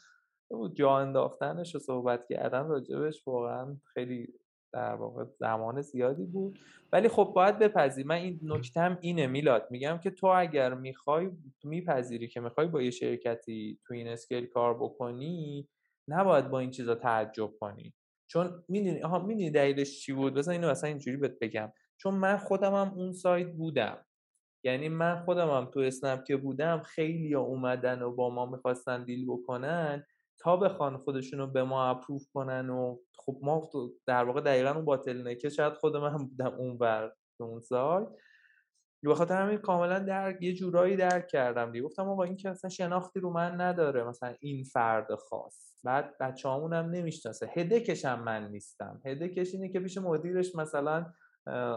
جا 0.74 0.97
انداختنش 0.97 1.74
رو 1.74 1.80
صحبت 1.80 2.26
کردن 2.28 2.66
راجبش 2.66 3.26
واقعا 3.26 3.76
خیلی 3.94 4.34
در 4.72 4.94
واقع 4.94 5.24
زمان 5.24 5.80
زیادی 5.80 6.24
بود. 6.24 6.59
ولی 6.93 7.09
خب 7.09 7.32
باید 7.36 7.59
بپذیری. 7.59 8.09
من 8.09 8.14
این 8.14 8.40
نکتم 8.43 8.98
اینه 9.01 9.26
میلاد. 9.26 9.66
میگم 9.70 9.98
که 9.98 10.10
تو 10.10 10.26
اگر 10.26 10.74
می‌خوای 10.74 11.30
میپذیری 11.64 12.28
که 12.28 12.40
می‌خوای 12.40 12.66
با 12.66 12.82
یه 12.82 12.90
شرکتی 12.90 13.80
تو 13.86 13.94
این 13.94 14.09
scale 14.08 14.46
کار 14.47 14.74
بکنی 14.74 15.68
نباید 16.09 16.51
با 16.51 16.59
این 16.59 16.70
چیزا 16.70 16.94
تعجب 16.94 17.51
کنی. 17.60 17.94
چون 18.30 18.64
می‌دونی 18.68 19.02
آها 19.02 19.18
می‌دونی 19.18 19.51
دلیلش 19.51 20.01
چی 20.01 20.12
بود؟ 20.12 20.34
بزن 20.34 20.52
اینو 20.52 20.70
مثلا 20.70 20.88
اینجوری 20.88 21.16
بهت 21.16 21.38
بگم. 21.40 21.72
چون 21.97 22.14
من 22.14 22.36
خودم 22.36 22.74
هم 22.74 22.93
اون 22.97 23.12
سایت 23.12 23.52
بودم. 23.52 24.06
یعنی 24.66 24.88
من 24.88 25.24
خودم 25.24 25.51
هم 25.51 25.64
تو 25.64 25.80
اسنپ 25.80 26.24
که 26.24 26.36
بودم 26.36 26.80
خیلی 26.80 27.34
اومدن 27.34 28.02
و 28.02 28.14
با 28.14 28.30
ما 28.30 28.47
می‌خواستن 28.47 29.05
دیل 29.05 29.26
بکنن 29.26 30.06
تا 30.38 30.56
بخوان 30.56 30.97
خودشون 30.97 31.38
رو 31.38 31.47
به 31.47 31.64
ما 31.64 31.90
اپروف 31.90 32.28
کنن 32.34 32.70
و 32.70 32.98
خب 33.18 33.38
ما 33.43 33.70
در 34.06 34.24
واقع 34.24 34.40
دقیقا 34.40 34.70
اون 34.70 34.84
باطل 34.84 35.28
نکه 35.28 35.48
شاید 35.48 35.74
خود 35.74 35.97
من 35.97 36.16
بودم 36.16 36.55
اون 36.59 36.78
بر 36.78 37.12
اون 37.40 37.60
سال. 37.60 38.06
به 39.02 39.14
خاطر 39.14 39.43
همین 39.43 39.59
کاملا 39.59 39.98
در 39.98 40.43
یه 40.43 40.55
جورایی 40.55 40.97
درک 40.97 41.26
کردم 41.26 41.72
دیگه. 41.72 41.84
گفتم 41.84 42.09
آقا 42.09 42.22
این 42.22 42.36
که 42.36 42.48
اصلا 42.48 42.70
شناختی 42.70 43.20
رو 43.20 43.30
من 43.30 43.60
نداره 43.60 44.05
مثلا 44.05 44.34
این 44.40 44.64
فرد 44.64 45.14
خاص. 45.14 45.84
بعد 45.84 46.18
بچه‌هامون 46.18 46.72
هم 46.72 46.90
نمی‌شناسه. 46.90 47.51
هدکش 47.56 48.05
هم 48.05 48.24
من 48.24 48.51
نیستم. 48.51 49.01
هدکش 49.06 49.55
اینه 49.55 49.68
که 49.68 49.80
پیش 49.80 49.98
مدیرش 49.98 50.55
مثلا 50.55 51.06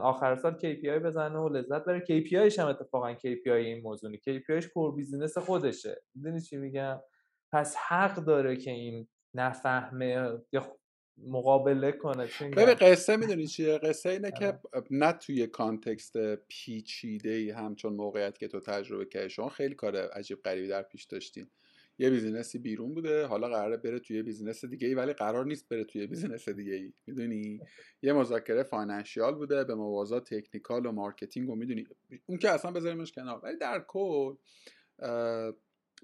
آخر 0.02 0.36
سال 0.36 0.58
KPI 0.60 1.04
بزنه 1.06 1.40
و 1.40 1.50
لذت 1.50 1.86
بره 1.86 2.00
KPI 2.00 2.36
ش 2.36 2.60
هم 2.60 2.68
اتفاقا 2.68 3.14
KPI 3.14 3.48
این 3.48 3.82
موضوعی 3.82 4.18
KPI 4.18 4.47
ش 4.47 4.66
core 4.74 4.96
business 4.96 5.38
خودشه. 5.38 6.02
می‌دونی 6.16 6.42
چی 6.42 6.58
میگم؟ 6.58 7.00
پس 7.52 7.76
حق 7.76 8.16
داره 8.16 8.56
که 8.56 8.72
این 8.72 9.08
نفهمه 9.34 10.40
یا 10.52 10.80
مقابله 11.28 11.92
کنه. 11.92 12.28
ببین 12.58 12.74
قصه 12.74 13.18
می‌دونی 13.18 13.48
چیه؟ 13.48 13.78
قصه 13.78 14.10
اینه 14.10 14.32
که 14.32 14.46
آره. 14.46 14.84
نه 14.92 15.12
توی 15.12 15.48
context 15.48 16.36
پیچیده 16.36 17.30
ای 17.30 17.50
همچون 17.52 17.94
موقعیت 17.94 18.38
که 18.38 18.48
تو 18.48 18.60
تجربه 18.60 19.06
کردی. 19.06 19.30
شما 19.30 19.50
خیلی 19.50 19.76
کار 19.76 19.96
عجیب 19.96 20.42
غریبی 20.42 20.68
در 20.68 20.82
پیش 20.82 21.06
داشتین. 21.06 21.50
یه 22.00 22.10
business 22.10 22.54
ی 22.54 22.60
بیرون 22.60 22.94
بوده 22.94 23.26
حالا 23.26 23.50
قراره 23.50 23.78
بره 23.78 24.00
توی 24.00 24.24
business 24.24 24.66
دیگه 24.66 24.88
ای 24.88 24.94
ولی 24.94 25.14
قرار 25.14 25.46
نیست 25.46 25.70
بره 25.70 25.84
توی 25.84 26.08
business 26.08 26.50
دیگه 26.50 26.74
ای 26.74 26.94
می‌دونی؟ 27.08 27.60
یه 28.02 28.14
مذاکره 28.14 28.64
financial 28.64 29.36
بوده 29.36 29.64
به 29.64 29.76
موازات 29.76 30.34
technical 30.34 30.86
و 30.86 30.92
marketing 30.92 31.50
و 31.50 31.56
می‌دونی؟ 31.56 31.88
اون 32.26 32.38
که 32.38 32.50
اصلا 32.50 32.72
بذاریمش 32.72 33.12
کنار. 33.12 33.40
ولی 33.44 33.58
در 33.58 33.86
کل 33.88 34.36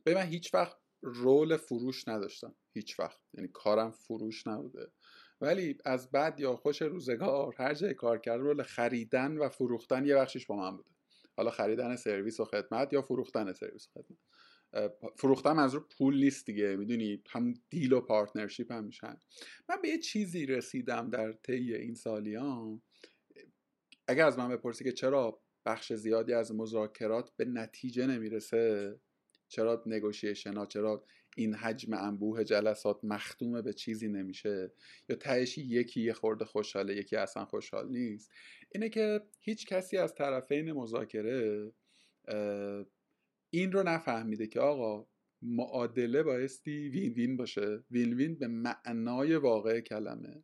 به 0.03 0.13
من 0.15 0.23
هیچ 0.23 0.53
وقت 0.53 0.77
role 1.01 1.57
فروش 1.57 2.07
نداشتم. 2.07 2.55
هیچ 2.73 2.99
وقت. 2.99 3.19
یعنی 3.33 3.47
کارم 3.53 3.91
فروش 3.91 4.47
نبوده. 4.47 4.91
ولی 5.41 5.77
از 5.85 6.11
بد 6.11 6.39
یا 6.39 6.55
خوش 6.55 6.81
روزگار 6.81 7.55
هر 7.57 7.73
جای 7.73 7.93
کار 7.93 8.17
کردم 8.17 8.43
role 8.43 8.63
خریدن 8.63 9.37
و 9.37 9.49
فروختن 9.49 10.05
یه 10.05 10.15
بخشش 10.15 10.45
با 10.45 10.55
من 10.55 10.77
بوده. 10.77 10.89
حالا 11.37 11.51
خریدن 11.51 11.95
سرویس 11.95 12.39
و 12.39 12.45
خدمت 12.45 12.93
یا 12.93 13.01
فروختن 13.01 13.53
سرویس 13.53 13.87
و 13.87 13.91
خدمت. 13.91 14.17
فروختن 15.17 15.59
رو 15.69 15.79
پول 15.97 16.15
نیست 16.15 16.45
دیگه. 16.45 16.75
می‌دونی؟ 16.75 17.23
هم 17.29 17.53
deal 17.69 17.93
و 17.93 18.01
partnership 18.01 18.71
هم 18.71 18.83
میشن. 18.83 19.17
من 19.69 19.75
به 19.81 19.89
یه 19.89 19.97
چیزی 19.97 20.45
رسیدم 20.45 21.09
در 21.09 21.31
طی 21.31 21.73
این 21.73 21.95
سالیان 21.95 22.81
اگر 24.07 24.25
از 24.25 24.37
من 24.37 24.49
بپرسی 24.49 24.83
که 24.83 24.91
چرا 24.91 25.41
بخش 25.65 25.93
زیادی 25.93 26.33
از 26.33 26.51
مذاکرات 26.51 27.31
به 27.37 27.45
نتیجه 27.45 28.07
نمی‌رسه 28.07 28.95
چرا 29.47 29.83
نگوشیشن 29.85 30.53
ها 30.53 30.65
چرا 30.65 31.05
این 31.37 31.55
حجم 31.55 31.93
انبوه 31.93 32.43
جلسات 32.43 32.99
مختومه 33.03 33.61
به 33.61 33.73
چیزی 33.73 34.07
نمیشه؟ 34.07 34.71
یا 35.09 35.15
تهشی 35.15 35.61
یکی 35.61 36.01
یه 36.01 36.13
خورده 36.13 36.45
خوشحاله 36.45 36.95
یکی 36.95 37.15
اصلا 37.15 37.45
خوشحال 37.45 37.89
نیست؟ 37.89 38.31
اینه 38.71 38.89
که 38.89 39.21
هیچ 39.41 39.67
کسی 39.67 39.97
از 39.97 40.15
طرفین 40.15 40.71
مذاکره 40.71 41.71
این 43.55 43.71
رو 43.71 43.83
نفهمیده 43.83 44.47
که 44.47 44.59
آقا 44.59 45.07
معادله 45.41 46.23
بایستی 46.23 46.89
وین 46.89 47.13
وین 47.13 47.37
باشه. 47.37 47.83
وین 47.91 48.13
وین 48.13 48.35
به 48.35 48.47
معنای 48.47 49.35
واقع 49.35 49.81
کلمه. 49.81 50.43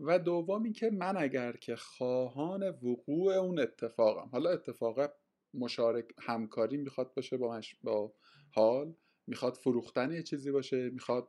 و 0.00 0.18
دوم 0.18 0.72
که 0.72 0.90
من 0.90 1.16
اگر 1.16 1.52
که 1.52 1.76
خواهان 1.76 2.62
وقوع 2.68 3.34
اون 3.34 3.58
اتفاقم 3.58 4.28
حالا 4.32 4.50
اتفاق 4.50 5.12
مشارک 5.54 6.04
همکاری 6.18 6.76
می‌خواد 6.76 7.14
باشه 7.14 7.36
با, 7.36 7.60
با 7.82 8.14
حال 8.50 8.94
می‌خواد 9.26 9.54
فروختن 9.54 10.12
یه 10.12 10.22
چیزی 10.22 10.50
باشه 10.50 10.90
می‌خواد 10.90 11.28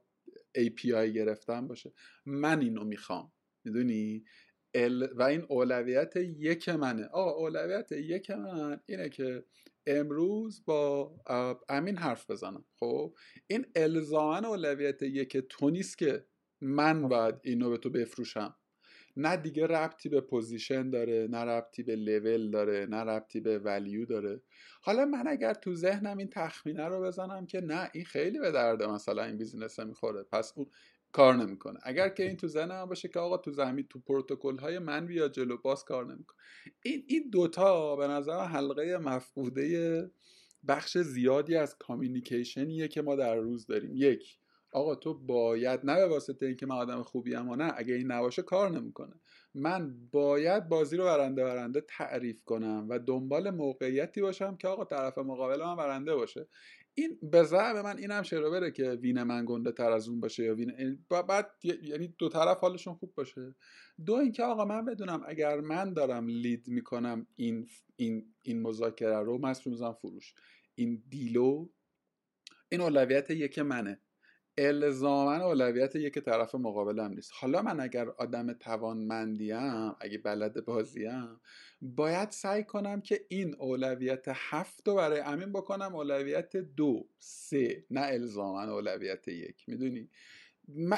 API 0.58 1.14
گرفتن 1.16 1.68
باشه 1.68 1.94
من 2.26 2.62
اینو 2.62 2.84
می‌خوام. 2.84 3.32
می‌دونی؟ 3.66 4.24
و 5.16 5.24
این 5.24 5.46
اولویت 5.50 6.16
یک 6.16 6.70
منه. 6.70 7.06
آقا 7.06 7.32
اولویت 7.32 7.92
یک 7.92 8.32
من 8.32 8.80
اینه 8.86 9.10
که 9.10 9.44
امروز 9.90 10.66
با 10.66 11.16
امین 11.70 11.98
حرف 11.98 12.30
بزنم. 12.30 12.66
خب 12.80 13.16
این 13.48 13.66
الزاما 13.76 14.48
اولویت 14.48 15.02
یک 15.02 15.38
تو 15.38 15.70
نیست 15.70 15.98
که 15.98 16.26
من 16.62 17.08
باید 17.08 17.36
اینو 17.44 17.70
به 17.70 17.78
تو 17.78 17.90
بفروشم. 17.90 18.56
نه 19.18 19.38
دیگه 19.38 19.68
ربطی 19.68 20.10
به 20.10 20.22
position 20.22 20.90
داره 20.90 21.28
نه 21.32 21.38
ربطی 21.38 21.84
به 21.84 21.96
لول 21.96 22.52
داره 22.52 22.86
نه 22.86 22.98
ربطی 22.98 23.40
به 23.40 23.60
value 23.60 24.06
داره. 24.06 24.42
حالا 24.82 25.06
من 25.06 25.28
اگر 25.28 25.54
تو 25.54 25.76
ذهنم 25.76 26.18
این 26.18 26.30
تخمینه 26.30 26.86
رو 26.86 27.02
بزنم 27.02 27.46
که 27.46 27.62
نه 27.62 27.90
این 27.94 28.06
خیلی 28.06 28.40
به 28.40 28.52
درده 28.52 28.88
مثلا 28.88 29.24
این 29.24 29.38
business 29.38 29.80
می‌خوره. 29.80 30.24
پس 30.24 30.54
اون 30.56 30.68
کار 31.12 31.36
نمی‌کنه. 31.36 31.80
اگر 31.84 32.10
که 32.10 32.24
این 32.24 32.38
تو 32.38 32.48
ذهنم 32.48 32.86
باشه 32.86 33.08
که 33.08 33.20
آقا 33.20 33.38
تو 33.38 33.52
زمین 33.52 33.88
تو 33.90 34.00
پروتکل 34.00 34.58
های 34.58 34.80
من 34.80 35.06
بیا 35.06 35.28
جلو 35.28 35.58
باز 35.58 35.84
کار 35.84 36.06
نمی‌کنه. 36.06 36.38
این 36.84 37.04
این 37.08 37.30
دوتا 37.30 37.96
به 37.96 38.08
نظر 38.08 38.46
حلقه 38.46 38.98
مفقوده 38.98 40.12
بخش 40.68 40.98
زیادی 40.98 41.56
از 41.56 41.78
کامیونیکیشنیه 41.80 42.88
که 42.88 43.02
ما 43.02 43.16
در 43.16 43.36
روز 43.36 43.66
داریم. 43.66 43.92
یک 43.96 44.40
آقا 44.72 44.96
تو 44.96 45.14
باید 45.14 45.80
نه 45.84 45.96
به 45.96 46.08
واسطه 46.08 46.46
اینکه 46.46 46.66
من 46.66 46.76
آدم 46.76 47.04
خوبی 47.04 47.36
و 47.36 47.56
نه 47.56 47.74
اگه 47.78 47.94
این 47.94 48.12
نباشه 48.12 48.42
کار 48.42 48.70
نمی‌کنه. 48.72 49.14
من 49.56 49.96
باید 50.12 50.70
بازی 50.70 50.98
رو 50.98 51.04
برنده 51.04 51.44
برنده 51.44 51.82
تعریف 51.82 52.44
کنم 52.44 52.86
و 52.90 53.00
دنبال 53.00 53.50
موقعیتی 53.50 54.22
باشم 54.22 54.56
که 54.56 54.68
آقا 54.68 54.86
طرف 54.86 55.18
مقابل 55.18 55.64
من 55.64 55.76
برنده 55.76 56.16
باشه. 56.16 56.48
این 57.00 57.20
به 57.32 57.44
زعم 57.44 57.82
من 57.82 57.98
اینم 57.98 58.24
شروع 58.24 58.52
بره 58.52 58.72
که 58.72 58.90
وین 58.92 59.24
من 59.24 59.46
گنده 59.48 59.72
تر 59.72 59.92
از 59.92 60.10
اون 60.10 60.20
باشه 60.20 60.44
یا 60.44 60.56
وین 60.56 61.06
بعد 61.10 61.52
یعنی 61.84 62.08
دو 62.18 62.30
طرف 62.30 62.60
حالشون 62.60 62.94
خوب 62.94 63.14
باشه. 63.16 63.56
دو 64.06 64.14
اینکه 64.14 64.44
آقا 64.44 64.66
من 64.66 64.86
بدونم 64.86 65.24
اگر 65.28 65.60
من 65.60 65.94
دارم 65.94 66.28
لید 66.28 66.68
می‌کنم 66.68 67.28
این 67.36 67.68
این 67.96 68.34
این 68.44 68.62
مذاکره 68.62 69.20
رو 69.20 69.38
مسئول 69.38 69.94
فروش. 69.94 70.34
این 70.76 71.04
دیلو 71.10 71.70
این 72.70 72.82
اولویت 72.82 73.30
یک 73.30 73.60
منه. 73.60 74.02
الزاما 74.60 75.46
اولویت 75.46 75.96
یک 75.96 76.20
طرف 76.20 76.56
مقابلم 76.56 77.14
نیست. 77.14 77.32
حالا 77.34 77.62
من 77.62 77.80
اگر 77.80 78.10
آدم 78.10 78.54
توانمندیم 78.54 79.96
اگه 80.00 80.18
بلد 80.18 80.66
بازیم 80.66 81.40
باید 81.82 82.32
سعی 82.32 82.64
کنم 82.64 83.02
که 83.02 83.26
این 83.28 83.56
اولویت 83.60 84.26
هفت 84.28 84.88
رو 84.88 84.96
برای 84.96 85.20
امین 85.20 85.52
بکنم 85.52 85.96
اولویت 85.96 86.56
دو 86.56 87.08
سه 87.20 87.86
نه 87.92 88.02
الزاما 88.02 88.64
اولویت 88.64 89.28
یک. 89.28 89.64
می‌دونی؟ 89.68 90.10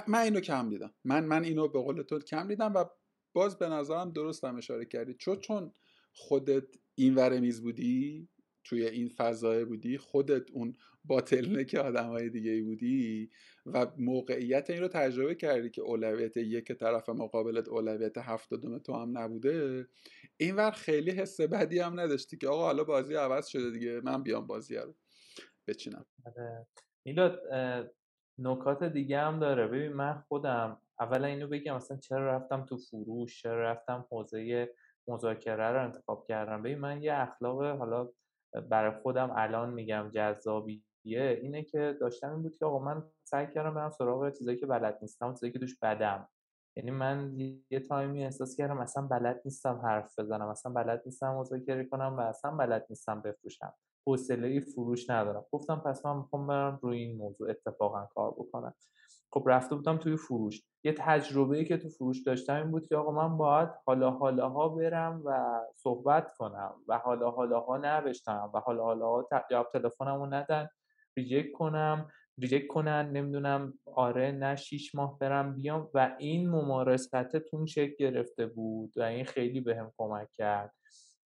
من 0.08 0.20
اینو 0.20 0.40
کم 0.40 0.70
دیدم. 0.70 0.94
من 1.04 1.26
من 1.26 1.44
اینو 1.44 1.68
به 1.68 1.80
قول 1.80 2.02
تو 2.02 2.20
کم 2.20 2.48
دیدم 2.48 2.74
و 2.74 2.86
باز 3.34 3.58
به 3.58 3.70
نظرم 3.70 4.12
درستم 4.12 4.56
اشاره 4.56 4.86
کردی. 4.86 5.14
چون 5.14 5.36
چون 5.36 5.72
خودت 6.14 6.68
این 6.96 7.16
ور 7.16 7.40
میز 7.40 7.62
بودی 7.62 8.28
توی 8.64 8.86
این 8.86 9.10
فضای 9.10 9.66
بودی 9.66 9.98
خودت 9.98 10.52
اون 10.52 10.76
باتلنک 11.06 11.76
آدم 11.76 12.08
های 12.08 12.30
دیگه 12.30 12.64
بودی 12.64 13.30
و 13.66 13.88
موقعیت 13.98 14.70
این 14.70 14.82
رو 14.82 14.88
تجربه 14.88 15.36
کردی 15.36 15.70
که 15.70 15.82
اولویت 15.82 16.38
یک 16.38 16.72
طرف 16.72 17.10
مقابلت 17.10 17.68
اولویت 17.68 18.18
هفتادم 18.18 18.78
تو 18.78 18.94
هم 18.94 19.18
نبوده. 19.18 19.88
اینور 20.38 20.72
خیلی 20.72 21.12
حس 21.12 21.42
بدی 21.42 21.80
هم 21.80 22.00
نداشتی 22.00 22.38
که 22.38 22.48
آقا 22.48 22.66
حالا 22.66 22.84
بازی 22.84 23.16
عوض 23.16 23.48
شده 23.48 23.72
دیگه 23.72 24.02
من 24.04 24.24
بیام 24.24 24.48
بازی 24.48 24.76
رو 24.76 24.96
بچینم. 25.68 26.06
آره. 26.26 26.68
میلاد 27.06 27.42
نکات 28.38 28.84
دیگه 28.84 29.20
هم 29.20 29.40
داره. 29.40 29.68
ببین 29.68 29.94
من 29.94 30.24
خودم 30.28 30.82
اولا 31.00 31.28
اینو 31.28 31.48
بگم 31.48 31.76
مثلا 31.76 31.98
چرا 31.98 32.36
رفتم 32.36 32.66
تو 32.66 32.78
فروش؟ 32.78 33.42
چرا 33.42 33.72
رفتم 33.72 34.06
حوزه 34.10 34.74
مذاکره 35.08 35.72
رو 35.72 35.84
انتخاب 35.84 36.26
کردم؟ 36.28 36.62
ببین 36.62 36.78
من 36.78 37.04
یه 37.04 37.14
اخلاق 37.14 37.78
حالا 37.78 38.10
برای 38.70 38.92
خودم 39.02 39.32
الان 39.36 39.74
میگم 39.74 40.10
جذابیه 40.14 40.82
اینه 41.42 41.64
که 41.64 41.98
داشتم 42.02 42.32
این 42.32 42.42
بود 42.42 42.58
که 42.58 42.66
آقا 42.66 42.80
من 42.80 43.04
سعی 43.24 43.48
کردم 43.48 43.74
برم 43.74 43.90
سراغ 43.90 44.30
چیزایی 44.30 44.58
که 44.58 44.66
بلد 44.66 44.98
نیستم 45.02 45.34
چیزایی 45.34 45.54
که 45.54 45.60
دوش 45.60 45.80
بدم. 45.80 46.30
یعنی 46.76 46.92
من 46.92 47.34
یه 47.70 47.80
تایمی 47.80 48.24
احساس 48.24 48.56
کردم 48.56 48.78
اصلا 48.78 49.08
بلد 49.08 49.42
نیستم 49.46 49.82
حرف 49.84 50.20
بزنم 50.20 50.48
اصلا 50.48 50.72
بلد 50.72 51.02
نیستم 51.06 51.36
مذاکره 51.36 51.86
کنم 51.86 52.16
و 52.18 52.22
اصلا 52.22 52.52
بلد 52.52 52.86
نیستم 52.90 53.22
بفروشم. 53.22 53.74
حوصله 54.08 54.60
فروش 54.60 55.10
ندارم. 55.10 55.46
گفتم 55.52 55.76
پس 55.86 56.06
من 56.06 56.18
می‌خوام 56.18 56.48
برم 56.48 56.80
روی 56.82 56.98
این 56.98 57.18
موضوع 57.18 57.50
اتفاقا 57.50 58.06
کار 58.06 58.32
بکنم. 58.32 58.74
خب 59.34 59.44
رفته 59.48 59.76
بودم 59.76 59.98
توی 59.98 60.18
فروش. 60.18 60.62
یه 60.84 60.96
تجربه 60.98 61.66
که 61.66 61.78
تو 61.78 61.90
فروش 61.90 62.24
داشتم 62.24 62.56
این 62.56 62.72
بود 62.72 62.88
که 62.88 62.96
آقا 62.96 63.12
من 63.12 63.38
باید 63.38 63.70
حالا 63.86 64.12
حالاها 64.12 64.70
برم 64.70 65.22
و 65.26 65.60
صحبت 65.76 66.34
کنم 66.38 66.74
و 66.88 66.98
حالا 66.98 67.32
حالاها 67.32 67.78
نوشتم 67.78 68.52
و 68.54 68.60
حالا 68.60 68.84
حالاها 68.84 69.28
جواب 69.52 69.68
تلفنمو 69.74 70.26
ندن 70.26 70.68
reject 71.18 71.52
کنم. 71.52 72.10
reject 72.38 72.68
کنن 72.68 73.12
نمی‌دونم 73.12 73.74
آره 73.86 74.32
نه 74.32 74.56
شیش 74.56 74.96
ماه 74.96 75.20
برم 75.20 75.56
بیام. 75.56 75.90
و 75.94 76.16
این 76.20 76.50
ممارستتون 76.50 77.66
شکل 77.66 77.96
گرفته 78.00 78.46
بود 78.46 78.94
و 78.98 79.02
این 79.02 79.26
خیلی 79.26 79.62
بهم 79.62 79.86
به 79.86 79.92
کمک 79.98 80.28
کرد. 80.38 80.74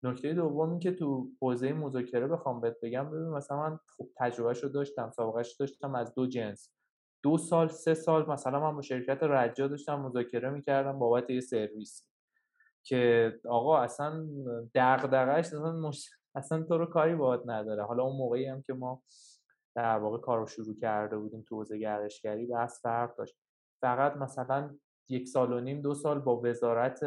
نکته 0.03 0.33
دومی 0.33 0.79
که 0.79 0.91
تو 0.91 1.27
حوزه 1.41 1.73
مذاکره 1.73 2.27
بخوام 2.27 2.61
بهت 2.61 2.75
بگم 2.83 3.11
ببین 3.11 3.29
مثلا 3.29 3.57
من 3.57 3.79
خوب 3.95 4.11
تجربهش 4.17 4.63
رو 4.63 4.69
داشتم 4.69 5.11
سابقهش 5.15 5.55
داشتم 5.59 5.95
از 5.95 6.15
دو 6.15 6.27
جنس. 6.27 6.69
دو 7.23 7.37
سال 7.37 7.67
سه 7.67 7.93
سال 7.93 8.29
مثلا 8.29 8.59
من 8.59 8.75
با 8.75 8.81
شرکت 8.81 9.23
رجا 9.23 9.67
داشتم 9.67 9.99
مذاکره 9.99 10.49
می‌کردم 10.49 10.99
بابت 10.99 11.29
یه 11.29 11.41
سرویس 11.41 12.07
که 12.85 13.33
آقا 13.49 13.77
اصلا 13.77 14.25
دغدغش 14.75 15.45
اصلا 15.45 15.91
اصلا 16.35 16.63
تو 16.63 16.77
رو 16.77 16.85
کاری 16.85 17.15
باهات 17.15 17.43
نداره. 17.45 17.83
حالا 17.83 18.03
اون 18.03 18.15
موقعی 18.15 18.45
هم 18.45 18.61
که 18.61 18.73
ما 18.73 19.03
در 19.75 19.99
واقع 19.99 20.17
کار 20.17 20.39
رو 20.39 20.47
شروع 20.47 20.75
کرده 20.75 21.17
بودیم 21.17 21.45
تو 21.49 21.55
حوزه 21.55 21.77
گردشگری 21.77 22.45
بس 22.45 22.81
فرق 22.81 23.15
داشت. 23.15 23.35
فقط 23.81 24.15
مثلا 24.15 24.75
یک 25.09 25.27
سال 25.27 25.53
و 25.53 25.59
نیم 25.59 25.81
دو 25.81 25.93
سال 25.93 26.19
با 26.19 26.41
وزارت 26.41 27.03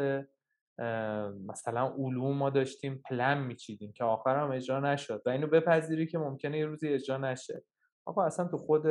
مثلا 1.47 1.93
علوم 1.97 2.37
ما 2.37 2.49
داشتیم 2.49 3.01
پلن 3.09 3.37
میچیدیم 3.43 3.91
که 3.91 4.03
آخر 4.03 4.35
هم 4.35 4.51
اجرا 4.51 4.79
نشد 4.79 5.21
و 5.25 5.29
اینو 5.29 5.47
بپذیری 5.47 6.07
که 6.07 6.17
ممکنه 6.17 6.59
یه 6.59 6.65
روزی 6.65 6.89
اجرا 6.89 7.17
نشه. 7.17 7.63
آقا 8.05 8.23
اصلا 8.23 8.47
تو 8.47 8.57
خود 8.57 8.85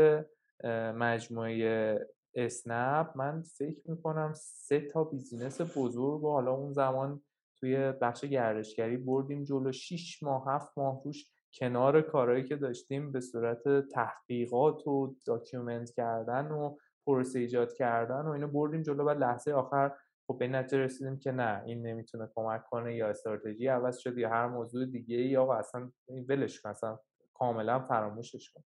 مجموعه 0.95 1.99
اسنپ. 2.35 3.17
من 3.17 3.43
فکر 3.43 3.91
می‌کنم 3.91 4.33
سه 4.35 4.81
تا 4.81 5.05
business 5.05 5.79
بزرگ 5.79 6.25
و 6.25 6.31
حالا 6.33 6.53
اون 6.53 6.73
زمان 6.73 7.23
توی 7.61 7.93
بخش 7.93 8.25
گردشگری 8.25 8.97
بردیم 8.97 9.45
جلو. 9.45 9.73
6 9.73 10.23
ماه 10.23 10.45
هفت 10.49 10.79
ماه 10.79 11.03
روش 11.05 11.31
کنار 11.59 12.03
کارهایی 12.03 12.45
که 12.45 12.57
داشتیم 12.57 13.13
به 13.13 13.21
صورت 13.21 13.89
تحقیقات 13.89 14.87
و 14.87 15.17
document 15.27 15.91
کردن 15.91 16.47
و 16.51 16.77
پروسه 17.07 17.39
ایجاد 17.39 17.73
کردن 17.73 18.21
و 18.21 18.31
اینو 18.31 18.49
بردیم 18.49 18.83
جلو. 18.83 19.05
و 19.05 19.11
لحظه 19.11 19.53
آخر 19.53 19.93
خب 20.27 20.39
به 20.39 20.49
نتیجه 20.49 20.79
رسیدیم 20.79 21.19
که 21.19 21.33
نه 21.33 21.63
این 21.67 21.87
نمی‌تونه 21.87 22.29
کمک 22.35 22.65
کنه 22.65 22.97
یا 22.97 23.09
استراتژی 23.09 23.67
عوض 23.67 23.99
شد 23.99 24.19
یا 24.19 24.31
هر 24.31 24.49
موضوع 24.49 24.87
دیگه 24.87 25.17
یا 25.17 25.53
اصلا 25.53 25.91
ولش 26.29 26.61
کن 26.61 26.71
اصلا 26.71 26.99
کاملا 27.35 27.81
فراموشش 27.81 28.51
کن. 28.51 28.63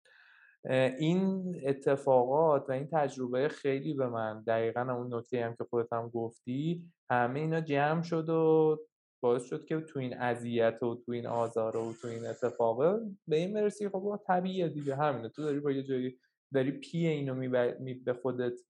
این 0.68 1.54
اتفاقات 1.66 2.68
و 2.68 2.72
این 2.72 2.88
تجربه 2.92 3.48
خیلی 3.48 3.94
به 3.94 4.08
من 4.08 4.42
دقیقا 4.42 4.80
اون 4.80 5.14
نکته 5.14 5.44
هم 5.44 5.54
که 5.56 5.64
خودت 5.64 5.92
هم 5.92 6.08
گفتی 6.08 6.84
همه 7.10 7.40
اینا 7.40 7.60
جمع 7.60 8.02
شد 8.02 8.28
و 8.28 8.78
باعث 9.22 9.44
شد 9.44 9.64
که 9.64 9.80
تو 9.80 9.98
این 9.98 10.18
اذیت 10.18 10.82
و 10.82 10.94
تو 10.94 11.12
این 11.12 11.26
آزار 11.26 11.76
و 11.76 11.92
تو 12.02 12.08
این 12.08 12.26
اتفاقه 12.26 13.00
به 13.28 13.36
این 13.36 13.54
برسی 13.54 13.88
خب 13.88 14.20
طبیعیه 14.26 14.68
دیگه 14.68 14.96
همینه. 14.96 15.28
تو 15.28 15.42
داری 15.42 15.60
با 15.60 15.72
یه 15.72 15.82
جایی 15.82 16.18
داری 16.54 16.70
پی 16.70 17.06
اینو 17.06 17.94
به 17.94 18.12
خودت 18.22 18.60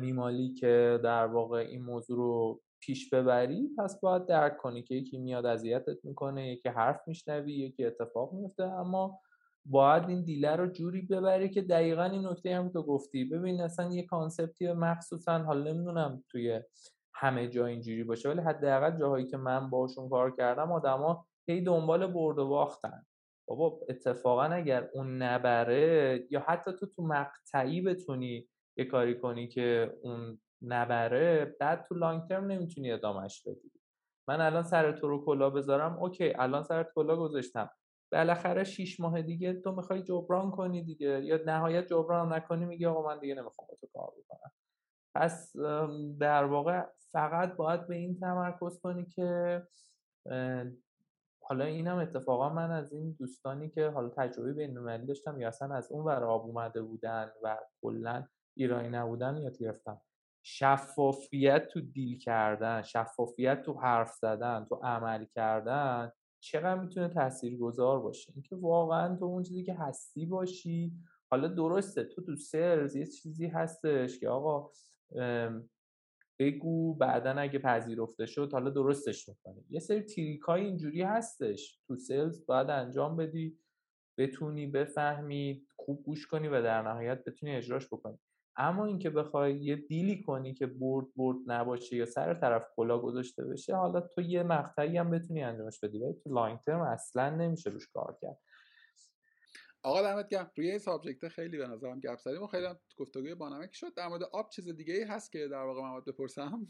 میمالی 0.00 0.54
که 0.54 1.00
در 1.04 1.26
واقع 1.26 1.58
این 1.58 1.82
موضوع 1.82 2.16
رو 2.16 2.60
پیش 2.80 3.10
ببری 3.10 3.70
پس 3.78 4.00
باید 4.00 4.26
درک 4.26 4.56
کنی 4.56 4.82
که 4.82 4.94
یکی 4.94 5.18
میاد 5.18 5.46
اذیتت 5.46 6.04
می‌کنه 6.04 6.52
یکی 6.52 6.68
حرف 6.68 7.00
میشنوی 7.06 7.52
یکی 7.52 7.84
اتفاق 7.84 8.32
میفته 8.32 8.62
اما 8.62 9.20
باید 9.70 10.08
این 10.08 10.22
deal 10.24 10.56
رو 10.56 10.66
جوری 10.66 11.02
ببری 11.02 11.50
که 11.50 11.62
دقیقا 11.62 12.04
این 12.04 12.26
نکته 12.26 12.56
هم 12.56 12.68
تو 12.68 12.82
گفتی. 12.82 13.24
ببین 13.24 13.60
اصلا 13.60 13.92
یه 13.92 14.06
concept 14.06 14.64
ی 14.64 14.72
مخصوصا 14.72 15.38
حالا 15.38 15.72
نمی‌دونم 15.72 16.24
توی 16.28 16.60
همه 17.14 17.48
جا 17.48 17.66
اینجوری 17.66 18.04
باشه 18.04 18.28
ولی 18.28 18.40
حداقل 18.40 18.98
جاهایی 18.98 19.26
که 19.26 19.36
من 19.36 19.70
باشون 19.70 20.08
کار 20.08 20.36
کردم 20.36 20.72
آدما 20.72 21.26
هی 21.48 21.60
دنبال 21.60 22.06
برد 22.06 22.38
و 22.38 22.48
باختن. 22.48 23.06
بابا 23.48 23.80
اتفاقا 23.88 24.42
اگر 24.42 24.88
اون 24.94 25.22
نبره 25.22 26.26
یا 26.30 26.40
حتی 26.40 26.72
تو 26.72 26.86
تو 26.86 27.02
مقطعی 27.02 27.80
بتونی 27.80 28.48
یه 28.76 28.84
کاری 28.84 29.18
کنی 29.18 29.48
که 29.48 29.96
اون 30.02 30.40
نبره 30.62 31.56
بعد 31.60 31.84
تو 31.88 31.94
لانگ 31.94 32.28
ترم 32.28 32.44
نمی‌تونی 32.46 32.92
ادامهش 32.92 33.42
بدی. 33.46 33.72
من 34.28 34.40
الان 34.40 34.62
سر 34.62 34.92
تو 34.92 35.08
رو 35.08 35.24
کلا 35.24 35.50
بذارم 35.50 35.98
اوکی 35.98 36.32
الان 36.34 36.62
سر 36.62 36.86
کلا 36.94 37.16
گذاشتم. 37.16 37.70
بالاخره 38.12 38.64
شیش 38.64 39.00
ماه 39.00 39.22
دیگه 39.22 39.52
تو 39.52 39.72
می‌خوای 39.72 40.02
جبران 40.02 40.50
کنی 40.50 40.82
دیگه. 40.82 41.24
یا 41.24 41.38
نهایت 41.46 41.86
جبران 41.86 42.32
نکنی 42.32 42.64
میگی 42.64 42.86
آقا 42.86 43.08
من 43.08 43.18
دیگه 43.18 43.34
نمی‌خوام 43.34 43.68
با 43.68 43.76
تو 43.80 43.86
کار 43.94 44.12
بکنم. 44.18 44.52
پس 45.14 45.56
در 46.20 46.44
واقع 46.44 46.84
فقط 47.12 47.56
باید 47.56 47.86
به 47.86 47.94
این 47.94 48.20
تمرکز 48.20 48.80
کنی 48.80 49.06
که 49.06 49.62
حالا 51.42 51.64
اینم 51.64 51.98
اتفاقا 51.98 52.48
من 52.48 52.70
از 52.70 52.92
این 52.92 53.16
دوستانی 53.18 53.70
که 53.70 53.88
حالا 53.88 54.08
تجربه 54.08 54.52
بین 54.52 55.04
داشتم 55.04 55.40
یا 55.40 55.48
اصلا 55.48 55.74
از 55.74 55.92
اون 55.92 56.04
ور 56.04 56.24
آب 56.24 56.46
اومده 56.46 56.82
بودن 56.82 57.30
و 57.42 57.58
کلا 57.82 58.24
ایرانی 58.56 58.88
نبودن 58.88 59.36
یاد 59.36 59.58
گرفتم. 59.58 60.00
شفافیت 60.42 61.68
تو 61.68 61.80
دیل 61.80 62.18
کردن 62.18 62.82
شفافیت 62.82 63.62
تو 63.62 63.74
حرف 63.74 64.12
زدن 64.12 64.66
تو 64.68 64.74
عمل 64.74 65.24
کردن 65.24 66.12
چقدر 66.46 66.80
می‌تونه 66.80 67.08
تاثیرگذار 67.08 68.00
باشه؟ 68.00 68.32
اینکه 68.34 68.56
واقعا 68.56 69.16
تو 69.16 69.24
اون 69.24 69.42
چیزی 69.42 69.64
که 69.64 69.74
هستی 69.74 70.26
باشی 70.26 70.92
حالا 71.30 71.48
درسته 71.48 72.04
تو 72.04 72.22
تو 72.22 72.36
سرز 72.36 72.96
یه 72.96 73.06
چیزی 73.06 73.46
هستش 73.46 74.20
که 74.20 74.28
آقا 74.28 74.70
بگو 76.38 76.94
بعدا 76.94 77.30
اگه 77.30 77.58
پذیرفته 77.58 78.26
شد 78.26 78.52
حالا 78.52 78.70
درستش 78.70 79.28
می‌کنی. 79.28 79.64
یه 79.70 79.80
سری 79.80 80.02
تریک 80.02 80.40
های 80.40 80.64
اینجوری 80.64 81.02
هستش. 81.02 81.80
تو 81.86 81.96
سلز 81.96 82.46
باید 82.46 82.70
انجام 82.70 83.16
بدی 83.16 83.58
بتونی 84.18 84.66
بفهمی 84.66 85.66
خوب 85.76 86.02
گوش 86.04 86.26
کنی 86.26 86.48
و 86.48 86.62
در 86.62 86.82
نهایت 86.82 87.24
بتونی 87.24 87.56
اجراش 87.56 87.86
بکنی. 87.86 88.18
اما 88.56 88.86
اینکه 88.86 89.10
بخوای 89.10 89.54
یه 89.54 89.76
deal 89.76 90.13
ی 90.13 90.22
کنی 90.22 90.54
که 90.54 90.66
برد 90.66 91.06
برد 91.16 91.38
نباشه 91.46 91.96
یا 91.96 92.06
سر 92.06 92.34
طرف 92.34 92.66
کلاه 92.76 92.98
گذاشته 92.98 93.44
بشه 93.44 93.76
حالا 93.76 94.00
تو 94.00 94.20
یه 94.20 94.42
مقطعی 94.42 94.98
هم 94.98 95.10
بتونی 95.10 95.42
انجامش 95.42 95.80
بدی 95.80 95.98
ولی 95.98 96.14
تو 96.14 96.34
long 96.34 96.60
term 96.60 96.80
اصلا 96.80 97.30
نمیشه 97.30 97.70
روش 97.70 97.88
کار 97.88 98.18
کرد. 98.22 98.38
آقا 99.82 100.02
دمت 100.02 100.28
گرم. 100.28 100.50
روی 100.56 100.70
این 100.70 100.78
subject 100.78 101.28
خیلی 101.28 101.58
به 101.58 101.66
نظرم 101.66 102.00
گپ 102.00 102.18
زدیم 102.18 102.42
و 102.42 102.46
خیلی 102.46 102.66
گفتگوی 102.96 103.34
بانمک 103.34 103.74
شد. 103.74 103.94
در 103.94 104.08
مورد 104.08 104.22
آب 104.22 104.50
چیز 104.50 104.68
دیگه 104.68 104.94
ای 104.94 105.02
هست 105.02 105.32
که 105.32 105.48
در 105.48 105.62
واقع 105.62 105.82
من 105.82 106.00
بپرسم؟ 106.00 106.66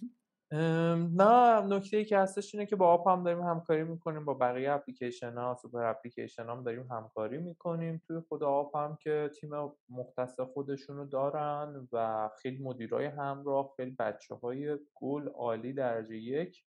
نه 0.53 1.61
نکته 1.61 1.97
ای 1.97 2.05
که 2.05 2.19
هستش 2.19 2.55
اینه 2.55 2.67
که 2.67 2.77
با 2.77 2.89
آپ 2.89 3.09
هم 3.09 3.25
داریم 3.25 3.41
همکاری 3.41 3.85
می‌کنیم 3.85 4.25
با 4.25 4.35
بقیه 4.35 4.71
اپلیکیشن 4.73 5.33
ها 5.33 5.59
سوپر 5.63 5.85
اپلیکیشن 5.85 6.43
هم 6.43 6.63
داریم 6.63 6.87
همکاری 6.91 7.39
می‌کنیم. 7.39 8.03
توی 8.07 8.21
خود 8.21 8.43
آپ 8.43 8.77
هم 8.77 8.99
که 9.01 9.31
تیم 9.41 9.51
مختص 9.89 10.41
خودشونو 10.41 11.07
دارن 11.07 11.89
و 11.93 12.29
خیلی 12.43 12.63
مدیرای 12.63 13.07
همراه 13.07 13.73
خیلی 13.77 13.91
بچه 13.91 14.35
های 14.35 14.77
گل 14.95 15.29
عالی 15.29 15.73
درجه 15.73 16.17
یک 16.17 16.65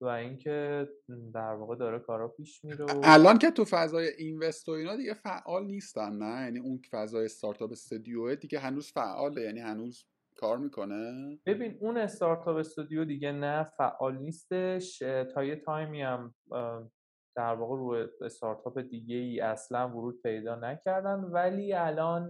و 0.00 0.06
اینکه 0.06 0.88
در 1.34 1.52
واقع 1.52 1.76
داره 1.76 1.98
کارا 1.98 2.28
پیش 2.28 2.64
میره 2.64 2.84
و... 2.84 3.00
الان 3.04 3.38
که 3.38 3.50
تو 3.50 3.64
فضای 3.64 4.08
اینوست 4.18 4.68
و 4.68 4.72
اینا 4.72 4.96
دیگه 4.96 5.14
فعال 5.14 5.66
نیستن 5.66 6.12
نه؟ 6.12 6.44
یعنی 6.44 6.58
اون 6.58 6.82
فضای 6.90 7.24
استارتاپ 7.24 7.72
استودیو 7.72 8.34
دیگه 8.34 8.58
هنوز 8.58 8.92
فعاله 8.92 9.42
یعنی 9.42 9.60
هنوز 9.60 10.04
کار 10.38 10.58
می‌کنه؟ 10.58 11.38
ببین 11.46 11.78
اون 11.80 11.96
استارتاپ 11.96 12.56
استودیو 12.56 13.04
دیگه 13.04 13.32
نه 13.32 13.64
فعال 13.64 14.18
نیستش. 14.18 14.98
تا 15.34 15.44
یه 15.44 15.56
تایمی 15.56 16.02
هم 16.02 16.34
در 17.36 17.54
واقع 17.54 17.76
روی 17.76 18.06
استارتاپ 18.20 18.80
دیگه 18.80 19.16
ای 19.16 19.40
اصلا 19.40 19.88
ورود 19.88 20.22
پیدا 20.22 20.54
نکردن. 20.54 21.20
ولی 21.20 21.72
الان 21.72 22.28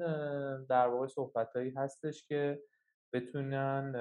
در 0.66 0.86
واقع 0.86 1.06
صحبت 1.06 1.52
هایی 1.56 1.70
هستش 1.76 2.26
که 2.26 2.62
بتونن 3.14 3.93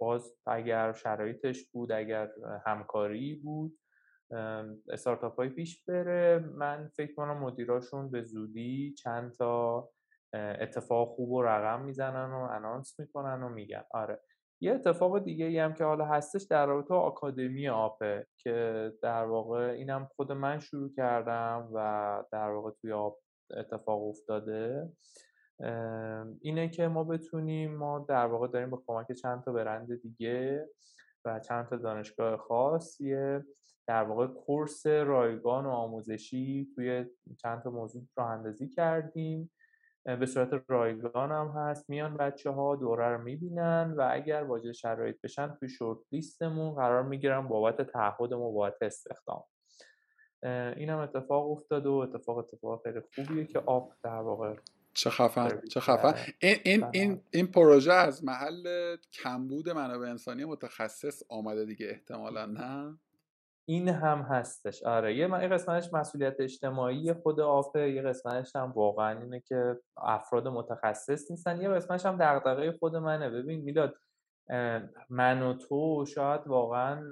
باز 0.00 0.36
اگر 0.46 0.92
شرایطش 0.92 1.66
بود 1.72 1.92
اگر 1.92 2.30
همکاری 2.66 3.34
بود 3.34 3.78
استارتاپ 4.90 5.36
های 5.36 5.48
پیش 5.48 5.84
بره. 5.84 6.38
من 6.38 6.90
فکر 6.96 7.14
کنم 7.14 7.38
مدیراشون 7.38 8.10
به 8.10 8.22
زودی 8.22 8.94
چند 8.94 9.32
تا 9.32 9.88
اتفاق 10.34 11.08
خوب 11.08 11.30
و 11.30 11.42
رقم 11.42 11.84
می‌زنن 11.84 12.32
و 12.32 12.48
انانس 12.50 13.00
می‌کنن 13.00 13.42
و 13.42 13.48
میگن. 13.48 13.84
آره. 13.90 14.20
یه 14.60 14.74
اتفاق 14.74 15.24
دیگه 15.24 15.44
ای 15.44 15.58
هم 15.58 15.74
که 15.74 15.84
حالا 15.84 16.04
هستش 16.04 16.42
در 16.42 16.66
رابطه 16.66 16.94
آکادمی 16.94 17.68
آپه 17.68 18.26
که 18.38 18.92
در 19.02 19.24
واقع 19.24 19.60
اینم 19.60 20.08
خود 20.16 20.32
من 20.32 20.58
شروع 20.58 20.92
کردم 20.92 21.68
و 21.74 22.24
در 22.32 22.50
واقع 22.50 22.70
توی 22.70 22.92
آب 22.92 23.18
اتفاق 23.56 24.02
افتاده. 24.02 24.92
اینه 26.40 26.68
که 26.68 26.88
ما 26.88 27.04
بتونیم 27.04 27.76
ما 27.76 28.06
در 28.08 28.26
واقع 28.26 28.48
داریم 28.48 28.70
با 28.70 28.82
کمک 28.86 29.12
چند 29.12 29.44
تا 29.44 29.52
برند 29.52 30.02
دیگه 30.02 30.68
و 31.24 31.40
چند 31.40 31.66
تا 31.66 31.76
دانشگاه 31.76 32.36
خاص 32.36 33.00
یه 33.00 33.44
در 33.86 34.02
واقع 34.02 34.26
کورس 34.26 34.86
رایگان 34.86 35.66
و 35.66 35.70
آموزشی 35.70 36.68
توی 36.74 37.04
چند 37.42 37.62
تا 37.62 37.70
موضوع 37.70 38.02
راه 38.16 38.30
اندازی 38.30 38.68
کردیم. 38.68 39.50
به 40.04 40.26
صورت 40.26 40.64
رایگان 40.68 41.32
هم 41.32 41.48
هست. 41.56 41.90
میان 41.90 42.16
بچه 42.16 42.50
ها 42.50 42.76
دوره 42.76 43.08
رو 43.08 43.22
می‌بینن 43.22 43.94
و 43.98 44.08
اگر 44.12 44.42
واجد 44.42 44.72
شرایط 44.72 45.20
بشن 45.20 45.54
توی 45.54 45.68
شورت 45.68 45.98
لیستمون 46.12 46.74
قرار 46.74 47.02
می‌گیرن 47.02 47.48
بابت 47.48 47.82
تعهد 47.82 48.32
و 48.32 48.38
بابت 48.38 48.82
استخدام. 48.82 49.44
این 50.76 50.90
هم 50.90 50.98
اتفاق 50.98 51.50
افتاد 51.50 51.86
و 51.86 51.92
اتفاق 51.92 52.38
اتفاق 52.38 52.82
خیلی 52.82 53.00
خوبیه 53.14 53.44
که 53.44 53.58
آب 53.58 53.92
در 54.02 54.20
واقع 54.20 54.56
چه 54.94 55.10
خفن 55.10 55.60
چه 55.60 55.80
خفن. 55.80 56.14
این 56.38 56.56
این 56.64 56.86
این 56.92 57.20
این 57.30 57.46
پروژه 57.46 57.92
از 57.92 58.24
محل 58.24 58.96
کمبود 59.12 59.68
منابع 59.70 60.06
انسانی 60.06 60.44
متخصص 60.44 61.22
آمده 61.28 61.64
دیگه 61.64 61.86
احتمالا 61.86 62.46
نه؟ 62.46 62.98
این 63.68 63.88
هم 63.88 64.18
هستش. 64.22 64.82
آره 64.82 65.16
یه 65.16 65.28
قسمتش 65.28 65.92
مسئولیت 65.92 66.36
اجتماعی 66.38 67.12
خود 67.12 67.40
آفه 67.40 67.90
یه 67.90 68.02
قسمتش 68.02 68.56
هم 68.56 68.72
واقعا 68.76 69.20
اینه 69.20 69.40
که 69.40 69.76
افراد 69.96 70.48
متخصص 70.48 71.30
نیستن. 71.30 71.60
یه 71.60 71.68
قسمتش 71.68 72.06
هم 72.06 72.16
دغدغه 72.20 72.72
خود 72.72 72.96
منه. 72.96 73.30
ببین 73.30 73.60
می‌داد 73.60 73.94
من 75.10 75.42
و 75.42 75.54
تو 75.54 76.04
شاید 76.06 76.40
واقعا 76.46 77.02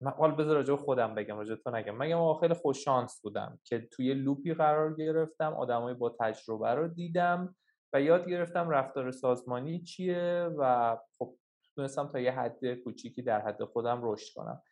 من 0.00 0.10
حال 0.10 0.34
بذار 0.34 0.54
راجع 0.54 0.76
خودم 0.76 1.14
بگم 1.14 1.36
راجع 1.36 1.54
تو 1.54 1.70
نگم. 1.70 1.96
مگه 1.96 2.14
ما 2.14 2.34
خیلی 2.34 2.54
خوش 2.54 2.84
شانس 2.84 3.20
بودم 3.22 3.58
که 3.64 3.88
توی 3.92 4.14
لوپی 4.14 4.54
قرار 4.54 4.94
گرفتم 4.94 5.52
آدمای 5.52 5.94
با 5.94 6.16
تجربه 6.20 6.74
رو 6.74 6.88
دیدم 6.88 7.54
و 7.92 8.00
یاد 8.00 8.28
گرفتم 8.28 8.70
رفتار 8.70 9.10
سازمانی 9.10 9.82
چیه 9.82 10.50
و 10.58 10.96
خب 11.18 11.34
تونستم 11.74 12.08
تا 12.12 12.18
یه 12.18 12.32
حد 12.32 12.74
کوچیکی 12.74 13.22
در 13.22 13.40
حد 13.40 13.64
خودم 13.64 14.00
رشد 14.02 14.34
کنم. 14.34 14.62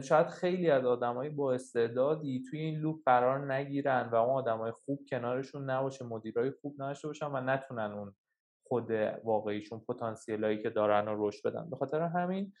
شاید 0.00 0.26
خیلی 0.26 0.70
از 0.70 0.84
آدمای 0.84 1.30
با 1.30 1.52
استعدادی 1.52 2.42
توی 2.50 2.60
این 2.60 2.80
لوپ 2.80 2.96
قرار 3.06 3.52
نگیرن 3.52 4.08
و 4.12 4.14
اون 4.14 4.34
آدمای 4.34 4.72
خوب 4.72 5.00
کنارشون 5.10 5.70
نباشه 5.70 6.04
مدیرای 6.04 6.50
خوب 6.50 6.74
نداشته 6.82 7.08
باشن 7.08 7.26
و 7.26 7.40
نتونن 7.40 7.92
اون 7.92 8.14
خود 8.66 8.90
واقعیشون 9.24 9.80
پتانسیلایی 9.80 10.58
که 10.58 10.70
دارن 10.70 11.06
رو 11.06 11.28
رشد 11.28 11.48
بدن. 11.48 11.70
به 11.70 11.76
خاطر 11.76 12.00
همین 12.00 12.52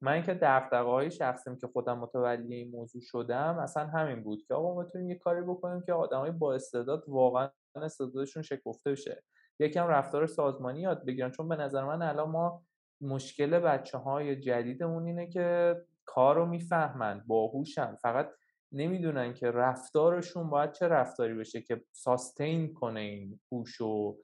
من 0.00 0.12
اینکه 0.12 0.34
دغدغه 0.34 0.90
های 0.90 1.10
شخصیم 1.10 1.56
که 1.56 1.66
خودم 1.66 1.98
متولی 1.98 2.54
این 2.54 2.70
موضوع 2.70 3.02
شدم 3.02 3.58
اصلا 3.58 3.86
همین 3.86 4.22
بود 4.22 4.42
که 4.48 4.54
آقا 4.54 4.82
بتونیم 4.82 5.10
یه 5.10 5.18
کاری 5.18 5.42
بکنیم 5.42 5.82
که 5.82 5.92
آدمای 5.92 6.30
با 6.30 6.54
استعداد 6.54 7.04
واقعا 7.08 7.50
استعدادشون 7.74 8.42
شکفته 8.42 8.90
بشه. 8.90 9.22
یکم 9.58 9.86
رفتار 9.86 10.26
سازمانی 10.26 10.80
یاد 10.80 11.06
بگیرن 11.06 11.30
چون 11.30 11.48
به 11.48 11.56
نظر 11.56 11.84
من 11.84 12.02
الان 12.02 12.30
ما 12.30 12.62
مشکل 13.00 13.58
بچه 13.58 13.98
های 13.98 14.36
جدیدمون 14.36 15.06
اینه 15.06 15.26
که 15.26 15.76
کار 16.06 16.36
رو 16.36 16.46
می‌فهمن 16.46 17.24
باهوشن. 17.26 17.96
فقط 17.96 18.30
نمی‌دونن 18.72 19.34
که 19.34 19.50
رفتارشون 19.50 20.50
باید 20.50 20.72
چه 20.72 20.88
رفتاری 20.88 21.34
بشه 21.34 21.62
که 21.62 21.84
ساستین 21.92 22.74
کنه 22.74 23.00
این 23.00 23.40
هوش 23.52 23.80
و 23.80 24.18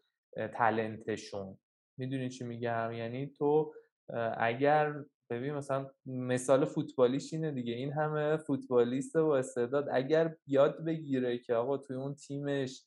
تلنتشون 0.54 1.58
می‌دونی 1.98 2.28
چی 2.28 2.44
میگم؟ 2.44 2.92
یعنی 2.92 3.26
تو 3.26 3.74
اگر 4.36 4.94
ببین 5.30 5.54
مثلا 5.54 5.90
مثال 6.06 6.64
فوتبالیش 6.64 7.32
اینه 7.32 7.50
دیگه. 7.50 7.72
این 7.72 7.92
همه 7.92 8.36
فوتبالیست 8.36 9.16
با 9.16 9.38
استعداد 9.38 9.88
اگر 9.92 10.36
یاد 10.46 10.84
بگیره 10.84 11.38
که 11.38 11.54
آقا 11.54 11.78
توی 11.78 11.96
اون 11.96 12.14
تیمش 12.14 12.84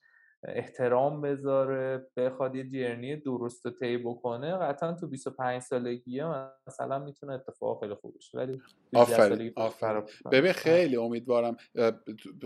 احترام 0.48 1.22
بذاره 1.22 2.08
بخواد 2.18 2.56
یه 2.56 2.70
جرنی 2.70 3.16
درست 3.16 3.66
و 3.66 3.70
طی 3.70 3.98
بکنه 3.98 4.58
قطعا 4.58 4.94
تو 4.94 5.08
25 5.08 5.62
سالگیه 5.62 6.26
مثلا 6.68 7.00
می‌تونه 7.00 7.34
اتفاق 7.34 7.80
خیلی 7.80 7.96
خوب 7.96 8.16
بشه. 8.18 8.38
ولی 8.38 8.62
آفرین 8.94 9.54
ببین 10.32 10.52
خیلی 10.52 10.96
امیدوارم 10.96 11.58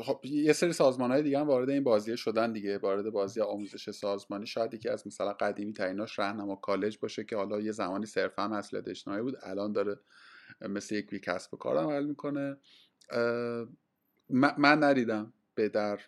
خب 0.03 0.19
یه 0.25 0.53
سری 0.53 0.73
سازمان 0.73 1.11
های 1.11 1.23
دیگه 1.23 1.39
هم 1.39 1.47
وارد 1.47 1.69
این 1.69 1.83
بازی 1.83 2.17
شدن 2.17 2.51
دیگه 2.51 2.77
وارد 2.77 3.09
بازی 3.09 3.41
آموزش 3.41 3.89
سازمانی. 3.89 4.45
شاید 4.45 4.73
یکی 4.73 4.89
از 4.89 5.07
مثلا 5.07 5.33
قدیمی 5.33 5.73
تریناش 5.73 6.19
رهنما 6.19 6.55
کالج 6.55 6.97
باشه 7.01 7.23
که 7.23 7.35
حالا 7.35 7.59
یه 7.59 7.71
زمانی 7.71 8.05
صرفا 8.05 8.43
اصل 8.43 8.81
اجتماعی 8.87 9.21
بود 9.21 9.35
الان 9.43 9.71
داره 9.71 9.99
مثل 10.61 10.95
یک 10.95 11.09
کسب 11.09 11.53
و 11.53 11.57
کار 11.57 11.77
عمل 11.77 12.05
می‌کنه. 12.05 12.57
من 14.57 14.83
ندیدم. 14.83 15.33
به 15.55 15.69
در 15.69 15.99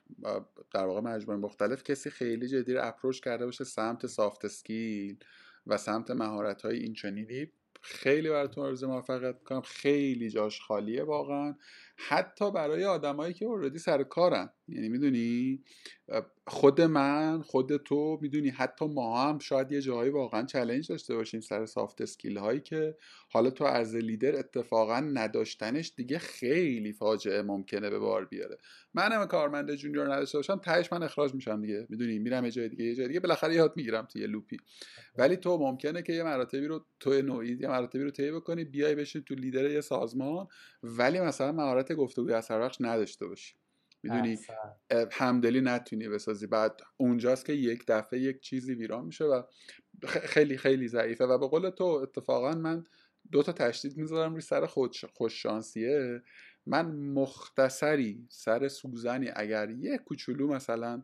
در 0.73 0.85
واقع 0.85 1.01
مجموعه 1.01 1.39
مختلف 1.39 1.83
کسی 1.83 2.09
خیلی 2.09 2.47
جدی 2.47 2.73
رو 2.73 2.87
approach 2.87 3.19
کرده 3.19 3.45
باشه 3.45 3.63
سمت 3.63 4.07
soft 4.07 4.45
skill 4.45 5.17
و 5.67 5.77
سمت 5.77 6.11
مهارت 6.11 6.61
های 6.61 6.77
اینچنینی. 6.79 7.51
خیلی 7.81 8.29
براتون 8.29 8.65
آرزو 8.65 8.87
موفقیت 8.87 9.35
می‌کنم. 9.35 9.61
خیلی 9.61 10.29
جاش 10.29 10.61
خالیه 10.61 11.03
واقعا. 11.03 11.55
حتی 12.07 12.51
برای 12.51 12.85
آدمایی 12.85 13.33
که 13.33 13.45
اوردی 13.45 13.79
سر 13.79 14.03
کارن. 14.03 14.49
یعنی 14.67 14.89
می‌دونی؟ 14.89 15.63
خود 16.47 16.81
من 16.81 17.41
خود 17.41 17.77
تو 17.77 18.19
می‌دونی 18.21 18.49
حتی 18.49 18.85
ما 18.87 19.23
هم 19.23 19.39
شاید 19.39 19.71
یه 19.71 19.81
جایی 19.81 20.09
واقعا 20.09 20.45
challenge 20.45 20.87
داشته 20.91 21.15
باشیم 21.15 21.41
سر 21.41 21.65
soft 21.65 22.01
skill 22.01 22.37
هایی 22.37 22.59
که 22.59 22.97
حالا 23.29 23.49
تو 23.49 23.63
از 23.63 23.95
لیدر 23.95 24.39
اتفاقا 24.39 24.99
نداشتنش 24.99 25.93
دیگه 25.95 26.19
خیلی 26.19 26.93
فاجعه 26.93 27.41
ممکنه 27.41 27.89
به 27.89 27.99
بار 27.99 28.25
بیاره. 28.25 28.57
منم 28.93 29.25
کارمند 29.25 29.75
جونیور 29.75 30.13
نداشته 30.13 30.37
باشم 30.37 30.57
تهش 30.57 30.93
من 30.93 31.03
اخراج 31.03 31.33
میشم 31.33 31.61
دیگه. 31.61 31.87
می‌دونی؟ 31.89 32.19
میرم 32.19 32.45
یه 32.45 32.51
جای 32.51 32.69
دیگه 32.69 32.85
یه 32.85 32.95
جای 32.95 33.07
دیگه 33.07 33.19
بالاخره 33.19 33.55
یاد 33.55 33.73
می‌گیرم 33.75 34.05
تو 34.05 34.19
یه 34.19 34.27
لوپی 34.27 34.57
ولی 35.17 35.35
تو 35.35 35.57
ممکنه 35.57 36.01
که 36.01 36.13
یه 36.13 36.23
مراتبی 36.23 36.65
رو 36.65 36.85
تو 36.99 37.21
نوعی 37.21 37.57
یه 37.61 37.67
مراتبی 37.67 38.03
رو 38.03 38.11
طی 38.11 38.31
بکنی 38.31 38.63
بیای 38.63 38.95
بشین 38.95 39.21
تو 39.21 39.35
لیدر 39.35 39.71
یه 39.71 39.81
سازمان. 39.81 40.47
ولی 40.83 41.19
مثلا 41.19 41.51
مهارت 41.51 41.90
گفتگوی 41.95 42.33
اثر 42.33 42.71
نداشته 42.79 43.27
باشی. 43.27 43.55
می‌دونی 44.03 44.39
همدلی 45.11 45.61
نتونی 45.61 46.09
بسازی. 46.09 46.47
بعد 46.47 46.81
اونجاست 46.97 47.45
که 47.45 47.53
یک 47.53 47.83
دفعه 47.87 48.19
یک 48.19 48.41
چیزی 48.41 48.73
ویران 48.73 49.05
میشه 49.05 49.25
و 49.25 49.43
خیلی 50.07 50.57
خیلی 50.57 50.87
ضعیفه. 50.87 51.25
و 51.25 51.37
به 51.37 51.47
قول 51.47 51.69
تو 51.69 51.83
اتفاقا 51.83 52.51
من 52.51 52.83
دو 53.31 53.43
تا 53.43 53.51
تشدید 53.51 53.97
می‌ذارم 53.97 54.31
روی 54.31 54.41
سر 54.41 54.65
خود 54.65 54.95
خوششانسیه 55.13 56.21
من 56.65 56.85
مختصری 56.95 58.27
سر 58.29 58.67
سوزنی 58.67 59.29
اگر 59.35 59.69
یه 59.69 59.97
کوچولو 59.97 60.47
مثلا 60.47 61.03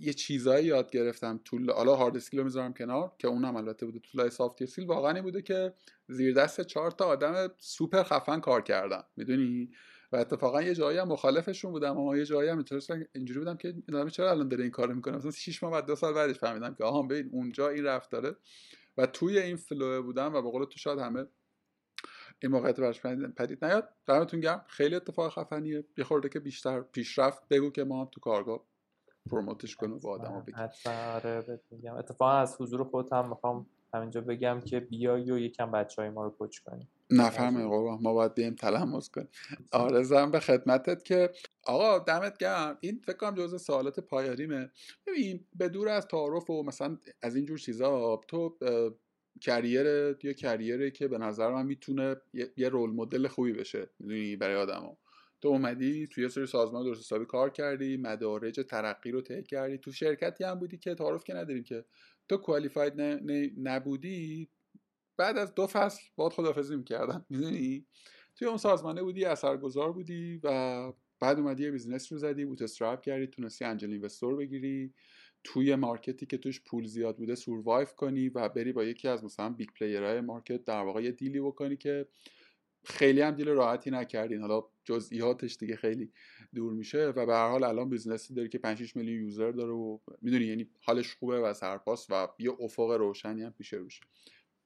یه 0.00 0.12
چیزایی 0.12 0.66
یاد 0.66 0.90
گرفتم 0.90 1.40
طول 1.44 1.70
حالا 1.70 1.96
hard 1.96 2.16
skill 2.16 2.40
رو 2.40 2.44
می‌ذارم 2.44 2.74
کنار 2.74 3.12
که 3.18 3.28
اونم 3.28 3.56
البته 3.56 3.86
بوده 3.86 3.98
طول 3.98 4.28
soft 4.28 4.62
skill 4.62 4.86
واقعا 4.86 5.22
بوده 5.22 5.42
که 5.42 5.74
زیر 6.08 6.34
دست 6.34 6.60
چهار 6.60 6.90
تا 6.90 7.04
آدم 7.04 7.48
سوپر 7.58 8.02
خفن 8.02 8.40
کار 8.40 8.62
کردم. 8.62 9.04
می‌دونی؟ 9.16 9.70
و 10.12 10.16
اتفاقا 10.16 10.62
یه 10.62 10.74
جایی 10.74 10.98
هم 10.98 11.08
مخالفشون 11.08 11.70
بودم 11.70 11.98
اما 11.98 12.16
یه 12.16 12.24
جایی 12.24 12.48
هم 12.48 12.64
اینجوری 13.12 13.38
بودم 13.38 13.56
که 13.56 13.74
این 13.88 14.08
چرا 14.08 14.30
الان 14.30 14.48
داره 14.48 14.62
این 14.62 14.72
کارو 14.72 14.94
می‌کنه؟ 14.94 15.16
مثلا 15.16 15.30
6 15.30 15.62
ماه 15.62 15.72
بعد 15.72 15.86
دو 15.86 15.96
سال 15.96 16.14
بعدش 16.14 16.38
فهمیدم 16.38 16.74
که 16.74 16.84
آها 16.84 17.02
ببین 17.02 17.30
اونجا 17.32 17.68
این 17.68 17.84
رفت 17.84 18.10
داره 18.10 18.36
و 18.96 19.06
توی 19.06 19.38
این 19.38 19.56
فلو 19.56 20.02
بودم 20.02 20.34
و 20.34 20.42
به 20.42 20.50
قول 20.50 20.64
تو 20.64 20.78
شاید 20.78 20.98
همه 20.98 21.26
این 22.42 22.52
موقعیت 22.52 22.80
براش 22.80 23.00
پدید 23.36 23.64
نیاد. 23.64 23.88
دمتون 24.06 24.40
گرم. 24.40 24.64
خیلی 24.68 24.94
اتفاق 24.94 25.32
خفنیه. 25.32 25.84
یه 25.98 26.04
خورده 26.04 26.28
که 26.28 26.40
بیشتر 26.40 26.80
پیشرفت 26.80 27.48
بگو 27.48 27.70
که 27.70 27.84
ما 27.84 28.00
هم 28.00 28.08
تو 28.12 28.20
کارگاه 28.20 28.64
پروموتش 29.30 29.76
کنیم 29.76 29.98
با 29.98 30.10
آدما 30.10 30.40
بگیم. 30.40 30.68
آره 30.86 31.60
اتفاقا 31.98 32.32
از 32.32 32.56
حضور 32.60 32.84
خودت 32.84 33.12
هم 33.12 33.28
می‌خوام 33.28 33.66
همینجا 33.94 34.20
بگم 34.20 34.60
که 34.60 34.80
بیای 34.80 35.30
و 35.30 35.38
یکم 35.38 35.70
بچه 35.70 36.02
های 36.02 36.10
ما 36.10 36.24
رو 36.24 36.30
کوچ 36.30 36.58
کنیم 36.58 36.88
نفهمه 37.10 37.64
قبا 37.64 37.96
ما 37.96 38.12
باید 38.12 38.34
بیم 38.34 38.54
تلمز 38.54 39.08
کنیم. 39.08 39.28
آرزم 39.72 40.30
به 40.30 40.40
خدمتت 40.40 41.04
که 41.04 41.30
آقا 41.66 41.98
دمت 41.98 42.38
گرم. 42.38 42.78
این 42.80 43.00
فکر 43.06 43.16
کنم 43.16 43.34
جزء 43.34 43.56
سوالات 43.56 44.00
پایاریمه 44.00 44.70
ببین 45.06 45.46
به 45.56 45.68
دور 45.68 45.88
از 45.88 46.06
تعارف 46.06 46.50
و 46.50 46.62
مثلا 46.62 46.98
از 47.22 47.36
اینجور 47.36 47.58
چیزا 47.58 48.20
تو 48.28 48.58
کریر 49.40 49.86
یا 50.22 50.32
کریره 50.32 50.90
که 50.90 51.08
به 51.08 51.18
نظر 51.18 51.50
من 51.50 51.66
می‌تونه 51.66 52.16
یه 52.56 52.68
رول 52.68 52.90
مدل 52.90 53.28
خوبی 53.28 53.52
بشه 53.52 53.90
می‌دونی 53.98 54.36
برای 54.36 54.56
آدما 54.56 54.98
تو 55.40 55.48
اومدی 55.48 56.06
توی 56.06 56.22
یه 56.22 56.28
سری 56.28 56.46
سازمان 56.46 56.84
درست 56.84 57.00
حسابی 57.00 57.24
کار 57.24 57.50
کردی 57.50 57.96
مدارج 57.96 58.60
ترقی 58.68 59.10
رو 59.10 59.20
طی 59.20 59.42
کردی. 59.42 59.78
تو 59.78 59.92
شرکتی 59.92 60.44
هم 60.44 60.54
بودی 60.54 60.78
که 60.78 60.94
تعارف 60.94 61.24
که 61.24 61.34
نداریم 61.34 61.64
که. 61.64 61.84
تو 62.28 62.36
کوالیفاید 62.36 63.00
نبودی 63.62 64.48
بعد 65.18 65.38
از 65.38 65.54
دو 65.54 65.66
فصل 65.66 66.02
باید 66.16 66.32
خدافزی 66.32 66.76
می‌کردن 66.76 67.24
می‌دونی؟ 67.30 67.86
توی 68.36 68.48
اون 68.48 68.56
سازمانه 68.56 69.02
بودی 69.02 69.24
اثرگذار 69.24 69.92
بودی 69.92 70.40
و 70.44 70.92
بعد 71.20 71.38
اومدی 71.38 71.62
یه 71.62 71.70
business 71.70 72.12
رو 72.12 72.18
زدی 72.18 72.44
bootstrap 72.44 73.02
کردی 73.02 73.26
تونستی 73.26 73.64
angel 73.64 73.92
investor 73.92 74.36
بگیری 74.36 74.94
توی 75.44 75.74
market 75.74 76.19
ی 76.19 76.26
که 76.26 76.38
توش 76.38 76.60
پول 76.60 76.86
زیاد 76.86 77.16
بوده 77.16 77.34
survive 77.34 77.86
کنی 77.86 78.28
و 78.28 78.48
بری 78.48 78.72
با 78.72 78.84
یکی 78.84 79.08
از 79.08 79.24
مثلا 79.24 79.48
big 79.48 79.68
player 79.80 80.20
های 80.20 80.31
market 80.31 80.64
در 80.64 80.82
واقع 80.82 81.02
یه 81.02 81.10
deal 81.10 81.34
ی 81.34 81.40
بکنی 81.40 81.76
که 81.76 82.06
خیلی 82.84 83.20
هم 83.20 83.30
deal 83.30 83.48
راحتی 83.48 83.90
نکردین. 83.90 84.40
حالا 84.40 84.64
جزئیاتش 84.84 85.56
دیگه 85.56 85.76
خیلی 85.76 86.12
دور 86.54 86.72
میشه 86.72 87.06
و 87.06 87.26
به 87.26 87.34
هر 87.34 87.48
حال 87.48 87.64
الان 87.64 87.88
business 87.88 88.29
ی 88.29 88.34
داری 88.34 88.48
که 88.48 88.58
5 88.58 88.84
6 88.84 88.96
میلیون 88.96 89.22
user 89.22 89.50
داره 89.50 89.72
و 89.72 89.98
می‌دونی 90.22 90.44
یعنی 90.44 90.70
حالش 90.82 91.14
خوبه 91.14 91.40
و 91.40 91.54
سرپاست 91.54 92.06
و 92.10 92.28
یه 92.38 92.50
افق 92.60 92.90
روشنی 92.90 93.42
هم 93.42 93.52
پیش 93.52 93.72
روشه 93.72 94.00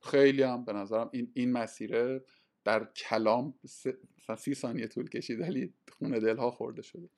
خیلی 0.02 0.42
هم 0.42 0.64
به 0.64 0.72
نظرم 0.72 1.10
این 1.12 1.32
این 1.34 1.52
مسیره 1.52 2.24
در 2.64 2.84
کلام 2.84 3.54
سی 4.38 4.54
ثانیه 4.54 4.86
طول 4.86 5.08
کشید 5.08 5.40
ولی 5.40 5.74
خونه 5.98 6.20
دلها 6.20 6.50
خورده 6.50 6.82
شده. 6.82 7.08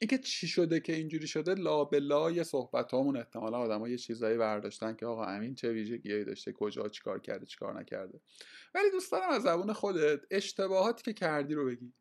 اینکه 0.00 0.18
چی 0.18 0.48
شده 0.48 0.80
که 0.80 0.94
اینجوری 0.94 1.26
شده 1.26 1.54
لا 1.54 1.84
به 1.84 2.00
لا 2.00 2.44
صحبت 2.44 2.92
هامون 2.92 3.16
احتمالا 3.16 3.58
آدم 3.58 3.86
یه 3.86 3.98
چیزایی 3.98 4.38
برداشتن 4.38 4.94
که 4.94 5.06
آقا 5.06 5.24
امین 5.24 5.54
چه 5.54 5.72
ویژگیهایی 5.72 6.24
داشته 6.24 6.52
کجا 6.52 6.88
چیکار 6.88 7.20
کرده 7.20 7.46
چیکار 7.46 7.80
نکرده. 7.80 8.20
ولی 8.74 8.90
دوست 8.90 9.12
دارم 9.12 9.30
از 9.30 9.42
زبون 9.42 9.72
خودت 9.72 10.20
اشتباهاتی 10.30 11.02
که 11.02 11.12
کردی 11.12 11.54
رو 11.54 11.66
بگی. 11.66 11.92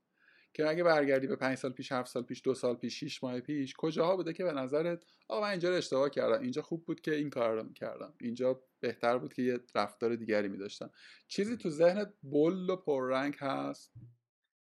که 0.53 0.69
اگه 0.69 0.83
برگردی 0.83 1.27
به 1.27 1.35
پنج 1.35 1.57
سال 1.57 1.71
پیش 1.71 1.91
هفت 1.91 2.09
سال 2.11 2.23
پیش 2.23 2.41
دو 2.45 2.53
سال 2.53 2.75
پیش 2.75 2.99
شیش 2.99 3.23
ماه 3.23 3.39
پیش 3.39 3.73
کجاها 3.77 4.15
بوده 4.15 4.33
که 4.33 4.43
به 4.43 4.51
نظرت 4.51 5.03
آقا 5.29 5.41
من 5.41 5.49
اینجا 5.49 5.69
رو 5.69 5.75
اشتباه 5.75 6.09
کردم 6.09 6.41
اینجا 6.41 6.61
خوب 6.61 6.85
بود 6.85 7.01
که 7.01 7.15
این 7.15 7.29
کار 7.29 7.55
رو 7.55 7.63
می‌کردم 7.63 8.13
اینجا 8.21 8.61
بهتر 8.79 9.17
بود 9.17 9.33
که 9.33 9.41
یه 9.41 9.59
رفتار 9.75 10.15
دیگری 10.15 10.47
میداشتم. 10.47 10.89
چیزی 11.27 11.57
تو 11.57 11.69
ذهنت 11.69 12.13
بل 12.23 12.69
و 12.69 12.75
پررنگ 12.75 13.35
هست؟ 13.39 13.93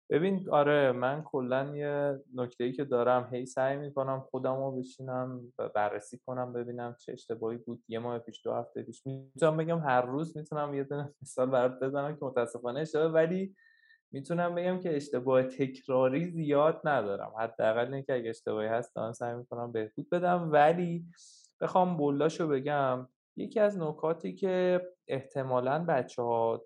ببین 0.09 0.49
آره 0.49 0.91
من 0.91 1.23
کلا 1.23 1.75
یه 1.75 2.23
نکته 2.35 2.63
ای 2.63 2.71
که 2.71 2.83
دارم 2.83 3.29
هی 3.33 3.45
سعی 3.45 3.77
می‌کنم 3.77 4.19
خودم 4.19 4.55
رو 4.55 4.71
بشینم 4.71 5.53
بررسی 5.75 6.19
کنم 6.25 6.53
ببینم 6.53 6.95
چه 6.99 7.11
اشتباهی 7.11 7.57
بود. 7.57 7.83
یه 7.87 7.99
ماه 7.99 8.19
پیش 8.19 8.41
دو 8.43 8.53
هفته 8.53 8.83
پیش 8.83 9.05
می‌تونم 9.05 9.57
بگم 9.57 9.79
هر 9.79 10.01
روز 10.01 10.37
می‌تونم 10.37 10.73
یه 10.73 10.83
دونه 10.83 11.13
مثال 11.21 11.49
برات 11.49 11.79
بزنم 11.79 12.15
که 12.15 12.25
متاسفانه 12.25 12.79
اشتباه 12.79 13.11
ولی 13.11 13.55
می‌تونم 14.13 14.55
بگم 14.55 14.79
که 14.79 14.95
اشتباه 14.95 15.43
تکراری 15.43 16.31
زیاد 16.31 16.81
ندارم. 16.83 17.33
حداقل 17.39 17.93
اینکه 17.93 18.13
اگه 18.13 18.29
اشتباهی 18.29 18.67
هست 18.67 18.95
دارم 18.95 19.13
سعی 19.13 19.35
می‌کنم 19.35 19.71
بهبود 19.71 20.09
بدم. 20.09 20.49
ولی 20.51 21.05
بخوام 21.61 21.97
بولاشو 21.97 22.47
بگم 22.47 23.07
یکی 23.37 23.59
از 23.59 23.77
نکاتی 23.77 24.33
که 24.33 24.81
احتمالا 25.07 25.85
بچه 25.85 26.21
ها 26.21 26.65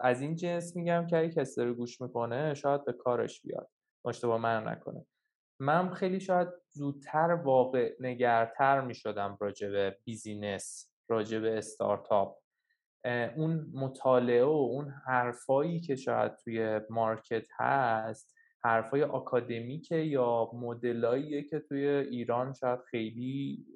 از 0.00 0.20
این 0.20 0.36
جنس 0.36 0.76
میگم 0.76 1.06
که 1.06 1.18
اگه 1.18 1.30
کسی 1.30 1.60
داره 1.60 1.72
گوش 1.72 2.00
می‌کنه 2.00 2.54
شاید 2.54 2.84
به 2.84 2.92
کارش 2.92 3.42
بیاد. 3.42 3.70
اشتباه 4.06 4.40
من 4.40 4.68
نکنه. 4.68 5.06
من 5.60 5.90
خیلی 5.90 6.20
شاید 6.20 6.48
زودتر 6.72 7.30
واقع 7.44 7.96
نگرتر 8.00 8.80
می‌شدم 8.80 9.36
راجع 9.40 9.70
به 9.70 9.98
business 10.04 10.90
راجع 11.08 11.38
به 11.38 11.58
استارتاپ. 11.58 12.38
اون 13.36 13.70
مطالعه 13.74 14.44
و 14.44 14.48
اون 14.48 14.94
حرفایی 15.06 15.80
که 15.80 15.96
شاید 15.96 16.36
توی 16.36 16.80
market 16.90 17.46
هست 17.58 18.36
حرفای 18.64 19.02
آکادمیکه 19.02 19.96
یا 19.96 20.50
مدلاییه 20.54 21.42
که 21.42 21.60
توی 21.60 21.86
ایران 21.88 22.52
شاید 22.52 22.80
خیلی 22.80 23.66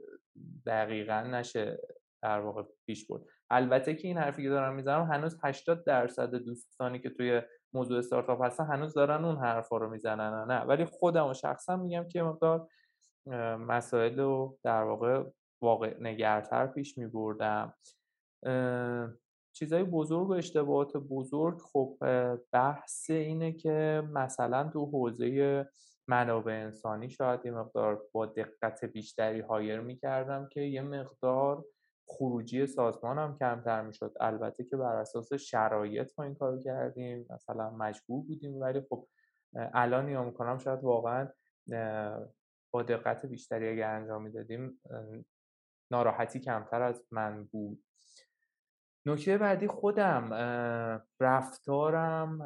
دقیقا 0.66 1.20
نشه 1.20 1.78
در 2.22 2.40
واقع 2.40 2.62
پیش 2.86 3.06
برد. 3.06 3.22
البته 3.51 3.94
که 3.94 4.09
این 4.09 4.18
حرفی 4.18 4.42
که 4.42 4.48
دارم 4.48 4.74
می‌زنم 4.74 5.02
هنوز 5.12 5.38
80 5.42 5.84
درصد 5.84 6.34
دوستانی 6.34 6.98
که 6.98 7.10
توی 7.10 7.42
موضوع 7.72 7.98
استارتاپ 7.98 8.42
هستن 8.42 8.66
هنوز 8.66 8.94
دارن 8.94 9.24
اون 9.24 9.36
حرفا 9.36 9.76
رو 9.76 9.90
می‌زنن 9.90 10.52
نه. 10.52 10.60
ولی 10.60 10.84
خودم 10.84 11.26
و 11.28 11.34
شخصا 11.34 11.76
میگم 11.76 12.09
که 12.09 12.22
مقدار 12.22 12.68
مسائل 13.59 14.20
رو 14.20 14.59
در 14.62 14.82
واقع 14.82 15.24
واقع 15.62 15.94
نگرتر 16.01 16.66
پیش 16.66 16.98
میبردم. 16.98 17.74
چیزای 19.52 19.84
بزرگ 19.84 20.28
و 20.28 20.32
اشتباهات 20.32 20.96
بزرگ 20.96 21.58
خب 21.58 21.98
بحث 22.52 23.10
اینه 23.10 23.52
که 23.52 24.02
مثلا 24.12 24.68
تو 24.68 24.86
حوزه 24.86 25.66
منابع 26.08 26.52
انسانی 26.52 27.10
شاید 27.10 27.46
یه 27.46 27.50
مقدار 27.52 28.02
با 28.12 28.26
دقت 28.26 28.84
بیشتری 28.84 29.40
هایر 29.40 29.80
می‌کردم 29.80 30.48
که 30.48 30.60
یه 30.60 30.82
مقدار 30.82 31.64
خروجی 32.08 32.66
سازمان 32.66 33.18
هم 33.18 33.38
کمتر 33.38 33.82
می‌شد. 33.82 34.12
البته 34.20 34.64
که 34.64 34.76
بر 34.76 34.96
اساس 34.96 35.32
شرایط 35.32 36.12
ما 36.18 36.24
این 36.24 36.34
کارو 36.34 36.58
کردیم 36.58 37.26
مثلا 37.30 37.70
مجبور 37.70 38.24
بودیم 38.26 38.60
ولی 38.60 38.80
خب 38.88 39.06
الان 39.54 40.06
نیا 40.06 40.24
می‌کنم 40.24 40.58
شاید 40.58 40.84
واقعا 40.84 41.28
با 42.70 42.82
دقت 42.82 43.26
بیشتری 43.26 43.68
اگر 43.68 43.90
انجام 43.90 44.22
می‌دادیم 44.22 44.80
ناراحتی 45.90 46.40
کمتر 46.40 46.82
از 46.82 47.06
من 47.10 47.44
بود. 47.44 47.84
نکته 49.06 49.39
بعدی 49.39 49.66
خودم 49.66 50.31
رفتارم 51.20 52.39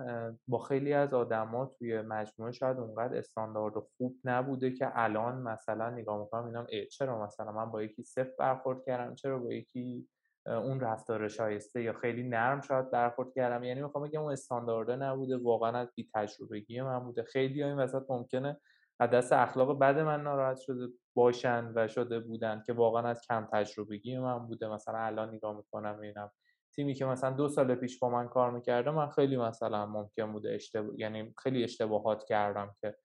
با 0.48 0.58
خیلی 0.58 0.92
از 0.92 1.14
آدما 1.14 1.66
توی 1.66 2.02
مجموعه 2.02 2.52
شاید 2.52 2.78
اونقدر 2.78 3.18
استاندارد 3.18 3.76
و 3.76 3.80
خوب 3.96 4.16
نبوده 4.24 4.70
که 4.70 4.90
الان 4.94 5.42
مثلا 5.42 5.90
نگاه 5.90 6.20
می‌کنم 6.20 6.44
اینم 6.44 6.66
چرا 6.90 7.24
مثلا 7.24 7.52
من 7.52 7.70
با 7.70 7.82
یکی 7.82 8.02
صفر 8.02 8.32
برخورد 8.38 8.84
کردم؟ 8.84 9.14
چرا 9.14 9.38
با 9.38 9.52
یکی 9.52 10.08
اون 10.46 10.80
رفتار 10.80 11.28
شایسته 11.28 11.82
یا 11.82 11.92
خیلی 11.92 12.22
نرم 12.28 12.60
شاید 12.60 12.90
برخورد 12.90 13.32
کردم؟ 13.34 13.64
یعنی 13.64 13.82
می‌خوام 13.82 14.04
بگم 14.04 14.22
اون 14.22 14.32
استاندارده 14.32 14.96
نبوده 14.96 15.36
واقعا 15.36 15.78
از 15.78 15.88
بی 15.94 16.08
تجربگی 16.14 16.80
من 16.80 16.98
بوده. 16.98 17.22
خیلی 17.22 17.62
این 17.62 17.76
وسط 17.76 18.02
ممکنه 18.08 18.60
از 19.00 19.10
دست 19.10 19.32
اخلاق 19.32 19.78
بد 19.78 19.98
من 19.98 20.22
ناراحت 20.22 20.56
شده 20.56 20.88
باشن 21.14 21.72
و 21.74 21.88
شده 21.88 22.20
بودن 22.20 22.62
که 22.66 22.72
واقعا 22.72 23.02
از 23.08 23.20
کم 23.28 23.48
تجربگی 23.52 24.18
من 24.18 24.38
بوده. 24.38 24.68
مثلا 24.68 24.98
الان 24.98 25.34
نگاه 25.34 25.56
می‌کنم 25.56 25.96
ببینم 25.96 26.30
تیمی 26.78 26.94
که 26.94 27.04
مثلا 27.04 27.30
دو 27.30 27.48
سال 27.48 27.74
پیش 27.74 27.98
با 27.98 28.08
من 28.08 28.28
کار 28.28 28.50
می‌کرده 28.50 28.90
من 28.90 29.08
خیلی 29.08 29.36
مثلا 29.36 29.86
ممکن 29.86 30.32
بوده 30.32 30.54
اشتباه 30.54 31.00
یعنی 31.00 31.34
خیلی 31.42 31.64
اشتباهات 31.64 32.24
کردم 32.24 32.74
که 32.80 32.96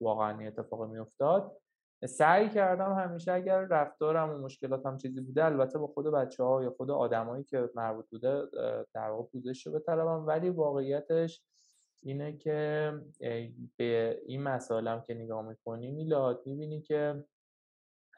واقعا 0.00 0.38
این 0.38 0.48
اتفاق 0.48 0.82
میافتاد. 0.82 1.56
سعی 2.04 2.48
کردم 2.48 2.92
همیشه 2.92 3.32
اگر 3.32 3.60
رفتارم 3.60 4.30
و 4.30 4.38
مشکلاتم 4.38 4.96
چیزی 4.96 5.20
بوده 5.20 5.44
البته 5.44 5.78
با 5.78 5.86
خود 5.86 6.06
بچه 6.06 6.44
ها 6.44 6.62
یا 6.62 6.70
خود 6.70 6.90
آدمایی 6.90 7.44
که 7.44 7.70
مربوط 7.74 8.10
بوده 8.10 8.42
در 8.94 9.10
واقع 9.10 9.28
پوزش 9.32 9.66
رو 9.66 9.72
بطلبم. 9.72 10.26
ولی 10.26 10.50
واقعیتش 10.50 11.42
اینه 12.02 12.36
که 12.36 12.92
به 13.76 14.20
این 14.26 14.42
مسائلم 14.42 15.04
که 15.06 15.14
نگاه 15.14 15.48
می‌کنی 15.48 15.90
میلاد 15.90 16.42
می‌بینی 16.46 16.82
که 16.82 17.24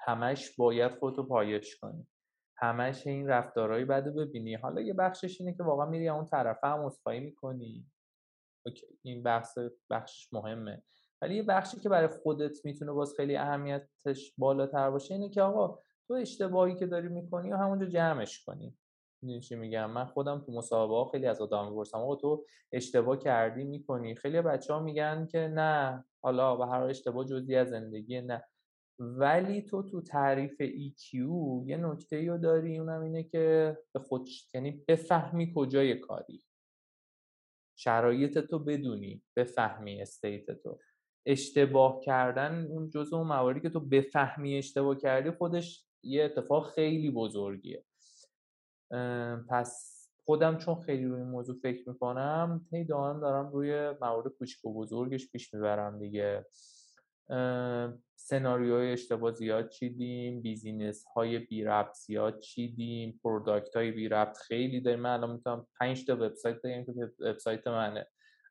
همش 0.07 0.57
باید 0.57 0.93
خودتو 0.99 1.23
پایش 1.23 1.77
کنی. 1.77 2.07
همش 2.61 3.07
این 3.07 3.29
رفتارهایی 3.29 3.85
بده 3.85 4.11
ببینی. 4.11 4.55
حالا 4.55 4.81
یه 4.81 4.95
بخشش 4.95 5.41
اینه 5.41 5.55
که 5.55 5.63
واقعا 5.63 5.87
میری 5.87 6.09
اون 6.09 6.27
طرفه 6.27 6.67
هم 6.67 6.85
اصفایی 6.85 7.21
می‌کنی. 7.21 7.87
اوکی. 8.67 8.87
این 9.03 9.23
بخش 9.23 9.49
بخشش 9.91 10.33
مهمه. 10.33 10.83
ولی 11.23 11.37
یه 11.37 11.43
بخشی 11.43 11.81
که 11.81 11.89
برای 11.89 12.09
خودت 12.09 12.65
می‌تونه 12.65 12.93
باز 12.93 13.15
خیلی 13.17 13.37
اهمیتش 13.37 14.35
بالاتر 14.39 14.91
باشه 14.91 15.15
اینه 15.15 15.29
که 15.29 15.43
آقا 15.43 15.79
تو 16.09 16.15
اشتباهی 16.15 16.75
که 16.75 16.87
داری 16.87 17.09
می‌کنی 17.09 17.53
و 17.53 17.57
همونجا 17.57 17.87
جمعش 17.87 18.45
کنی. 18.45 18.77
می‌دونی 19.23 19.41
چی 19.41 19.57
میگم؟ 19.57 19.91
من 19.91 20.05
خودم 20.05 20.41
تو 20.41 20.53
مسابقه 20.53 21.11
خیلی 21.11 21.27
از 21.27 21.41
آدم 21.41 21.69
می‌پرسم. 21.69 21.99
آقا 21.99 22.17
تو 22.17 22.45
اشتباه 22.73 23.19
کردی 23.19 23.65
می‌کنی. 23.65 24.15
خیلی 24.15 24.43
بچه 24.43 24.75
ها 24.75 24.81
میگن 24.81 25.27
که 25.27 25.39
نه 25.39 26.05
حالا 26.23 26.57
به 26.57 26.67
هر 26.67 26.83
اشتباه 26.83 27.25
جزی 27.25 27.57
از 27.57 27.69
زندگی 27.69 28.21
نه. 28.21 28.45
ولی 28.99 29.63
تو 29.63 29.83
تو 29.83 30.03
تعریف 30.03 30.63
EQ 30.63 31.15
یه 31.67 31.77
نکته 31.77 32.27
رو 32.27 32.39
داری 32.39 32.79
اونم 32.79 33.01
اینه 33.01 33.23
که 33.23 33.77
به 33.93 34.01
خود 34.01 34.29
یعنی 34.55 34.85
بفهمی 34.89 35.53
کجای 35.57 35.95
کاری. 35.95 36.45
شرایط 37.77 38.39
تو 38.39 38.59
بدونی 38.59 39.23
بفهمی 39.37 40.03
استیت 40.03 40.51
تو. 40.51 40.79
اشتباه 41.27 42.01
کردن 42.01 42.67
اون 42.67 42.91
جزء 42.91 43.17
اون 43.17 43.27
مواردی 43.27 43.61
که 43.61 43.71
تو 43.71 43.81
بفهمی 43.81 44.59
اشتباه 44.59 44.97
کردی 44.97 45.31
خودش 45.31 45.87
یه 46.03 46.25
اتفاق 46.25 46.71
خیلی 46.71 47.11
بزرگیه. 47.11 47.85
پس 49.51 49.99
خودم 50.25 50.59
چون 50.59 50.81
خیلی 50.81 51.05
روی 51.05 51.21
این 51.21 51.31
موضوع 51.31 51.57
فکر 51.63 51.89
می‌کنم 51.89 52.67
هی 52.73 52.85
دارم 52.85 53.21
دارم 53.21 53.53
روی 53.53 53.91
موارد 54.01 54.29
کوچیک 54.29 54.65
و 54.65 54.75
بزرگش 54.75 55.31
پیش 55.31 55.55
می‌برم 55.55 55.99
دیگه. 55.99 56.47
سناریوهای 58.29 58.93
اشتباه 58.93 59.33
زیاد 59.33 59.69
چیدیم 59.69 60.43
business 60.43 61.05
های 61.05 61.39
بی 61.39 61.65
ربط 61.65 61.95
زیاد 61.95 62.39
چیدیم 62.39 63.21
product 63.25 63.77
های 63.77 63.91
بی 63.91 64.09
ربط 64.09 64.37
خیلی 64.39 64.81
داریم. 64.81 65.01
من 65.01 65.11
الان 65.11 65.31
می‌تونم 65.31 65.67
5 65.81 66.07
تا 66.07 66.15
وبسایت 66.15 66.63
بگم 66.63 66.85
که 66.85 66.93
وبسایت 67.21 67.67
منه. 67.67 68.07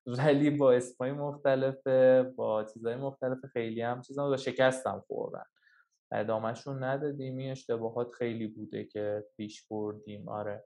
ولی 0.05 0.49
با 0.49 0.73
اسمای 0.73 1.11
مختلفه 1.11 2.23
با 2.35 2.63
چیزهای 2.63 2.95
مختلف 2.95 3.45
خیلی 3.53 3.81
هم 3.81 4.01
چیزا 4.01 4.29
با 4.29 4.37
شکستم 4.37 5.03
خوردن. 5.07 5.45
ادامهشون 6.11 6.83
ندادیم. 6.83 7.37
این 7.37 7.51
اشتباهات 7.51 8.11
خیلی 8.11 8.47
بوده 8.47 8.83
که 8.83 9.23
پیش 9.37 9.67
بردیم. 9.67 10.29
آره. 10.29 10.63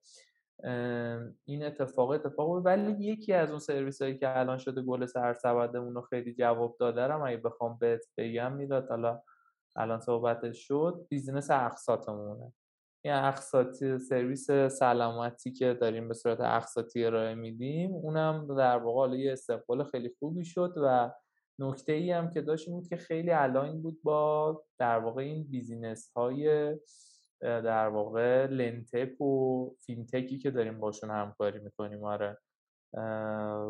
این 1.45 1.65
اتفاق 1.65 2.09
اتفاق. 2.09 2.49
ولی 2.49 2.91
یکی 2.91 3.33
از 3.33 3.49
اون 3.49 3.59
سرویس 3.59 4.01
هایی 4.01 4.17
که 4.17 4.39
الان 4.39 4.57
شده 4.57 4.81
گل 4.81 5.05
سرسبدمون 5.05 5.95
رو 5.95 6.01
خیلی 6.01 6.33
جواب 6.33 6.77
داده 6.79 7.13
اگه 7.13 7.37
بخوام 7.37 7.77
بهت 7.79 8.05
بگم 8.17 8.53
می‌داد 8.53 8.89
حالا 8.89 9.21
الان 9.75 9.99
صحبتش 9.99 10.67
شد 10.67 11.05
business 11.09 11.51
اقساطمونه. 11.51 12.53
این 13.05 13.13
اقساطی 13.13 13.99
سرویس 13.99 14.51
سلامتی 14.51 15.51
که 15.51 15.73
داریم 15.73 16.07
به 16.07 16.13
صورت 16.13 16.41
اقساطی 16.41 17.05
ارائه 17.05 17.35
میدیم 17.35 17.91
اونم 17.91 18.55
در 18.57 18.77
واقع 18.77 19.17
یه 19.17 19.33
استقبال 19.33 19.83
خیلی 19.83 20.11
خوبی 20.19 20.45
شد 20.45 20.73
و 20.77 21.11
نکته 21.59 21.93
ای 21.93 22.11
هم 22.11 22.29
که 22.29 22.41
داشت 22.41 22.69
بود 22.69 22.87
که 22.87 22.97
خیلی 22.97 23.31
الان 23.31 23.81
بود 23.81 23.99
با 24.03 24.63
در 24.79 24.99
واقع 24.99 25.21
این 25.21 25.43
business 25.43 26.11
های 26.15 26.75
در 27.41 27.87
واقع 27.87 28.45
lendtech 28.45 29.21
و 29.21 29.69
fintech 29.85 30.31
ی 30.31 30.37
که 30.37 30.51
داریم 30.51 30.79
باشون 30.79 31.09
همکاری 31.09 31.59
می‌کنیم 31.59 32.03
آره. 32.03 32.37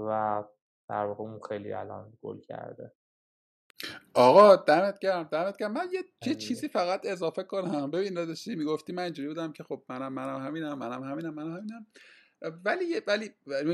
و 0.07 0.43
در 0.89 1.05
واقع 1.05 1.23
اون 1.23 1.39
خیلی 1.49 1.73
الان 1.73 2.13
گل 2.21 2.39
کرده. 2.39 2.91
آقا 4.13 4.55
دمت 4.55 4.99
گرم 4.99 5.23
دمت 5.23 5.57
گرم. 5.57 5.71
من 5.71 5.87
یه, 5.93 6.03
یه 6.25 6.35
چیزی 6.35 6.67
فقط 6.67 7.05
اضافه 7.05 7.43
کنم. 7.43 7.91
ببین 7.91 8.13
داداشی 8.13 8.55
می‌گفتی؟ 8.55 8.93
من 8.93 9.03
اینجوری 9.03 9.27
بودم 9.27 9.51
که 9.51 9.63
خب 9.63 9.83
منم 9.89 10.13
منم 10.13 10.45
همینم 10.45 10.77
منم 10.77 11.03
همینم 11.03 11.33
منم 11.33 11.57
همینم. 11.57 11.87
ولی 12.65 13.01
ولی 13.07 13.29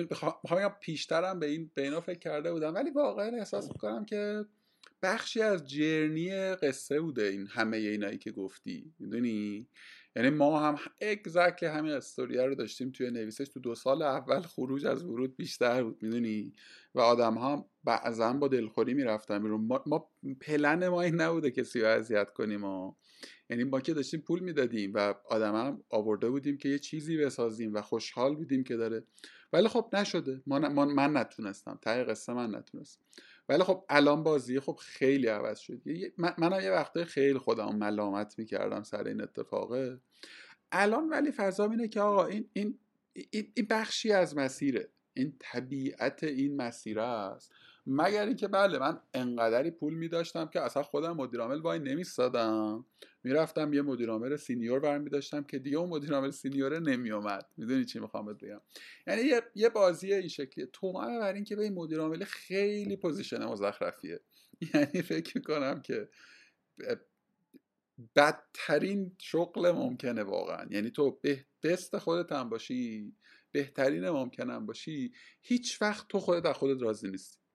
می‌خوام 0.09 0.75
پیشترم 0.81 1.39
به 1.39 1.45
این 1.45 1.71
به 1.75 1.81
اینا 1.81 2.01
فکر 2.01 2.19
کرده 2.19 2.51
بودم. 2.51 2.75
ولی 2.75 2.89
واقعا 2.91 3.37
احساس 3.37 3.71
می‌کنم 3.71 4.05
که 4.05 4.45
بخشی 5.01 5.41
از 5.41 5.67
جرنی 5.67 6.55
قصه 6.55 7.01
بوده 7.01 7.23
این 7.23 7.47
همه 7.47 7.77
اینایی 7.77 8.17
که 8.17 8.31
گفتی 8.31 8.93
می‌دونی؟ 8.99 9.67
یعنی 10.15 10.29
ما 10.29 10.59
هم 10.59 10.79
اگزکتلی 11.01 11.69
همین 11.69 11.91
استوریه 11.91 12.41
رو 12.41 12.55
داشتیم 12.55 12.91
توی 12.91 13.11
نویسش 13.11 13.47
تو 13.47 13.59
دو 13.59 13.75
سال 13.75 14.01
اول 14.01 14.41
خروج 14.41 14.85
از 14.85 15.03
ورود 15.03 15.35
بیشتر 15.35 15.83
بود 15.83 16.03
می‌دونی؟ 16.03 16.53
و 16.95 16.99
آدم 16.99 17.33
ها 17.33 17.69
بعضا 17.83 18.33
با 18.33 18.47
دلخوری 18.47 18.93
می‌رفتن 18.93 19.37
ما, 19.37 19.83
ما 19.85 20.09
پلن 20.41 20.87
ما 20.87 21.01
این 21.01 21.21
نبوده 21.21 21.51
کسی 21.51 21.81
رو 21.81 21.87
اذیت 21.87 22.29
کنیم 22.33 22.63
و 22.63 22.93
یعنی 23.49 23.63
ما 23.63 23.81
که 23.81 23.93
داشتیم 23.93 24.21
پول 24.21 24.39
می‌دادیم 24.39 24.91
و 24.93 25.13
آدم 25.29 25.55
هم 25.55 25.83
آورده 25.89 26.29
بودیم 26.29 26.57
که 26.57 26.69
یه 26.69 26.79
چیزی 26.79 27.17
بسازیم 27.17 27.73
و 27.73 27.81
خوشحال 27.81 28.35
بودیم 28.35 28.63
که 28.63 28.75
داره. 28.75 29.03
ولی 29.53 29.67
خب 29.67 29.89
نشده. 29.93 30.41
من, 30.47 30.73
من 30.73 31.17
نتونستم. 31.17 31.79
ته 31.81 32.03
قصه 32.03 32.33
من 32.33 32.55
نتونستم 32.55 33.01
ولی 33.49 33.63
خب 33.63 33.85
الان 33.89 34.23
بازی 34.23 34.59
خب 34.59 34.75
خیلی 34.75 35.27
عوض 35.27 35.59
شد. 35.59 35.81
من, 36.17 36.33
من 36.37 36.63
یه 36.63 36.71
وقته 36.71 37.05
خیلی 37.05 37.39
خودم 37.39 37.75
ملامت 37.75 38.39
می‌کردم 38.39 38.83
سر 38.83 39.03
این 39.03 39.21
اتفاقه. 39.21 39.99
الان 40.71 41.09
ولی 41.09 41.31
فضا 41.31 41.65
اینه 41.65 41.87
که 41.87 42.01
آقا 42.01 42.25
این, 42.25 42.49
این, 42.53 42.79
این 43.31 43.67
بخشی 43.69 44.11
از 44.11 44.37
مسیره. 44.37 44.89
این 45.13 45.35
طبیعت 45.39 46.23
این 46.23 46.55
مسیر 46.55 46.99
است. 46.99 47.51
مگر 47.89 48.25
اینکه 48.25 48.47
بله 48.47 48.79
من 48.79 48.99
انقدری 49.13 49.71
پول 49.71 49.93
می 49.93 50.07
داشتم 50.07 50.45
که 50.45 50.61
اصلا 50.61 50.83
خودم 50.83 51.11
مدیرعامل 51.11 51.59
وای 51.59 51.79
نمیستادم. 51.79 52.85
می‌رفتم 53.23 53.73
یه 53.73 53.81
مدیرعامل 53.81 54.35
senior 54.35 54.79
برمی 54.79 55.09
داشتم 55.09 55.43
که 55.43 55.59
دیگه 55.59 55.77
اون 55.77 55.89
مدیرعامل 55.89 56.31
senior 56.31 56.72
ه 56.72 56.79
نمیومد 56.79 57.45
می‌دونی 57.57 57.85
چی 57.85 57.99
می‌خوام 57.99 58.25
بگم؟ 58.25 58.61
یعنی 59.07 59.21
یه, 59.21 59.41
یه 59.55 59.69
بازی 59.69 60.13
این 60.13 60.27
شکلیه. 60.27 60.65
تو 60.73 60.93
بر 60.93 61.33
اینکه 61.33 61.55
به 61.55 61.63
این 61.63 61.73
مدیرعامل 61.73 62.23
خیلی 62.23 62.95
position 62.95 63.43
مزخرفیه. 63.43 64.19
یعنی 64.73 65.01
فکر 65.01 65.37
می‌کنم 65.37 65.81
که 65.81 66.09
بدترین 68.15 69.15
شغل 69.17 69.71
ممکنه 69.71 70.23
واقعا. 70.23 70.65
یعنی 70.69 70.91
تو 70.91 71.19
به 71.21 71.45
best 71.63 71.97
خودت 71.97 72.31
هم 72.31 72.49
باشی 72.49 73.13
بهترین 73.51 74.09
ممکنم 74.09 74.65
باشی 74.65 75.13
هیچ 75.41 75.81
وقت 75.81 76.07
تو 76.07 76.19
خودت 76.19 76.45
از 76.45 76.55
خودت 76.55 76.81
راضی 76.81 77.11
نیستی. 77.11 77.46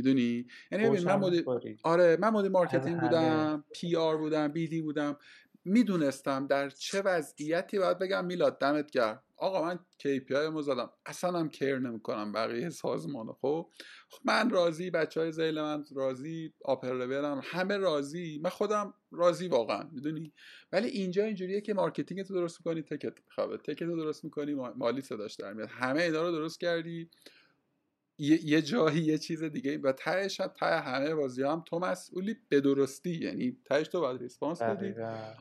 می‌دونی؟ 0.00 0.46
یعنی 0.72 1.04
من 1.04 1.16
مدیر 1.16 1.44
آره 1.82 2.16
من 2.20 2.30
مدیر 2.30 2.50
marketing 2.50 3.00
بودم 3.00 3.64
PR 3.74 4.16
بودم 4.16 4.48
BD 4.48 4.82
بودم. 4.82 5.16
می‌دونستم 5.64 6.46
در 6.46 6.70
چه 6.70 7.02
وضعیتی 7.02 7.78
باید 7.78 7.98
بگم 7.98 8.24
میلاد 8.24 8.58
دمت 8.58 8.90
گرم. 8.90 9.22
آقا 9.36 9.64
من 9.64 9.78
KPI 10.02 10.30
رو 10.30 10.62
زدم. 10.62 10.90
اصلا 11.06 11.38
هم 11.38 11.48
care 11.48 11.78
نمی‌کنم 11.78 12.32
بقیه 12.32 12.70
سازمان 12.70 13.26
خب؟ 13.40 13.70
من 14.24 14.50
راضی 14.50 14.90
بچه 14.90 15.20
های 15.20 15.32
ذیل 15.32 15.60
من 15.60 15.84
راضی 15.94 16.52
upper 16.64 17.40
همه 17.44 17.76
راضی. 17.76 18.40
من 18.44 18.50
خودم 18.50 18.94
راضی 19.10 19.48
واقعا 19.48 19.88
می‌دونی؟ 19.92 20.32
ولی 20.72 20.88
اینجا 20.88 21.24
اینجوریه 21.24 21.60
که 21.60 21.74
marketing 21.74 22.22
تو 22.22 22.34
درست 22.34 22.60
می‌کنی 22.60 22.82
تکت 22.82 23.14
خب 23.28 23.56
تکت 23.56 23.82
رو 23.82 23.96
درست 23.96 24.24
می‌کنی 24.24 24.54
مالی 24.54 25.00
صداش 25.00 25.34
در 25.34 25.52
میاد. 25.52 25.68
همه 25.68 26.02
اینا 26.02 26.22
رو 26.22 26.32
درست 26.32 26.60
کردی. 26.60 27.10
یه 28.20 28.62
جایی 28.62 29.02
یه 29.02 29.18
چیز 29.18 29.42
دیگه. 29.42 29.78
و 29.78 29.92
تهش 29.92 30.36
ته 30.36 30.80
همه 30.80 31.14
بازی 31.14 31.42
هم 31.42 31.62
تو 31.66 31.78
مسئولی 31.78 32.36
به 32.48 32.60
درستی. 32.60 33.10
یعنی 33.10 33.56
تهش 33.64 33.88
تو 33.88 34.00
باید 34.00 34.20
response 34.20 34.62
بدی. 34.62 34.94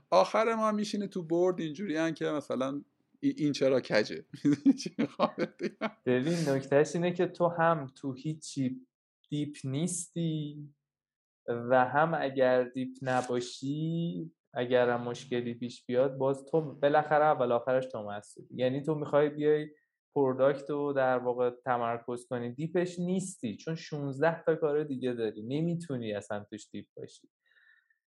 آخر 0.09 0.55
ما 0.55 0.71
میشینه 0.71 1.07
تو 1.07 1.23
board 1.23 1.59
اینجوری 1.59 2.13
که 2.13 2.25
مثلا 2.25 2.81
این 3.21 3.51
چرا 3.51 3.81
کجه؟ 3.81 4.25
ببین 6.05 6.49
نکتهش 6.49 6.95
اینه 6.95 7.11
که 7.11 7.27
تو 7.27 7.47
هم 7.47 7.87
تو 7.95 8.13
هیچی 8.13 8.87
deep 9.29 9.57
نیستی 9.63 10.69
و 11.47 11.85
هم 11.85 12.13
اگر 12.21 12.63
deep 12.63 12.89
نباشی 13.01 14.31
اگر 14.53 14.89
هم 14.89 15.01
مشکلی 15.01 15.53
پیش 15.53 15.85
بیاد 15.85 16.17
باز 16.17 16.45
تو 16.45 16.61
بالاخره 16.61 17.25
اول 17.25 17.51
آخرش 17.51 17.85
تو 17.85 18.03
مسئول 18.03 18.45
یعنی 18.55 18.81
تو 18.81 18.95
می‌خوای 18.95 19.29
بیای 19.29 19.67
product 20.15 20.69
رو 20.69 20.93
در 20.93 21.17
واقع 21.17 21.49
تمرکز 21.65 22.27
کنی. 22.27 22.49
deep 22.51 22.83
ش 22.83 22.99
نیستی 22.99 23.57
چون 23.57 23.75
16 23.75 24.43
تا 24.43 24.55
کار 24.55 24.83
دیگه 24.83 25.13
داری. 25.13 25.41
نمی‌تونی 25.41 26.13
اصلا 26.13 26.45
توش 26.49 26.69
deep 26.71 26.85
باشی. 26.97 27.29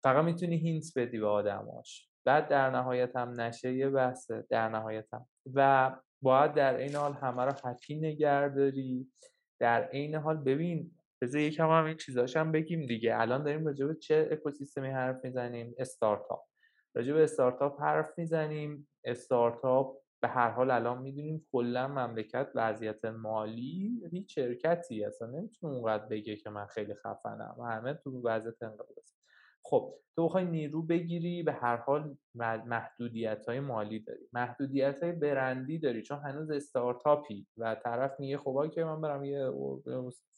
فقط 0.03 0.25
می‌تونی 0.25 0.57
hint 0.57 0.85
بدی 0.95 1.19
به 1.19 1.27
آدماش. 1.27 2.09
بعد 2.25 2.47
در 2.47 2.69
نهایت 2.69 3.15
هم 3.15 3.41
نشه 3.41 3.73
یه 3.73 3.89
بحثه. 3.89 4.45
در 4.49 4.69
نهایت 4.69 5.13
هم. 5.13 5.27
و 5.53 5.91
باید 6.21 6.53
در 6.53 6.77
این 6.77 6.95
حال 6.95 7.13
همه 7.13 7.45
رو 7.45 7.51
حتی 7.65 7.99
نگه‌داری 7.99 9.11
در 9.59 9.83
عین 9.83 10.15
حال 10.15 10.37
ببین 10.37 10.91
بذار 11.21 11.41
یکم 11.41 11.69
هم 11.69 11.85
این 11.85 11.97
چیزاش 11.97 12.37
هم 12.37 12.51
بگیم 12.51 12.85
دیگه. 12.85 13.19
الان 13.19 13.43
داریم 13.43 13.65
راجع 13.65 13.85
به 13.85 13.95
چه 13.95 14.29
اکوسیستمی 14.31 14.87
حرف 14.89 15.25
می‌زنیم؟ 15.25 15.75
استارتاپ. 15.77 16.43
راجع 16.95 17.13
به 17.13 17.23
استارتاپ 17.23 17.81
حرف 17.81 18.17
می‌زنیم. 18.17 18.87
استارتاپ 19.05 20.00
به 20.21 20.27
هر 20.27 20.49
حال 20.49 20.71
الان 20.71 21.01
می‌دونیم 21.01 21.45
کلا 21.51 21.87
مملکت 21.87 22.51
وضعیت 22.55 23.05
مالی 23.05 24.01
هیچ 24.11 24.35
شرکتی 24.35 25.05
اصلا 25.05 25.27
نمی‌تونه 25.27 25.73
اونقدر 25.73 26.05
بگه 26.05 26.35
که 26.35 26.49
من 26.49 26.65
خیلی 26.65 26.93
خفنم. 26.93 27.55
و 27.59 27.63
همه 27.63 27.93
تو 27.93 28.21
وضعیت 28.27 28.63
انقلاب 28.63 28.87
خب 29.63 29.93
تو 30.15 30.25
بخوای 30.25 30.45
نیرو 30.45 30.81
بگیری 30.83 31.43
به 31.43 31.51
هر 31.51 31.75
حال 31.75 32.17
محدودیت 32.65 33.45
های 33.45 33.59
مالی 33.59 33.99
داری. 33.99 34.29
محدودیت 34.33 35.03
های 35.03 35.11
برندی 35.11 35.79
داری 35.79 36.01
چون 36.01 36.19
هنوز 36.19 36.51
استارتاپی 36.51 37.47
و 37.57 37.75
طرف 37.75 38.19
میگه 38.19 38.37
خب 38.37 38.69
که 38.73 38.83
من 38.83 39.01
برم 39.01 39.23
یه 39.23 39.51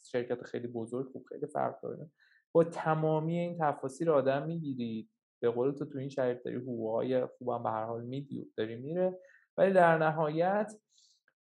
شرکت 0.06 0.44
خیلی 0.44 0.68
بزرگ 0.68 1.12
خوب 1.12 1.26
خیلی 1.30 1.48
فرق 1.48 1.82
داره. 1.82 2.10
با 2.52 2.64
تمامی 2.64 3.40
این 3.40 3.58
تفاصیل 3.60 4.10
آدم 4.10 4.48
می‌گیری 4.48 5.10
به 5.42 5.50
قول 5.50 5.72
تو 5.72 5.86
تو 5.86 5.98
این 5.98 6.10
شرایط 6.10 6.44
داری 6.44 6.58
حقوقهای 6.58 7.26
خوبم 7.26 7.64
به 7.64 7.70
هر 7.70 7.86
حال 7.86 8.04
میدی 8.04 8.52
داری 8.58 8.76
میره. 8.76 9.20
ولی 9.58 9.74
در 9.74 9.98
نهایت 9.98 10.74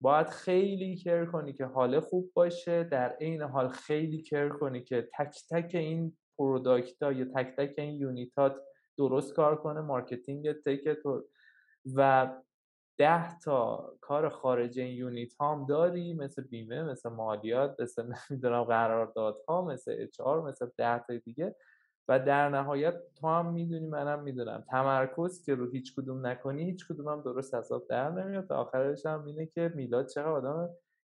باید 0.01 0.27
خیلی 0.27 0.95
care 0.95 1.25
کنی 1.25 1.53
که 1.53 1.65
حال 1.65 1.99
خوب 1.99 2.31
باشه. 2.33 2.83
در 2.83 3.09
عین 3.21 3.41
حال 3.41 3.67
خیلی 3.69 4.21
care 4.21 4.49
کنی 4.49 4.83
که 4.83 5.09
تک 5.17 5.37
تک 5.51 5.75
این 5.75 6.17
product 6.37 7.03
ها 7.03 7.11
یا 7.11 7.25
تک 7.25 7.55
تک 7.55 7.73
این 7.77 7.95
unit 7.95 8.43
ات 8.43 8.55
درست 8.97 9.33
کار 9.33 9.55
کنه 9.55 9.81
marketing 9.81 10.51
tech 10.51 10.97
و 11.95 12.31
ده 12.97 13.39
تا 13.39 13.93
کار 14.01 14.29
خارج 14.29 14.79
این 14.79 14.95
unit 14.97 15.41
هم 15.41 15.65
داری 15.69 16.13
مثل 16.13 16.41
بیمه 16.43 16.83
مثل 16.83 17.09
مالیات 17.09 17.75
مثل 17.79 18.13
نمی‌دونم 18.31 18.63
قراردادها 18.63 19.65
مثل 19.65 19.95
HR 19.99 20.19
مثل 20.19 20.67
ده 20.77 20.99
تا 20.99 21.17
دیگه. 21.17 21.55
و 22.07 22.19
در 22.19 22.49
نهایت 22.49 23.13
تو 23.15 23.27
هم 23.27 23.53
می‌دونی 23.53 23.87
منم 23.87 24.23
می‌دونم. 24.23 24.65
تمرکز 24.69 25.43
که 25.43 25.55
رو 25.55 25.71
هیچ 25.71 25.95
کدوم 25.95 26.27
نکنی 26.27 26.63
هیچ 26.63 26.87
کدوم 26.87 27.07
هم 27.07 27.21
درست 27.21 27.55
حساب 27.55 27.87
در 27.87 28.11
نمیاد. 28.11 28.47
تا 28.47 28.55
آخرش 28.55 29.05
هم 29.05 29.25
اینه 29.25 29.45
که 29.45 29.71
میلاد 29.75 30.07
چقدر 30.07 30.27
آدم 30.27 30.69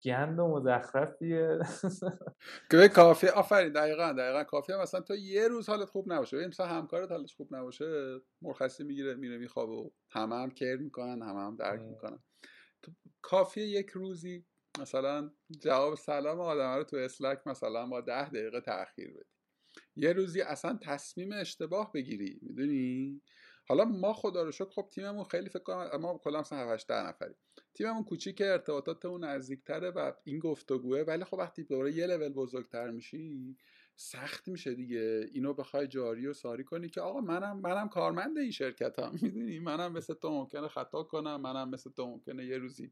گند 0.03 0.39
و 0.39 0.47
مزخرفیه. 0.47 1.59
که 2.71 2.87
کافی 2.87 3.27
آفرین. 3.27 3.71
دقیقا 3.71 4.13
دقیقا. 4.17 4.43
کافی 4.43 4.73
هم 4.73 4.81
مثلا 4.81 5.01
تو 5.01 5.15
یه 5.15 5.47
روز 5.47 5.69
حالت 5.69 5.89
خوب 5.89 6.13
نباشه. 6.13 6.47
مثلا 6.47 6.65
همکارت 6.65 7.11
حالش 7.11 7.35
خوب 7.35 7.55
نباشه 7.55 8.19
مرخصی 8.41 8.83
می‌گیره 8.83 9.15
میره 9.15 9.37
میخوابه 9.37 9.73
و 9.73 9.89
همه 10.09 10.35
هم 10.35 10.51
کر 10.51 10.75
می‌کنن 10.75 11.21
همه 11.21 11.39
هم 11.39 11.55
درک 11.55 11.81
می‌کنن. 11.81 12.19
تو 12.81 12.91
کافی 13.21 13.61
یک 13.61 13.89
روزی 13.89 14.45
مثلا 14.81 15.31
جواب 15.59 15.95
سلام 15.95 16.39
آدم 16.39 16.75
رو 16.77 16.83
تو 16.83 16.97
اسلک 16.97 17.47
مثلا 17.47 17.87
با 17.87 18.01
ده 18.01 18.29
دقیقه 18.29 18.61
تاخیر 18.61 19.13
بدی. 19.13 19.30
یه 19.95 20.13
روزی 20.13 20.41
اصلا 20.41 20.79
تصمیم 20.81 21.31
اشتباه 21.31 21.91
بگیری 21.91 22.39
می‌دونی؟ 22.41 23.21
حالا 23.65 23.85
ما 23.85 24.13
خدا 24.13 24.43
رو 24.43 24.51
شکر 24.51 24.69
خب 24.69 24.87
تیممون 24.91 25.23
خیلی 25.23 25.49
فکر 25.49 25.63
کنم 25.63 26.01
ما 26.01 26.17
کلا 26.17 26.39
مثلا 26.39 26.73
7 26.73 26.87
10 26.87 27.07
نفریم. 27.07 27.35
تیممون 27.73 28.03
کوچیک 28.03 28.41
ارتباطاتمون 28.41 29.23
نزدیکتره 29.23 29.89
و 29.89 30.11
این 30.23 30.39
گفتگوه 30.39 30.99
ولی 30.99 31.23
خب 31.23 31.33
وقتی 31.33 31.63
دوباره 31.63 31.93
یه 31.93 32.07
لول 32.07 32.29
بزرگتر 32.29 32.91
میشی 32.91 33.57
سخت 33.95 34.47
میشه 34.47 34.75
دیگه. 34.75 35.29
اینو 35.31 35.53
بخوای 35.53 35.87
جاری 35.87 36.27
و 36.27 36.33
ساری 36.33 36.63
کنی 36.63 36.89
که 36.89 37.01
آقا 37.01 37.21
منم 37.21 37.59
منم 37.59 37.89
کارمند 37.89 38.37
این 38.37 38.51
شرکتم 38.51 39.11
می‌دونی؟ 39.21 39.59
منم 39.59 39.91
مثل 39.91 40.13
تو 40.13 40.29
ممکنه 40.29 40.67
خطا 40.67 41.03
کنم 41.03 41.41
منم 41.41 41.69
مثل 41.69 41.91
تو 41.91 42.05
ممکنه 42.05 42.45
یه 42.45 42.57
روزی 42.57 42.91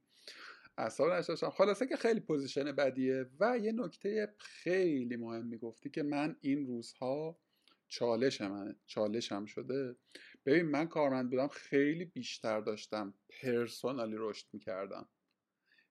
اصلا 0.79 1.19
نشاشم 1.19 1.49
خلاصه 1.49 1.87
که 1.87 1.95
خیلی 1.95 2.19
position 2.19 2.71
بدیه 2.71 3.25
و 3.39 3.57
یه 3.57 3.71
نکته 3.71 4.35
خیلی 4.37 5.15
مهم 5.15 5.45
می‌گفتی 5.47 5.89
که 5.89 6.03
من 6.03 6.35
این 6.41 6.67
روزها 6.67 7.39
چالش 7.87 8.41
من 8.41 8.75
چالشم 8.85 9.45
شده. 9.45 9.95
ببین 10.45 10.65
من 10.65 10.87
کارمند 10.87 11.29
بودم 11.29 11.47
خیلی 11.47 12.05
بیشتر 12.05 12.61
داشتم 12.61 13.13
پرسونالی 13.29 14.15
رشد 14.17 14.47
می‌کردم. 14.53 15.09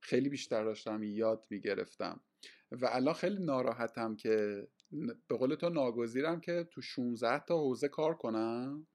خیلی 0.00 0.28
بیشتر 0.28 0.64
داشتم 0.64 1.02
یاد 1.02 1.46
می‌گرفتم. 1.50 2.20
و 2.70 2.88
الان 2.92 3.14
خیلی 3.14 3.44
ناراحتم 3.44 4.16
که 4.16 4.66
به 5.28 5.36
قول 5.36 5.54
تو 5.54 5.68
ناگزیرم 5.68 6.40
که 6.40 6.68
تو 6.72 6.80
16 6.80 7.44
تا 7.44 7.58
حوزه 7.58 7.88
کار 7.88 8.14
کنم 8.14 8.86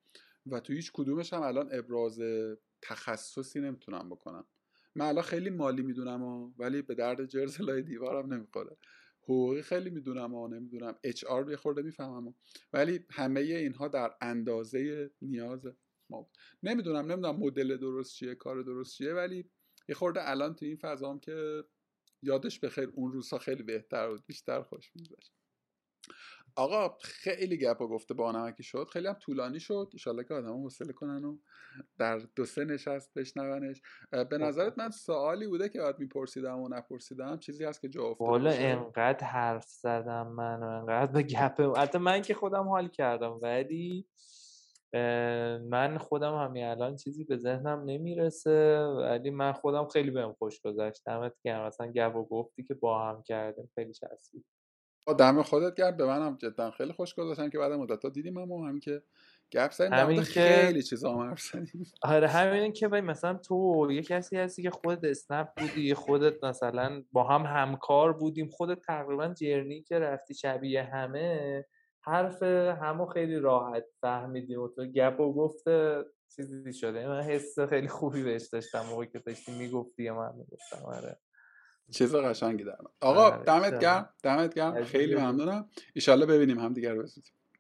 و 0.45 0.59
تو 0.59 0.73
هیچ 0.73 0.91
کدومش 0.93 1.33
هم 1.33 1.41
الان 1.41 1.69
ابراز 1.73 2.19
تخصصی 2.81 3.59
نمی‌تونم 3.61 4.09
بکنم. 4.09 4.47
من 4.95 5.05
الان 5.05 5.23
خیلی 5.23 5.49
مالی 5.49 5.81
می‌دونم 5.83 6.53
ولی 6.57 6.81
به 6.81 6.95
درد 6.95 7.25
جرز 7.25 7.61
لای 7.61 7.81
دیوارم 7.81 8.33
نمی‌خوره. 8.33 8.77
حقوقی 9.23 9.61
خیلی 9.61 9.89
می‌دونم 9.89 10.33
و 10.33 10.47
نمی‌دونم. 10.47 10.95
اچ 11.03 11.23
آر 11.23 11.49
یه 11.51 11.57
خورده 11.57 11.81
می‌فهمم 11.81 12.35
ولی 12.73 13.05
همه 13.11 13.39
اینها 13.41 13.87
در 13.87 14.11
اندازه 14.21 15.11
نیاز 15.21 15.67
ما 16.09 16.29
نمی‌دونم 16.63 17.11
نمی‌دونم 17.11 17.35
مدل 17.39 17.77
درست 17.77 18.13
چیه 18.15 18.35
کار 18.35 18.61
درست 18.63 18.97
چیه 18.97 19.13
ولی 19.13 19.49
یه 19.89 19.95
خورده 19.95 20.29
الان 20.29 20.55
تو 20.55 20.65
این 20.65 20.75
فضام 20.77 21.19
که 21.19 21.63
یادش 22.21 22.59
بخیر 22.59 22.89
اون 22.95 23.11
روزها 23.11 23.39
خیلی 23.39 23.63
بهتر 23.63 24.09
بود 24.09 24.25
بیشتر 24.27 24.61
خوش 24.61 24.91
میگذشت. 24.95 25.42
آقا 26.55 26.97
خیلی 27.01 27.57
گپ 27.57 27.77
گفته 27.77 28.13
با 28.13 28.31
نمکی 28.31 28.63
شد. 28.63 28.87
خیلی 28.93 29.07
هم 29.07 29.13
طولانی 29.13 29.59
شد. 29.59 29.89
ایشالله 29.93 30.23
که 30.23 30.33
آدم 30.33 30.53
حوصله 30.53 30.93
کنن 30.93 31.25
و 31.25 31.37
در 31.99 32.21
دو 32.35 32.45
سه 32.45 32.65
نشست 32.65 33.13
بشنونش. 33.13 33.81
به 34.11 34.25
خب، 34.25 34.33
نظرت 34.33 34.77
من 34.77 34.89
سوالی 34.89 35.47
بوده 35.47 35.69
که 35.69 35.81
باید 35.81 35.99
میپرسیدم 35.99 36.59
و 36.59 36.69
نپرسیدم. 36.69 37.37
چیزی 37.37 37.65
هست 37.65 37.81
که 37.81 37.89
جا 37.89 38.03
افتاده 38.03 38.31
والا 38.31 38.51
انقدر 38.51 39.27
حرف 39.27 39.65
زدم 39.67 40.27
من 40.27 40.63
و 40.63 40.65
انقدر 40.65 41.11
به 41.11 41.23
گپ 41.23 41.77
حتی 41.77 41.97
من 41.97 42.21
که 42.21 42.33
خودم 42.33 42.67
حال 42.67 42.87
کردم. 42.87 43.39
ولی 43.41 44.07
من 45.69 45.97
خودم 45.97 46.35
همین 46.35 46.65
الان 46.65 46.95
چیزی 46.95 47.23
به 47.23 47.37
ذهنم 47.37 47.83
نمی‌رسه. 47.85 48.79
ولی 48.79 49.29
من 49.29 49.51
خودم 49.51 49.87
خیلی 49.87 50.11
بهم 50.11 50.33
خوش 50.33 50.61
گذشت. 50.61 51.01
دمت 51.05 51.33
گرم. 51.43 51.67
مثلا 51.67 51.91
گپ 51.91 52.15
و 52.15 52.25
گفتی 52.25 52.63
که 52.63 52.73
با 52.73 53.09
هم 53.09 53.23
کردیم. 53.23 53.69
خیلی 53.75 53.93
چسبید. 53.93 54.45
دم 55.19 55.43
خودت 55.43 55.75
گرد 55.75 55.97
به 55.97 56.05
منم 56.05 56.37
جدا 56.37 56.71
خیلی 56.71 56.93
خوش 56.93 57.15
گذاشتن 57.15 57.49
که 57.49 57.57
بعد 57.57 57.71
مدت 57.71 58.05
دیدیم 58.05 58.37
هم 58.37 58.51
هم 58.51 58.79
که 58.79 59.03
گپ 59.51 59.71
زدیم. 59.71 59.93
همین 59.93 60.23
که 60.23 60.73
خیلی 60.73 60.83
چیزا 60.83 61.13
هم 61.13 61.19
حرف 61.19 61.55
آره 62.03 62.27
همین 62.27 62.73
که 62.73 62.87
مثلا 62.87 63.33
تو 63.33 63.87
یه 63.91 64.01
کسی 64.03 64.37
هستی 64.37 64.63
که 64.63 64.69
خودت 64.69 65.03
اسنپ 65.03 65.47
بودی 65.57 65.93
خودت 65.93 66.43
مثلا 66.43 67.03
با 67.11 67.23
هم 67.23 67.41
همکار 67.41 68.13
بودیم 68.13 68.49
خودت 68.49 68.79
تقریبا 68.81 69.27
جرنی 69.33 69.83
که 69.83 69.99
رفتی 69.99 70.33
شبیه 70.33 70.83
همه 70.83 71.65
حرف 72.01 72.43
همو 72.83 73.05
خیلی 73.05 73.39
راحت 73.39 73.85
فهمیدیم 74.01 74.61
و 74.61 74.67
تو 74.69 74.85
گپ 74.85 75.19
و 75.19 75.33
گفته 75.33 76.03
چیزی 76.35 76.73
شده. 76.73 77.07
من 77.07 77.21
حس 77.21 77.59
خیلی 77.59 77.87
خوبی 77.87 78.23
بهش 78.23 78.47
داشتم 78.53 78.81
موقعی 78.85 79.07
که 79.07 79.19
داشتی 79.19 79.51
می‌گفتی 79.59 80.09
من 80.09 80.35
می‌گفتم. 80.35 80.85
آره. 80.85 81.19
چیز 81.91 82.15
قشنگی 82.15 82.63
در 82.63 82.77
آقا 83.01 83.21
آره، 83.23 83.43
دمت 83.43 83.79
گرم 83.79 84.09
دمت 84.23 84.53
گرم. 84.53 84.83
خیلی 84.83 85.15
ممنونم. 85.15 85.69
ایشالله 85.93 86.25
ببینیم 86.25 86.59
هم 86.59 86.73
دیگر 86.73 86.93
رو 86.93 87.07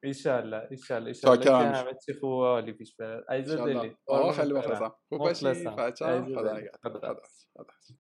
ایشالله 0.03 0.67
ایشالله 0.71 1.07
ایشالله. 1.07 1.43
که 1.43 1.51
همه 1.51 1.91
چی 2.05 2.13
خوب 2.13 2.29
و 2.29 2.43
عالی 2.43 2.73
پیش 2.73 2.95
بره. 2.95 3.23
عزیز 3.29 3.53
دلی 3.55 3.95
آقا 4.05 4.31
خیلی 4.31 4.53
مخلصم. 4.53 4.93
خوب 5.09 5.19
باشی. 5.19 5.45
بچه‌ها 5.45 6.25
خدا 6.25 6.57
نگهدار. 6.57 7.21